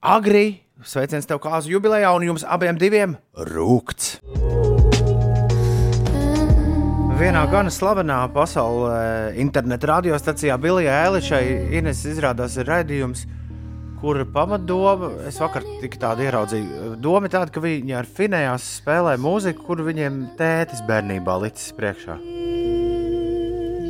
Agri, 0.02 0.66
sveiciens 0.86 1.26
tev 1.26 1.40
kāzu 1.42 1.72
jubilejā, 1.72 2.10
un 2.14 2.26
jums 2.28 2.44
abiem 2.46 2.78
diviem 2.78 3.16
rūkts. 3.34 4.18
Vienā 7.18 7.40
gana 7.50 7.70
slavenā 7.74 8.20
pasaulē 8.30 9.32
interneta 9.42 9.88
radiostacijā 9.90 10.54
Bilijā 10.62 11.00
Elišai 11.08 11.74
Ines 11.74 12.04
izrādās 12.06 12.54
ir 12.60 12.70
raidījums, 12.70 13.24
kur 13.98 14.20
pamatdoma, 14.30 15.10
es 15.26 15.40
vakar 15.42 15.66
tik 15.80 15.98
tādu 15.98 16.22
ieraudzīju, 16.28 16.92
doma 17.02 17.26
tāda, 17.26 17.50
ka 17.50 17.62
viņi 17.64 17.98
ar 17.98 18.06
finējās 18.06 18.70
spēlē 18.78 19.16
mūziku, 19.18 19.66
kur 19.66 19.82
viņiem 19.88 20.20
tētis 20.38 20.84
bērnībā 20.86 21.40
licis 21.42 21.74
priekšā. 21.74 22.20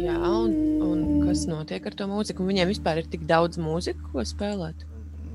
Jā, 0.06 0.16
un, 0.16 0.56
un 0.88 1.04
kas 1.26 1.44
notiek 1.50 1.84
ar 1.84 2.00
to 2.00 2.08
mūziku. 2.08 2.40
un 2.40 2.54
Viņiem 2.54 2.72
vispār 2.72 3.02
ir 3.02 3.12
tik 3.12 3.28
daudz 3.28 3.60
mūziku, 3.60 4.08
ko 4.14 4.24
spēlēt. 4.24 4.87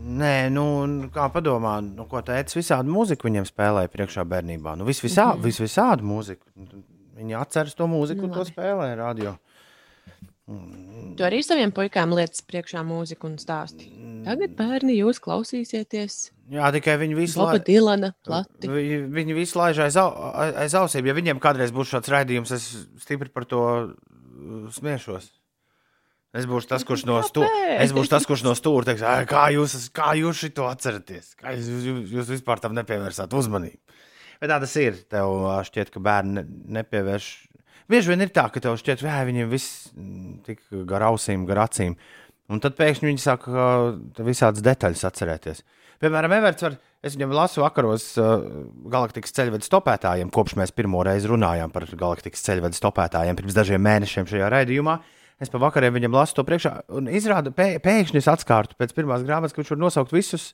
Nē, 0.04 0.49
nu, 0.51 0.66
kā 1.14 1.30
padomā, 1.32 1.78
nu, 1.86 2.06
ko 2.12 2.20
teica, 2.26 2.58
visādi 2.58 2.91
mūziku 2.91 3.30
viņiem 3.30 3.47
spēlēja 3.47 3.91
priekšā 3.93 4.26
bērnībā. 4.28 4.76
Nu, 4.80 4.88
vis 4.88 4.99
visā, 5.04 5.30
mm 5.32 5.39
-hmm. 5.39 5.45
vis 5.47 5.60
visādi 5.64 6.04
mūziku. 6.04 6.45
Viņi 7.18 7.39
atceras 7.39 7.76
to 7.76 7.88
mūziku 7.88 8.28
Nu, 8.28 8.34
to 8.34 8.43
spēlēja 8.45 8.97
radio. 8.99 9.38
Tu 11.18 11.24
arī 11.24 11.39
saviem 11.43 11.72
puikām 11.72 12.12
lietas 12.12 12.41
priekšā 12.43 12.84
mūziku 12.84 13.30
un 13.30 13.38
stāsti. 13.39 13.88
Tagad, 14.26 14.58
bērni, 14.58 14.97
jūs 14.99 15.22
klausīsieties 15.24 16.34
Jā, 16.51 16.68
tikai 16.76 16.97
viņi 16.99 17.16
visu 17.16 17.39
laiku. 17.39 17.64
Dilana 17.70 18.12
plati. 18.26 18.68
Viņi, 18.68 19.36
visu 19.38 19.60
laiž 19.60 19.80
aiz, 19.86 19.97
aiz 19.97 20.76
ausīm. 20.76 21.08
Ja 21.08 21.16
viņiem 21.16 21.39
kādreiz 21.43 21.72
būs 21.76 21.93
šāds 21.93 22.12
raidījums, 22.12 22.51
es 22.56 22.68
stipri 22.99 23.32
par 23.32 23.47
to 23.47 23.64
uh, 23.64 24.68
smiešos. 24.76 25.32
Es 26.34 26.47
būšu 26.49 26.71
tas, 26.71 26.81
kurš 26.88 27.03
no 27.05 27.19
stūra. 27.21 27.49
Es 27.84 27.91
būšu 27.93 28.09
tas, 28.09 28.25
kurš 28.25 28.41
no 28.47 28.55
stūra 28.57 28.88
teiks, 28.89 29.03
"Ai, 29.05 29.25
kā 29.29 29.45
jūs, 29.53 29.75
kā 29.93 30.15
jūs 30.17 30.41
to 30.53 30.65
atceraties? 30.65 31.36
Kā 31.38 31.53
jūs, 31.53 31.69
jūs, 31.69 31.99
jūs 32.09 32.31
vispār 32.34 32.59
tam 32.59 32.73
nepievērsāt 32.73 33.29
uzmanību? 33.29 33.77
Bet 34.41 34.49
tā 34.49 34.59
tas 34.59 34.75
ir. 34.75 34.97
Tev 35.07 35.29
šķiet, 35.69 35.91
ka 35.93 36.01
bērni 36.03 36.34
ne, 36.34 36.43
nepievērš. 36.79 37.27
Bieži 37.88 38.09
vien 38.09 38.25
ir 38.25 38.31
tā, 38.34 38.47
ka 38.51 38.59
tev 38.59 38.75
šķiet, 38.81 39.03
ka 39.05 39.21
viņiem 39.27 39.51
viss 39.51 39.93
mm, 39.93 40.43
tik 40.43 40.59
gar 40.89 41.05
ausīm, 41.11 41.45
gar 41.45 41.67
acīm. 41.67 41.95
Un 42.51 42.59
tad 42.59 42.75
pēkšņi 42.75 43.07
viņi 43.07 43.21
sāk 43.23 43.45
visādas 44.19 44.65
detaļas 44.65 45.05
atcerēties. 45.07 45.63
Piemēram, 46.03 46.34
Everts 46.36 46.65
var, 46.65 46.75
es 47.05 47.15
viņam 47.15 47.31
lasu 47.38 47.61
vakaros 47.63 48.09
uh, 48.19 48.43
galaktikas 48.91 49.31
ceļvedes 49.38 49.69
stopētājiem, 49.69 50.31
kopš 50.34 50.57
mēs 50.59 50.73
pirmo 50.75 51.05
reizi 51.07 51.29
runājām 51.31 51.71
par 51.71 51.86
galaktikas 51.88 52.43
ceļvedes 52.43 52.81
stopētājiem 52.81 53.39
pirms 53.39 53.55
dažiem 53.55 53.86
mēnešiem 53.86 54.27
šajā 54.27 54.49
raidījumā. 54.51 54.97
Es 55.44 55.52
pa 55.52 55.60
vakariem 55.60 55.98
viņam 55.98 56.14
lasu 56.16 56.38
to 56.38 56.46
priekšā, 56.48 56.72
un 56.96 57.10
izrāda, 57.12 57.52
pē, 57.56 57.74
pēkšņi 57.84 58.22
es 58.22 58.30
atskārtu 58.32 58.78
pēc 58.80 58.94
pirmās 58.96 59.26
grāmatas, 59.28 59.52
ka 59.56 59.60
viņš 59.60 59.74
var 59.74 59.82
nosaukt 59.82 60.14
visus, 60.16 60.52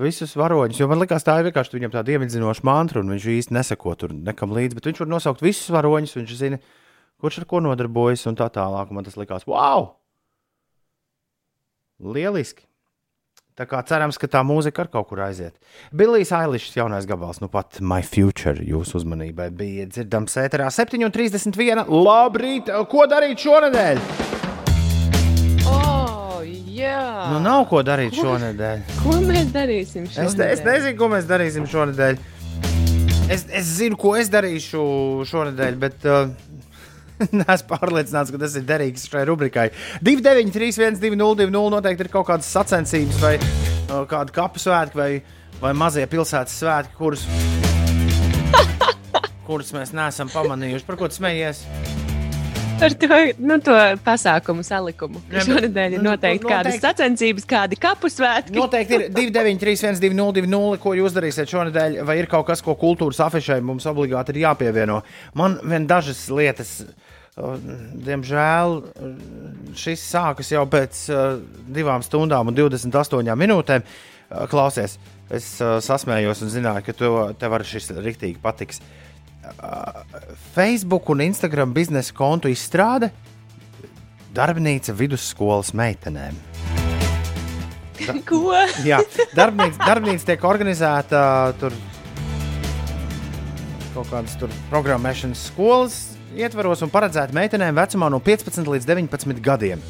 visus 0.00 0.32
varoņus. 0.40 0.80
Jo 0.80 0.88
man 0.88 1.02
liekas, 1.02 1.26
tā 1.26 1.36
ir 1.40 1.50
vienkārši 1.50 1.76
viņam 1.76 1.92
tāda 1.94 2.14
iemidzinoša 2.14 2.64
mantra, 2.66 3.02
un 3.04 3.12
viņš 3.12 3.26
īsti 3.34 3.56
nesako 3.56 3.96
tur 4.00 4.14
nekam 4.16 4.54
līdzi. 4.56 4.78
Bet 4.78 4.88
viņš 4.88 5.02
var 5.04 5.12
nosaukt 5.12 5.44
visus 5.44 5.68
varoņus, 5.74 6.16
viņš 6.16 6.36
zina, 6.38 6.60
kurš 7.20 7.42
ar 7.42 7.48
ko 7.50 7.60
nodarbojas 7.66 8.24
un 8.30 8.38
tā 8.40 8.48
tālāk. 8.54 8.94
Man 8.96 9.06
tas 9.06 9.18
likās, 9.20 9.44
wow! 9.50 9.92
Lieliski! 12.00 12.65
Tā 13.56 13.64
kā 13.64 13.78
cerams, 13.88 14.18
ka 14.20 14.28
tā 14.28 14.42
mūzika 14.44 14.82
ar 14.84 14.88
kaut 14.92 15.06
kur 15.08 15.22
aiziet. 15.24 15.54
Billijs 15.96 16.28
Ailišs 16.36 16.74
jaunais 16.76 17.06
gabals, 17.08 17.38
nu 17.40 17.48
pat 17.48 17.78
My 17.80 18.02
Future 18.04 18.60
jūsu 18.60 18.98
uzmanībai 19.00 19.46
bija 19.56 19.86
dzirdams 19.88 20.36
ēterā 20.42 20.66
7,31. 20.74 21.86
Labrīt! 21.88 22.68
Ko 22.92 23.06
darīt 23.08 23.40
šonadēļ? 23.40 24.02
Oh, 25.72 26.42
jā! 26.44 27.00
Nu, 27.32 27.40
nav 27.46 27.64
ko 27.70 27.80
darīt 27.86 28.18
šonadēļ. 28.20 28.82
Ko 29.00 29.16
mēs 29.24 29.48
darīsim 29.54 30.04
Es, 30.04 30.18
ne, 30.36 30.50
es 30.52 30.60
šodien? 30.60 30.68
nezinu, 30.74 30.98
ko 31.00 31.08
mēs 31.16 31.28
darīsim 31.32 31.68
šonadēļ. 31.72 32.20
Es, 33.32 33.46
es 33.48 33.72
zinu, 33.80 33.96
ko 33.98 34.12
es 34.20 34.28
darīšu 34.30 34.84
šonadēļ, 35.32 35.80
bet 35.82 36.04
uh, 36.06 36.28
neesmu 37.40 37.70
pārliecināts, 37.70 38.32
ka 38.32 38.40
tas 38.40 38.56
ir 38.58 38.66
derīgs 38.68 39.08
šai 39.10 39.24
rubrikai. 39.28 39.70
293, 40.04 41.00
1202, 41.00 41.64
noteikti 41.76 42.06
ir 42.06 42.12
kaut 42.12 42.28
kādas 42.30 42.50
sacensības, 42.52 43.20
vai 43.22 43.34
uh, 43.40 44.04
kāda 44.10 44.34
kapu 44.36 44.62
svētki, 44.62 45.00
vai, 45.00 45.10
vai 45.62 45.74
mazie 45.76 46.06
pilsētas 46.10 46.58
svētki, 46.60 46.96
kurus, 46.98 47.26
kurus 49.48 49.72
mēs 49.76 49.94
neesam 49.96 50.32
pamanījuši. 50.32 50.88
Par 50.88 51.00
ko 51.00 51.10
tu 51.10 51.20
smejies? 51.20 51.64
Ar 52.76 52.92
to, 52.92 53.08
nu, 53.40 53.56
to 53.64 53.72
pasākumu 54.04 54.60
salikumu. 54.66 55.22
Jā, 55.30 55.38
bet- 55.38 55.46
Šonadēļ 55.46 55.94
ir 55.96 56.02
nu, 56.02 56.10
noteikti 56.10 56.44
nu, 56.44 56.50
kādas 56.50 56.74
noteikti. 56.74 56.84
sacensības, 56.84 57.46
kādi 57.48 57.78
kapu 57.80 58.10
svētki. 58.12 58.52
Noteikti 58.58 58.98
ir 58.98 59.06
293, 59.16 59.96
1202, 60.04 60.76
ko 60.82 60.92
jūs 60.98 61.16
darīsiet 61.16 61.48
šonadēļ, 61.54 61.96
vai 62.04 62.18
ir 62.20 62.28
kaut 62.28 62.44
kas, 62.50 62.60
ko 62.60 62.76
kultūras 62.76 63.22
afišai 63.24 63.62
mums 63.64 63.88
obligāti 63.88 64.36
ir 64.36 64.42
jāpievieno. 64.44 65.00
Man 65.40 65.56
vien 65.64 65.88
dažas 65.88 66.20
lietas, 66.28 66.82
uh, 66.84 67.05
diemžēl, 67.36 68.78
šis 69.76 70.04
sākas 70.08 70.54
jau 70.54 70.62
pēc 70.72 71.00
uh, 71.12 71.24
divām 71.68 72.04
stundām 72.04 72.48
un 72.48 72.56
28 72.56 73.36
minūtēm. 73.36 73.84
Uh, 73.84 74.46
Klausies, 74.48 74.96
es 75.28 75.50
uh, 75.60 75.76
sasmējos 75.84 76.40
un 76.46 76.52
zināju, 76.54 76.86
ka 76.86 76.96
tev, 76.96 77.18
tev 77.36 77.58
arī 77.58 77.68
šis 77.68 77.92
riktīgi 78.00 78.40
patiks. 78.42 78.80
Facebook 80.56 81.06
un 81.12 81.20
Instagram 81.22 81.70
biznesa 81.76 82.10
kontu 82.16 82.50
izstrāde 82.50 83.12
darbnīca 84.34 84.96
vidusskolas 84.96 85.70
meitenēm. 85.76 86.40
Ko? 88.28 88.56
Jā, 88.88 89.02
darbnīca, 89.36 89.84
darbnīca 89.84 90.32
tiek 90.32 90.48
organizēta 90.48 91.20
tur 91.60 91.76
kaut 93.94 94.10
kādas 94.10 94.36
programmēšanas 94.72 95.46
skolas 95.52 96.15
ietvaros 96.34 96.82
un 96.82 96.90
paredzēta 96.90 97.36
meitenēm 97.36 97.76
vecumā 97.76 98.10
no 98.10 98.18
15 98.24 98.66
līdz 98.72 98.88
19 98.88 99.42
gadiem. 99.44 99.82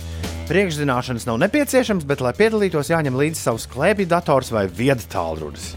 Priekšzināšanas 0.46 1.26
nav 1.26 1.40
nepieciešams, 1.42 2.04
bet, 2.06 2.20
lai 2.22 2.30
piedalītos, 2.36 2.92
jāņem 2.92 3.16
līdzi 3.18 3.40
savs 3.40 3.66
klēpju 3.72 4.06
dators 4.12 4.52
vai 4.54 4.66
viedas 4.70 5.08
tālrunis. 5.10 5.72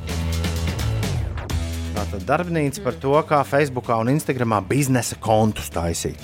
Tātad 1.95 2.22
darbnīca 2.28 2.84
par 2.86 2.99
to, 3.01 3.16
kā 3.28 3.41
Facebookā 3.47 3.97
un 4.03 4.12
Instagramā 4.14 4.62
biznesa 4.70 5.18
kontus 5.24 5.72
taisīt. 5.74 6.22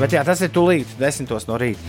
Bet 0.00 0.16
jā, 0.16 0.24
tas 0.24 0.40
ir 0.44 0.50
tūlīt, 0.52 0.96
desmitos 1.00 1.46
no 1.48 1.60
rīta. 1.60 1.80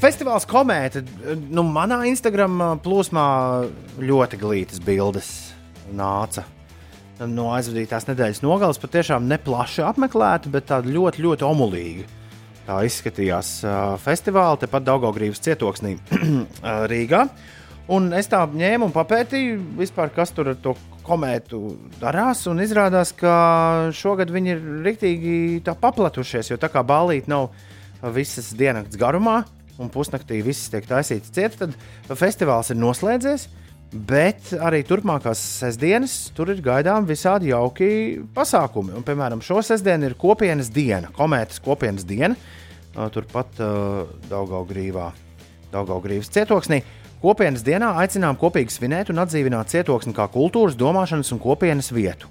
Festivāls 0.00 0.46
komēta. 0.48 1.02
Nu, 1.48 1.64
manā 1.66 2.02
Instagram 2.08 2.80
plūsmā 2.84 3.24
ļoti 4.00 4.38
glītas 4.40 4.84
bildes 4.84 5.32
nāca. 5.92 6.44
No 7.18 7.48
aizvadītās 7.50 8.06
nedēļas 8.06 8.44
nogales 8.44 8.78
patiešām 8.78 9.24
neplaši 9.26 9.82
apmeklēta, 9.88 10.50
bet 10.54 10.68
tāda 10.70 10.90
ļoti, 10.94 11.24
ļoti 11.24 11.46
omulīga. 11.48 12.04
Tā 12.68 12.76
izskatījās 12.86 13.52
uh, 13.64 13.96
festivāla 13.98 14.60
tepat 14.60 14.84
Daugaugrības 14.86 15.42
cietoksnī 15.42 15.96
uh, 15.98 16.84
Rīgā. 16.90 17.24
Un 17.90 18.12
es 18.14 18.28
tā 18.30 18.42
ņēmu 18.46 18.90
un 18.90 18.94
papētīju, 18.94 19.58
vispār, 19.80 20.12
kas 20.14 20.30
tur 20.36 20.52
ar 20.52 20.58
to 20.62 20.76
komētu 21.08 21.62
darās. 21.98 22.44
Izrādās, 22.46 23.14
ka 23.16 23.32
šogad 23.96 24.30
viņi 24.30 24.52
ir 24.52 24.66
rīktīgi 24.84 25.36
paplatušies, 25.66 26.52
jo 26.52 26.60
tā 26.60 26.68
kā 26.70 26.84
balīti 26.86 27.32
nav 27.32 27.48
visas 28.14 28.52
dienas 28.54 28.94
garumā, 29.00 29.40
un 29.80 29.90
pusnaktī 29.90 30.42
viss 30.44 30.70
tiek 30.70 30.86
taisīts 30.86 31.32
ciet, 31.34 31.56
tad 31.58 31.74
festivāls 32.20 32.70
ir 32.70 32.78
noslēdzies. 32.78 33.48
Bet 33.88 34.50
arī 34.60 34.82
turpmākās 34.84 35.40
sestdienas 35.62 36.28
tur 36.36 36.50
ir 36.52 36.60
gaidām 36.60 37.06
visādi 37.08 37.54
jauki 37.54 38.20
pasākumi. 38.36 38.92
Un, 38.98 39.04
piemēram, 39.06 39.40
šo 39.40 39.62
sestdienu 39.64 40.10
ir 40.10 40.16
kopienas 40.20 40.68
diena, 40.68 41.08
komētas 41.16 41.62
kopienas 41.64 42.04
diena. 42.04 42.36
Turpat 43.14 43.60
uh, 43.62 44.10
Daugaugrīvā, 44.28 45.08
Daugaugrības 45.72 46.28
cietoksnī. 46.34 46.82
Kopienas 47.22 47.64
dienā 47.66 47.94
aicinām 48.02 48.36
kopīgi 48.38 48.76
svinēt 48.76 49.08
un 49.10 49.22
atdzīvināt 49.24 49.72
cietoksni 49.72 50.12
kā 50.14 50.28
kultūras, 50.30 50.76
domāšanas 50.78 51.32
un 51.34 51.40
kopienas 51.42 51.88
vietu. 51.94 52.28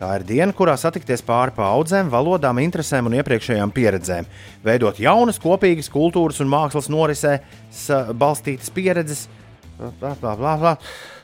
Tā 0.00 0.14
ir 0.16 0.24
diena, 0.24 0.52
kurā 0.56 0.76
satikties 0.80 1.20
pāri 1.26 1.52
paudzēm, 1.56 2.08
valodām, 2.12 2.60
interesēm 2.62 3.10
un 3.10 3.18
iepriekšējām 3.18 3.72
pieredzēm, 3.76 4.28
veidot 4.64 5.00
jaunas, 5.02 5.40
kopīgas 5.42 5.90
kultūras 5.92 6.40
un 6.40 6.48
mākslas 6.48 6.88
norisē 6.92 7.34
sa- 7.68 8.06
balstītas 8.12 8.72
pieredzes. 8.72 9.26
Bla, 9.80 10.14
bla, 10.20 10.36
bla, 10.36 10.56
bla, 10.56 10.76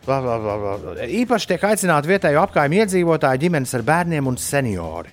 bla, 0.06 0.20
bla, 0.40 0.56
bla, 0.56 0.76
bla. 0.80 0.92
Īpaši 1.04 1.50
tiek 1.50 1.64
aicināti 1.68 2.08
vietējo 2.08 2.40
apgājumu 2.40 2.78
iedzīvotāji, 2.80 3.42
ģimenes 3.42 3.74
ar 3.76 3.82
bērniem 3.84 4.30
un 4.30 4.38
seniori. 4.40 5.12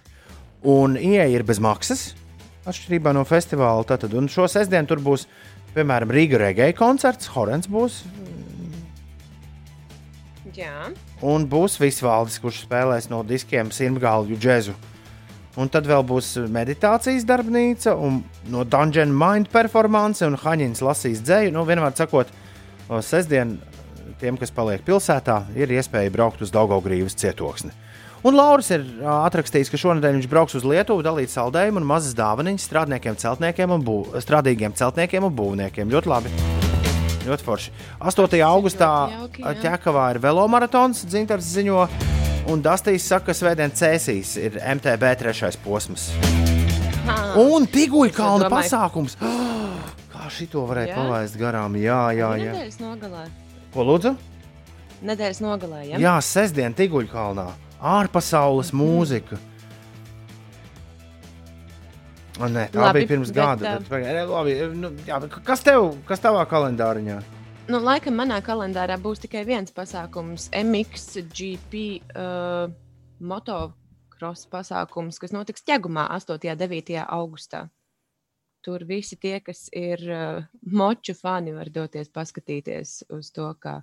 Un 0.71 0.95
ieeja 0.95 1.25
ir 1.27 1.43
bez 1.43 1.59
maksas, 1.59 2.13
atšķirībā 2.63 3.11
no 3.11 3.25
festivāla. 3.27 3.83
Tātad, 3.89 4.15
un 4.15 4.29
šo 4.31 4.47
sestdienu 4.47 4.87
tur 4.87 5.01
būs, 5.03 5.25
piemēram, 5.75 6.13
Rīga 6.15 6.39
Regēja 6.39 6.77
koncerts, 6.77 7.27
Horens 7.33 7.67
būs 7.67 7.99
Jā. 10.55 10.93
un 11.19 11.47
būs 11.49 11.75
Visvaldis, 11.81 12.39
kurš 12.39 12.61
spēlēs 12.63 13.09
no 13.11 13.25
diskiem 13.27 13.73
simtgālu 13.75 14.37
džēzu. 14.39 14.77
Un 15.59 15.67
tad 15.69 15.85
vēl 15.89 16.05
būs 16.07 16.31
meditācijas 16.49 17.27
darbnīca, 17.29 17.91
un 17.99 18.23
no 18.49 18.63
Dungeon 18.63 19.11
Mind 19.13 19.51
performance, 19.53 20.23
un 20.25 20.39
Haņins 20.39 20.81
lasīs 20.81 21.21
dzēju. 21.25 21.51
Nu, 21.53 21.67
vienmēr 21.67 21.93
sakot, 21.99 22.31
sestdien 23.03 23.57
tiem, 24.21 24.37
kas 24.39 24.51
paliek 24.53 24.83
pilsētā, 24.85 25.43
ir 25.57 25.71
iespēja 25.73 26.11
braukt 26.13 26.41
uz 26.43 26.51
Daugaugrības 26.53 27.15
cietoksni. 27.19 27.71
Un 28.23 28.37
Lauris 28.39 28.69
ir 28.71 28.85
atrakstījis, 29.03 29.67
ka 29.67 29.79
šonadēļ 29.81 30.13
viņš 30.15 30.27
brauks 30.31 30.55
uz 30.55 30.63
Lietuvu, 30.63 31.03
dalīt 31.03 31.31
saldējumu 31.33 31.81
un 31.81 31.87
mazas 31.89 32.13
dāvanas 32.15 32.63
strādniekiem, 32.63 33.17
celtniekiem 33.19 33.73
un 33.75 33.83
bū, 33.83 33.97
strādīgiem 34.23 34.75
celtniekiem 34.79 35.27
un 35.27 35.33
būvniekiem. 35.35 35.91
Ļoti 35.91 36.11
labi. 36.11 36.31
Ļoti 37.27 37.43
forši. 37.43 37.73
8. 37.99 38.39
augustā. 38.47 38.89
Ķekavā 39.35 40.05
ir 40.15 40.21
velomaratons, 40.23 41.03
Dzintars 41.07 41.51
ziņo, 41.55 41.83
un 42.51 42.63
Dastīs 42.63 43.03
saka, 43.11 43.31
ka 43.31 43.35
Svētdien 43.35 43.75
cēsīs 43.75 44.37
ir 44.39 44.55
MTB 44.75 45.11
trešais 45.19 45.59
posms. 45.63 46.11
Un 47.43 47.67
Tiguļa 47.67 48.15
kalna 48.15 48.47
domāju- 48.47 48.55
pasākums. 48.71 49.17
Kā 50.23 50.29
šito 50.31 50.61
varētu 50.63 50.93
Jā? 50.93 50.95
palaist 50.95 51.35
garām? 51.35 51.73
Jā, 51.75 51.97
jā, 52.15 52.29
jā. 52.39 52.51
Nedēļas 52.53 52.77
nogalē. 52.79 53.23
Ko 53.73 53.83
lūdzu? 53.83 54.13
Nedēļas 55.03 55.41
nogalē, 55.43 55.81
ja? 55.89 55.99
Jā, 55.99 56.13
sestdien 56.23 56.71
Tiguļa 56.77 57.11
kalnā. 57.11 57.43
Ārpasaules 57.83 58.71
mūzika. 58.71 59.35
O, 62.39 62.47
nē, 62.47 62.69
tā 62.71 62.85
Labi, 62.85 63.03
bija 63.03 63.11
pirms 63.11 63.35
bet, 63.35 63.41
gada. 63.41 63.75
Bet, 63.83 63.91
e, 63.99 64.23
labi, 64.31 64.55
e, 64.55 64.71
nu, 64.71 64.93
jā, 65.03 65.19
bet 65.25 65.35
kas 65.43 65.67
tev, 65.67 65.89
kas 66.07 66.23
tavā 66.23 66.47
kalendāriņā? 66.47 67.19
Nu, 67.67 67.83
laikam 67.83 68.15
manā 68.15 68.39
kalendārā 68.47 68.95
būs 69.03 69.27
tikai 69.27 69.43
viens 69.51 69.75
pasākums, 69.75 70.47
MXGP 70.55 71.85
uh, 72.15 72.71
motocross 73.19 74.47
pasākums, 74.47 75.19
kas 75.19 75.35
notiks 75.35 75.67
Ķegumā 75.67 76.07
8. 76.15 76.39
un 76.39 76.63
9. 76.63 77.01
augustā. 77.03 77.67
Tur 78.63 78.85
visi 78.87 79.17
tie, 79.19 79.41
kas 79.43 79.65
ir 79.75 79.99
uh, 80.07 80.43
moču 80.71 81.15
fani, 81.17 81.51
var 81.51 81.67
doties 81.73 82.07
paskatīties 82.13 83.01
uz 83.11 83.31
to, 83.35 83.49
kā 83.59 83.81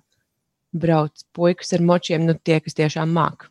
brauc 0.71 1.21
puikas 1.35 1.75
ar 1.77 1.83
močiem, 1.85 2.25
nu 2.25 2.33
tie, 2.33 2.57
kas 2.63 2.77
tiešām 2.79 3.13
māk. 3.13 3.45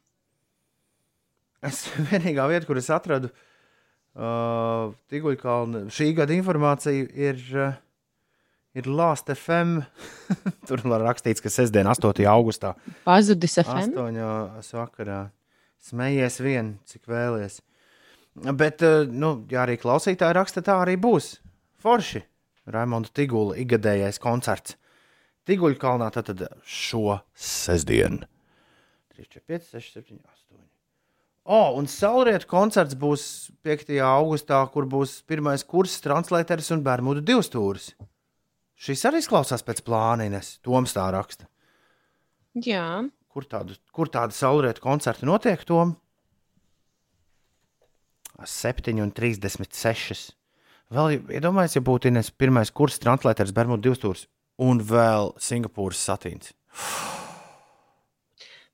Es 1.63 1.85
vienīgā 2.11 2.49
vieta, 2.51 2.67
kur 2.67 2.81
es 2.81 2.91
atradu 2.91 3.31
uh, 3.31 4.91
Tiguļa 5.13 5.41
kalna 5.41 5.85
šī 5.93 6.11
gada 6.19 6.35
informāciju, 6.35 7.07
ir, 7.15 7.41
uh, 7.55 7.79
ir 8.75 8.91
Last 8.91 9.31
FM. 9.31 9.85
Tur 10.69 10.83
var 10.89 11.05
rakstīts, 11.13 11.45
ka 11.45 11.53
sestdien, 11.53 11.91
8. 11.91 12.25
augustā. 12.33 12.75
Pazudis 13.07 13.59
FM. 13.63 13.93
Astoņos 13.93 14.75
vakarā. 14.81 15.25
Smējies 15.81 16.43
vien, 16.45 16.75
cik 16.89 17.07
vēlies. 17.09 17.63
Bet, 18.41 18.83
eh, 18.83 19.05
nu, 19.05 19.35
ja 19.53 19.65
arī 19.67 19.77
klausītāji 19.81 20.37
raksta, 20.37 20.63
tā 20.65 20.79
arī 20.81 20.97
būs. 21.01 21.35
Forši. 21.83 22.23
Raimonda 22.71 23.11
Tigula 23.13 23.57
ikgadējais 23.59 24.21
koncerts. 24.23 24.77
Tiguļa 25.49 25.79
kalnā 25.81 26.11
tātad 26.15 26.45
šo 26.65 27.19
sestdienu. 27.35 28.25
3, 29.17 29.27
4, 29.27 29.45
5, 29.49 29.67
6, 29.75 29.97
7, 29.99 30.21
8. 30.21 30.61
O, 31.51 31.61
un 31.81 31.89
Saulrietu 31.91 32.47
koncerts 32.47 32.95
būs 32.95 33.25
5. 33.67 33.91
augustā, 34.07 34.61
kur 34.73 34.87
būs 34.87 35.21
pirmais 35.27 35.65
kurs, 35.67 35.97
translēters 36.05 36.71
un 36.77 36.85
Bermudu 36.87 37.25
divstūris. 37.27 37.95
Šis 38.81 39.03
arī 39.09 39.21
izklausās 39.21 39.65
pēc 39.67 39.83
plāna, 39.85 40.29
Ines. 40.29 40.59
Toms 40.65 40.95
tā 40.97 41.09
raksta. 41.13 41.49
Jā, 42.55 43.03
Kur 43.31 43.45
tādu, 43.47 43.77
kur 43.95 44.09
tādu 44.11 44.35
saulrietu 44.35 44.83
koncertu 44.83 45.27
notiek, 45.29 45.61
Tom? 48.41 48.49
7,36. 48.49 50.33
Vēl, 50.91 51.21
iedomājieties, 51.31 51.77
ja 51.77 51.83
būtu 51.87 52.11
Ines 52.11 52.31
pirmais 52.35 52.71
kurs, 52.75 52.99
translēters 53.03 53.53
Bermudu 53.55 53.91
divstūrs 53.91 54.27
un 54.61 54.81
vēl 54.83 55.35
Singapūras 55.41 56.01
satīns. 56.09 56.53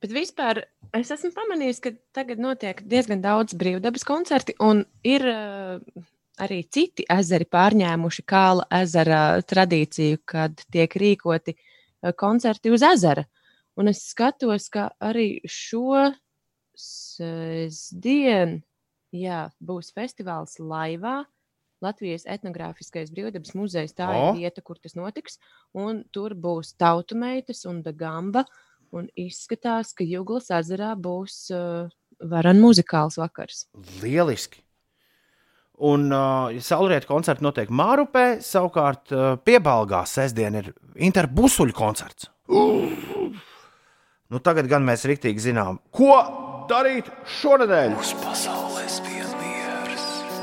Bet 0.03 0.13
vispār 0.13 0.63
es 0.97 1.11
esmu 1.13 1.33
pamanījis, 1.37 1.81
ka 1.83 1.93
tagad 2.17 2.41
notiek 2.43 2.83
diezgan 2.89 3.23
daudz 3.25 3.57
brīvdabas 3.59 4.05
koncerti, 4.07 4.55
un 4.63 4.85
ir 5.05 5.25
uh, 5.29 5.81
arī 6.41 6.63
citi 6.73 7.05
ezeri 7.11 7.49
pārņēmuši 7.49 8.25
kāla 8.29 8.67
ezera 8.81 9.41
tradīciju, 9.43 10.21
kad 10.25 10.63
tiek 10.73 10.97
rīkoti 10.97 11.57
uh, 11.57 12.13
koncerti 12.17 12.73
uz 12.73 12.85
ezera. 12.87 13.27
Un 13.77 13.93
es 13.93 14.01
skatos, 14.09 14.71
ka 14.73 14.89
arī 15.05 15.41
šo 15.45 16.15
sestdienu 16.77 18.63
jā, 19.15 19.47
būs 19.61 19.93
festivāls 19.97 20.59
Laivā. 20.61 21.25
Latvijas 21.85 22.25
etnogrāfiskais 22.25 23.11
brīvdabas 23.13 23.53
muzejs 23.57 23.93
tā 23.97 24.09
O! 24.09 24.15
ir 24.17 24.39
vieta, 24.41 24.63
kur 24.65 24.79
tas 24.81 24.97
notiks. 24.97 25.37
Un 25.77 26.05
tur 26.15 26.33
būs 26.33 26.73
tautu 26.81 27.19
meitas 27.21 27.67
un 27.69 27.83
gamba. 27.85 28.47
Un 28.97 29.11
izskatās, 29.19 29.93
ka 29.93 30.07
Jūglas 30.07 30.49
ezerā 30.55 30.95
būs 30.97 31.51
uh, 31.53 31.91
varan 32.23 32.63
muzikāls 32.63 33.19
vakars. 33.21 33.67
Lieliski! 34.01 34.63
Un 35.77 36.09
uh, 36.09 36.49
ja 36.55 36.63
saulrietu 36.65 37.11
koncerts 37.11 37.45
notiek 37.45 37.69
Mārupē, 37.69 38.39
savukārt 38.41 39.13
uh, 39.13 39.35
piebalgā 39.45 40.07
sestdien 40.09 40.57
ir 40.57 40.71
interbusuļu 40.97 41.77
koncerts. 41.77 42.31
Nu, 44.27 44.41
tagad 44.43 44.71
gan 44.71 44.87
mēs 44.87 45.05
rīktīgi 45.07 45.51
zinām, 45.51 45.77
ko 45.95 46.17
darīt 46.71 47.11
šonadēļ. 47.41 47.97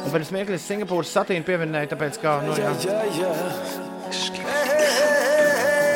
Un 0.03 0.11
pirms 0.11 0.29
smieklības 0.33 0.67
Singapūras 0.67 1.13
satīna 1.15 1.47
pieminēja, 1.47 1.93
tāpēc, 1.93 2.19
ka 2.23 2.39
nu, 2.43 2.55
jā, 2.59 2.73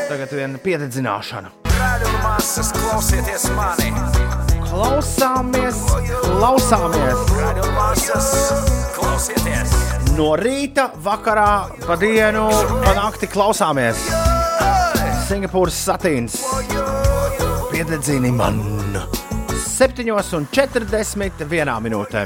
tagad 0.08 0.32
viena 0.32 0.62
piededzināšana. 0.64 1.52
Masas, 2.24 2.72
klausieties 2.76 3.50
mani! 3.56 3.92
Klausāmies, 4.68 5.82
klausāmies! 6.24 7.36
Masas, 7.76 8.32
klausieties! 8.96 9.76
No 10.18 10.32
rīta, 10.40 10.90
vakarā, 11.04 11.68
pa 11.84 12.00
dienu, 12.02 12.48
pa 12.86 12.96
nakti 12.98 13.30
klausāmies. 13.30 14.08
Singapūras 15.28 15.78
satīns. 15.90 16.40
Piededzini 17.70 18.32
man 18.34 18.77
7,41 19.58 21.82
minūtē. 21.84 22.22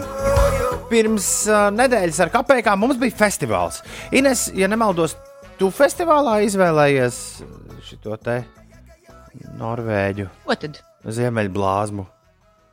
Pirms 0.92 1.28
uh, 1.48 1.70
nedēļas 1.72 2.20
ar 2.26 2.30
kapekām 2.34 2.82
mums 2.84 2.98
bija 3.00 3.16
festivāls. 3.24 3.80
Ines, 4.12 4.50
ja 4.58 4.68
nemaldos, 4.72 5.16
tu 5.60 5.72
festivālā 5.72 6.42
izvēlējies 6.48 7.16
šo 7.88 8.18
te 8.20 8.42
Norvēģu 9.60 10.28
ziemeļblāzmu. 11.08 12.06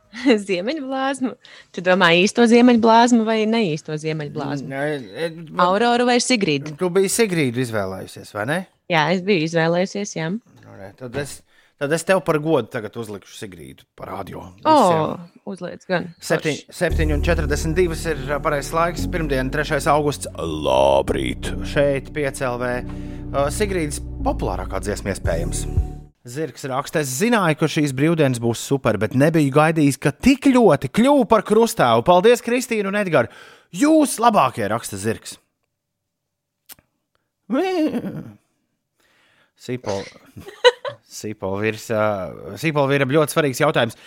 Ziemeļblāzmu. 0.49 1.33
Tu 1.75 1.83
domā 1.85 2.11
īsto 2.19 2.45
ziemeļblāzmu 2.49 3.25
vai 3.27 3.43
neīsto 3.49 3.97
ziemeļblāzmu? 4.01 4.81
Auroru 5.61 6.07
vai 6.09 6.17
Sigrīdu? 6.23 6.75
Tu 6.79 6.89
biji 6.93 7.11
Sigrīdu 7.13 7.61
izvēlējusies, 7.63 8.33
vai 8.35 8.47
ne? 8.49 8.59
Jā, 8.89 9.05
es 9.13 9.21
biju 9.25 9.45
izvēlējusies, 9.45 10.15
jā. 10.17 10.31
Nu, 10.33 10.75
re, 10.75 10.91
Tad 10.97 11.15
es, 11.21 11.39
tad 11.79 11.93
es 11.95 12.05
tev 12.07 12.21
par 12.27 12.39
godu 12.43 12.69
tagad 12.71 12.95
uzlikšu 12.99 13.35
Sigrīdu 13.37 13.85
par 13.97 14.11
radio. 14.11 14.43
O, 14.61 14.73
visiem. 14.75 15.27
uzliec 15.49 15.85
gan. 15.89 16.09
7,42 16.21 17.99
ir 18.11 18.33
pareizais 18.43 18.73
laiks. 18.75 19.07
Pirmdiena, 19.11 19.49
3. 19.53 19.79
augusts. 19.93 20.29
Labrīt! 20.37 21.51
Šeit, 21.71 22.11
PCLV. 22.15 22.71
Uh, 23.29 23.47
Sigrīdas 23.53 24.01
populārākā 24.25 24.81
dziesma 24.83 25.15
iespējams. 25.15 25.65
Zirgs 26.29 26.65
raksta, 26.69 27.01
es 27.01 27.11
zināju, 27.21 27.55
ka 27.61 27.69
šīs 27.71 27.93
brīvdienas 27.95 28.41
būs 28.43 28.61
super, 28.61 28.99
bet 29.01 29.15
nebiju 29.17 29.53
gaidījis, 29.55 29.97
ka 30.03 30.11
tik 30.11 30.49
ļoti 30.51 30.91
kļuvu 30.91 31.23
par 31.31 31.45
krustāvu. 31.47 32.03
Paldies, 32.05 32.43
Kristīna 32.45 32.91
un 32.91 32.99
Edgars! 32.99 33.31
Jūs 33.73 34.19
labākie 34.21 34.67
raksta 34.69 34.99
zirgs! 34.99 35.37
Sīpola. 37.49 38.39
Sīpola 42.59 42.95
ir 42.95 43.05
ļoti 43.09 43.33
svarīgs 43.33 43.61
jautājums. 43.63 43.97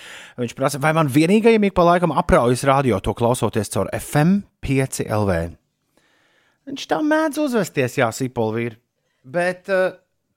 Viņš 0.41 0.55
prasa, 0.59 0.81
vai 0.83 0.93
man 0.97 1.11
vienīgajam 1.13 1.67
ik 1.69 1.75
pa 1.77 1.85
laikam 1.87 2.15
apraujas 2.17 2.63
radio 2.69 3.01
to 3.03 3.15
klausoties 3.19 3.71
caur 3.75 3.91
FM 3.97 4.39
5 4.65 5.03
LV. 5.09 5.41
Viņš 6.71 6.87
tā 6.93 7.01
mēdz 7.03 7.41
uzvesties, 7.43 7.99
jā, 7.99 8.09
Sīpola 8.15 8.63
ir. 8.69 8.77
Bet, 9.25 9.69
eh, 9.69 9.93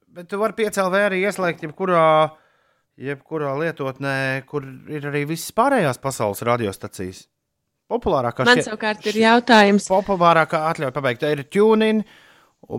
bet 0.10 0.28
tu 0.30 0.40
vari 0.42 0.54
5 0.58 0.82
LV 0.88 0.96
arī 1.10 1.22
ieslēgt 1.30 1.62
jebkurā, 1.68 2.32
jebkurā 2.98 3.54
lietotnē, 3.62 4.46
kur 4.50 4.66
ir 4.90 5.02
arī 5.12 5.26
visas 5.30 5.52
pārējās 5.54 6.02
pasaules 6.02 6.42
radiostacijas. 6.42 7.28
Populārākā 7.92 8.46
Man 8.46 8.58
šie- 8.58 8.66
savukārt 8.72 9.06
ir 9.06 9.14
jautājums, 9.22 9.86
populārākā 9.92 10.64
atļauja 10.74 10.92
pabeigt. 10.92 11.22
Ir 11.30 11.44
tuning, 11.44 12.04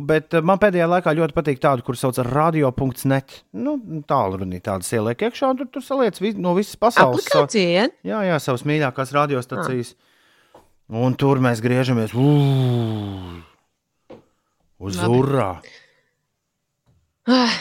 bet 0.09 0.35
eh, 0.35 0.43
man 0.47 0.59
pēdējā 0.63 0.87
laikā 0.91 1.13
ļoti 1.19 1.37
patīk 1.37 1.61
tāda, 1.63 1.85
kur 1.87 1.97
sauc 1.99 2.19
par 2.19 2.31
radio.net. 2.35 3.37
Nu, 3.57 3.77
tālrunī 4.11 4.61
tādas 4.65 4.91
ieliek 4.97 5.27
iekšā, 5.29 5.53
un 5.55 5.61
tur, 5.63 5.71
tur 5.77 5.85
saliec 5.87 6.19
vi, 6.21 6.33
no 6.39 6.55
visas 6.59 6.77
pasaules. 6.81 7.27
aplikācija. 7.27 7.89
Jā, 8.07 8.23
jā, 8.27 8.39
savas 8.43 8.67
mīļākās 8.69 9.15
radiostacijas. 9.17 9.95
Un 10.87 11.17
tur 11.19 11.41
mēs 11.43 11.59
griežamies 11.65 12.13
ū, 12.15 12.27
uz 14.87 14.99
Labi. 15.01 15.17
urā. 15.19 15.49
Ah, 17.27 17.57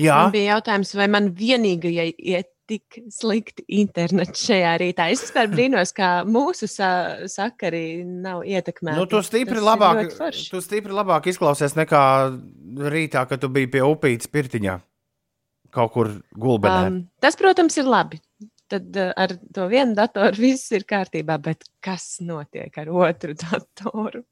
Jā, 0.00 0.14
man 0.24 0.32
bija 0.34 0.54
jautājums, 0.56 0.94
vai 0.96 1.06
man 1.12 1.28
vienīgajai 1.38 2.08
iet 2.18 2.48
tik 2.70 2.98
slikti 3.12 3.64
internets 3.76 4.42
šajā 4.46 4.72
rītā. 4.80 5.08
Es 5.12 5.22
vispār 5.26 5.50
brīnos, 5.52 5.92
kā 5.96 6.10
mūsu 6.28 6.68
sa 6.70 6.88
sakari 7.30 8.02
nav 8.04 8.44
ietekmēti. 8.48 8.98
nu, 8.98 9.06
tu 9.10 9.20
stipri 9.26 9.60
Tas 9.60 9.68
labāk, 9.68 10.16
tu 10.50 10.62
stipri 10.64 10.96
labāk 10.96 11.28
izklausies 11.32 11.76
nekā 11.78 12.02
rītā, 12.94 13.26
kad 13.30 13.42
tu 13.42 13.50
biji 13.52 13.70
pie 13.76 13.84
upītes 13.86 14.30
pirtiņā. 14.32 14.78
Kaut 15.74 15.92
kur 15.94 16.10
gulbenē. 16.38 16.86
Um, 16.86 17.00
tas, 17.22 17.36
protams, 17.38 17.76
ir 17.80 17.88
labi. 17.90 18.20
tad 18.70 18.96
uh, 18.96 19.10
ar 19.16 19.34
to 19.54 19.66
vienu 19.68 19.94
datoru 19.94 20.40
viss 20.40 20.72
ir 20.72 20.86
kārtībā. 20.88 21.36
Bet 21.42 21.66
kas 21.84 22.18
notiek 22.24 22.78
ar 22.80 22.90
otru 22.90 23.34
datoru? 23.44 24.24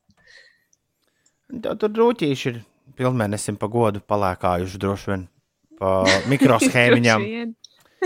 Tā, 1.53 1.75
tur 1.77 1.93
rūtīši 1.93 2.49
ir 2.49 2.63
pilnmēnesim 2.97 3.59
pa 3.61 3.69
godu 3.69 4.01
palēkājuši 4.09 4.81
droši 4.81 5.11
vien 5.13 5.27
pa 5.81 5.99
mikroshēmiņām. 6.33 7.27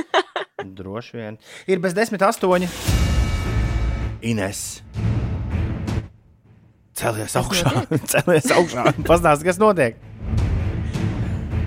Droši 0.79 1.17
vien. 1.21 1.39
Ir 1.71 1.83
bez 1.83 1.97
desmit 1.97 2.25
astoņi. 2.27 2.69
Ines. 4.27 4.65
Celies 6.97 7.37
augšā, 7.37 7.73
celies 8.13 8.49
augšā. 8.57 8.89
Pastāsti, 9.05 9.51
kas 9.51 9.61
notiek. 9.61 9.99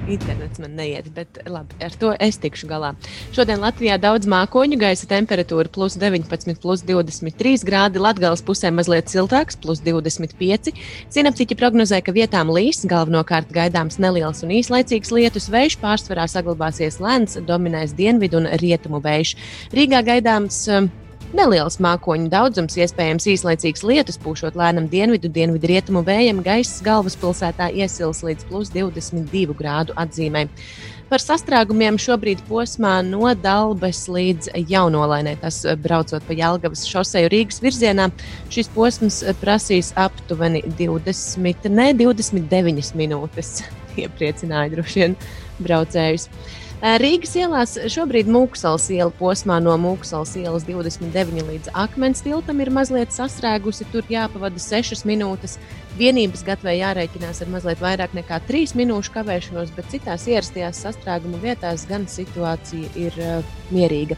Internets 0.09 0.57
man 0.61 0.73
neiet, 0.77 1.09
bet 1.13 1.37
labi, 1.45 1.75
ar 1.85 1.93
to 2.01 2.11
es 2.21 2.39
tikšu 2.41 2.69
galā. 2.69 2.93
Šodien 3.35 3.61
Latvijā 3.61 3.99
daudz 4.01 4.29
mākoņu, 4.29 4.79
gaisa 4.81 5.05
temperatūra 5.09 5.69
plus 5.73 5.97
19, 6.01 6.55
plus 6.61 6.83
23 6.87 7.65
grādi. 7.67 8.01
Latvijas 8.01 8.41
pusē 8.45 8.71
mazliet 8.73 9.11
siltāks, 9.11 9.59
plus 9.61 9.83
25. 9.85 10.71
Sinaptiķi 11.13 11.57
prognozē, 11.59 12.01
ka 12.05 12.15
vietām 12.15 12.49
līs, 12.53 12.81
galvenokārt 12.89 13.53
gaidāms 13.53 13.99
neliels 14.01 14.41
un 14.45 14.55
īslaicīgs 14.57 15.13
lietus. 15.13 15.49
Vējš 15.53 15.77
pārsvarā 15.83 16.25
saglabāsies 16.31 16.97
lēns, 17.03 17.37
dominēs 17.45 17.93
dienvidu 17.97 18.41
un 18.41 18.49
rietumu 18.63 19.03
vējš. 19.05 19.35
Rīgā 19.77 20.01
gaidāms. 20.09 20.65
um, 20.73 20.91
Neliels 21.29 21.75
mākoņu 21.77 22.25
daudzums, 22.33 22.73
iespējams 22.81 23.27
īslaicīgs 23.29 23.83
lietus, 23.85 24.17
pūšot 24.17 24.55
lēnam 24.57 24.87
dienvidu, 24.89 25.29
dienvidu 25.29 25.69
rietumu 25.69 26.01
vējam, 26.01 26.39
gaiss 26.41 26.79
galvaspilsētā 26.81 27.67
iesils 27.83 28.23
līdz 28.25 28.47
plus 28.49 28.71
22 28.73 29.53
grādu 29.59 29.93
atzīmē. 30.01 30.47
Par 31.09 31.21
sastrēgumiem 31.21 31.99
šobrīd 32.01 32.41
posmā 32.47 32.95
no 33.05 33.29
Dabas 33.37 34.03
līdz 34.09 34.49
Jaunolainē, 34.69 35.35
tas 35.43 35.59
eh, 35.65 35.77
braucot 35.77 36.25
pa 36.25 36.37
Jālgavas 36.37 36.87
šoseju 36.89 37.29
Rīgas 37.33 37.61
virzienā, 37.61 38.09
šis 38.53 38.71
posms 38.73 39.21
eh, 39.21 39.37
prasīs 39.37 39.91
aptuveni 40.01 40.63
20, 40.81 41.69
ne 41.69 41.91
29 41.97 42.97
minūtes. 42.97 43.59
Iepriecināja 44.01 44.73
droši 44.73 45.03
vien 45.03 45.17
braucējus. 45.61 46.29
Eh, 46.79 46.93
Rīgas 46.95 47.33
ielās 47.35 47.73
šobrīd 47.91 48.29
Mūksels 48.31 48.85
iela 48.95 49.11
posmā 49.11 49.57
no 49.59 49.73
Mūksels 49.75 50.37
ielas 50.39 50.63
29 50.63 51.43
līdz 51.49 51.73
Akmens 51.75 52.23
tiltam 52.23 52.61
ir 52.63 52.71
mazliet 52.71 53.11
sastrēgusi. 53.11 53.83
Tur 53.91 54.07
jāpavada 54.07 54.63
6 54.63 55.03
minūtes. 55.09 55.57
Vienības 55.99 56.45
gatavē 56.47 56.77
jārēķinās 56.77 57.43
ar 57.43 57.51
mazliet 57.51 57.83
vairāk 57.83 58.15
nekā 58.15 58.39
3 58.47 58.77
minūšu 58.79 59.11
kavēšanos, 59.11 59.75
bet 59.75 59.91
citās 59.91 60.23
ierastajās 60.31 60.79
sastrēguma 60.85 61.43
vietās 61.43 61.83
gan 61.89 62.07
situācija 62.07 62.95
ir 62.95 63.19
uh, 63.19 63.53
mierīga. 63.75 64.15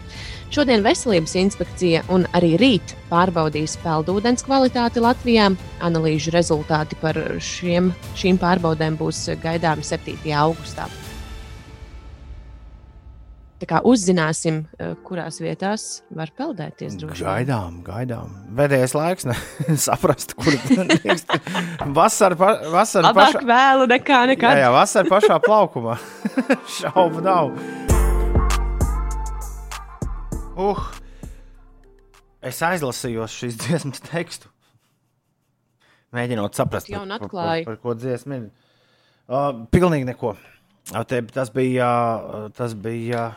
Šodien 0.54 0.86
veselības 0.86 1.34
inspekcija 1.42 2.06
un 2.14 2.30
arī 2.38 2.60
rīt 2.62 2.94
pārbaudīs 3.10 3.80
peldūdens 3.82 4.46
kvalitāti 4.46 5.02
Latvijā. 5.02 5.50
Analīžu 5.82 6.38
rezultāti 6.38 7.00
par 7.02 7.18
šiem, 7.42 7.90
šīm 8.14 8.38
pārbaudēm 8.38 9.02
būs 9.02 9.32
gaidāmi 9.42 9.88
7. 9.88 10.20
augustā. 10.38 10.92
Kā 13.70 13.78
uzzināsim, 13.86 14.64
eh, 14.82 14.96
kurās 15.06 15.36
vietās 15.38 16.02
var 16.10 16.32
peldēties. 16.34 16.96
droši. 16.98 17.22
Gaidām, 17.22 17.84
gaidām. 17.86 18.32
Vēdējais 18.58 18.96
laiks, 18.98 19.28
ne, 19.30 19.36
saprast, 19.86 20.34
kur 20.34 20.56
tas 20.66 21.04
ir. 21.06 21.22
Vasara, 21.94 22.38
pa, 22.40 22.50
vasara 22.74 23.12
Labāk 23.12 23.36
pašā, 23.36 23.44
vēlu 23.46 23.86
nekā 23.92 24.22
jā, 24.24 24.30
nekad. 24.32 24.58
jā, 24.58 24.72
vasara 24.74 25.12
pašā 25.12 25.38
plaukumā. 25.46 26.00
Šaubu 26.80 27.22
nav. 27.22 27.52
Uh, 30.58 30.82
es 32.42 32.64
aizlasījos 32.66 33.38
šīs 33.44 33.60
dziesmas 33.62 34.02
tekstu. 34.08 34.50
Mēģinot 36.18 36.58
saprast, 36.58 36.90
par, 36.90 37.06
par, 37.06 37.30
atklāji. 37.30 37.70
par 37.70 37.78
ko 37.86 37.94
dziesma 37.94 38.42
ir. 38.42 38.50
Uh, 39.30 39.68
pilnīgi 39.70 40.10
neko. 40.10 40.34
Te, 41.08 41.22
tas 41.30 41.54
bija, 41.54 41.88
tas 42.58 42.74
bija 42.74 43.30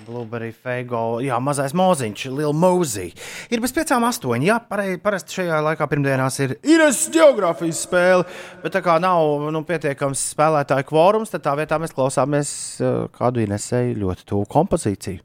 Blueberry 0.00 0.54
Feigo, 0.56 1.20
jā, 1.20 1.36
mazais 1.44 1.74
mūziņš, 1.76 2.22
Liela 2.32 2.54
Mūzija. 2.56 3.12
Ir 3.52 3.60
bez 3.60 3.74
piecām 3.76 4.06
astoņi. 4.08 4.48
Jā, 4.48 4.56
parasti 5.04 5.36
šajā 5.36 5.58
laikā 5.66 5.86
pirmdienās 5.90 6.38
ir 6.40 6.54
Ines 6.64 7.04
geogrāfijas 7.12 7.82
spēle, 7.84 8.24
bet 8.64 8.72
tā 8.72 8.80
kā 8.84 8.96
nav 9.02 9.50
nu, 9.52 9.60
pietiekams 9.68 10.24
spēlētāju 10.32 10.88
kvorums, 10.88 11.34
tad 11.34 11.44
tā 11.44 11.52
vietā 11.60 11.76
mēs 11.82 11.92
klausāmies 11.92 12.52
uh, 12.80 13.04
kādu 13.12 13.44
Inesēju 13.44 14.00
ļoti 14.00 14.26
tuvu 14.32 14.48
kompozīciju. 14.56 15.20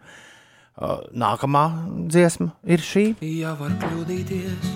Uh, 0.77 0.99
nākamā 1.15 1.63
dziesma 2.11 2.51
ir 2.67 2.83
šī. 2.83 3.05
Ja 3.23 3.55
var 3.57 3.71
kļūdīties, 3.81 4.67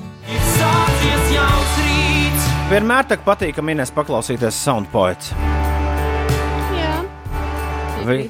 Vienmēr 2.71 3.11
tā 3.11 3.19
patīk, 3.27 3.59
ka 3.59 3.67
Ines 3.75 3.91
paklausīties 3.93 4.63
soundpoets. 4.63 5.35
Vi, 8.01 8.23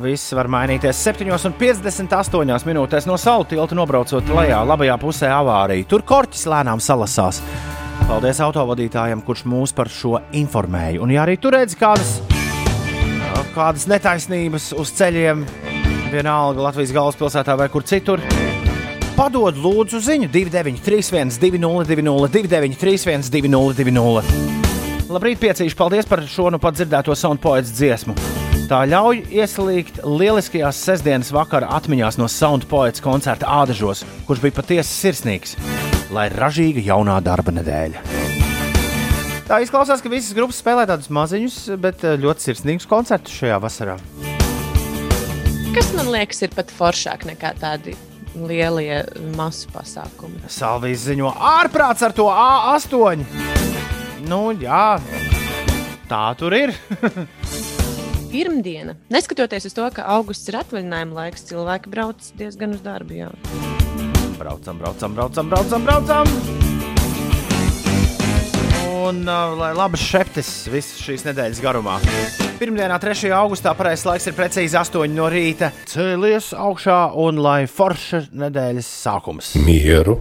viss 0.00 0.32
var 0.32 0.48
mainīties 0.48 1.00
7,58 1.04 2.64
minūtēs 2.68 3.06
no 3.08 3.18
salu 3.20 3.44
tilta 3.48 3.76
nobraucot 3.76 4.32
lejā, 4.32 4.62
labajā 4.64 4.96
pusē 5.00 5.28
avārija. 5.34 5.86
Tur 5.90 6.04
korķis 6.08 6.46
lēnām 6.48 6.80
salasās. 6.80 7.42
Paldies 8.08 8.40
autovadītājam, 8.42 9.20
kurš 9.26 9.44
mūs 9.50 9.74
par 9.76 9.90
šo 9.92 10.16
informēja. 10.34 11.02
Un, 11.04 11.12
ja 11.14 11.26
arī 11.26 11.36
tur 11.40 11.54
redz 11.54 11.76
kādas, 11.78 12.16
kādas 13.54 13.86
netaisnības 13.90 14.72
uz 14.80 14.94
ceļiem, 14.98 15.44
vienalga 16.10 16.70
Latvijas 16.70 16.96
galvaspilsētā 16.96 17.58
vai 17.60 17.68
kur 17.70 17.84
citur, 17.86 18.24
padod 19.18 19.60
lūdzu 19.60 20.00
ziņu 20.08 20.32
293, 20.32 21.36
202, 21.44 22.32
293, 22.40 23.30
202. 23.36 24.60
Labrīt, 25.10 25.40
piecīši! 25.42 25.76
Paldies 25.76 26.06
par 26.06 26.22
šo 26.30 26.52
nu 26.54 26.62
pat 26.62 26.78
dzirdēto 26.78 27.16
soundpoets 27.18 27.74
dziesmu. 27.74 28.39
Tā 28.70 28.84
ļauj 28.86 29.24
ieslīgt 29.34 29.96
lieliskajās 30.06 30.78
sestdienas 30.86 31.32
vakara 31.34 31.72
atmiņās 31.74 32.20
no 32.20 32.28
soundpoets 32.30 33.02
koncerta 33.02 33.48
Ādažos, 33.50 34.04
kurš 34.28 34.44
bija 34.44 34.54
patiesi 34.60 34.92
sirsnīgs, 34.94 35.56
lai 36.14 36.28
ražīga 36.30 36.84
jaunā 36.86 37.16
darba 37.26 37.50
nedēļa. 37.56 38.04
Tā 39.48 39.58
izklausās, 39.64 39.98
ka 39.98 40.12
visas 40.12 40.36
grupas 40.38 40.60
spēlē 40.62 40.84
tādus 40.86 41.10
maziņus, 41.10 41.56
bet 41.82 42.06
eh, 42.06 42.14
ļoti 42.22 42.46
sirsnīgus 42.46 42.86
koncertus 42.86 43.40
šajā 43.40 43.58
vasarā. 43.58 43.98
Kas 45.74 45.90
man 45.98 46.12
liekas, 46.14 46.44
ir 46.46 46.54
pat 46.54 46.70
foršāk 46.70 47.26
nekā 47.26 47.50
tādi 47.58 47.96
lielie 48.38 49.02
masu 49.34 49.66
pasākumi. 49.74 50.44
Salvijas 50.46 51.08
ziņo 51.10 51.34
ārprāts 51.56 52.06
ar 52.06 52.14
to 52.14 52.30
A8. 52.30 53.26
Nu, 54.30 54.44
jā, 54.62 54.86
tā 56.06 56.24
tur 56.38 56.54
ir. 56.54 56.78
Pirmdiena. 58.30 58.94
Neskatoties 59.10 59.64
uz 59.66 59.74
to, 59.74 59.84
ka 59.90 60.04
augusts 60.14 60.46
ir 60.46 60.60
atvaļinājuma 60.60 61.16
laiks, 61.16 61.42
cilvēki 61.48 61.90
brauc 61.90 62.28
diezgan 62.38 62.76
uz 62.76 62.84
darbu. 62.84 63.16
Jā. 63.18 63.30
Braucam, 64.38 64.78
braucam, 64.78 65.16
braucam, 65.18 65.50
braucam. 65.50 65.88
braucam. 65.88 66.30
Un 69.00 69.24
uh, 69.26 69.56
lai 69.58 69.72
labas 69.74 70.02
šeptes 70.04 70.68
visas 70.70 71.02
šīs 71.02 71.26
nedēļas 71.26 71.62
garumā. 71.64 71.98
Pirmdienā, 72.60 73.00
3. 73.02 73.32
augustā, 73.34 73.72
pareizais 73.74 74.06
laiks 74.06 74.30
ir 74.30 74.38
precīzi 74.38 74.78
8 74.78 75.10
no 75.16 75.26
rīta. 75.32 75.72
Cēlies 75.90 76.52
augšā 76.54 77.00
un 77.18 77.40
lai 77.42 77.64
forša 77.66 78.28
nedēļas 78.30 78.94
sākums. 79.08 79.54
Mieru, 79.64 80.20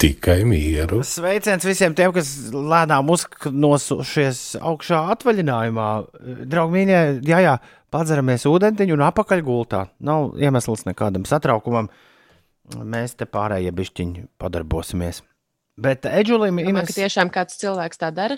tikai 0.00 0.42
mieru. 0.48 1.02
Sveiciens 1.06 1.64
visiem 1.66 1.94
tiem, 1.96 2.12
kas 2.14 2.30
lēnām 2.54 3.10
uzknosušies 3.12 4.42
augšā 4.56 5.02
atvaļinājumā. 5.14 5.88
Draugi, 6.50 6.76
mīļie, 6.76 7.00
jā, 7.28 7.40
jā, 7.44 7.56
padzeramies 7.92 8.46
ūdentiņu 8.48 8.96
un 8.96 9.06
apakaļ 9.08 9.42
gultā. 9.46 9.86
Nav 10.06 10.38
iemesls 10.40 10.86
nekādam 10.88 11.26
satraukumam. 11.28 11.90
Mēs 12.70 13.16
te 13.18 13.26
pārējie 13.26 13.72
bišķiņi 13.74 14.28
padarbosimies. 14.40 15.24
Bet 15.80 16.06
Edžulim 16.06 16.60
ir 16.60 16.70
ka 16.76 16.92
tiešām 16.92 17.32
kāds 17.32 17.56
cilvēks 17.60 18.00
tā 18.00 18.10
dara, 18.14 18.36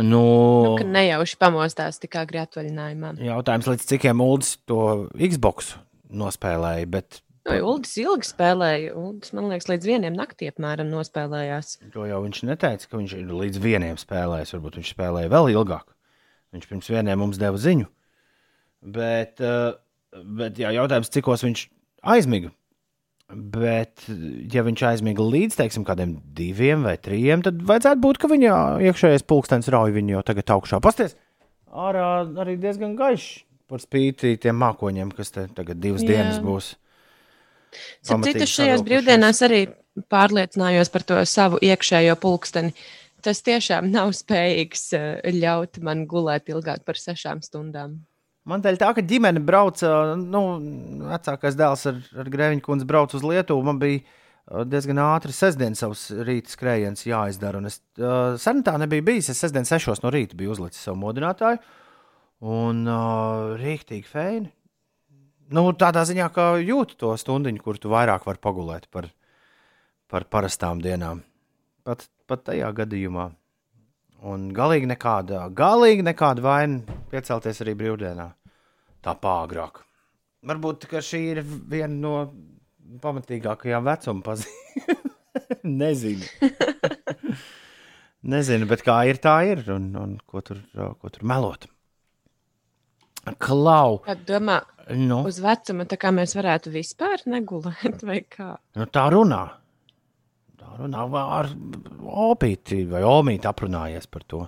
nu, 0.00 0.22
nu, 0.64 0.86
nejauši 0.96 1.36
pamostās 1.38 2.00
tik 2.02 2.16
agri 2.18 2.40
atvaļinājumā. 2.42 3.14
jautājums, 3.20 3.68
līdz 3.70 3.88
cikiem 3.92 4.22
Ulas 4.24 4.56
to 4.66 4.80
Xbox 5.12 5.74
nospēlēja. 6.10 6.88
Bet 6.90 7.20
Nu, 7.44 7.56
Uldis 7.74 7.92
ilgi 8.00 8.28
spēlēja. 8.30 8.94
Uldis, 8.96 9.34
man 9.36 9.50
liekas, 9.50 9.68
līdz 9.68 9.88
vieniem 9.88 10.16
naktī 10.16 10.48
apmēram 10.48 10.88
nospēlējās. 10.88 11.76
To 11.92 12.06
jau 12.08 12.22
viņš 12.24 12.40
neteica, 12.48 12.88
ka 12.88 13.00
viņš 13.00 13.16
ir 13.18 13.34
līdz 13.42 13.60
vieniem 13.60 13.98
spēlējis. 14.00 14.54
Varbūt 14.56 14.78
viņš 14.80 14.92
spēlēja 14.94 15.32
vēl 15.32 15.52
ilgāk. 15.52 15.90
Viņš 16.56 16.68
pirms 16.70 16.90
vieniem 16.94 17.20
mums 17.20 17.40
deva 17.40 17.60
ziņu. 17.60 17.90
Bet, 18.94 19.40
eh, 19.44 19.72
bet 20.40 20.60
jā, 20.60 20.72
jautājums, 20.76 21.12
cikos 21.12 21.44
viņš 21.44 21.66
aizmiga. 22.14 22.52
Bet, 23.28 24.04
ja 24.52 24.62
viņš 24.64 24.82
aizmiga 24.84 25.24
līdz 25.24 25.56
teiksim, 25.58 25.84
kādiem 25.88 26.18
diviem 26.36 26.84
vai 26.84 26.98
trim, 27.00 27.40
tad 27.42 27.62
vajadzētu 27.64 28.00
būt, 28.04 28.20
ka 28.20 28.28
viņa 28.28 28.56
iekšējais 28.84 29.24
pulkstenis 29.24 29.70
rauj 29.72 29.94
viņu 29.96 30.18
jau 30.18 30.22
tagad 30.28 30.52
augšā. 30.54 30.80
Pasties, 30.84 31.16
ārā 31.72 32.28
arī 32.44 32.58
diezgan 32.60 32.92
gaišs 32.98 33.42
par 33.66 33.80
spīti 33.80 34.36
tiem 34.40 34.60
mākoņiem, 34.60 35.12
kas 35.16 35.32
te 35.32 35.46
tagad 35.56 35.80
divas 35.80 36.04
jā. 36.04 36.12
dienas 36.12 36.38
būs. 36.44 36.74
Citu, 38.04 38.46
šajās 38.50 38.84
brīvdienās 38.86 39.42
arī 39.46 39.64
pārliecinājos 40.10 40.90
par 40.92 41.04
to 41.06 41.20
savu 41.28 41.60
iekšējo 41.62 42.16
pulksteni. 42.22 42.74
Tas 43.24 43.40
tiešām 43.44 43.88
nav 43.92 44.12
spējīgs 44.16 44.90
eh, 44.98 45.06
ļaut 45.32 45.80
man 45.84 46.04
gulēt 46.10 46.50
ilgāk 46.52 46.84
par 46.84 46.98
sešām 47.00 47.40
stundām. 47.44 48.02
Man 48.44 48.60
dēļ 48.60 48.76
tā, 48.76 48.90
ka 48.92 49.04
ģimene 49.08 49.40
brauca, 49.40 49.88
nu, 50.20 50.42
vecākais 51.08 51.56
dēls 51.56 51.86
ar, 51.88 52.02
ar 52.20 52.28
Grēviņu 52.28 52.64
kundzi 52.66 52.88
brauca 52.88 53.16
uz 53.16 53.24
Lietuvu. 53.24 53.64
Man 53.64 53.78
bija 53.80 54.02
uh, 54.02 54.66
diezgan 54.68 55.00
ātri 55.00 55.32
sestdienas 55.32 55.80
savs 55.80 56.02
rīta 56.28 56.52
skrējiens 56.52 57.06
jāizdara. 57.08 57.62
Un 57.62 57.70
es 57.70 57.80
uh, 57.96 58.36
sen 58.40 58.60
tā 58.66 58.76
nebija 58.82 59.06
bijis. 59.06 59.30
Es 59.32 59.40
sestdien 59.40 59.64
sešos 59.64 60.04
no 60.04 60.12
rīta 60.12 60.36
biju 60.36 60.52
uzlicis 60.58 60.84
savu 60.84 61.00
modinātāju. 61.06 61.62
Un 62.44 62.84
uh, 62.84 63.56
rīktīgi 63.62 64.04
fēni. 64.10 64.52
Nu, 65.52 65.66
tādā 65.76 66.06
ziņā, 66.08 66.30
ka 66.32 66.44
jūtu 66.62 66.96
to 66.96 67.12
stundu, 67.20 67.52
kur 67.60 67.76
tu 67.76 67.90
vairāk 67.92 68.24
vari 68.24 68.40
pagulēt 68.40 68.86
par, 68.92 69.10
par 70.08 70.24
parastām 70.32 70.80
dienām. 70.80 71.20
Pat, 71.84 72.06
pat 72.28 72.46
tajā 72.48 72.70
gadījumā. 72.72 73.28
Un 74.24 74.46
galīgi 74.56 74.88
nekāda, 74.88 75.42
galīgi 75.52 76.06
nekāda 76.06 76.40
vaina 76.44 76.96
piecelties 77.10 77.60
arī 77.60 77.74
brīvdienā. 77.76 78.30
Tā 79.04 79.12
pārāk. 79.20 79.82
Varbūt 80.48 80.88
šī 81.04 81.20
ir 81.34 81.42
viena 81.44 81.92
no 81.92 82.14
pamatīgākajām 83.04 83.84
vecuma 83.84 84.24
pazīmēm. 84.24 85.12
Nezinu. 85.82 86.24
Nezinu, 88.34 88.68
bet 88.70 88.80
kā 88.86 89.02
ir, 89.10 89.20
tā 89.20 89.36
ir. 89.50 89.64
Un, 89.74 89.92
un 90.00 90.16
ko, 90.24 90.40
tur, 90.40 90.64
ko 90.72 91.12
tur 91.12 91.28
melot? 91.28 91.68
Klau. 93.40 93.98
Kad 94.04 94.24
domā, 94.28 94.60
Nu, 94.92 95.22
uz 95.24 95.38
vecumu, 95.40 95.86
tā 95.88 95.96
kā 95.96 96.10
mēs 96.12 96.34
varētu 96.36 96.68
vispār 96.74 97.22
negulēt, 97.32 98.02
vai 98.04 98.18
kā? 98.28 98.50
nu, 98.76 98.84
tā 98.92 99.06
runā. 99.14 99.42
Tā 100.60 100.74
runā 100.76 101.06
ar 101.38 101.48
opīti 102.04 102.82
vai 102.90 103.00
omīti 103.08 103.48
aprunājies 103.48 104.06
par 104.12 104.26
to, 104.28 104.42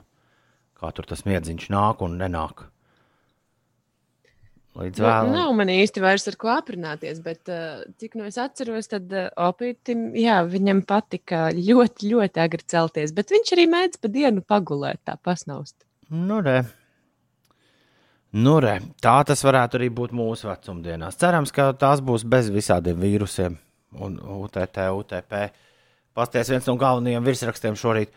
kā 0.77 0.91
tur 0.93 1.09
tas 1.09 1.24
miedziņš 1.24 1.70
nāk 1.72 2.05
un 2.05 2.18
nenāk. 2.20 2.66
Līdz 4.77 5.01
Nu, 5.01 5.07
vēlam. 5.09 5.31
nav 5.33 5.53
man 5.57 5.70
īsti 5.72 6.03
vairs 6.05 6.27
ar 6.29 6.35
ko 6.37 6.51
aprunāties, 6.53 7.22
bet 7.24 7.49
uh, 7.49 7.81
cik 7.97 8.18
no 8.20 8.27
es 8.29 8.37
atceros, 8.37 8.91
tad 8.93 9.09
uh, 9.16 9.31
opītim, 9.41 10.11
jā, 10.20 10.43
viņam 10.45 10.83
patika 10.85 11.47
ļoti, 11.57 12.11
ļoti 12.12 12.43
agri 12.45 12.66
celties, 12.68 13.14
bet 13.16 13.33
viņš 13.33 13.55
arī 13.57 13.64
mēdz 13.72 14.03
pa 14.05 14.11
dienu 14.12 14.45
pagulēt, 14.45 15.01
tā 15.09 15.16
pasnaust. 15.16 15.79
Nu, 16.12 16.43
re. 16.45 16.59
Nu, 18.35 18.59
re. 18.61 18.81
Tā 19.03 19.20
tas 19.27 19.45
varētu 19.47 19.79
arī 19.79 19.91
būt 19.95 20.14
mūsu 20.16 20.51
vecumdienās. 20.51 21.16
Cerams, 21.20 21.53
ka 21.55 21.70
tās 21.79 22.03
būs 22.05 22.27
bez 22.29 22.51
visādiem 22.53 22.99
vīrusiem 23.01 23.57
un 24.03 24.18
UTT, 24.18 24.83
UTP. 24.93 25.37
Pasties 26.16 26.51
viens 26.51 26.66
no 26.68 26.77
galvenajiem 26.81 27.24
virsrakstiem 27.24 27.79
šorīt. 27.79 28.12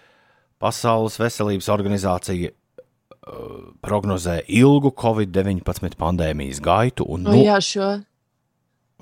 Pasaules 0.60 1.16
veselības 1.22 1.70
organizācija 1.72 2.52
uh, 2.52 3.70
prognozē 3.86 4.42
ilgu 4.48 4.92
Covid-19 4.92 5.96
pandēmijas 6.00 6.60
gaitu 6.60 7.08
un, 7.08 7.24
no, 7.30 7.38
jā, 7.40 7.62
šo 7.64 7.94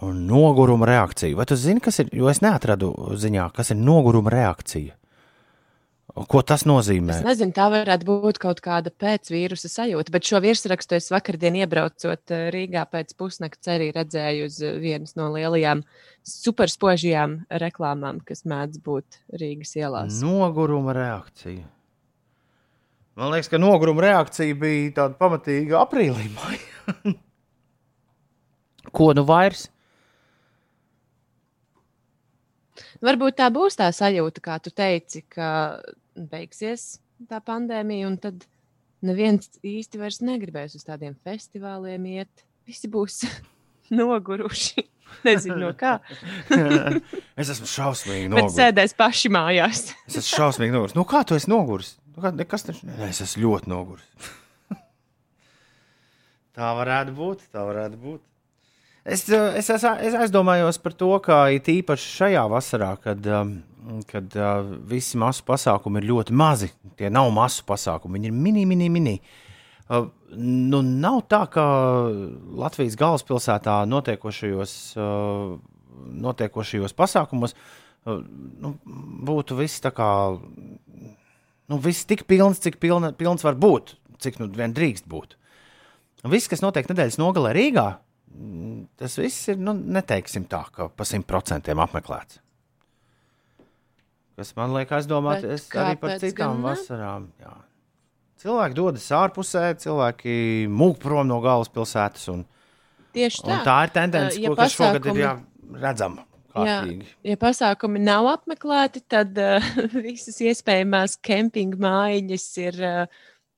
un 0.05 0.25
noguruma 0.29 0.85
reakciju. 0.85 1.37
Vai 1.37 1.45
tu 1.49 1.55
zini, 1.57 1.81
kas 1.81 1.99
ir? 2.03 2.11
Jo 2.13 2.29
es 2.29 2.41
neatradu 2.45 2.91
ziņā, 3.17 3.49
kas 3.55 3.73
ir 3.73 3.79
noguruma 3.81 4.33
reakcija. 4.33 4.93
Ko 6.25 6.41
tas 6.41 6.63
nozīmē? 6.65 7.19
Es 7.19 7.25
nezinu, 7.25 7.53
tā 7.53 7.67
varētu 7.69 8.07
būt 8.07 8.39
kaut 8.41 8.61
kāda 8.65 8.89
pēcvīrusa 8.89 9.69
sajūta, 9.69 10.13
bet 10.13 10.25
šo 10.25 10.41
virsrakstu 10.41 10.97
es 10.97 11.11
vakardien 11.13 11.59
iebraucot 11.59 12.33
eh, 12.33 12.47
Rīgā 12.53 12.87
pēc 12.89 13.13
pusnakts 13.19 13.69
arī 13.69 13.91
redzēju 13.93 14.47
uz 14.49 14.57
eh, 14.65 14.79
vienas 14.81 15.13
no 15.19 15.29
lielajām 15.35 15.83
superspožajām 16.25 17.37
reklāmām, 17.61 18.23
kas 18.25 18.47
mēdz 18.49 18.81
būt 18.87 19.21
Rīgas 19.37 19.75
ielās. 19.77 20.17
Noguruma 20.25 20.95
reakcija. 20.97 21.67
Man 23.17 23.33
liekas, 23.33 23.49
ka 23.53 23.61
noguruma 23.61 24.07
reakcija 24.07 24.57
bija 24.57 24.91
tāda 25.01 25.17
pamatīga 25.21 25.81
aprīlī. 25.83 26.31
Ko 28.97 29.11
nu 29.17 29.25
vairs? 29.27 29.67
Varbūt 33.05 33.37
tā 33.37 33.47
būs 33.53 33.77
tā 33.77 33.91
sajūta, 33.93 34.41
kā 34.41 34.57
tu 34.61 34.73
teici, 34.73 35.23
ka 35.29 35.77
beigsies 36.17 36.97
tā 37.29 37.39
pandēmija, 37.43 38.09
un 38.09 38.17
tad 38.21 38.45
neviens 39.05 39.49
īsti 39.65 40.01
vairs 40.01 40.19
negribēs 40.25 40.75
uz 40.77 40.85
tādiem 40.87 41.15
festivāliem 41.25 42.05
iet. 42.17 42.45
Visi 42.67 42.89
būs 42.91 43.23
noguruši. 43.97 44.85
Nezinu, 45.27 45.55
no 45.61 45.69
kā. 45.77 45.97
es 47.39 47.51
esmu 47.53 47.69
šausmīgi 47.71 48.27
Bet 48.27 48.33
noguris. 48.35 48.57
sēdēs 48.57 48.95
paši 48.97 49.31
mājās. 49.33 49.85
Es 50.09 50.19
esmu 50.19 50.41
šausmīgi 50.43 50.75
noguris. 50.75 50.97
Nu, 50.97 51.05
kā 51.07 51.23
tu 51.27 51.37
esi 51.37 51.49
noguris? 51.51 51.95
Nu, 52.11 52.23
kā, 52.25 52.33
nekas 52.35 52.67
taču... 52.67 52.89
Nē, 52.89 53.07
es 53.07 53.21
esmu 53.23 53.45
ļoti 53.45 53.71
noguris. 53.71 54.27
tā 56.57 56.73
varētu 56.75 57.15
būt. 57.17 57.47
Tā 57.53 57.63
varētu 57.67 58.01
būt. 58.01 58.23
Es, 59.07 59.23
es, 59.31 59.69
es, 59.71 59.83
es 59.87 60.15
aizdomājos 60.19 60.81
par 60.83 60.97
to, 60.99 61.13
ka 61.23 61.45
it 61.55 61.69
īpaši 61.71 62.09
šajā 62.17 62.43
vasarā, 62.51 62.89
kad, 62.99 63.23
um, 63.31 63.53
kad 64.09 64.35
uh, 64.35 64.67
visi 64.89 65.19
masu 65.19 65.45
pasākumi 65.47 66.01
ir 66.01 66.09
ļoti 66.11 66.35
mazi, 66.35 66.71
tie 66.99 67.11
nav 67.13 67.29
masu 67.35 67.65
pasākumi, 67.67 68.17
viņi 68.17 68.31
ir 68.31 68.35
mini, 68.35 68.65
mini, 68.69 68.89
mini. 68.91 69.15
Uh, 69.87 70.09
nu, 70.35 70.81
nav 70.83 71.21
tā, 71.31 71.45
ka 71.51 71.63
Latvijas 72.59 72.97
galvaspilsētā 72.99 73.79
notiekošajos, 73.87 74.77
uh, 74.99 75.57
notiekošajos 76.27 76.95
pasākumos 76.97 77.55
uh, 77.55 78.19
nu, 78.63 78.73
būtu 79.27 79.57
viss 79.59 79.83
tā 79.83 79.93
kā 79.95 80.09
nu, 81.67 81.79
viss 81.83 82.07
tik 82.07 82.25
pilns, 82.27 82.61
cik 82.63 82.79
pilna, 82.83 83.13
pilns 83.17 83.45
var 83.45 83.57
būt, 83.59 83.95
cik 84.23 84.41
nu 84.41 84.49
vien 84.53 84.75
drīkst 84.75 85.07
būt. 85.09 85.37
Viss, 86.27 86.49
kas 86.51 86.63
notiek 86.63 86.87
nedēļas 86.89 87.19
nogalē 87.21 87.53
Rīgā, 87.55 87.87
mm, 88.33 88.79
tas 88.99 89.15
viss 89.21 89.51
ir, 89.53 89.61
nu, 89.61 89.75
neteiksim 89.77 90.47
tā, 90.49 90.65
ka 90.73 90.89
pa 90.89 91.07
simt 91.07 91.27
procentiem 91.29 91.79
apmeklēts. 91.83 92.41
Kas 94.37 94.51
man 94.57 94.73
liekas, 94.75 95.07
domāt, 95.09 95.41
Bet 95.41 95.55
es 95.57 95.65
arī 95.73 95.95
par 95.99 96.19
citām 96.21 96.61
vasarām. 96.61 97.31
Jā. 97.41 97.55
Cilvēki 98.37 98.75
dodas 98.77 99.07
ārpusē, 99.17 99.63
cilvēki 99.81 100.33
mūk 100.69 100.99
prom 101.01 101.25
no 101.27 101.39
galvaspilsētas. 101.41 102.27
Un, 102.35 102.43
Tieši 103.17 103.41
tā. 103.47 103.55
tā 103.65 103.77
ir 103.87 103.93
tendence, 103.95 104.37
Uh, 104.37 104.43
ja 104.43 104.51
kas 104.59 104.75
šogad 104.75 104.99
ir 104.99 105.01
pasākumi- 105.01 105.23
jā, 105.23 105.31
redzama. 105.81 106.25
Jā, 106.57 106.65
kārtīgi. 106.81 107.07
ja 107.23 107.37
pasākumi 107.37 107.99
nav 108.01 108.27
apmeklēti, 108.35 109.01
tad 109.09 109.37
uh, 109.41 109.71
visas 110.05 110.37
iespējamās 110.41 111.17
kempinga 111.21 111.77
mājiņas 111.81 112.45
ir 112.61 112.79
uh, 112.85 113.17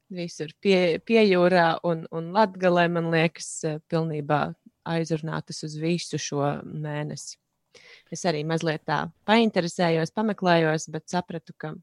visur 0.10 0.48
pie, 0.64 1.00
pie 1.04 1.22
jūrā 1.28 1.74
un, 1.84 2.06
un 2.12 2.32
Latgalē, 2.36 2.88
man 2.92 3.12
liekas, 3.12 3.52
uh, 3.68 3.78
pilnībā 3.92 4.54
aizrunātas 4.88 5.60
uz 5.68 5.76
visu 5.80 6.18
šo 6.18 6.62
mēnesi. 6.64 7.36
Es 8.14 8.26
arī 8.26 8.42
mazliet 8.48 8.86
tā 8.90 9.04
painteresējos, 9.30 10.14
pameklējos, 10.16 10.90
bet 10.94 11.06
sapratu, 11.12 11.54
ka 11.58 11.76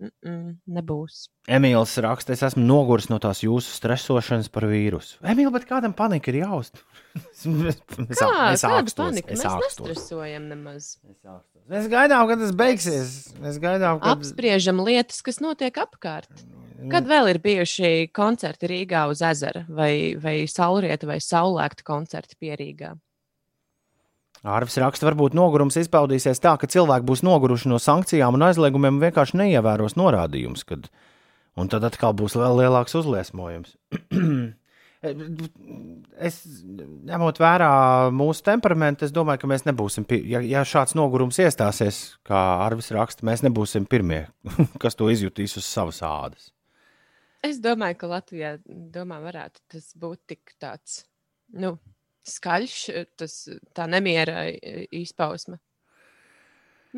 mm 0.00 0.10
-mm, 0.24 0.54
nebūs. 0.78 1.28
Emīls 1.48 1.96
raksta, 2.02 2.32
es 2.32 2.42
esmu 2.42 2.64
noguris 2.66 3.08
no 3.08 3.18
tās 3.22 3.42
jūsu 3.42 3.74
stresošanas 3.76 4.50
par 4.52 4.66
vīrusu. 4.70 5.18
Emīl, 5.22 5.50
bet 5.54 5.68
kādam 5.70 5.94
panika 5.94 6.30
ir 6.30 6.42
jāuztur? 6.42 6.82
es, 7.32 7.46
es, 7.46 8.64
es 8.64 8.94
panika? 8.94 9.32
es 9.32 9.44
Mēs 9.44 9.58
nestresojam 9.64 10.48
nemaz. 10.48 10.96
Mēs 11.68 11.88
gaidām, 11.90 12.28
kad 12.28 12.38
tas 12.38 12.54
beigsies. 12.56 13.34
Mēs 13.42 13.58
gaidām, 13.62 14.00
kad 14.00 14.18
Apspriežam 14.18 14.80
lietas, 14.84 15.22
kas 15.22 15.40
notiek 15.40 15.76
apkārt. 15.76 16.30
Kad 16.92 17.08
vēl 17.10 17.32
ir 17.32 17.40
bijuši 17.42 18.10
koncerti 18.14 18.68
Rīgā 18.70 19.08
uz 19.10 19.22
ezera, 19.26 19.64
vai, 19.68 20.14
vai 20.22 20.44
saulrieta, 20.46 21.08
vai 21.10 21.18
saulēkta 21.18 21.82
koncerti 21.82 22.38
pie 22.38 22.54
Ārvis 24.46 24.78
raksta, 24.78 25.08
varbūt 25.08 25.34
nogurums 25.34 25.78
izpaudīsies 25.80 26.38
tā, 26.42 26.54
ka 26.60 26.68
cilvēki 26.70 27.06
būs 27.08 27.24
noguruši 27.26 27.72
no 27.72 27.80
sankcijām 27.82 28.38
un 28.38 28.46
aizliegumiem 28.46 28.98
un 28.98 29.02
vienkārši 29.08 29.40
neievēros 29.42 29.98
norādījumus. 29.98 30.64
Kad... 30.68 30.90
Un 31.58 31.66
tad 31.66 31.82
atkal 31.82 32.14
būs 32.14 32.36
vēl 32.38 32.60
lielāks 32.60 32.94
uzliesmojums. 32.94 33.74
es, 36.28 36.36
ņemot 37.08 37.40
vērā 37.42 37.70
mūsu 38.14 38.44
temperamentu, 38.46 39.06
es 39.06 39.14
domāju, 39.14 39.42
ka 39.42 39.50
mēs 39.50 39.66
nebūsim, 39.66 40.06
ja, 40.30 40.42
ja 40.42 40.62
šāds 40.66 40.94
nogurums 40.98 41.38
iestāsies, 41.42 42.00
kā 42.26 42.38
Arvis 42.64 42.92
raksta, 42.94 43.26
mēs 43.26 43.42
nebūsim 43.46 43.86
pirmie, 43.90 44.26
kas 44.82 44.98
to 44.98 45.10
izjutīs 45.10 45.58
uz 45.58 45.66
savas 45.66 45.98
ādas. 46.06 46.50
Es 47.46 47.60
domāju, 47.62 48.00
ka 48.00 48.10
Latvijā 48.10 48.56
domā, 48.66 49.20
varētu 49.22 49.62
tas 49.74 49.92
būt 49.98 50.24
tik 50.34 50.56
tāds 50.58 51.04
nu, 51.54 51.76
skaļš, 52.30 52.76
tas, 53.20 53.34
tā 53.76 53.86
nemiera 53.90 54.46
i- 54.52 54.86
izpausme. 55.02 55.58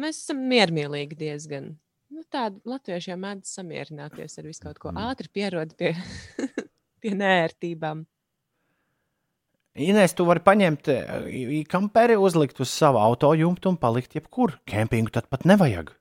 Mēs 0.00 0.20
esam 0.24 0.44
miermīlīgi 0.50 1.16
diezgan. 1.18 1.72
Nu, 2.10 2.22
Tāda 2.30 2.58
latvieši 2.66 3.12
jau 3.12 3.18
mēdz 3.22 3.50
samierināties 3.56 4.38
ar 4.40 4.46
visu 4.48 4.64
kaut 4.64 4.78
ko 4.82 4.90
ātri, 4.98 5.28
pierod 5.32 5.76
pie, 5.78 5.92
pie 7.02 7.12
nērtībām. 7.14 8.04
Inês, 9.80 10.12
tu 10.18 10.26
vari 10.26 10.42
paņemt 10.42 10.88
eh, 10.90 11.64
kamperi, 11.70 12.16
uzlikt 12.18 12.58
uz 12.60 12.72
savu 12.74 12.98
auto 12.98 13.30
jumtu 13.38 13.70
un 13.70 13.78
palikt 13.78 14.16
jebkur. 14.18 14.56
Kempingu 14.66 15.12
tad 15.14 15.28
pat 15.30 15.46
nevajag. 15.46 15.92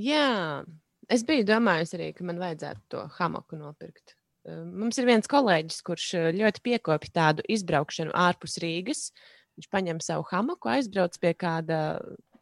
Jā, 0.00 0.64
es 1.12 1.22
biju 1.28 1.44
domājusi 1.48 1.96
arī, 1.98 2.08
ka 2.16 2.24
man 2.28 2.40
vajadzētu 2.40 2.82
to 2.92 3.04
hamaku 3.18 3.60
nopirkt. 3.60 4.15
Eh, 4.46 4.62
Mums 4.66 4.98
ir 5.00 5.08
viens 5.08 5.26
kolēģis, 5.30 5.80
kurš 5.86 6.06
eh, 6.18 6.28
ļoti 6.36 6.62
piekopja 6.66 7.12
tādu 7.20 7.46
izbraukšanu 7.50 8.14
ārpus 8.14 8.58
Rīgas. 8.62 9.08
Viņš 9.56 9.70
paņem 9.72 10.00
savu 10.04 10.26
hamaku, 10.30 10.68
aizbrauc 10.68 11.16
pie 11.22 11.32
kāda 11.38 11.80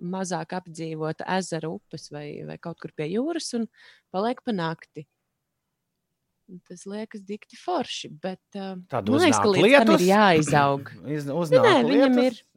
mazāk 0.05 0.53
apdzīvota 0.59 1.25
ezera 1.37 1.71
upes 1.71 2.09
vai, 2.13 2.43
vai 2.49 2.57
kaut 2.61 2.81
kur 2.83 2.91
pie 2.99 3.07
jūras 3.13 3.53
un 3.57 3.69
paliek 4.13 4.43
pa 4.45 4.53
nakti. 4.53 5.07
Un 6.51 6.59
Tas 6.69 6.83
liekas 6.91 7.23
dikti 7.25 7.57
forši, 7.57 8.11
bet 8.21 8.59
uh, 8.59 8.75
Tad 8.93 9.07
man 9.09 9.23
liekas, 9.23 9.39
ka 9.41 9.53
līdz 9.55 9.63
tam 9.63 9.93
lietus? 9.95 10.03
ir 10.03 10.11
jāizaug. 10.11 10.91
Uznāk 11.41 11.65
nē, 11.71 11.77
viņam 11.89 12.19
lietus? 12.19 12.43
ir, 12.43 12.54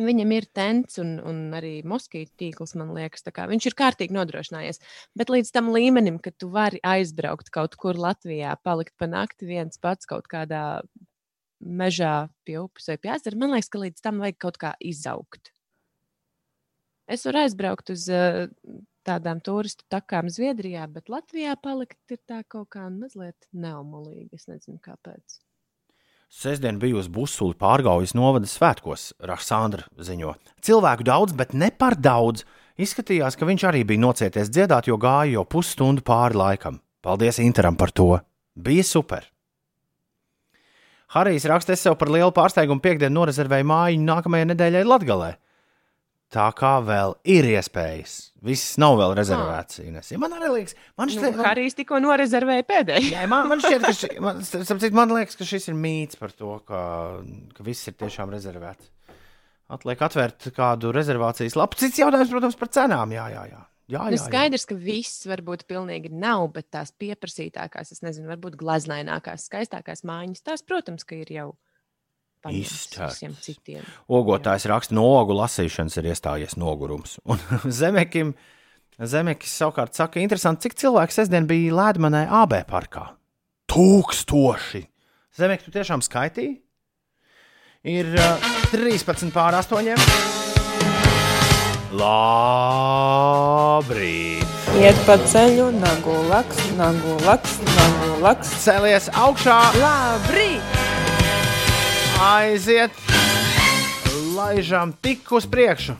viņam 0.00 0.32
ir 0.36 0.46
tents 0.56 0.98
un, 1.02 1.14
un 1.20 1.40
arī 1.56 1.80
moskītu 1.88 2.32
tīkls, 2.40 2.74
man 2.80 2.92
liekas. 2.96 3.24
Viņš 3.26 3.68
ir 3.68 3.78
kārtīgi 3.78 4.16
nodrošinājies. 4.16 4.82
Bet 5.18 5.32
līdz 5.32 5.52
tam 5.54 5.72
līmenim, 5.74 6.20
ka 6.22 6.32
tu 6.32 6.50
vari 6.52 6.80
aizbraukt 6.86 7.52
kaut 7.54 7.76
kur 7.80 7.98
Latvijā, 8.00 8.54
palikt 8.64 8.94
pa 9.00 9.08
nakti 9.10 9.48
viens 9.48 9.80
pats 9.82 10.08
kaut 10.08 10.28
kādā 10.32 10.82
mežā 11.62 12.28
pie 12.46 12.58
upes 12.58 12.88
vai 12.90 12.98
pie 12.98 13.12
ezera, 13.14 13.38
man 13.38 13.54
liekas, 13.54 13.70
ka 13.70 13.82
līdz 13.82 14.02
tam 14.02 14.22
vajag 14.22 14.38
kaut 14.42 14.58
kā 14.60 14.72
izaugt. 14.82 15.52
Es 17.10 17.26
varu 17.26 17.42
aizbraukt 17.42 17.92
uz 17.92 18.08
uh, 18.10 18.46
tādām 19.06 19.42
turistu 19.44 19.86
takām 19.92 20.30
Zviedrijā, 20.32 20.86
bet 20.90 21.10
Latvijā 21.12 21.54
palikt 21.60 22.14
ir 22.14 22.20
tā 22.28 22.42
kaut 22.48 22.70
kā 22.74 22.86
mazliet 22.90 23.48
neomolīgi. 23.52 24.38
Es 24.38 24.48
nezinu, 24.50 24.78
kāpēc. 24.82 25.40
Sestdien 26.32 26.78
biju 26.80 26.96
uz 26.96 27.10
Busuli 27.12 27.52
pārgājas 27.60 28.14
novada 28.16 28.48
svētkos, 28.48 29.10
Rasandra 29.28 29.84
ziņo. 30.00 30.32
Cilvēku 30.64 31.04
daudz, 31.04 31.34
bet 31.36 31.52
ne 31.52 31.68
par 31.68 31.98
daudz. 32.00 32.46
Izskatījās, 32.80 33.36
ka 33.36 33.44
viņš 33.44 33.66
arī 33.68 33.82
bija 33.84 34.00
nocieties 34.00 34.48
dziedāt, 34.48 34.88
jo 34.88 34.96
gāja 34.96 35.34
jau 35.34 35.44
pusstundu 35.44 36.00
pāri 36.00 36.40
laikam. 36.40 36.80
Paldies 37.04 37.36
Interam 37.44 37.76
par 37.76 37.92
to! 37.92 38.16
Bija 38.56 38.84
super! 38.88 39.28
Harijs 41.12 41.44
raksta, 41.44 41.76
es 41.76 41.84
sev 41.84 41.98
par 42.00 42.08
lielu 42.08 42.32
pārsteigumu 42.32 42.80
piekdienu 42.80 43.18
norezervēju 43.18 43.68
māju 43.68 44.00
nākamajai 44.00 44.48
nedēļai 44.54 44.86
Latgalē. 44.88 45.30
Tā 46.32 46.46
kā 46.56 46.76
vēl 46.80 47.12
ir 47.28 47.44
iespējas. 47.50 48.12
Viss 48.42 48.78
nav 48.80 48.96
vēl 48.96 49.12
rezervēts. 49.18 49.82
Ines. 49.84 50.08
Ja 50.14 50.20
man 50.20 50.32
arī 50.38 50.48
liekas, 50.54 50.76
man 50.96 51.10
Nu, 51.10 51.18
šķiet, 51.18 51.36
Harijs 51.44 51.76
tikko 51.76 51.98
norezervēja 52.00 52.64
pēdējo. 52.70 53.10
Jā, 53.12 53.26
man, 53.28 53.50
man 53.50 53.60
šķiet, 53.60 53.84
ka, 53.84 53.92
ši, 54.00 54.10
man, 54.24 54.40
starp 54.46 54.80
citu, 54.80 54.96
man 54.96 55.12
liekas, 55.12 55.36
ka 55.36 55.46
šis 55.46 55.68
ir 55.68 55.76
mīts 55.76 56.16
par 56.18 56.32
to, 56.32 56.54
ka, 56.68 56.80
ka 57.52 57.66
viss 57.66 57.90
ir 57.90 57.98
tiešām 58.00 58.32
rezervēts. 58.32 58.88
Atliek 59.72 60.04
atvērt 60.04 60.48
kādu 60.56 60.92
rezervācijas 60.96 61.56
lapu. 61.56 61.78
Cits 61.80 62.00
jautājums, 62.00 62.32
protams, 62.32 62.56
par 62.60 62.72
cenām. 62.72 63.12
Jā, 63.12 63.26
jā, 63.32 63.44
jā. 63.52 63.60
jā, 63.92 64.00
Nu, 64.00 64.16
jā, 64.16 64.16
jā. 64.16 64.22
skaidrs, 64.24 64.64
ka 64.68 64.76
viss 64.76 65.28
varbūt 65.28 65.66
pilnīgi 65.68 66.12
nav, 66.12 66.46
bet 66.56 66.70
tās 66.72 66.94
pieprasītākās, 66.96 67.92
es 67.92 68.00
nezinu, 68.04 68.30
varbūt 68.32 68.56
glaznainākās, 68.60 69.46
skaistākās 69.48 70.04
mājiņas, 70.08 70.44
tās, 70.48 70.64
protams, 70.64 71.04
ka 71.08 71.20
ir 71.20 71.32
jau 71.36 71.46
paņemtas 71.52 71.71
Citiem. 73.42 73.82
Ogotājs 74.10 74.66
raksta, 74.70 74.96
no 74.98 75.04
ogu 75.20 75.36
lasīšanas 75.38 75.94
ir 76.00 76.04
iestājies 76.10 76.54
nogurums. 76.58 77.10
Un 77.30 77.38
Zemekim, 77.70 78.34
Zemekis 78.98 79.54
savukārt 79.62 79.94
saka, 79.98 80.18
interesanti, 80.22 80.66
cik 80.66 80.74
cilvēku 80.82 81.14
sestdien 81.14 81.46
bija 81.50 81.74
Lēdmanē 81.78 82.22
AB 82.42 82.52
parkā. 82.70 83.04
Tūkstoši! 83.72 84.82
Zemek, 85.38 85.60
tu 85.64 85.70
tiešām 85.72 86.00
skaitīji? 86.04 86.58
Ir 87.88 88.06
uh, 88.14 88.38
13 88.70 89.32
pār 89.34 89.56
8. 89.58 89.96
Labrīt! 91.92 94.48
Iet 94.80 94.96
pa 95.04 95.18
ceļu, 95.28 95.66
nagu 95.82 96.14
laks, 96.30 96.56
nagu 96.78 97.18
laks, 97.26 97.58
nagu 97.74 98.16
laks. 98.24 98.48
Cēlies 98.64 99.10
augšā, 99.12 99.58
Labrīt! 99.82 100.64
Aiziet, 102.22 102.94
laižam 104.36 104.92
tik 105.02 105.26
uz 105.34 105.46
priekšu. 105.50 105.96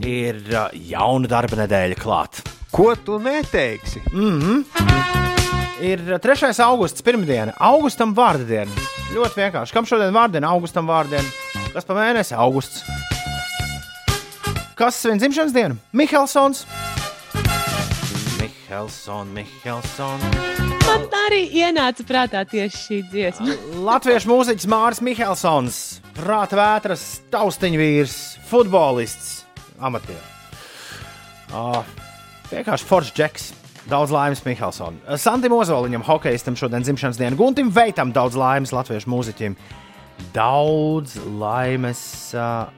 Ir 0.00 0.40
uh, 0.52 0.68
jauna 0.72 1.28
darba 1.30 1.58
nedēļa 1.62 1.96
klāta. 2.00 2.44
Ko 2.70 2.92
tu 2.96 3.18
neteiksi? 3.22 4.02
Mm 4.12 4.40
-hmm. 4.40 4.64
Ir 5.80 6.00
3. 6.20 6.52
augusts, 6.64 7.02
pirmdiena, 7.02 7.52
augustam 7.58 8.14
vārda 8.14 8.44
diena. 8.46 8.70
Ļoti 9.14 9.40
vienkārši. 9.40 9.72
Kam 9.72 9.86
šodien 9.86 10.14
vārdiena? 10.14 10.52
Augustam 10.52 10.86
vārdiena. 10.86 11.28
Kas 11.72 11.84
pa 11.84 11.94
mēnesi? 11.94 12.34
Augusts. 12.36 12.84
Kas 14.74 15.02
svin 15.02 15.18
dzimšanas 15.18 15.52
dienu? 15.52 15.76
Mihelsons. 15.92 16.66
Mihelson, 18.70 19.26
Mihelson. 19.34 20.20
Man 20.86 21.06
arī 21.26 21.40
ienāca 21.58 22.04
prātā 22.06 22.44
tieši 22.46 22.78
šī 22.78 22.98
dziesma. 23.10 23.56
Latviešu 23.82 24.30
mūziķis 24.30 24.68
Mārcis 24.70 25.02
Mihelsons, 25.02 25.78
prāta 26.14 26.54
vētras, 26.54 27.02
taustiņš 27.34 27.80
vīrs, 27.80 28.14
futbolists, 28.46 29.32
amatieris. 29.82 30.62
Uh, 31.50 31.82
vienkārši 32.52 32.86
foršs 32.86 33.12
džeks. 33.18 33.50
Daudz 33.90 34.14
laimes 34.14 34.46
Mihelsonam. 34.46 35.02
Santim 35.18 35.58
Ozoliņam, 35.58 36.06
hokeistam 36.06 36.54
šodien 36.54 36.86
dzimšanas 36.86 37.18
diena, 37.18 37.34
Guntim 37.34 37.74
Veitam 37.74 38.14
daudz 38.14 38.38
laimes 38.38 38.70
latviešu 38.70 39.10
mūziķim. 39.10 39.58
Daudz 40.30 41.18
laimes 41.42 42.04
uh, 42.38 42.70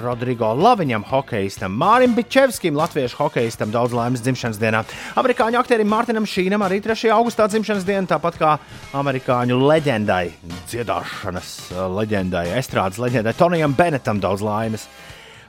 Rodrigo 0.00 0.48
Laviņam, 0.56 1.04
hokeistam, 1.10 1.74
Mārim 1.76 2.14
Bičevskim, 2.16 2.76
latviešu 2.78 3.18
hokeistam, 3.18 3.72
daudz 3.74 3.92
laimes 3.96 4.22
dzimšanas 4.24 4.58
dienā. 4.60 4.80
Amerikāņu 5.20 5.60
aktierim 5.60 5.90
Mārtiņam 5.92 6.28
Šīnam 6.28 6.64
arī 6.64 6.80
3. 6.84 7.10
augustā 7.12 7.46
dzimšanas 7.52 7.84
diena, 7.84 8.08
tāpat 8.08 8.38
kā 8.40 8.54
amerikāņu 8.96 9.58
leģendai, 9.60 10.24
dziedāšanas 10.72 11.54
uh, 11.74 11.86
leģendai, 11.98 12.46
estrādes 12.58 13.00
leģendai 13.02 13.36
Tonijam 13.36 13.76
Benetam 13.76 14.22
daudz 14.24 14.44
laimes. 14.44 14.88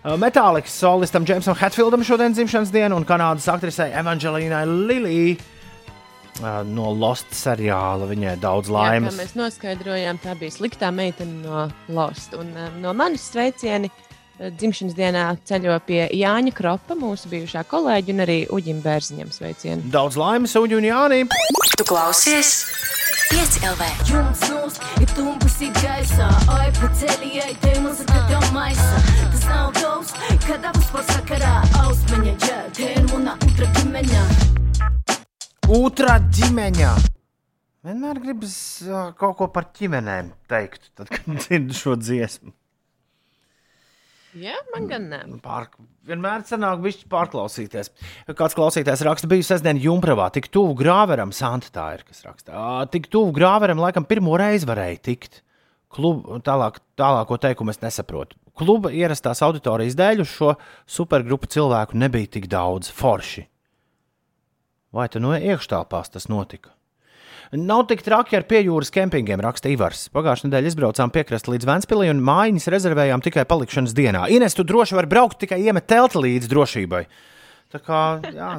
Metālikas 0.05 0.75
solistam 0.77 1.25
Džeimsam 1.25 1.55
Hatfieldam 1.57 2.03
šodien 2.05 2.35
dzimšanas 2.35 2.69
diena 2.69 2.93
un 2.93 3.07
kanādas 3.09 3.47
aktrisei 3.49 3.89
Evangelīnai 3.89 4.61
Lilijai 4.69 5.31
no 6.69 6.91
Lost 6.93 7.33
seriāla. 7.33 8.05
Viņai 8.11 8.35
daudz 8.43 8.69
Jā, 8.69 8.75
laimes. 8.75 9.15
kā 9.15 9.23
mēs 9.23 9.33
noskaidrojām, 9.39 10.19
tā 10.21 10.35
bija 10.37 10.53
sliktā 10.53 10.91
meitene 10.93 11.39
no 11.41 11.65
Lost. 11.89 12.35
Un, 12.37 12.51
um, 12.53 12.77
no 12.83 12.93
manis 12.93 13.25
sveicieni 13.31 13.89
uh, 13.89 14.04
dzimšanas 14.39 14.95
dienā 14.97 15.25
ceļo 15.47 15.77
pie 15.87 16.01
Jāņa 16.15 16.51
Kropa, 16.55 16.97
mūsu 16.99 17.31
bijušā 17.31 17.63
kolēģa, 17.71 18.11
un 18.15 18.25
arī 18.25 18.39
Uģim 18.51 18.81
Bērziņam 18.83 19.31
sveicieni. 19.31 19.91
Daudz 19.93 20.19
laimes, 20.19 20.55
Uģi 20.59 20.79
un 20.79 20.89
Jānī. 20.89 21.21
Tu 21.75 21.87
klausies 21.87 22.65
5 23.31 23.57
LV. 23.67 23.87
Jums 24.09 24.41
mums 24.51 24.75
ir 25.01 25.09
tumbas 25.15 25.55
ir 25.65 25.71
gaisā, 25.79 26.27
oi 26.53 26.67
pa 26.77 26.89
ceļi 26.99 27.31
ej, 27.41 27.55
te 27.63 27.71
muzika 27.83 28.21
tev 28.29 28.45
maisa. 28.55 28.99
Tas 29.33 29.47
nav 29.49 29.71
tavs, 29.79 30.13
kad 30.45 30.67
abas 30.69 30.91
par 30.93 31.07
sakarā 31.09 31.55
ausmeņa, 31.81 32.35
ja, 32.45 32.59
te 32.75 32.91
ir 32.93 33.07
muna 33.09 33.37
otra 33.47 33.71
ģimeņa. 33.79 34.25
Otra 35.79 36.19
ģimeņa. 36.37 36.91
Vienmēr 37.85 38.21
gribas 38.21 38.55
uh, 38.85 39.09
kaut 39.17 39.39
ko 39.41 39.49
par 39.53 39.71
ģimenēm 39.77 40.31
teikt, 40.49 40.91
tad, 40.97 41.09
kad 41.13 41.25
dzirdu 41.41 41.75
šo 41.77 41.97
dziesmu. 42.01 42.53
Jā, 44.35 44.55
man 44.73 44.87
gan 44.89 45.05
ne. 45.07 45.19
Pār, 45.43 45.69
vienmēr 46.07 46.43
sanāk, 46.47 46.81
viņš 46.83 47.05
pārklausīties. 47.11 47.91
Kāds 48.35 48.57
klausītājs 48.57 49.03
raksta, 49.07 49.29
bija 49.31 49.47
sestdien 49.47 49.79
Junkrāvā, 49.79 50.27
tik 50.35 50.49
tuvu 50.51 50.75
grāveram, 50.79 51.31
Santa 51.35 51.71
tā 51.71 51.85
ir, 51.95 52.03
kas 52.07 52.25
raksta. 52.25 52.65
Tik 52.91 53.07
tuvu 53.13 53.31
grāveram, 53.35 53.79
laikam, 53.79 54.07
pirmo 54.07 54.35
reizi 54.39 54.67
varēja 54.67 54.99
tikt. 55.07 55.41
Klubu, 55.95 56.41
tālāk, 56.43 56.81
tālāko 56.99 57.39
teikumu 57.39 57.71
es 57.71 57.79
nesaprotu. 57.79 58.35
Kluba 58.55 58.91
ierastās 58.95 59.41
auditorijas 59.43 59.95
dēļ 59.99 60.23
uz 60.23 60.31
šo 60.31 60.53
supergrupu 60.87 61.47
cilvēku 61.51 61.95
nebija 61.99 62.35
tik 62.35 62.49
daudz 62.51 62.91
forši. 62.95 63.45
Vai 64.95 65.07
tu 65.11 65.19
no 65.23 65.31
iekštelpās 65.35 66.11
tas 66.11 66.27
notika? 66.31 66.71
Nav 67.55 67.85
tik 67.87 68.01
traki 68.03 68.35
ar 68.35 68.43
piejūras 68.49 68.89
kempingiem, 68.91 69.39
raksta 69.43 69.69
Ivars. 69.71 70.07
Pagājušajā 70.15 70.49
nedēļā 70.49 70.71
izbraucām 70.71 71.11
piekrasti 71.13 71.53
līdz 71.53 71.67
Vēnspilī 71.69 72.09
un 72.11 72.23
mājiņas 72.25 72.67
rezervējām 72.73 73.23
tikai 73.23 73.45
palikšanas 73.47 73.95
dienā. 73.95 74.25
Ines, 74.33 74.57
tu 74.57 74.65
droši 74.67 74.97
vari 74.97 75.11
braukt 75.11 75.39
tikai 75.43 75.61
iemet 75.63 75.87
telti 75.87 76.19
līdz 76.25 76.49
drošībai. 76.51 77.03
Tā 77.71 77.81
kā, 77.85 78.01
jā, 78.27 78.51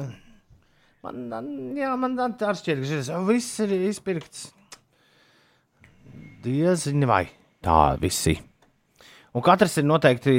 man, 1.05 1.51
jā, 1.77 1.93
man 1.99 2.17
tā 2.39 2.55
šķiet, 2.57 2.81
ka 3.11 3.21
viss 3.27 3.61
ir 3.65 3.75
izpirkts. 3.91 4.47
Diezini 6.47 7.09
vai 7.09 7.25
tā 7.65 7.81
visi. 8.01 8.37
Un 9.37 9.43
katrs 9.45 9.75
ir 9.77 9.85
noteikti, 9.85 10.33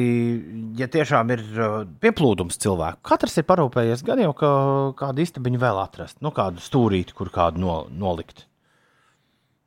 ja 0.81 0.89
tiešām 0.91 1.29
ir 1.31 1.43
uh, 1.55 1.75
pieplūdums 2.03 2.59
cilvēku, 2.59 3.05
katrs 3.07 3.39
ir 3.39 3.47
parūpējies 3.47 4.03
gan 4.07 4.19
jau 4.25 4.33
ka 4.35 4.51
kādu 4.99 5.23
istabiņu 5.23 5.61
vēl 5.63 5.79
atrast, 5.85 6.19
nu 6.25 6.33
kādu 6.35 6.65
stūrīti, 6.65 7.15
kur 7.15 7.31
kādu 7.31 7.63
no, 7.63 7.77
nolikt. 7.95 8.48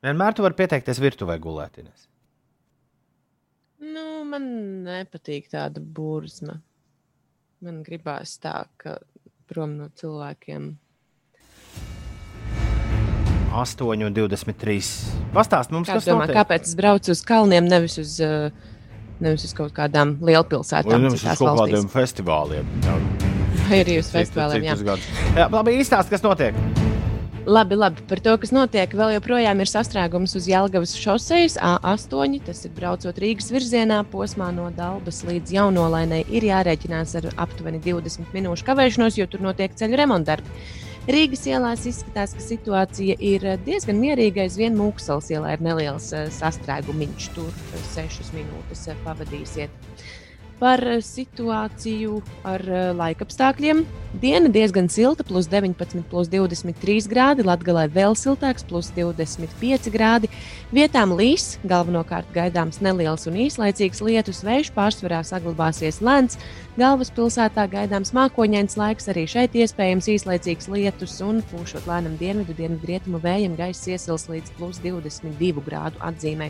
Vienmēr 0.01 0.33
tu 0.33 0.41
vari 0.45 0.57
pieteikties 0.57 0.99
virtuvē 1.01 1.35
gulēt. 1.41 1.77
Ines. 1.83 2.07
Nu, 3.81 4.23
man 4.25 4.45
nepatīk 4.87 5.49
tāda 5.51 5.81
burzma. 5.81 6.59
Man 7.61 7.83
gribās 7.85 8.37
tā, 8.41 8.63
ka 8.81 8.97
prom 9.51 9.75
no 9.77 9.91
cilvēkiem. 9.99 10.71
8,23. 13.51 14.77
Pastāst 15.35 15.73
mums, 15.75 15.89
Kā 15.89 15.97
kas 15.99 16.07
domā, 16.07 16.23
notiek. 16.25 16.37
kāpēc 16.39 16.69
es 16.71 16.75
braucu 16.79 17.11
uz 17.13 17.21
kalniem, 17.27 17.67
nevis 17.67 17.97
uz, 18.01 18.15
uh, 18.23 18.47
nevis 19.21 19.43
uz 19.49 19.53
kaut 19.57 19.73
kādām 19.75 20.15
lielpilsētām? 20.23 20.95
Vai 20.95 21.01
nevis 21.09 21.25
uz 21.25 21.35
kaut 21.35 21.59
valstīs? 21.59 21.75
kādiem 21.75 21.91
festivāliem. 21.91 22.71
Jā. 22.87 22.95
Vai 23.67 23.81
arī 23.83 23.99
uz 23.99 24.09
festivāliem? 24.13 24.69
Jā. 24.71 24.77
Jā, 25.35 25.49
labi, 25.51 25.75
īstāst, 25.83 26.09
kas 26.13 26.23
notiek. 26.25 26.55
Labi, 27.45 27.75
labi, 27.75 28.01
par 28.05 28.19
to, 28.21 28.35
kas 28.37 28.51
notiek. 28.53 28.91
Vēl 28.93 29.15
joprojām 29.15 29.63
ir 29.63 29.69
sastrēgums 29.69 30.35
uz 30.37 30.45
Jālgavas 30.45 30.91
šoseis 30.93 31.55
A8. 31.57 32.35
Tas 32.45 32.59
ir 32.67 32.73
braucot 32.75 33.17
Rīgas 33.17 33.49
virzienā, 33.49 34.03
posmā 34.11 34.51
no 34.53 34.67
Dabas 34.77 35.23
līdz 35.25 35.55
Jaunolainai. 35.55 36.21
Ir 36.29 36.45
jārēķinās 36.45 37.15
ar 37.17 37.31
aptuveni 37.41 37.81
20 37.81 38.29
minūšu 38.37 38.67
kavēšanos, 38.67 39.17
jo 39.17 39.25
tur 39.25 39.41
notiek 39.47 39.73
ceļu 39.73 39.97
remontdarbi. 40.03 40.53
Rīgas 41.09 41.47
ielās 41.49 41.87
izskatās, 41.89 42.37
ka 42.37 42.45
situācija 42.45 43.17
ir 43.17 43.47
diezgan 43.65 43.97
mierīga. 43.97 44.45
Aizvien 44.45 44.77
Mūksels 44.77 45.33
ielā 45.33 45.55
ir 45.57 45.65
neliels 45.65 46.11
eh, 46.13 46.29
sastrēgumiņš. 46.37 47.31
Tur 47.33 47.49
6 47.95 48.35
minūtes 48.37 48.85
eh, 48.93 49.01
pavadīsiet. 49.07 49.73
Par 50.61 50.83
eh, 50.85 51.01
situāciju 51.01 52.19
ar 52.45 52.61
eh, 52.69 52.91
laikapstākļiem. 52.93 53.81
Diena 54.21 54.51
diezgan 54.51 54.89
silta, 54.91 55.23
plus 55.25 55.47
19, 55.49 56.03
plus 56.11 56.29
23 56.29 57.07
grādi. 57.09 57.45
Latvijā 57.47 57.87
vēl 57.89 58.13
siltāks, 58.19 58.65
plus 58.67 58.91
25 58.93 59.89
grādi. 59.93 60.29
Vietām 60.75 61.15
līs, 61.17 61.55
galvenokārt 61.65 62.29
gaidāms 62.35 62.81
neliels 62.83 63.25
un 63.31 63.39
īslaicīgs 63.47 64.03
lietus, 64.05 64.43
vējš 64.45 64.73
pārsvarā 64.75 65.23
saglabāsies 65.25 66.01
lēns. 66.03 66.37
Galvaspilsētā 66.79 67.65
gaidāms 67.67 68.13
mākoņains 68.15 68.77
laiks, 68.79 69.09
arī 69.11 69.25
šeit 69.27 69.57
iespējams 69.59 70.05
īslaicīgs 70.13 70.69
lietus 70.71 71.17
un 71.25 71.41
pūšot 71.49 71.83
lēnam 71.89 72.13
dienvidu, 72.15 72.55
dienvidu 72.55 72.87
rietumu 72.87 73.19
vējam, 73.19 73.57
gaiss 73.59 73.89
iesils 73.91 74.29
līdz 74.31 74.53
plus 74.55 74.79
22 74.79 75.65
grādu 75.65 75.99
atzīmē. 75.99 76.47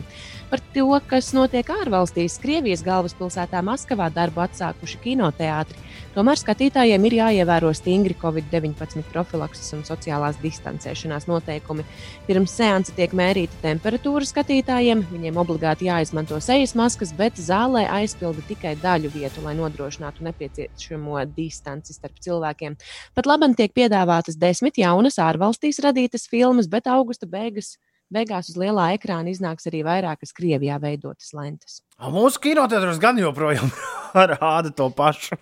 Par 0.52 0.62
to, 0.76 0.86
kas 1.10 1.32
notiek 1.34 1.66
ārvalstīs, 1.74 2.38
Krievijas 2.38 2.84
galvaspilsētā 2.86 3.64
Maskavā 3.66 4.06
darbu 4.14 4.44
atsākuši 4.46 5.02
kinoteātri. 5.02 5.82
Tomēr 6.12 6.36
skatītājiem 6.36 7.06
ir 7.08 7.14
jāievēro 7.16 7.70
stingri 7.72 8.12
Covid-19 8.20 9.00
profilakses 9.14 9.72
un 9.72 9.80
sociālās 9.88 10.36
distancēšanās 10.42 11.24
noteikumi. 11.24 11.86
Pirms 12.26 12.52
seansa 12.58 12.92
tiek 12.92 13.14
mērīta 13.16 13.56
temperatūra 13.62 14.28
skatītājiem, 14.28 15.06
viņiem 15.08 15.38
obligāti 15.40 15.88
jāizmanto 15.88 16.36
sejas 16.44 16.76
maskas, 16.76 17.14
bet 17.16 17.40
zālē 17.40 17.86
aizpilda 17.96 18.44
tikai 18.50 18.74
daļu 18.82 19.08
vietu, 19.14 19.40
lai 19.46 19.56
nodrošinātu 19.56 20.28
nepieciešamo 20.28 21.24
distanci 21.32 21.96
starp 21.96 22.20
cilvēkiem. 22.20 22.76
Pat 23.16 23.32
labam 23.32 23.56
tiek 23.56 23.72
piedāvātas 23.72 24.36
desmit 24.36 24.84
jaunas 24.84 25.16
ārvalstīs 25.16 25.80
radītas 25.80 26.28
filmas, 26.28 26.68
bet 26.68 26.92
augusta 26.92 27.24
beigas. 27.24 27.78
Beigās 28.12 28.52
uz 28.52 28.60
lielā 28.60 28.90
ekrāna 28.98 29.32
iznāks 29.32 29.64
arī 29.70 29.80
vairākas 29.88 30.36
Krievijā 30.36 30.76
veidotas 30.76 31.32
lentes. 31.32 31.80
A, 31.96 32.12
Mūsu 32.12 32.44
kinoteātros 32.44 33.00
gan 33.00 33.16
joprojām 33.16 33.72
rāda 34.36 34.76
to 34.76 34.92
pašu. 34.92 35.40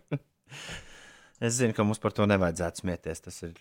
Es 1.41 1.57
zinu, 1.57 1.73
ka 1.73 1.87
mums 1.89 2.01
par 2.03 2.13
to 2.13 2.27
nevajadzētu 2.29 2.83
smieties. 2.83 3.23
Tas 3.25 3.39
ir, 3.47 3.55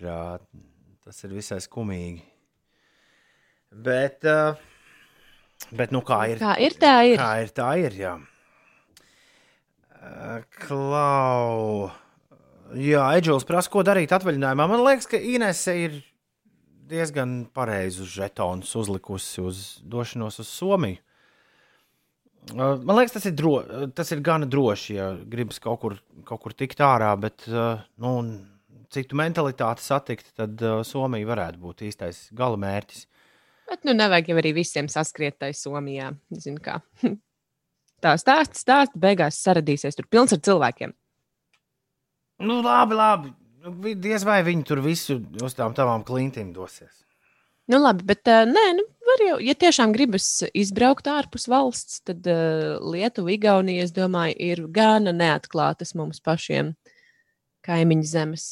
tas 1.06 1.24
ir 1.24 1.32
visai 1.32 1.62
skumīgi. 1.64 2.26
Bet, 3.70 4.26
ā, 4.28 4.58
bet 5.72 5.94
nu 5.96 6.02
kā 6.04 6.20
ir? 6.34 6.42
Kā 6.42 6.58
ir, 6.60 6.76
tā 6.82 6.98
ir. 7.08 7.22
Kā 7.22 7.32
ir, 7.44 7.54
tā 7.56 7.70
ir. 7.80 7.96
Jā. 8.02 8.14
Ā, 9.96 10.40
Klau. 10.66 11.90
Jā, 12.76 13.08
Eģils 13.18 13.48
prasa, 13.48 13.72
ko 13.72 13.86
darīt 13.86 14.12
atvaļinājumā. 14.14 14.68
Man 14.70 14.84
liekas, 14.84 15.08
ka 15.10 15.18
Inese 15.18 15.78
ir 15.86 16.00
diezgan 16.90 17.46
pareizi 17.56 18.04
uz 18.04 18.12
žetonus 18.12 18.76
uzlikusi 18.78 19.46
uz 19.46 19.62
došanos 19.86 20.42
uz 20.44 20.52
Somiju. 20.52 21.00
Uh, 22.50 22.78
Man 22.82 22.98
liekas, 22.98 23.14
tas 23.18 23.28
ir, 23.30 23.36
dro, 23.38 23.60
tas 23.96 24.10
ir 24.16 24.24
gana 24.26 24.48
droši, 24.50 24.96
ja 24.96 25.10
gribas 25.30 25.62
kaut 25.62 25.82
kur, 25.84 25.98
kaut 26.26 26.42
kur 26.46 26.56
tikt 26.58 26.82
ārā, 26.82 27.12
bet 27.22 27.46
uh, 27.52 27.82
nu, 28.02 28.14
citu 28.94 29.18
mentalitāti 29.20 29.86
satikt, 29.86 30.32
tad 30.40 30.62
uh, 30.66 30.80
Somija 30.88 31.30
varētu 31.30 31.62
būt 31.62 31.84
īstais 31.90 32.28
gala 32.36 32.58
mērķis. 32.60 33.06
Bet 33.70 33.86
nu 33.86 33.94
nevajag 33.94 34.32
jau 34.32 34.38
arī 34.42 34.54
visiem 34.58 34.88
saskriet 34.90 35.38
tai 35.42 35.52
Somijā. 35.54 36.10
Zinu, 36.34 36.62
kā. 36.64 36.80
Tā 38.04 38.16
stāsta, 38.18 38.58
stāsta, 38.58 38.98
beigās 39.00 39.38
saradīsies 39.44 39.98
tur 39.98 40.08
pilns 40.10 40.34
ar 40.34 40.42
cilvēkiem. 40.48 40.96
Nu, 42.48 42.62
labi, 42.64 42.96
labi. 42.96 43.34
Nu, 43.60 43.76
Diez 44.00 44.24
vai 44.24 44.40
viņi 44.48 44.64
tur 44.66 44.80
visu 44.82 45.20
uz 45.44 45.56
tām 45.58 45.76
tavām 45.76 46.06
klintīm 46.08 46.54
dosies. 46.56 47.04
Nu, 47.70 47.78
labi, 47.84 48.06
bet 48.10 48.26
uh, 48.32 48.48
nē, 48.50 48.64
nu, 48.80 48.86
var 49.06 49.22
jau, 49.22 49.36
ja 49.46 49.54
tiešām 49.62 49.92
gribas 49.94 50.26
izbraukt 50.58 51.06
ārpus 51.12 51.46
valsts, 51.52 52.00
tad 52.08 52.26
uh, 52.30 52.80
Lietuva, 52.82 53.30
Igaunija, 53.36 53.86
es 53.86 53.94
domāju, 53.94 54.34
ir 54.42 54.64
gana 54.74 55.14
neatklātas 55.14 55.94
mums 55.98 56.22
pašiem 56.26 56.74
kaimiņu 57.68 58.10
zemes. 58.10 58.48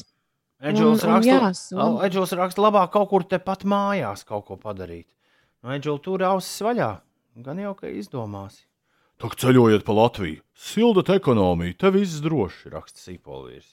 Eģils 0.62 1.04
Un- 1.06 1.10
un 1.10 1.18
raksta, 1.18 2.38
raksta, 2.40 2.62
labāk 2.62 2.94
kaut 2.94 3.10
kur 3.12 3.26
tepat 3.30 3.66
mājās 3.70 4.26
kaut 4.26 4.46
ko 4.50 4.58
padarīt. 4.62 5.08
Nu, 5.64 5.74
Eģils 5.74 6.02
tur 6.06 6.24
ausis 6.30 6.62
vaļā. 6.66 6.92
Gan 7.46 7.60
jau, 7.62 7.76
ka 7.78 7.90
izdomāsi. 7.94 8.64
Tā 9.22 9.30
kā 9.30 9.38
ceļojot 9.46 9.84
pa 9.86 9.94
Latviju, 9.98 10.42
sildat 10.58 11.10
ekonomiju, 11.14 11.74
te 11.78 11.90
viss 11.94 12.22
droši, 12.22 12.70
raksta 12.74 13.02
Sīpolvīrs. 13.02 13.70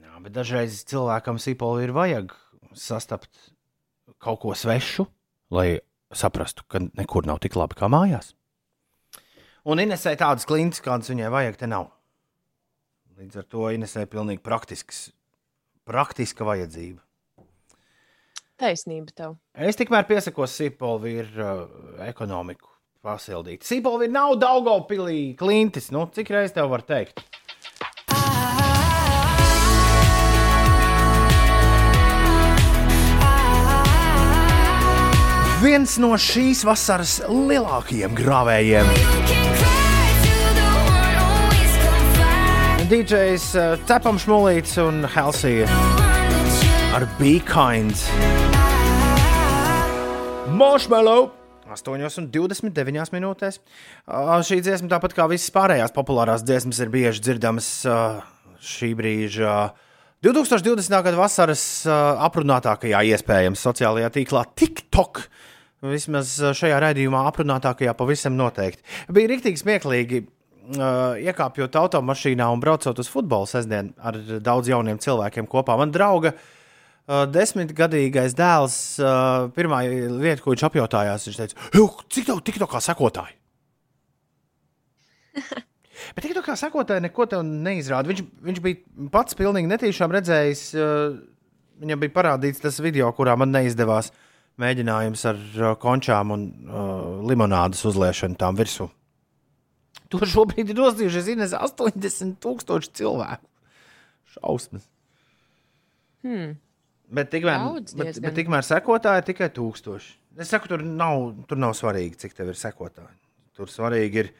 Jā, 0.00 0.16
bet 0.24 0.32
dažreiz 0.36 0.82
cilvēkam 0.88 1.40
Sīpolvīri 1.40 1.96
vajag 1.96 2.32
sastapt 2.76 3.51
kaut 4.22 4.40
ko 4.44 4.54
svešu, 4.56 5.06
lai 5.52 5.82
saprastu, 6.14 6.64
ka 6.68 6.82
nekur 6.84 7.26
nav 7.28 7.40
tik 7.42 7.56
labi 7.58 7.78
kā 7.78 7.88
mājās. 7.90 8.32
Un 9.62 9.78
Inesē 9.82 10.14
tādas 10.18 10.46
klintis, 10.48 10.82
kādas 10.82 11.10
viņai 11.12 11.30
vajag, 11.32 11.58
te 11.60 11.68
nav. 11.70 11.90
Līdz 13.18 13.42
ar 13.42 13.46
to 13.46 13.68
Inesē 13.70 14.04
ir 14.04 14.10
pilnīgi 14.10 14.42
praktisks, 14.42 15.04
praktiska 15.86 16.46
vajadzība. 16.46 17.02
Taisnība 18.62 19.14
tev. 19.16 19.36
Es 19.54 19.78
tikmēr 19.78 20.06
piesakos 20.06 20.54
Sīpolvīru 20.58 21.42
uh, 21.42 21.62
ekonomiku 22.06 22.68
pasildīt. 23.02 23.66
Sīpolvīri 23.66 24.14
nav 24.14 24.36
Daugavpilī 24.42 25.34
klintis, 25.38 25.90
nu, 25.94 26.04
cik 26.14 26.30
reiz 26.34 26.54
tev 26.54 26.70
var 26.70 26.84
teikt? 26.86 27.22
Viens 35.62 35.92
no 36.02 36.08
šīs 36.18 36.64
vasaras 36.66 37.20
lielākajiem 37.30 38.16
grāvējiem. 38.18 38.88
DJs 42.90 43.44
uh, 43.54 43.76
Cepam 43.86 44.18
Šmulīts 44.18 44.74
un 44.82 45.04
Helsija 45.06 45.68
ar 46.98 47.06
Be 47.20 47.36
Kind. 47.46 47.94
Marshmallow! 50.58 51.30
8,29 51.70 53.14
minūtēs. 53.14 53.60
Uh, 53.62 54.34
šī 54.42 54.58
dziesma, 54.66 54.90
tāpat 54.96 55.14
kā 55.14 55.28
visas 55.30 55.54
pārējās 55.54 55.94
populārās 55.94 56.42
dziesmas, 56.42 56.82
ir 56.82 56.90
bieži 56.90 57.22
dzirdamas 57.28 57.70
uh, 57.86 58.18
šī 58.58 58.90
brīža 58.98 59.54
uh, 59.68 59.88
2020. 60.26 60.90
gada 60.90 61.22
vasaras 61.22 61.62
uh, 61.86 62.18
aprunātākajā 62.26 63.06
iespējams 63.14 63.62
sociālajā 63.70 64.10
tīklā 64.18 64.44
TikTok. 64.58 65.24
Vismaz 65.82 66.36
uh, 66.38 66.52
šajā 66.54 66.78
raidījumā 66.84 67.24
aprunātākajā 67.30 67.94
pavisam 67.98 68.36
noteikti. 68.38 68.84
Bija 69.12 69.32
rīktīgi 69.32 69.62
smieklīgi. 69.64 70.22
Uh, 70.62 71.18
iekāpjot 71.18 71.74
automašīnā 71.74 72.46
un 72.54 72.60
braucot 72.62 73.00
uz 73.02 73.08
futbolu 73.10 73.48
sestdien 73.50 73.88
ar 73.98 74.14
daudz 74.38 74.70
jauniem 74.70 75.00
cilvēkiem 75.02 75.48
kopā. 75.50 75.74
Man 75.80 75.90
drauga 75.90 76.30
uh, 76.36 77.24
desmitgadīgais 77.26 78.36
dēls, 78.38 78.76
uh, 79.02 79.50
pirmā 79.56 79.82
lieta, 79.90 80.38
ko 80.44 80.54
viņš 80.54 80.64
apjautājās, 80.68 81.26
viņš 81.26 81.40
teica, 81.40 81.66
"Jū, 81.74 81.88
cik 82.14 82.30
tev 82.30 82.44
tik 82.46 82.62
kā 82.62 82.78
sekotāji? 82.78 83.34
Bet 86.14 86.24
tik 86.28 86.38
kā 86.46 86.54
sekotāji 86.58 87.08
neko 87.08 87.26
tev 87.26 87.42
neizrāda. 87.42 88.06
Viņš, 88.10 88.22
viņš 88.46 88.62
bija 88.62 89.10
pats 89.10 89.34
pilnīgi 89.38 89.70
netīšām 89.70 90.14
redzējis, 90.14 90.62
uh, 90.78 91.18
viņam 91.82 92.06
bija 92.06 92.16
parādīts 92.22 92.62
tas 92.62 92.78
video, 92.78 93.10
kurā 93.16 93.34
man 93.34 93.50
neizdevās 93.50 94.12
mēģinājums 94.60 95.22
ar 95.30 95.38
uh, 95.38 95.70
končām 95.80 96.34
un 96.34 96.48
uh, 96.48 97.22
limonādes 97.28 97.84
uzliešanu 97.88 98.38
tām 98.40 98.58
virsū. 98.58 98.88
Tur 100.12 100.28
šobrīd 100.28 100.72
ir 100.72 100.76
nozīmējušies 100.76 101.30
Ines 101.32 101.54
80,000 101.56 102.92
cilvēku. 102.98 103.48
Šausmas. 104.34 104.84
Hmm. 106.22 106.56
Bet 107.12 107.28
tikmēr, 107.32 107.60
Daudz 107.60 107.96
bet, 107.96 108.20
bet 108.24 108.36
tikmēr 108.36 108.64
sekotāji 108.64 109.20
ir 109.20 109.26
tikai 109.28 109.48
tūkstoši. 109.52 110.14
Es 110.40 110.52
saku, 110.52 110.70
tur 110.70 110.84
nav, 110.84 111.26
tur 111.48 111.60
nav 111.60 111.74
svarīgi, 111.76 112.16
cik 112.22 112.36
tev 112.38 112.52
ir 112.52 112.56
sekotāji. 112.56 113.12
Tur 113.56 113.68
svarīgi 113.68 114.22
ir, 114.22 114.30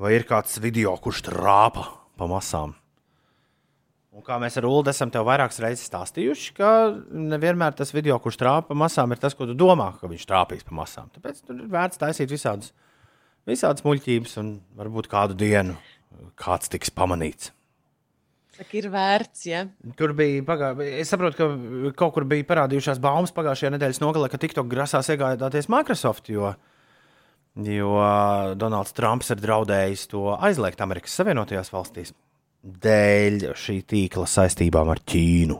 vai 0.00 0.12
ir 0.16 0.26
kāds 0.28 0.58
video, 0.60 0.92
kurš 1.00 1.22
trāpa 1.30 1.86
pa 2.20 2.28
masām. 2.28 2.74
Un 4.18 4.24
kā 4.26 4.34
mēs 4.42 4.56
ar 4.58 4.66
Ulu 4.66 4.90
esam 4.90 5.12
tev 5.14 5.28
vairākas 5.28 5.60
reizes 5.62 5.86
stāstījuši, 5.86 6.54
ka 6.56 6.68
nevienmēr 7.06 7.76
tas 7.78 7.92
video, 7.94 8.16
kurš 8.18 8.40
trāpa 8.40 8.72
pa 8.72 8.76
masām, 8.80 9.14
ir 9.14 9.20
tas, 9.22 9.36
ko 9.38 9.46
tu 9.46 9.54
domā, 9.54 9.92
ka 10.00 10.10
viņš 10.10 10.24
trāpīs 10.26 10.66
pa 10.66 10.74
masām. 10.74 11.06
Tāpēc 11.14 11.44
tur 11.46 11.60
ir 11.60 11.68
vērts 11.70 12.02
taisīt 12.02 12.34
visādas, 12.34 12.72
visādas 13.46 13.86
muļķības, 13.86 14.34
un 14.42 14.50
varbūt 14.80 15.06
kādu 15.12 15.38
dienu 15.38 15.78
kāds 16.34 16.74
tiks 16.74 16.90
pamanīts. 16.98 17.52
Saka, 18.58 18.74
ir 18.80 18.90
vērts, 18.90 19.46
ja. 19.46 19.64
Tur 19.94 20.16
bija, 20.18 20.42
pagā... 20.50 20.74
es 20.98 21.14
saprotu, 21.14 21.38
ka 21.38 21.96
kaut 22.02 22.18
kur 22.18 22.26
bija 22.26 22.50
parādījušās 22.50 22.98
baumas 22.98 23.30
pagājušajā 23.38 23.76
nedēļas 23.76 24.02
nogalē, 24.02 24.32
ka 24.32 24.42
TikTok 24.42 24.66
grasās 24.72 25.14
iegādāties 25.14 25.70
Microsoft, 25.70 26.34
jo, 26.34 26.56
jo 27.54 27.98
Donalds 28.58 28.98
Trumps 28.98 29.30
ir 29.30 29.46
draudējis 29.46 30.08
to 30.10 30.32
aizliegt 30.34 30.82
Amerikas 30.82 31.14
Savienotajās 31.14 31.70
valstīs 31.70 32.18
dēļ 32.84 33.48
šī 33.58 33.80
tīkla 33.88 34.26
saistībām 34.28 34.92
ar 34.92 35.00
Ķīnu. 35.08 35.58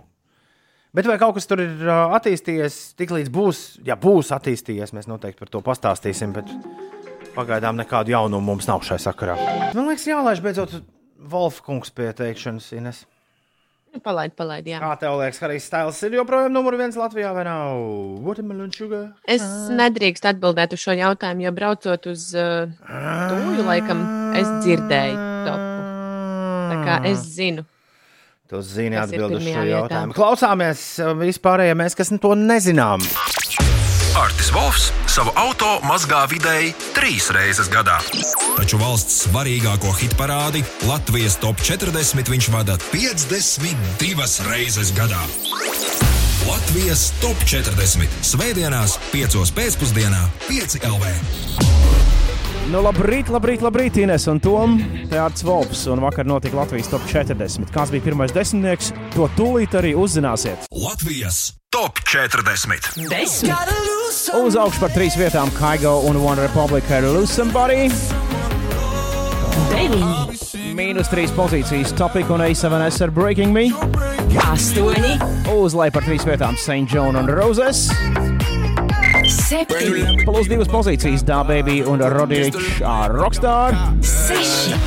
Bet 0.98 1.06
vai 1.06 1.18
kaut 1.20 1.36
kas 1.36 1.46
tur 1.46 1.60
ir 1.62 1.84
ā, 1.84 1.98
attīstījies, 2.16 2.78
tiklīdz 2.98 3.28
būs, 3.32 3.58
ja 3.86 3.98
būs 4.00 4.32
attīstījies, 4.34 4.94
mēs 4.96 5.08
noteikti 5.10 5.42
par 5.42 5.52
to 5.52 5.60
pastāstīsim. 5.64 6.32
Bet 6.36 6.48
pagaidām 7.36 7.76
nekādu 7.78 8.14
jaunumu 8.14 8.54
mums 8.54 8.66
nav 8.70 8.82
šai 8.86 8.98
sakarā. 9.02 9.36
Man 9.76 9.90
liekas, 9.90 10.08
jālaiž 10.08 10.42
beidzot 10.42 10.80
Wolfkungs 11.28 11.92
pieteikšanas, 11.94 12.72
Ines. 12.78 13.04
Nu, 13.94 14.02
Palaid, 14.04 14.34
palaid, 14.36 14.66
jā. 14.68 14.80
Kā 14.82 14.90
tev 15.00 15.16
liekas, 15.20 15.38
Harijs 15.40 15.68
Stails 15.70 16.00
ir 16.04 16.18
joprojām 16.18 16.52
numur 16.52 16.76
viens 16.76 16.96
Latvijā 16.98 17.30
vai 17.36 17.46
nav? 17.48 17.78
Es 19.28 19.44
nedrīkstu 19.72 20.28
atbildēt 20.34 20.76
uz 20.76 20.84
šo 20.84 20.98
jautājumu, 20.98 21.46
jo 21.48 21.56
braucot 21.56 22.12
uz 22.12 22.28
uh, 22.36 22.68
tūju, 22.84 23.64
laikam, 23.70 24.04
es 24.36 24.52
dzirdēju. 24.66 25.27
Tā 26.68 26.78
kā 26.84 27.00
es 27.10 27.24
zinu. 27.36 27.66
Tu 28.48 28.62
zini 28.64 28.96
uz 28.96 29.44
šo 29.44 29.64
jautājumu. 29.68 30.14
Klausāmies 30.16 30.84
uh, 31.02 31.12
vispārējie 31.18 31.74
mēs, 31.76 31.96
kas 31.98 32.14
to 32.22 32.32
nezinām. 32.38 33.04
Artis 34.18 34.48
Volfs 34.50 34.88
savu 35.06 35.34
auto 35.36 35.76
mazgā 35.84 36.22
vidēji 36.30 36.72
trīs 36.96 37.28
reizes 37.36 37.68
gadā. 37.70 37.98
Taču 38.56 38.80
valsts 38.80 39.26
svarīgāko 39.26 39.92
hitparādi 40.00 40.64
Latvijas 40.88 41.36
top 41.42 41.60
40 41.60 42.32
viņš 42.32 42.48
vada 42.54 42.78
52 42.88 44.48
reizes 44.48 44.94
gadā. 44.96 45.20
Latvijas 46.48 47.10
top 47.20 47.44
40 47.44 48.22
Svētdienās, 48.24 48.96
5 49.12 49.52
pēcpusdienā, 49.58 50.24
5 50.48 50.80
LV. 50.88 52.17
Nu, 52.68 52.82
labrīt, 52.84 53.30
labrīt, 53.32 53.62
labrīt, 53.64 53.96
Ines 54.02 54.26
un 54.28 54.36
Tom. 54.44 54.74
Te 55.08 55.16
Arts 55.16 55.40
Volps 55.46 55.86
un 55.88 56.02
vakar 56.04 56.26
notika 56.28 56.58
Latvijas 56.58 56.90
top 56.92 57.06
40. 57.08 57.64
Kāds 57.72 57.92
bija 57.94 58.04
pirmais 58.04 58.34
desmitnieks, 58.36 58.90
to 59.14 59.24
tūlīt 59.38 59.72
arī 59.78 59.94
uzzināsiet. 59.96 60.66
Latvijas 60.76 61.54
top 61.72 62.02
40. 62.04 62.90
Uz 64.42 64.58
augšu 64.60 64.82
par 64.82 64.92
trīs 64.92 65.16
vietām 65.16 65.48
Kaigo 65.56 65.94
un 66.10 66.20
One 66.20 66.44
Republic 66.44 66.84
ar 66.92 67.08
Lose 67.08 67.32
Somebody. 67.32 67.88
Mīnus 70.76 71.08
trīs 71.08 71.32
pozīcijas 71.32 71.96
Topic 71.96 72.28
un 72.28 72.44
A7S 72.44 73.00
ar 73.08 73.16
Breaking 73.16 73.56
Me. 73.56 73.70
Astoņi. 74.44 75.16
Uz 75.56 75.72
leju 75.72 75.96
par 75.96 76.04
trīs 76.04 76.28
vietām 76.28 76.60
St. 76.60 76.84
John 76.92 77.16
un 77.16 77.32
Roses. 77.32 77.86
Septiņi. 79.28 80.24
Plus 80.24 80.48
divas 80.48 80.68
pozīcijas 80.72 81.24
Dābaby 81.28 81.82
un 81.88 82.00
Rodīčs 82.00 82.80
ar 82.86 83.12
Rockstar. 83.12 83.76
Seši. 84.04 84.78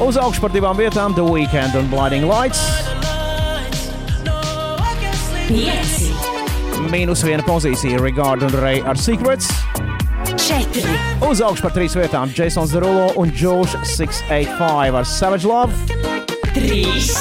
Uz 0.00 0.16
augšu 0.18 0.42
par 0.42 0.54
divām 0.54 0.78
vietām 0.80 1.14
The 1.14 1.22
Weekend 1.22 1.76
un 1.78 1.90
Blinding 1.92 2.26
Lights. 2.26 2.62
Pieci. 5.46 6.10
Mīnus 6.90 7.22
viena 7.26 7.44
pozīcija 7.46 8.00
Regard 8.02 8.42
un 8.46 8.54
Ray 8.62 8.82
ar 8.82 8.98
Secrets. 8.98 9.50
Četri. 10.40 10.96
Uz 11.26 11.42
augšu 11.44 11.66
par 11.66 11.74
trīs 11.76 11.94
vietām 11.98 12.32
Jasons 12.34 12.72
Derulo 12.74 13.10
un 13.20 13.30
Josh 13.34 13.76
685 13.84 14.98
ar 14.98 15.06
Savage 15.06 15.46
Love. 15.46 16.00
Trīs. 16.56 17.12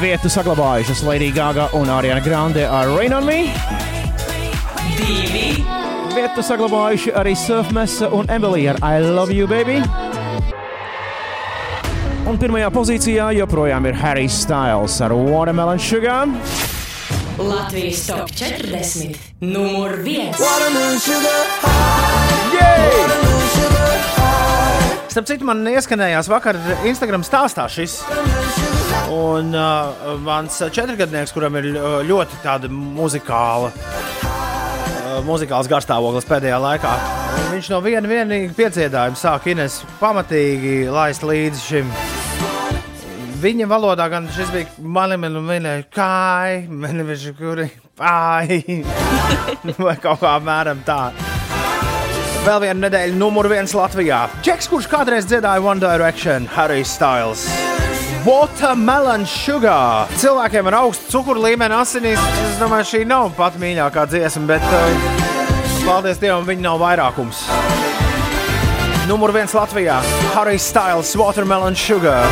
Vietu 0.00 0.30
saglabājušas 0.32 1.04
Lady 1.06 1.30
Gaga 1.34 1.70
un 1.78 1.92
Ariana 1.92 2.24
Grande 2.24 2.66
ar 2.66 2.90
Rain 2.96 3.14
on 3.16 3.28
Me. 3.28 3.95
Divi. 4.96 5.46
Vietu 6.16 6.42
saglabājuši 6.44 7.12
arī 7.16 7.34
Surfmesa 7.36 8.08
un 8.16 8.28
Emily 8.32 8.66
ar 8.72 8.78
I 8.80 9.02
Love 9.04 9.34
You 9.36 9.48
Baby. 9.50 9.82
Un 12.26 12.38
pirmajā 12.40 12.70
pozīcijā 12.74 13.28
joprojām 13.36 13.86
ir 13.86 13.98
Harry 14.00 14.26
Styles 14.26 14.96
ar 15.04 15.12
Watermelon 15.14 15.78
Sugar. 15.78 16.26
Latvijas 17.38 18.06
top 18.08 18.32
40. 18.32 19.18
Numur 19.44 19.98
viens. 20.02 20.40
Starp 25.12 25.28
citu, 25.28 25.46
man 25.48 25.62
ieskanējās 25.70 26.30
vakar 26.32 26.58
Instagram 26.88 27.24
stāstā 27.28 27.68
šis. 27.72 28.00
Un 29.12 29.52
uh, 29.54 30.16
mans 30.24 30.58
četrgadnieks, 30.72 31.36
kuram 31.36 31.60
ir 31.60 31.70
uh, 31.76 32.00
ļoti 32.08 32.40
tāda 32.42 32.72
muzikāla, 32.72 33.70
uh, 33.70 34.25
muzikāls 35.24 35.68
garstāvoklis 35.70 36.26
pēdējā 36.28 36.58
laikā, 36.60 36.92
viņš 37.52 37.70
no 37.72 37.80
viena 37.84 38.10
vienīga 38.10 38.52
pieciedājuma 38.56 39.18
sāk 39.20 39.48
Ines 39.52 39.80
pamatīgi 40.00 40.86
laist 40.92 41.24
līdzi 41.26 41.62
šim. 41.62 41.92
Viņa 43.40 43.68
valodā 43.68 44.08
gan 44.12 44.28
šis 44.32 44.50
bija 44.54 44.66
mani 44.80 45.18
un 45.28 45.44
viņa 45.48 45.74
kā, 45.92 46.64
man 46.68 47.04
viņš 47.08 47.26
kuri 47.38 47.68
pāri. 47.98 48.82
Vai 49.86 49.96
kaut 50.00 50.22
kā 50.24 50.36
apmēram 50.38 50.80
tā. 50.88 51.12
Vēl 52.46 52.62
viena 52.62 52.86
nedēļa, 52.86 53.16
numur 53.18 53.48
viens 53.50 53.74
Latvijā. 53.74 54.26
Džeks, 54.40 54.70
kurš 54.70 54.90
kādreiz 54.90 55.26
dziedāja 55.28 55.64
One 55.66 55.82
Direction, 55.82 56.46
Harry 56.56 56.84
Styles. 56.86 57.48
Watermelon 58.26 59.22
sugar. 59.30 60.10
Cilvēkiem 60.18 60.66
ar 60.70 60.80
augstu 60.80 61.12
cukuru 61.14 61.44
līmeni 61.44 61.76
asinīs. 61.78 62.22
Es 62.42 62.56
domāju, 62.58 62.88
šī 62.90 63.04
nav 63.06 63.30
pat 63.38 63.54
mīļākā 63.62 64.06
dziesma, 64.10 64.56
bet 64.56 64.66
uh, 64.66 65.22
paldies 65.86 66.18
Dievam, 66.22 66.46
viņa 66.48 66.64
nav 66.64 66.82
vairākums. 66.82 67.44
Numur 69.06 69.30
viens 69.30 69.54
Latvijā- 69.54 70.00
Harry 70.34 70.58
Styles, 70.58 71.14
Watermelon 71.14 71.78
sugar. 71.78 72.26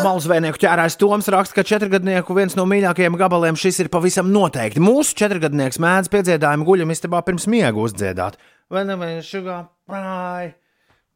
Malu 0.00 0.20
zvejnieku 0.24 0.58
ķērājs 0.62 0.96
Toms 0.98 1.26
raksta, 1.30 1.58
ka 1.58 1.62
četrgadnieku 1.66 2.34
viens 2.34 2.56
no 2.56 2.64
mīļākajiem 2.66 3.18
gabaliem 3.20 3.58
šis 3.60 3.82
ir 3.84 3.90
pavisam 3.92 4.30
noteikti. 4.32 4.80
Mūsu 4.82 5.14
četrgadnieks 5.20 5.78
mēdz 5.82 6.08
piedziedājumu 6.10 6.66
guļamistabā 6.66 7.20
pirms 7.26 7.46
miega 7.50 7.76
uzdziedāt. 7.76 8.40
Vai 8.70 8.84
ne 8.86 8.94
mēs 8.94 9.26
šugā 9.26 9.56
pāj? 9.90 10.52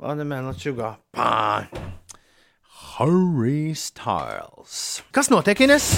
Vai 0.02 0.14
ne 0.18 0.24
mēs 0.26 0.58
šugā 0.58 0.88
pāj? 1.14 1.68
Harry 2.96 3.70
Styles. 3.78 5.04
Kas 5.14 5.30
notiek, 5.30 5.62
Ines? 5.62 5.92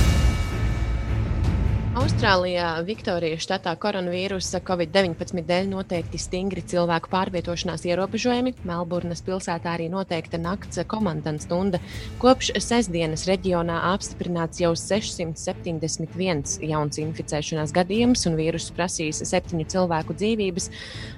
Austrālijā, 1.96 2.74
Viktorijas 2.84 3.40
štatā 3.46 3.72
koronavīrusa 3.80 4.58
Covid-19 4.68 5.40
dēļ 5.48 5.70
noteikti 5.70 6.18
stingri 6.20 6.60
cilvēku 6.68 7.08
pārvietošanās 7.08 7.86
ierobežojumi. 7.88 8.52
Melburnas 8.68 9.22
pilsētā 9.24 9.72
arī 9.72 9.86
noteikta 9.88 10.36
nakts 10.36 10.82
komandas 10.90 11.46
stunda. 11.46 11.80
Kopš 12.20 12.50
sestdienas 12.60 13.24
reģionā 13.30 13.78
apstiprināts 13.94 14.60
jau 14.60 14.74
671 14.76 16.58
jauns 16.68 17.00
inficēšanās 17.00 17.72
gadījums, 17.72 18.26
un 18.28 18.36
vīrusu 18.42 18.76
prasīs 18.76 19.22
septiņu 19.32 19.64
cilvēku 19.72 20.18
dzīvības. 20.20 20.68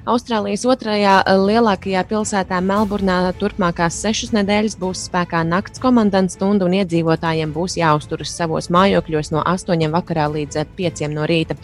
Austrālijas 0.06 0.62
otrajā 0.62 1.16
lielākajā 1.42 2.06
pilsētā 2.06 2.62
Melburnā 2.62 3.18
turpmākās 3.42 3.98
sešas 3.98 4.30
nedēļas 4.38 4.78
būs 4.78 5.08
spēkā 5.10 5.42
nakts 5.42 5.82
komandas 5.82 6.38
stunda, 6.38 6.70
un 6.70 6.78
iedzīvotājiem 6.78 7.50
būs 7.58 7.80
jāuzturas 7.82 8.38
savos 8.38 8.70
mājokļos 8.70 9.34
no 9.34 9.42
8 9.42 9.90
vakarā 9.98 10.30
līdz 10.38 10.67
5 10.76 11.08
no 11.12 11.24
rīta. 11.28 11.56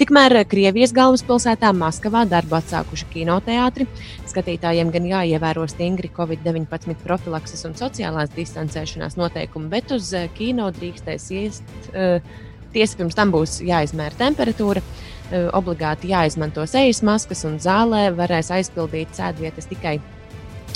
Tikmēr 0.00 0.42
Krievijas 0.50 0.92
galvaspilsētā 0.96 1.72
Maskavā 1.76 2.24
darbu 2.28 2.58
atsākuši 2.60 3.08
kinoteātri. 3.14 3.88
Skatītājiem 4.30 4.92
gan 4.94 5.08
jāievēro 5.08 5.66
stingri 5.70 6.12
Covid-19 6.16 7.00
profilakses 7.04 7.64
un 7.68 7.74
sociālās 7.78 8.32
distancēšanās 8.36 9.18
noteikumi, 9.20 9.70
bet 9.72 9.96
uz 9.96 10.12
eh, 10.14 10.30
kino 10.36 10.70
drīkstēs 10.76 11.32
iest. 11.40 11.74
Uh, 11.90 12.46
Tiesa 12.70 12.94
pirms 13.00 13.16
tam 13.18 13.32
būs 13.34 13.56
jāizmēra 13.66 14.14
temperatūra, 14.14 14.78
eh, 14.78 15.48
obligāti 15.58 16.12
jāizmanto 16.12 16.62
sejas 16.70 17.02
maskas 17.02 17.42
un 17.48 17.58
zālē 17.58 18.04
varēs 18.14 18.52
aizpildīt 18.54 19.16
sēdvietas 19.18 19.66
tikai 19.72 19.98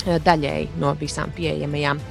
daļēji 0.05 0.67
no 0.81 0.93
visām 0.99 1.31
pieejamajām. 1.35 2.01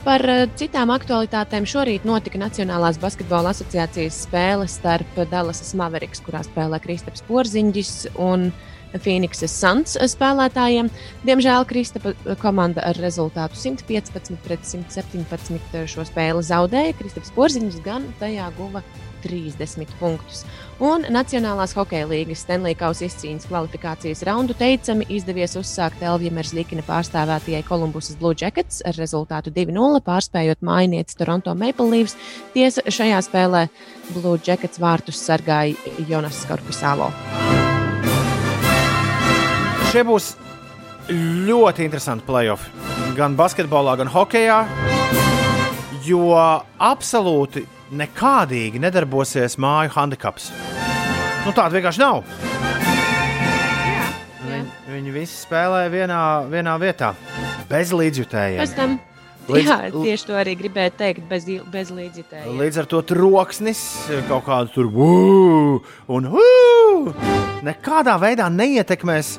Par 0.00 0.22
eh, 0.32 0.46
citām 0.56 0.88
aktualitātēm 0.94 1.66
šorīt 1.68 2.06
notika 2.08 2.40
Nacionālās 2.40 2.96
basketbola 3.02 3.52
asociācijas 3.52 4.22
spēle 4.24 4.64
starp 4.70 5.18
Dallasas 5.28 5.74
Mavericks, 5.76 6.22
kurā 6.24 6.40
spēlē 6.46 6.80
Kristaps 6.80 7.20
Porziņģis 7.28 7.92
un 8.16 8.48
Phoenixes 8.96 9.52
Suns 9.52 9.98
spēlētājiem. 10.14 10.88
Diemžēl 11.28 11.68
Kristapa 11.68 12.14
komanda 12.40 12.82
ar 12.88 12.96
rezultātu 12.98 13.60
115 13.60 14.40
pret 14.46 14.64
117 14.64 15.84
šo 15.92 16.08
spēli 16.08 16.48
zaudēja. 16.48 16.96
Kristaps 16.98 17.36
Porziņš 17.36 17.78
gan 17.84 18.08
tajā 18.22 18.48
guva 18.56 18.82
30 19.24 19.94
punktus. 20.00 20.44
Un 20.80 21.04
Nacionālās 21.12 21.74
hokeja 21.76 22.08
līnijas 22.08 22.44
Stanley 22.46 22.76
Kausa 22.78 23.04
izcīņas 23.06 23.48
kvalifikācijas 23.50 24.24
raundu 24.28 24.56
teicami 24.56 25.04
izdevies 25.12 25.56
uzsākt 25.60 26.00
Elvija 26.00 26.32
Merzlikina 26.32 26.84
pārstāvētajai 26.86 27.62
Kolumbusas 27.68 28.16
Blue 28.20 28.36
Jackets 28.36 28.80
ar 28.88 28.96
rezultātu 28.96 29.52
2-0, 29.52 30.00
pārspējot 30.06 30.64
mājinieci 30.64 31.18
Toronto 31.20 31.54
Maple 31.54 31.90
Leafs. 31.92 32.16
Tiesa 32.54 32.84
šajā 32.88 33.20
spēlē 33.28 33.66
Blue 34.14 34.38
Jackets 34.40 34.80
vārtus 34.80 35.20
sargāja 35.20 35.76
Jonas 36.08 36.40
Skorpisālo. 36.46 37.10
Šie 39.90 40.04
būs 40.06 40.32
ļoti 41.10 41.84
interesanti 41.88 42.24
playoffs. 42.28 42.70
Gan 43.16 43.34
basketbolā, 43.36 43.96
gan 43.98 44.10
hokeja. 44.12 44.62
Jo 46.06 46.30
absolūti 46.78 47.64
nekādīgi 47.92 48.80
nedarbosies 48.82 49.56
māju 49.60 49.92
handicaps. 49.96 50.50
Nu, 51.46 51.52
tāda 51.56 51.72
vienkārši 51.78 52.02
nav. 52.02 52.22
Viņi, 54.44 54.64
viņi 54.90 55.14
visi 55.14 55.38
spēlē 55.44 55.86
vienā, 55.92 56.20
vienā 56.50 56.74
vietā, 56.82 57.14
bez 57.70 57.92
līdzjutējiem. 57.96 58.98
Līdz- 59.50 59.66
jā, 59.66 59.78
tieši 59.90 60.26
to 60.28 60.34
arī 60.38 60.52
gribēju 60.54 60.92
teikt, 60.94 61.24
bez, 61.28 61.46
bez 61.72 61.90
līdzjutēji. 61.90 62.52
Līdz 62.60 62.76
ar 62.78 62.86
to 62.86 63.00
troksnis 63.02 63.80
kaut 64.28 64.44
kādu 64.46 64.70
tur 64.74 64.86
būvu 64.94 65.80
un 66.08 66.28
ū, 66.30 67.14
nekādā 67.66 68.14
veidā 68.20 68.46
neietekmēs 68.52 69.38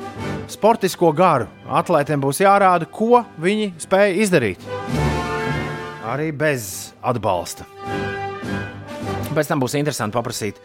sportisko 0.51 1.13
garu. 1.15 1.47
Atlētiem 1.69 2.19
būs 2.19 2.41
jārāda, 2.43 2.89
ko 2.91 3.23
viņi 3.39 3.71
spēja 3.79 4.17
izdarīt. 4.25 4.67
Arī 6.11 6.31
bez 6.35 6.91
atbalsta. 7.01 7.63
Pēc 9.31 9.47
tam 9.47 9.61
būs 9.63 9.77
interesanti 9.79 10.17
paprasīt 10.17 10.57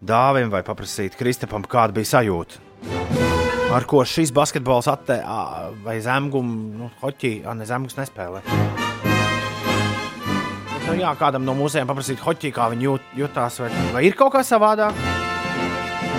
Dāvim 0.00 0.48
vai 0.50 0.62
paprasīt 0.66 1.14
Kristapam, 1.18 1.62
kāda 1.68 1.94
bija 1.94 2.08
sajūta. 2.16 2.58
Ar 3.70 3.84
ko 3.86 4.00
šis 4.08 4.32
basketbols 4.34 4.88
attē, 4.90 5.20
vai 5.84 5.98
zemgums, 6.02 6.72
nu, 6.80 6.88
hoķī, 7.02 7.34
ne 7.54 7.68
zemgums 7.68 7.98
nespēlē. 8.00 8.40
Nu, 10.88 10.96
jā, 10.98 11.12
kādam 11.20 11.44
no 11.46 11.54
mūsiem 11.54 11.86
paprasīt 11.86 12.18
hoķī, 12.24 12.50
kā 12.56 12.66
viņi 12.72 12.88
jūt, 12.88 13.12
jutās, 13.20 13.60
vai, 13.62 13.70
vai 13.94 14.02
ir 14.08 14.18
kaut 14.18 14.32
kā 14.34 14.42
savādāk. 14.46 14.96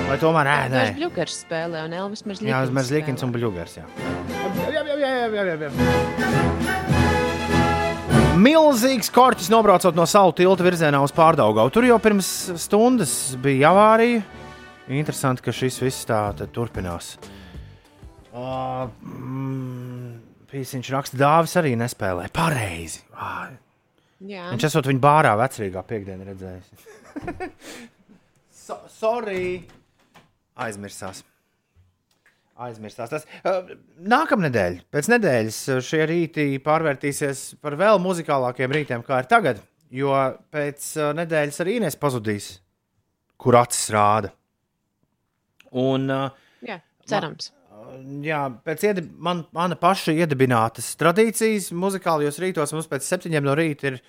Vai 0.07 0.19
tomēr 0.21 0.47
nē, 0.47 0.55
nē. 0.71 0.85
Bļukers 1.01 1.41
spēlē 1.43 1.83
un 1.89 1.97
Elvis 1.97 2.23
Merzlikins. 2.27 2.53
Jā, 2.53 2.63
Zvaigznes 2.71 3.27
un 3.27 3.35
Bluegers. 3.35 3.77
Jā, 3.81 3.85
jā, 4.71 4.87
jā, 4.87 4.95
jā, 4.95 5.13
jā, 5.27 5.45
jā, 5.51 5.59
jā. 5.67 7.00
Milzīgs 8.31 9.09
korķis 9.11 9.49
nobraucot 9.51 9.97
no 9.97 10.05
salu 10.07 10.31
tilta 10.31 10.63
virzienā 10.63 11.01
uz 11.03 11.11
pārdaugau. 11.11 11.67
Tur 11.73 11.83
jau 11.83 11.97
pirms 11.99 12.27
stundas 12.63 13.35
bija 13.43 13.73
avārija. 13.73 14.21
Interesanti, 14.91 15.43
ka 15.43 15.51
šis 15.55 15.81
viss 15.83 16.07
tā 16.07 16.21
turpinās. 16.55 17.17
Uh, 18.31 18.87
mm, 19.03 20.13
Pīsiņš 20.51 20.91
raksta, 20.95 21.19
Dāvis 21.19 21.57
arī 21.59 21.73
nespēlē. 21.79 22.29
Pareizi. 22.31 23.03
Ah, 23.11 23.49
Jā. 24.21 24.47
Viņš 24.53 24.67
esot 24.69 24.87
viņa 24.87 25.01
bārā 25.01 25.33
vecrīgā 25.39 25.83
piekdienā 25.89 26.27
redzējis. 26.29 26.87
so, 28.63 28.77
sorry! 28.93 29.65
Aizmirsās. 30.61 31.23
Aizmirsās. 32.67 33.11
Tas, 33.11 33.25
uh, 33.45 33.71
nākamnedēļ, 34.11 34.81
pēc 34.93 35.09
nedēļas, 35.15 35.59
šie 35.85 36.03
rīti 36.09 36.47
pārvērtīsies 36.65 37.45
par 37.63 37.77
vēl 37.79 38.01
muzikālākiem 38.03 38.75
rītiem, 38.77 39.05
kā 39.07 39.23
ir 39.23 39.29
tagad. 39.31 39.63
Jo 39.91 40.13
pēc 40.53 40.85
uh, 40.99 41.09
nedēļas 41.17 41.63
arī 41.63 41.79
Inês 41.81 41.97
pazudīs, 41.99 42.51
kur 43.41 43.57
acis 43.59 43.89
rāda. 43.91 44.31
Un, 45.71 46.07
uh, 46.11 46.47
Jā, 46.67 46.77
cerams. 47.07 47.51
jā, 48.23 48.41
pēc 48.67 48.85
iedib, 48.89 49.11
man, 49.23 49.45
mana 49.55 49.77
paša 49.79 50.13
iedibinātas 50.19 50.93
tradīcijas 50.99 51.71
muzikālajos 51.75 52.39
rītos 52.43 52.75
mums 52.75 52.89
pēc 52.91 53.07
septiņiem 53.07 53.47
no 53.47 53.55
rīta 53.57 53.91
ir, 53.91 54.01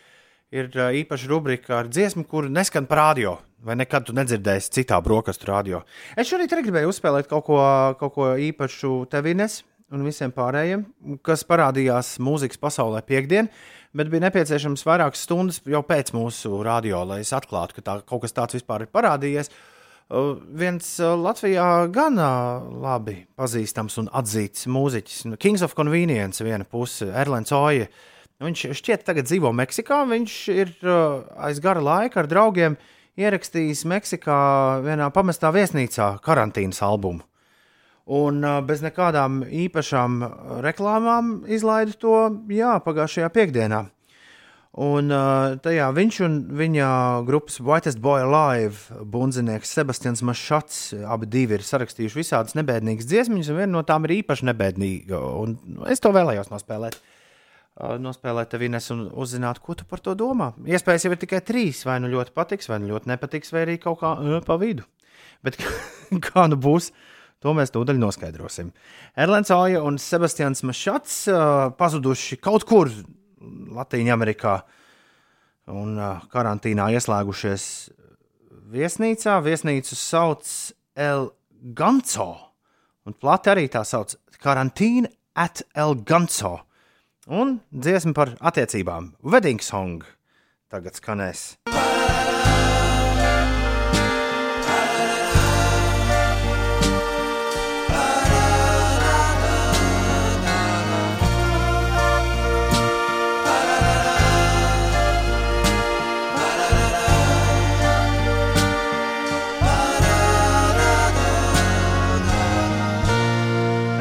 ir 0.54 0.70
īpaša 1.02 1.30
rubrika 1.30 1.78
ar 1.80 1.90
dziesmu, 1.90 2.26
kur 2.28 2.50
neskan 2.50 2.86
par 2.90 3.02
radio. 3.06 3.38
Vai 3.62 3.76
nekad 3.78 4.08
tu 4.08 4.14
nedzirdēsi 4.16 4.72
citā 4.74 4.96
brokastu 5.04 5.46
radio? 5.46 5.84
Es 6.18 6.26
šorīt 6.26 6.50
arī 6.50 6.64
gribēju 6.66 6.90
uzspēlēt 6.90 7.28
kaut 7.30 7.44
ko, 7.46 7.58
kaut 8.00 8.14
ko 8.16 8.32
īpašu 8.34 9.04
tevines 9.12 9.60
un 9.94 10.02
visiem 10.06 10.32
pārējiem, 10.34 10.82
kas 11.22 11.44
parādījās 11.46 12.16
mūzikas 12.24 12.58
pasaulē 12.58 13.04
piekdien, 13.06 13.50
bet 13.94 14.08
bija 14.10 14.24
nepieciešams 14.24 14.82
vairākas 14.88 15.22
stundas 15.28 15.60
jau 15.68 15.82
pēc 15.86 16.10
mūsu 16.16 16.62
radio, 16.66 17.04
lai 17.06 17.20
es 17.22 17.30
atklātu, 17.36 17.76
ka 17.76 17.84
tā, 17.86 17.94
kaut 18.08 18.24
kas 18.24 18.34
tāds 18.34 18.56
vispār 18.58 18.86
ir 18.86 18.90
parādījies. 18.90 19.52
Uh, 20.12 20.32
viens 20.58 20.88
uh, 21.00 21.12
Latvijā 21.16 21.66
gan 21.94 22.18
uh, 22.18 22.64
labi 22.82 23.20
pazīstams 23.38 24.00
un 24.02 24.10
atzīts 24.12 24.66
mūziķis, 24.68 25.20
nu, 25.30 25.38
Kings 25.40 25.62
of 25.62 25.76
Convenience, 25.78 26.42
viena 26.44 26.66
puse, 26.68 27.06
Erlends 27.06 27.54
Oja. 27.54 27.86
Viņš 28.42 28.64
šķiet, 28.74 29.06
tagad 29.06 29.28
dzīvo 29.28 29.52
Meksikā. 29.54 30.02
Viņš 30.10 30.34
ir 30.50 30.74
uh, 30.82 31.22
aiz 31.46 31.62
gara 31.62 31.80
laika 31.84 32.24
ar 32.24 32.28
draugiem 32.28 32.76
ierakstījis 33.20 33.84
Meksikā 33.88 34.38
vienā 34.84 35.10
pamestā 35.12 35.52
viesnīcā 35.54 36.16
karantīnas 36.24 36.82
albumu. 36.84 37.24
Un 38.12 38.42
bez 38.66 38.82
nekādām 38.82 39.42
īpašām 39.46 40.22
reklāmām 40.64 41.34
izlaidu 41.46 41.98
to 42.02 42.14
jā, 42.50 42.74
pagājušajā 42.82 43.28
piekdienā. 43.30 43.84
Un 44.82 45.12
tajā 45.62 45.86
viņš 45.92 46.18
un 46.24 46.36
viņa 46.56 46.88
grupas 47.28 47.60
Whitest 47.60 48.00
Boy 48.00 48.24
Live 48.24 49.04
bundzinieks 49.04 49.70
Sebastians 49.76 50.24
Mašats 50.24 50.94
abi 51.04 51.28
divi 51.28 51.58
ir 51.58 51.66
sarakstījuši 51.68 52.18
visādas 52.18 52.56
nebēdīgas 52.56 53.06
dziesmas, 53.06 53.50
un 53.52 53.60
viena 53.60 53.74
no 53.76 53.82
tām 53.86 54.08
ir 54.08 54.16
īpaši 54.22 54.48
nebēdīga. 54.48 55.20
Un 55.44 55.58
es 55.92 56.00
to 56.00 56.10
vēlējos 56.16 56.48
nospēlēt. 56.50 56.96
Nospēlēt 57.80 58.50
tev 58.52 58.66
Ines 58.66 58.90
un 58.92 59.06
uzzināt, 59.16 59.62
ko 59.64 59.72
tu 59.72 59.86
par 59.88 60.02
to 60.04 60.12
domā. 60.18 60.50
Iespējams, 60.60 61.06
jau 61.06 61.12
ir 61.14 61.20
tikai 61.22 61.40
trīs. 61.40 61.80
Vai 61.88 61.96
nu 62.04 62.10
ļoti 62.12 62.34
patiks, 62.36 62.68
vai 62.68 62.82
nu 62.82 62.90
ļoti 62.90 63.08
nepatiks, 63.08 63.52
vai 63.54 63.62
arī 63.64 63.78
kaut 63.80 64.02
kā 64.02 64.12
uh, 64.20 64.42
pa 64.44 64.58
vidu. 64.60 64.84
Bet 65.42 65.56
kā 66.26 66.44
nu 66.52 66.58
būs, 66.60 66.90
to 67.40 67.54
mēs 67.56 67.72
tūdaļ 67.72 67.96
noskaidrosim. 68.02 68.74
Erlends 69.16 69.50
Oja 69.56 69.80
un 69.88 69.96
Sebastians 69.98 70.60
Mašats 70.68 71.16
uh, 71.32 71.72
pazuduši 71.78 72.36
kaut 72.44 72.68
kur 72.68 72.92
Latvijā, 73.72 74.12
Amerikā 74.12 74.58
un 75.72 75.96
uh, 75.96 76.20
karantīnā 76.30 76.90
ieslēgušies 76.92 77.64
viesnīcā. 78.72 79.38
Viesnīcu 79.48 79.96
sauc 79.96 80.44
El 80.92 81.30
Ganco, 81.72 82.28
un 83.08 83.16
plati 83.16 83.52
arī 83.54 83.64
tā 83.72 83.80
sauc 83.88 84.12
Karantīna 84.42 85.08
at 85.38 85.64
El 85.78 85.96
Ganco. 86.04 86.58
Un 87.30 87.60
dziesma 87.70 88.10
par 88.18 88.32
attiecībām, 88.42 89.12
Wedding 89.22 89.62
Song, 89.62 90.02
tagad 90.66 90.98
skanēs. 90.98 91.52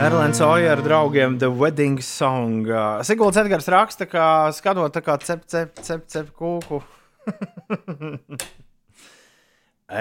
Erlends 0.01 0.39
Oja 0.41 0.71
ar 0.73 0.79
draugiem 0.81 1.35
The 1.37 1.45
Wedding 1.45 1.99
Song. 2.01 2.65
Sigulds 3.05 3.37
Edgars 3.37 3.67
raksta, 3.69 4.07
ka 4.09 4.23
skatot 4.49 4.89
tā 4.95 5.03
kā 5.05 5.13
cep, 5.21 5.43
cep, 5.45 5.77
cep, 5.77 6.07
cep 6.09 6.31
kūku. 6.33 6.79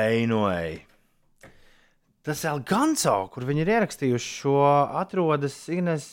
Ej, 0.01 0.25
no 0.31 0.47
ej. 0.49 0.79
Tas 2.25 2.41
Elganso, 2.49 3.19
kur 3.35 3.45
viņi 3.45 3.61
ir 3.67 3.75
ierakstījuši 3.75 4.33
šo, 4.41 4.57
atrodas 5.03 5.61
Ines 5.69 6.09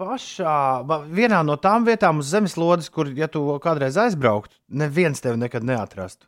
pašā, 0.00 0.56
vienā 1.04 1.44
no 1.44 1.60
tām 1.60 1.84
vietām 1.84 2.24
uz 2.24 2.32
zemeslodes, 2.32 2.88
kur, 2.88 3.12
ja 3.12 3.28
tu 3.28 3.44
kādreiz 3.60 4.00
aizbrauktu, 4.00 4.56
neviens 4.72 5.20
tevi 5.20 5.44
nekad 5.44 5.66
neatrastu. 5.68 6.24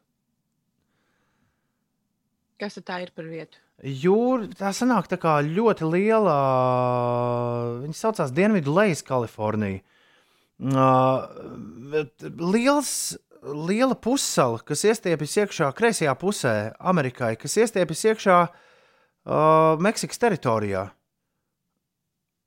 Kas 2.57 2.79
tā 2.81 3.03
ir 3.05 3.11
par 3.13 3.27
vietu? 3.29 3.61
Jūra 3.85 4.47
tā 4.57 4.71
sanāk 4.73 5.11
tā 5.11 5.19
kā 5.21 5.37
ļoti 5.45 5.85
liela. 5.93 6.37
Viņa 7.83 7.99
saucās 7.99 8.33
Dienvidu 8.33 8.73
Lejas 8.73 9.05
Kalifornija. 9.05 9.83
Uh, 10.57 11.27
liels, 12.41 13.19
liela 13.45 13.93
pussala, 13.93 14.63
kas 14.65 14.87
iestiepjas 14.89 15.37
iekšā 15.43 15.69
kreisajā 15.77 16.15
pusē 16.17 16.55
Amerikai, 16.81 17.35
kas 17.37 17.59
iestiepjas 17.61 18.07
iekšā 18.09 18.39
uh, 18.47 19.77
Meksikas 19.85 20.23
teritorijā. 20.23 20.87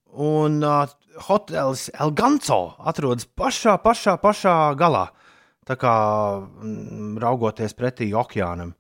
Un 0.10 0.58
uh, 0.66 0.90
hotelis 1.30 1.92
El 1.94 2.16
Ganco 2.18 2.74
atrodas 2.82 3.30
pašā, 3.30 3.78
pašā, 3.86 4.18
pašā 4.18 4.58
galā. 4.80 5.12
Tā 5.70 5.78
kā 5.78 5.94
mm, 6.42 7.20
raugoties 7.22 7.78
pretī 7.78 8.10
okeānam. 8.18 8.74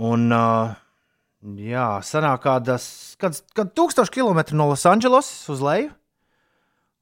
Un, 0.00 0.30
uh, 0.32 0.72
jā, 1.60 1.88
sanāk 2.06 2.46
kādas, 2.46 2.86
kāds, 3.20 3.42
kāds 3.52 3.74
tūkstoši 3.76 4.14
kilometri 4.14 4.56
no 4.56 4.70
Losandželosas 4.70 5.50
uz 5.52 5.62
leju. 5.64 5.90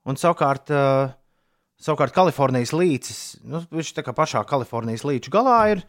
Un 0.08 0.18
savukārt, 0.18 0.72
uh, 0.74 1.12
savukārt 1.78 2.16
Kalifornijas 2.16 2.72
līcis, 2.74 3.20
nu, 3.46 3.62
viņš 3.70 3.94
tā 3.94 4.04
kā 4.06 4.14
pašā 4.16 4.42
Kalifornijas 4.48 5.06
līča 5.06 5.32
galā 5.34 5.58
ir. 5.76 5.84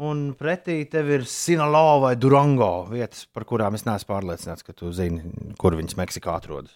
Un 0.00 0.30
pretī 0.32 0.78
tev 0.88 1.10
ir 1.12 1.26
Sinaloa 1.28 1.98
vai 2.06 2.14
Durango 2.16 2.86
vietas, 2.88 3.26
par 3.28 3.44
kurām 3.44 3.76
es 3.76 3.84
neesmu 3.84 4.08
pārliecināts, 4.08 4.64
ka 4.64 4.72
tu 4.72 4.88
zini, 4.96 5.20
kur 5.60 5.76
viņas 5.76 5.98
Meksikā 5.98 6.38
atrodas. 6.38 6.72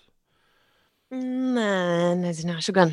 Nē, 1.15 2.13
nezināšu 2.21 2.75
gan. 2.77 2.93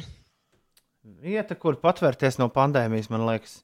Vieta, 1.20 1.58
kur 1.60 1.76
patvērties 1.82 2.40
no 2.40 2.48
pandēmijas, 2.54 3.10
man 3.12 3.26
liekas, 3.28 3.58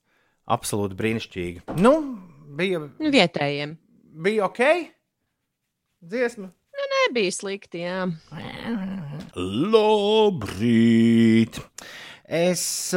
absolūti 0.50 0.98
brīnišķīga. 1.00 1.78
Nu, 1.80 1.94
bija. 2.48 2.80
Vietējiem. 3.02 3.76
Bija 4.24 4.46
ok? 4.48 4.62
Dziesma. 6.08 6.48
Nu, 6.78 6.84
nebija 6.94 7.32
slikti, 7.34 7.82
jā. 7.82 8.06
Labrīt! 9.74 11.58
Es, 12.28 12.92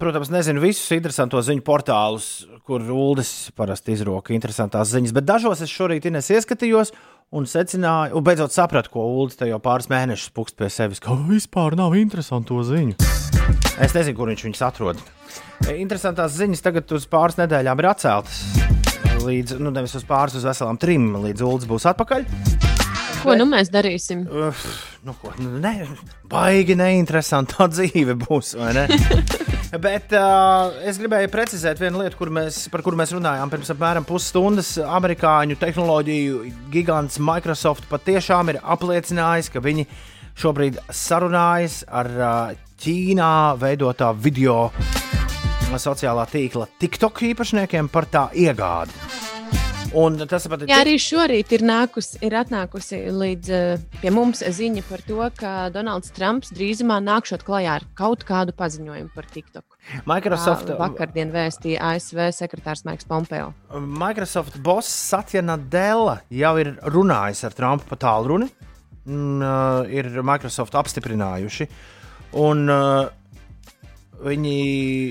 protams, 0.00 0.30
nezinu 0.32 0.62
visus 0.64 0.88
interesantos 0.96 1.44
ziņu 1.50 1.62
portālus, 1.66 2.48
kur 2.66 2.80
Ulas 2.88 3.52
parasti 3.56 3.92
izroka 3.94 4.32
interesantās 4.32 4.88
ziņas, 4.94 5.12
bet 5.12 5.28
dažos 5.28 5.60
es 5.64 5.70
šorīt 5.70 6.08
ieskatījos 6.08 6.94
un 7.36 7.44
secināju, 7.44 8.16
un 8.16 8.24
beidzot 8.24 8.56
sapratu, 8.56 8.90
ko 8.96 9.04
Ulas 9.20 9.36
te 9.36 9.50
jau 9.50 9.60
pāris 9.60 9.90
mēnešus 9.92 10.32
pukst 10.32 10.56
pie 10.56 10.72
sevis, 10.72 11.04
ka 11.04 11.12
vispār 11.28 11.76
nav 11.76 11.92
interesanto 12.00 12.56
ziņu. 12.64 12.96
Es 13.78 13.94
nezinu, 13.94 14.16
kur 14.18 14.30
viņš 14.32 14.44
viņus 14.46 14.62
atrod. 14.66 15.02
Interesantās 15.70 16.34
ziņas 16.38 16.64
tagad 16.64 16.92
uz 16.96 17.04
pāris 17.10 17.38
nedēļām 17.38 17.82
ir 17.82 17.90
atceltas. 17.92 18.40
Līdz, 19.22 19.58
nu, 19.62 19.70
nevis 19.74 19.94
uz 19.98 20.06
pāris, 20.06 20.36
uz 20.38 20.46
veselām 20.46 20.78
trim, 20.80 21.10
līdz 21.22 21.44
Ulas 21.46 21.66
būs 21.68 21.86
atpakaļ. 21.90 22.26
Ko 23.18 23.34
nu 23.38 23.48
mēs 23.50 23.70
darīsim? 23.74 24.24
Uf, 24.30 24.64
nu, 25.06 25.14
ko, 25.18 25.32
nu, 25.42 25.58
ne, 25.62 25.88
baigi 26.30 26.76
neinteresantā 26.78 27.66
dzīve 27.74 28.18
būs. 28.18 28.54
vai 28.58 28.74
ne? 28.76 28.86
Bet 29.84 30.14
uh, 30.16 30.74
es 30.88 30.96
gribēju 30.96 31.28
precizēt 31.30 31.80
vienu 31.82 32.00
lietu, 32.00 32.16
kur 32.16 32.30
mēs, 32.32 32.62
par 32.72 32.80
kuru 32.86 32.98
mēs 32.98 33.12
runājām 33.12 33.50
pirms 33.52 33.72
apmēram 33.74 34.06
pusstundas. 34.08 34.76
Amerikāņu 34.80 35.58
tehnoloģiju 35.60 36.38
gigants 36.72 37.18
Microsoft 37.20 37.84
patiešām 37.90 38.54
ir 38.54 38.62
apliecinājis, 38.64 39.52
ka 39.52 39.62
viņi 39.64 39.84
šobrīd 40.38 40.78
sarunājas 40.94 41.82
ar 41.90 42.10
Ķīnā 42.78 43.58
veidotā 43.58 44.12
video 44.14 44.68
sociālā 45.68 46.24
tīkla 46.30 46.68
TikTok 46.80 47.24
īpašniekiem 47.32 47.90
par 47.92 48.06
tā 48.08 48.28
iegādi. 48.38 48.94
Un 49.96 50.18
tas 50.28 50.44
pat 50.48 50.62
ir. 50.62 50.68
Jā, 50.68 50.82
arī 50.84 50.94
šorīt 51.00 51.52
ir, 51.56 51.62
nākus, 51.64 52.12
ir 52.24 52.36
atnākusi 52.36 53.00
līdz 53.08 53.50
pie 54.02 54.12
mums 54.12 54.42
ziņa 54.44 54.84
par 54.88 55.02
to, 55.06 55.18
ka 55.38 55.52
Donalds 55.72 56.12
Trumps 56.14 56.52
drīzumā 56.54 57.00
nākšot 57.04 57.42
klajā 57.46 57.78
ar 57.80 57.86
kaut 57.98 58.26
kādu 58.28 58.54
paziņojumu 58.56 59.10
par 59.16 59.28
TikTok. 59.32 59.78
Microsoft 60.08 60.70
vakardien 60.78 61.32
vēstīja 61.32 61.94
ASV 61.94 62.28
sekretārs 62.36 62.84
Maiks 62.88 63.08
Pompeo. 63.08 63.54
Microsoft 63.74 64.60
boss 64.62 64.92
Satya 64.92 65.42
Nadella 65.42 66.20
jau 66.28 66.54
ir 66.60 66.76
runājis 66.84 67.46
ar 67.48 67.56
Trumpu 67.56 67.88
pa 67.88 68.00
tālruni. 68.04 68.52
Un, 69.08 69.40
uh, 69.40 69.86
ir 69.88 70.10
Microsoft 70.20 70.76
apstiprinājuši. 70.76 71.68
Un, 72.36 72.66
uh, 72.68 73.08
viņi 74.24 74.56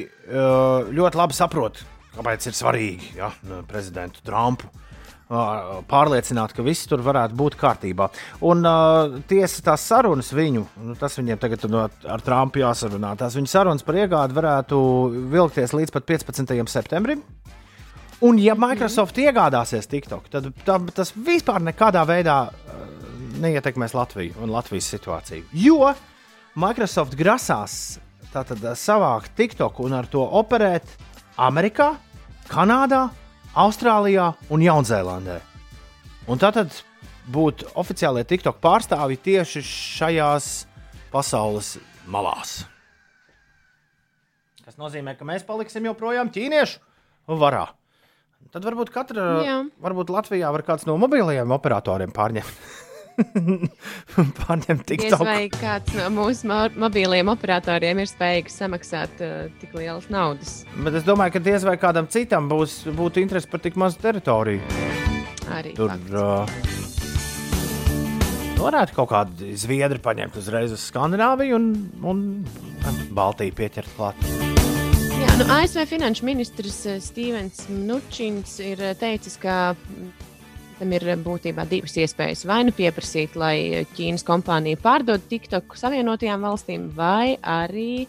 uh, 0.05 0.89
ļoti 0.93 1.19
labi 1.19 1.37
saprot, 1.37 1.79
kāpēc 2.17 2.49
ir 2.49 2.57
svarīgi 2.57 3.15
ja, 3.17 3.31
prezidentu 3.69 4.21
Trumpu 4.25 4.69
uh, 4.69 5.79
pārliecināt, 5.89 6.53
ka 6.55 6.65
viss 6.65 6.87
tur 6.89 7.03
varētu 7.05 7.37
būt 7.39 7.57
kārtībā. 7.59 8.09
Un 8.47 8.65
uh, 8.67 9.17
tiesa 9.29 9.63
tās 9.69 9.85
sarunas 9.87 10.33
viņu, 10.35 10.65
nu, 10.83 10.97
tas 10.99 11.17
viņiem 11.19 11.41
tagad 11.41 11.67
no, 11.71 11.85
ar 11.87 12.25
Trumpu 12.25 12.63
jāsarunā, 12.63 13.15
tās 13.19 13.37
viņu 13.39 13.51
sarunas 13.51 13.85
par 13.87 13.99
iegādi 14.03 14.37
varētu 14.37 14.81
vilkties 15.33 15.75
līdz 15.77 15.95
pat 15.95 16.09
15. 16.09 16.57
septembrim. 16.71 17.23
Un, 18.25 18.39
ja 18.41 18.55
Microsoft 18.57 19.19
iegādāsies 19.21 19.85
TikTok, 19.91 20.31
tad 20.33 20.47
tā, 20.65 20.79
tas 20.97 21.11
vispār 21.13 21.61
nekādā 21.61 22.01
veidā 22.09 22.47
neietekmēs 23.41 23.95
Latviju 23.97 24.37
un 24.43 24.51
Latvijas 24.53 24.89
situāciju. 24.93 25.47
Jo 25.53 25.93
Microsoft 26.57 27.15
grasās 27.19 27.97
tātad 28.33 28.63
savākt 28.77 29.35
TikTok 29.37 29.79
un 29.85 29.95
ar 29.97 30.07
to 30.11 30.23
operēt 30.39 30.89
Amerikā, 31.37 31.93
Kanādā, 32.49 33.07
Austrālijā 33.57 34.31
un 34.53 34.63
Jaunzēlandē. 34.63 35.37
Un 36.27 36.39
tātad 36.41 36.73
būt 37.31 37.65
oficiālie 37.79 38.23
TikTok 38.27 38.59
pārstāvji 38.63 39.19
tieši 39.23 39.63
šajās 39.67 40.49
pasaules 41.11 41.75
malās. 42.07 42.61
Tas 44.67 44.79
nozīmē, 44.79 45.15
ka 45.15 45.27
mēs 45.27 45.45
paliksim 45.47 45.85
joprojām 45.87 46.31
ķīniešu 46.33 47.35
varā. 47.39 47.67
Tad 48.51 48.63
varbūt 48.63 48.91
katra, 48.95 49.23
Jā. 49.43 49.55
varbūt 49.83 50.11
Latvijā 50.13 50.49
var 50.55 50.63
kāds 50.67 50.85
no 50.87 50.95
mobilajiem 50.99 51.51
operatoriem 51.55 52.13
pārņemt. 52.15 52.59
pārņemt 54.41 54.85
TikTok. 54.87 55.23
vai 55.25 55.49
kāds 55.53 55.95
no 55.97 56.09
mūsu 56.13 56.49
mo- 56.49 56.73
mobiliem 56.85 57.31
operatoriem 57.33 58.03
ir 58.03 58.09
spējīgs 58.09 58.59
samaksāt 58.61 59.23
uh, 59.25 59.47
tik 59.61 59.73
lielas 59.77 60.09
naudas? 60.13 60.59
Bet 60.85 60.99
es 61.01 61.07
domāju, 61.07 61.37
ka 61.37 61.43
diez 61.49 61.65
vai 61.67 61.77
kādam 61.81 62.09
citam 62.11 62.49
būs 62.51 62.83
būtu 62.97 63.23
interesi 63.23 63.49
par 63.51 63.63
tik 63.65 63.79
mazu 63.79 64.01
teritoriju. 64.03 64.61
Arī 65.57 65.73
Tur 65.77 65.93
uh, 66.11 66.57
varētu 68.57 68.95
kaut 68.97 69.11
kādi 69.11 69.53
zviedri 69.59 70.01
paņemt 70.03 70.37
uzreiz 70.39 70.73
uz 70.75 70.83
Skandināviju 70.89 71.57
un, 71.57 71.67
un 72.03 72.23
Baltiju 73.15 73.55
pieķert 73.57 73.91
klāt. 73.97 74.27
Jā, 75.17 75.33
nu, 75.39 75.47
ASV 75.49 75.85
finanšu 75.89 76.27
ministrs 76.27 76.79
eh, 76.89 76.99
Stevens 77.01 77.63
Nučins 77.71 78.57
ir 78.61 78.81
eh, 78.91 78.95
teicis, 78.97 79.37
ka 79.41 79.73
tam 80.79 80.93
ir 80.95 81.05
eh, 81.07 81.17
būtībā 81.19 81.65
divas 81.69 81.97
iespējas. 81.99 82.45
Vai 82.47 82.61
nu 82.67 82.73
pieprasīt, 82.75 83.37
lai 83.39 83.55
eh, 83.81 83.87
Ķīnas 83.97 84.25
kompānija 84.27 84.79
pārdod 84.81 85.25
TikTok 85.29 85.77
Savienotajām 85.77 86.45
valstīm, 86.47 86.89
vai 86.95 87.37
arī 87.41 88.05
e, 88.05 88.07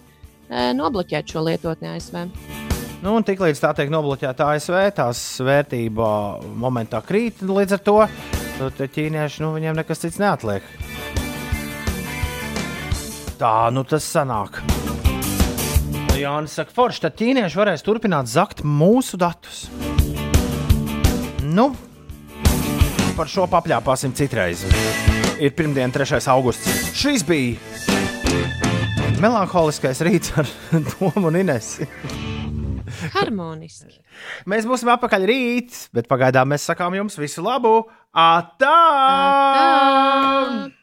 nobloķēt 0.77 1.35
šo 1.35 1.45
lietotni 1.47 1.91
ASV. 1.93 2.19
Nu, 2.99 3.13
un 3.15 3.27
tiklīdz 3.27 3.61
tā 3.63 3.71
tiek 3.79 3.93
nobloķēta 3.95 4.49
ASV, 4.55 4.77
tās 4.97 5.21
vērtība 5.45 6.09
momentā 6.59 7.01
krīt. 7.07 7.45
Līdz 7.47 7.77
ar 7.77 7.85
to 7.87 7.99
nu, 8.59 8.71
ķīnieši 8.75 9.45
nu, 9.45 9.53
viņiem 9.55 9.79
nekas 9.79 10.03
cits 10.03 10.19
neatliek. 10.23 10.67
Tā 13.39 13.55
nu 13.71 13.85
tas 13.87 14.03
sanāk. 14.03 14.59
Jānis 16.19 16.57
saka, 16.59 16.75
forši, 16.75 17.05
tad 17.05 17.15
ķīnieši 17.21 17.61
varēs 17.61 17.85
turpināt 17.87 18.27
zakt 18.27 18.65
mūsu 18.67 19.21
datus. 19.21 19.69
Nu, 21.47 21.71
par 23.19 23.27
šo 23.31 23.49
papļāpāsim 23.51 24.13
citreiz. 24.15 24.63
Ir 25.43 25.51
pirmdiena, 25.59 25.91
3. 25.95 26.21
augusts. 26.31 26.95
Šis 26.95 27.25
bija 27.27 27.59
melanholiskais 29.19 30.03
rīts 30.07 30.31
ar 30.39 30.47
Tomu 30.93 31.27
un 31.33 31.41
Inesu. 31.41 31.89
Harmoniski. 33.17 33.99
Mēs 34.49 34.67
būsim 34.71 34.91
atpakaļ 34.95 35.27
rīt, 35.29 35.83
bet 35.95 36.09
pagaidām 36.11 36.55
mēs 36.55 36.67
sakām 36.71 36.95
jums 36.99 37.19
visu 37.19 37.43
labu! 37.45 37.81
Atā! 38.15 38.75
Tā! 39.59 40.78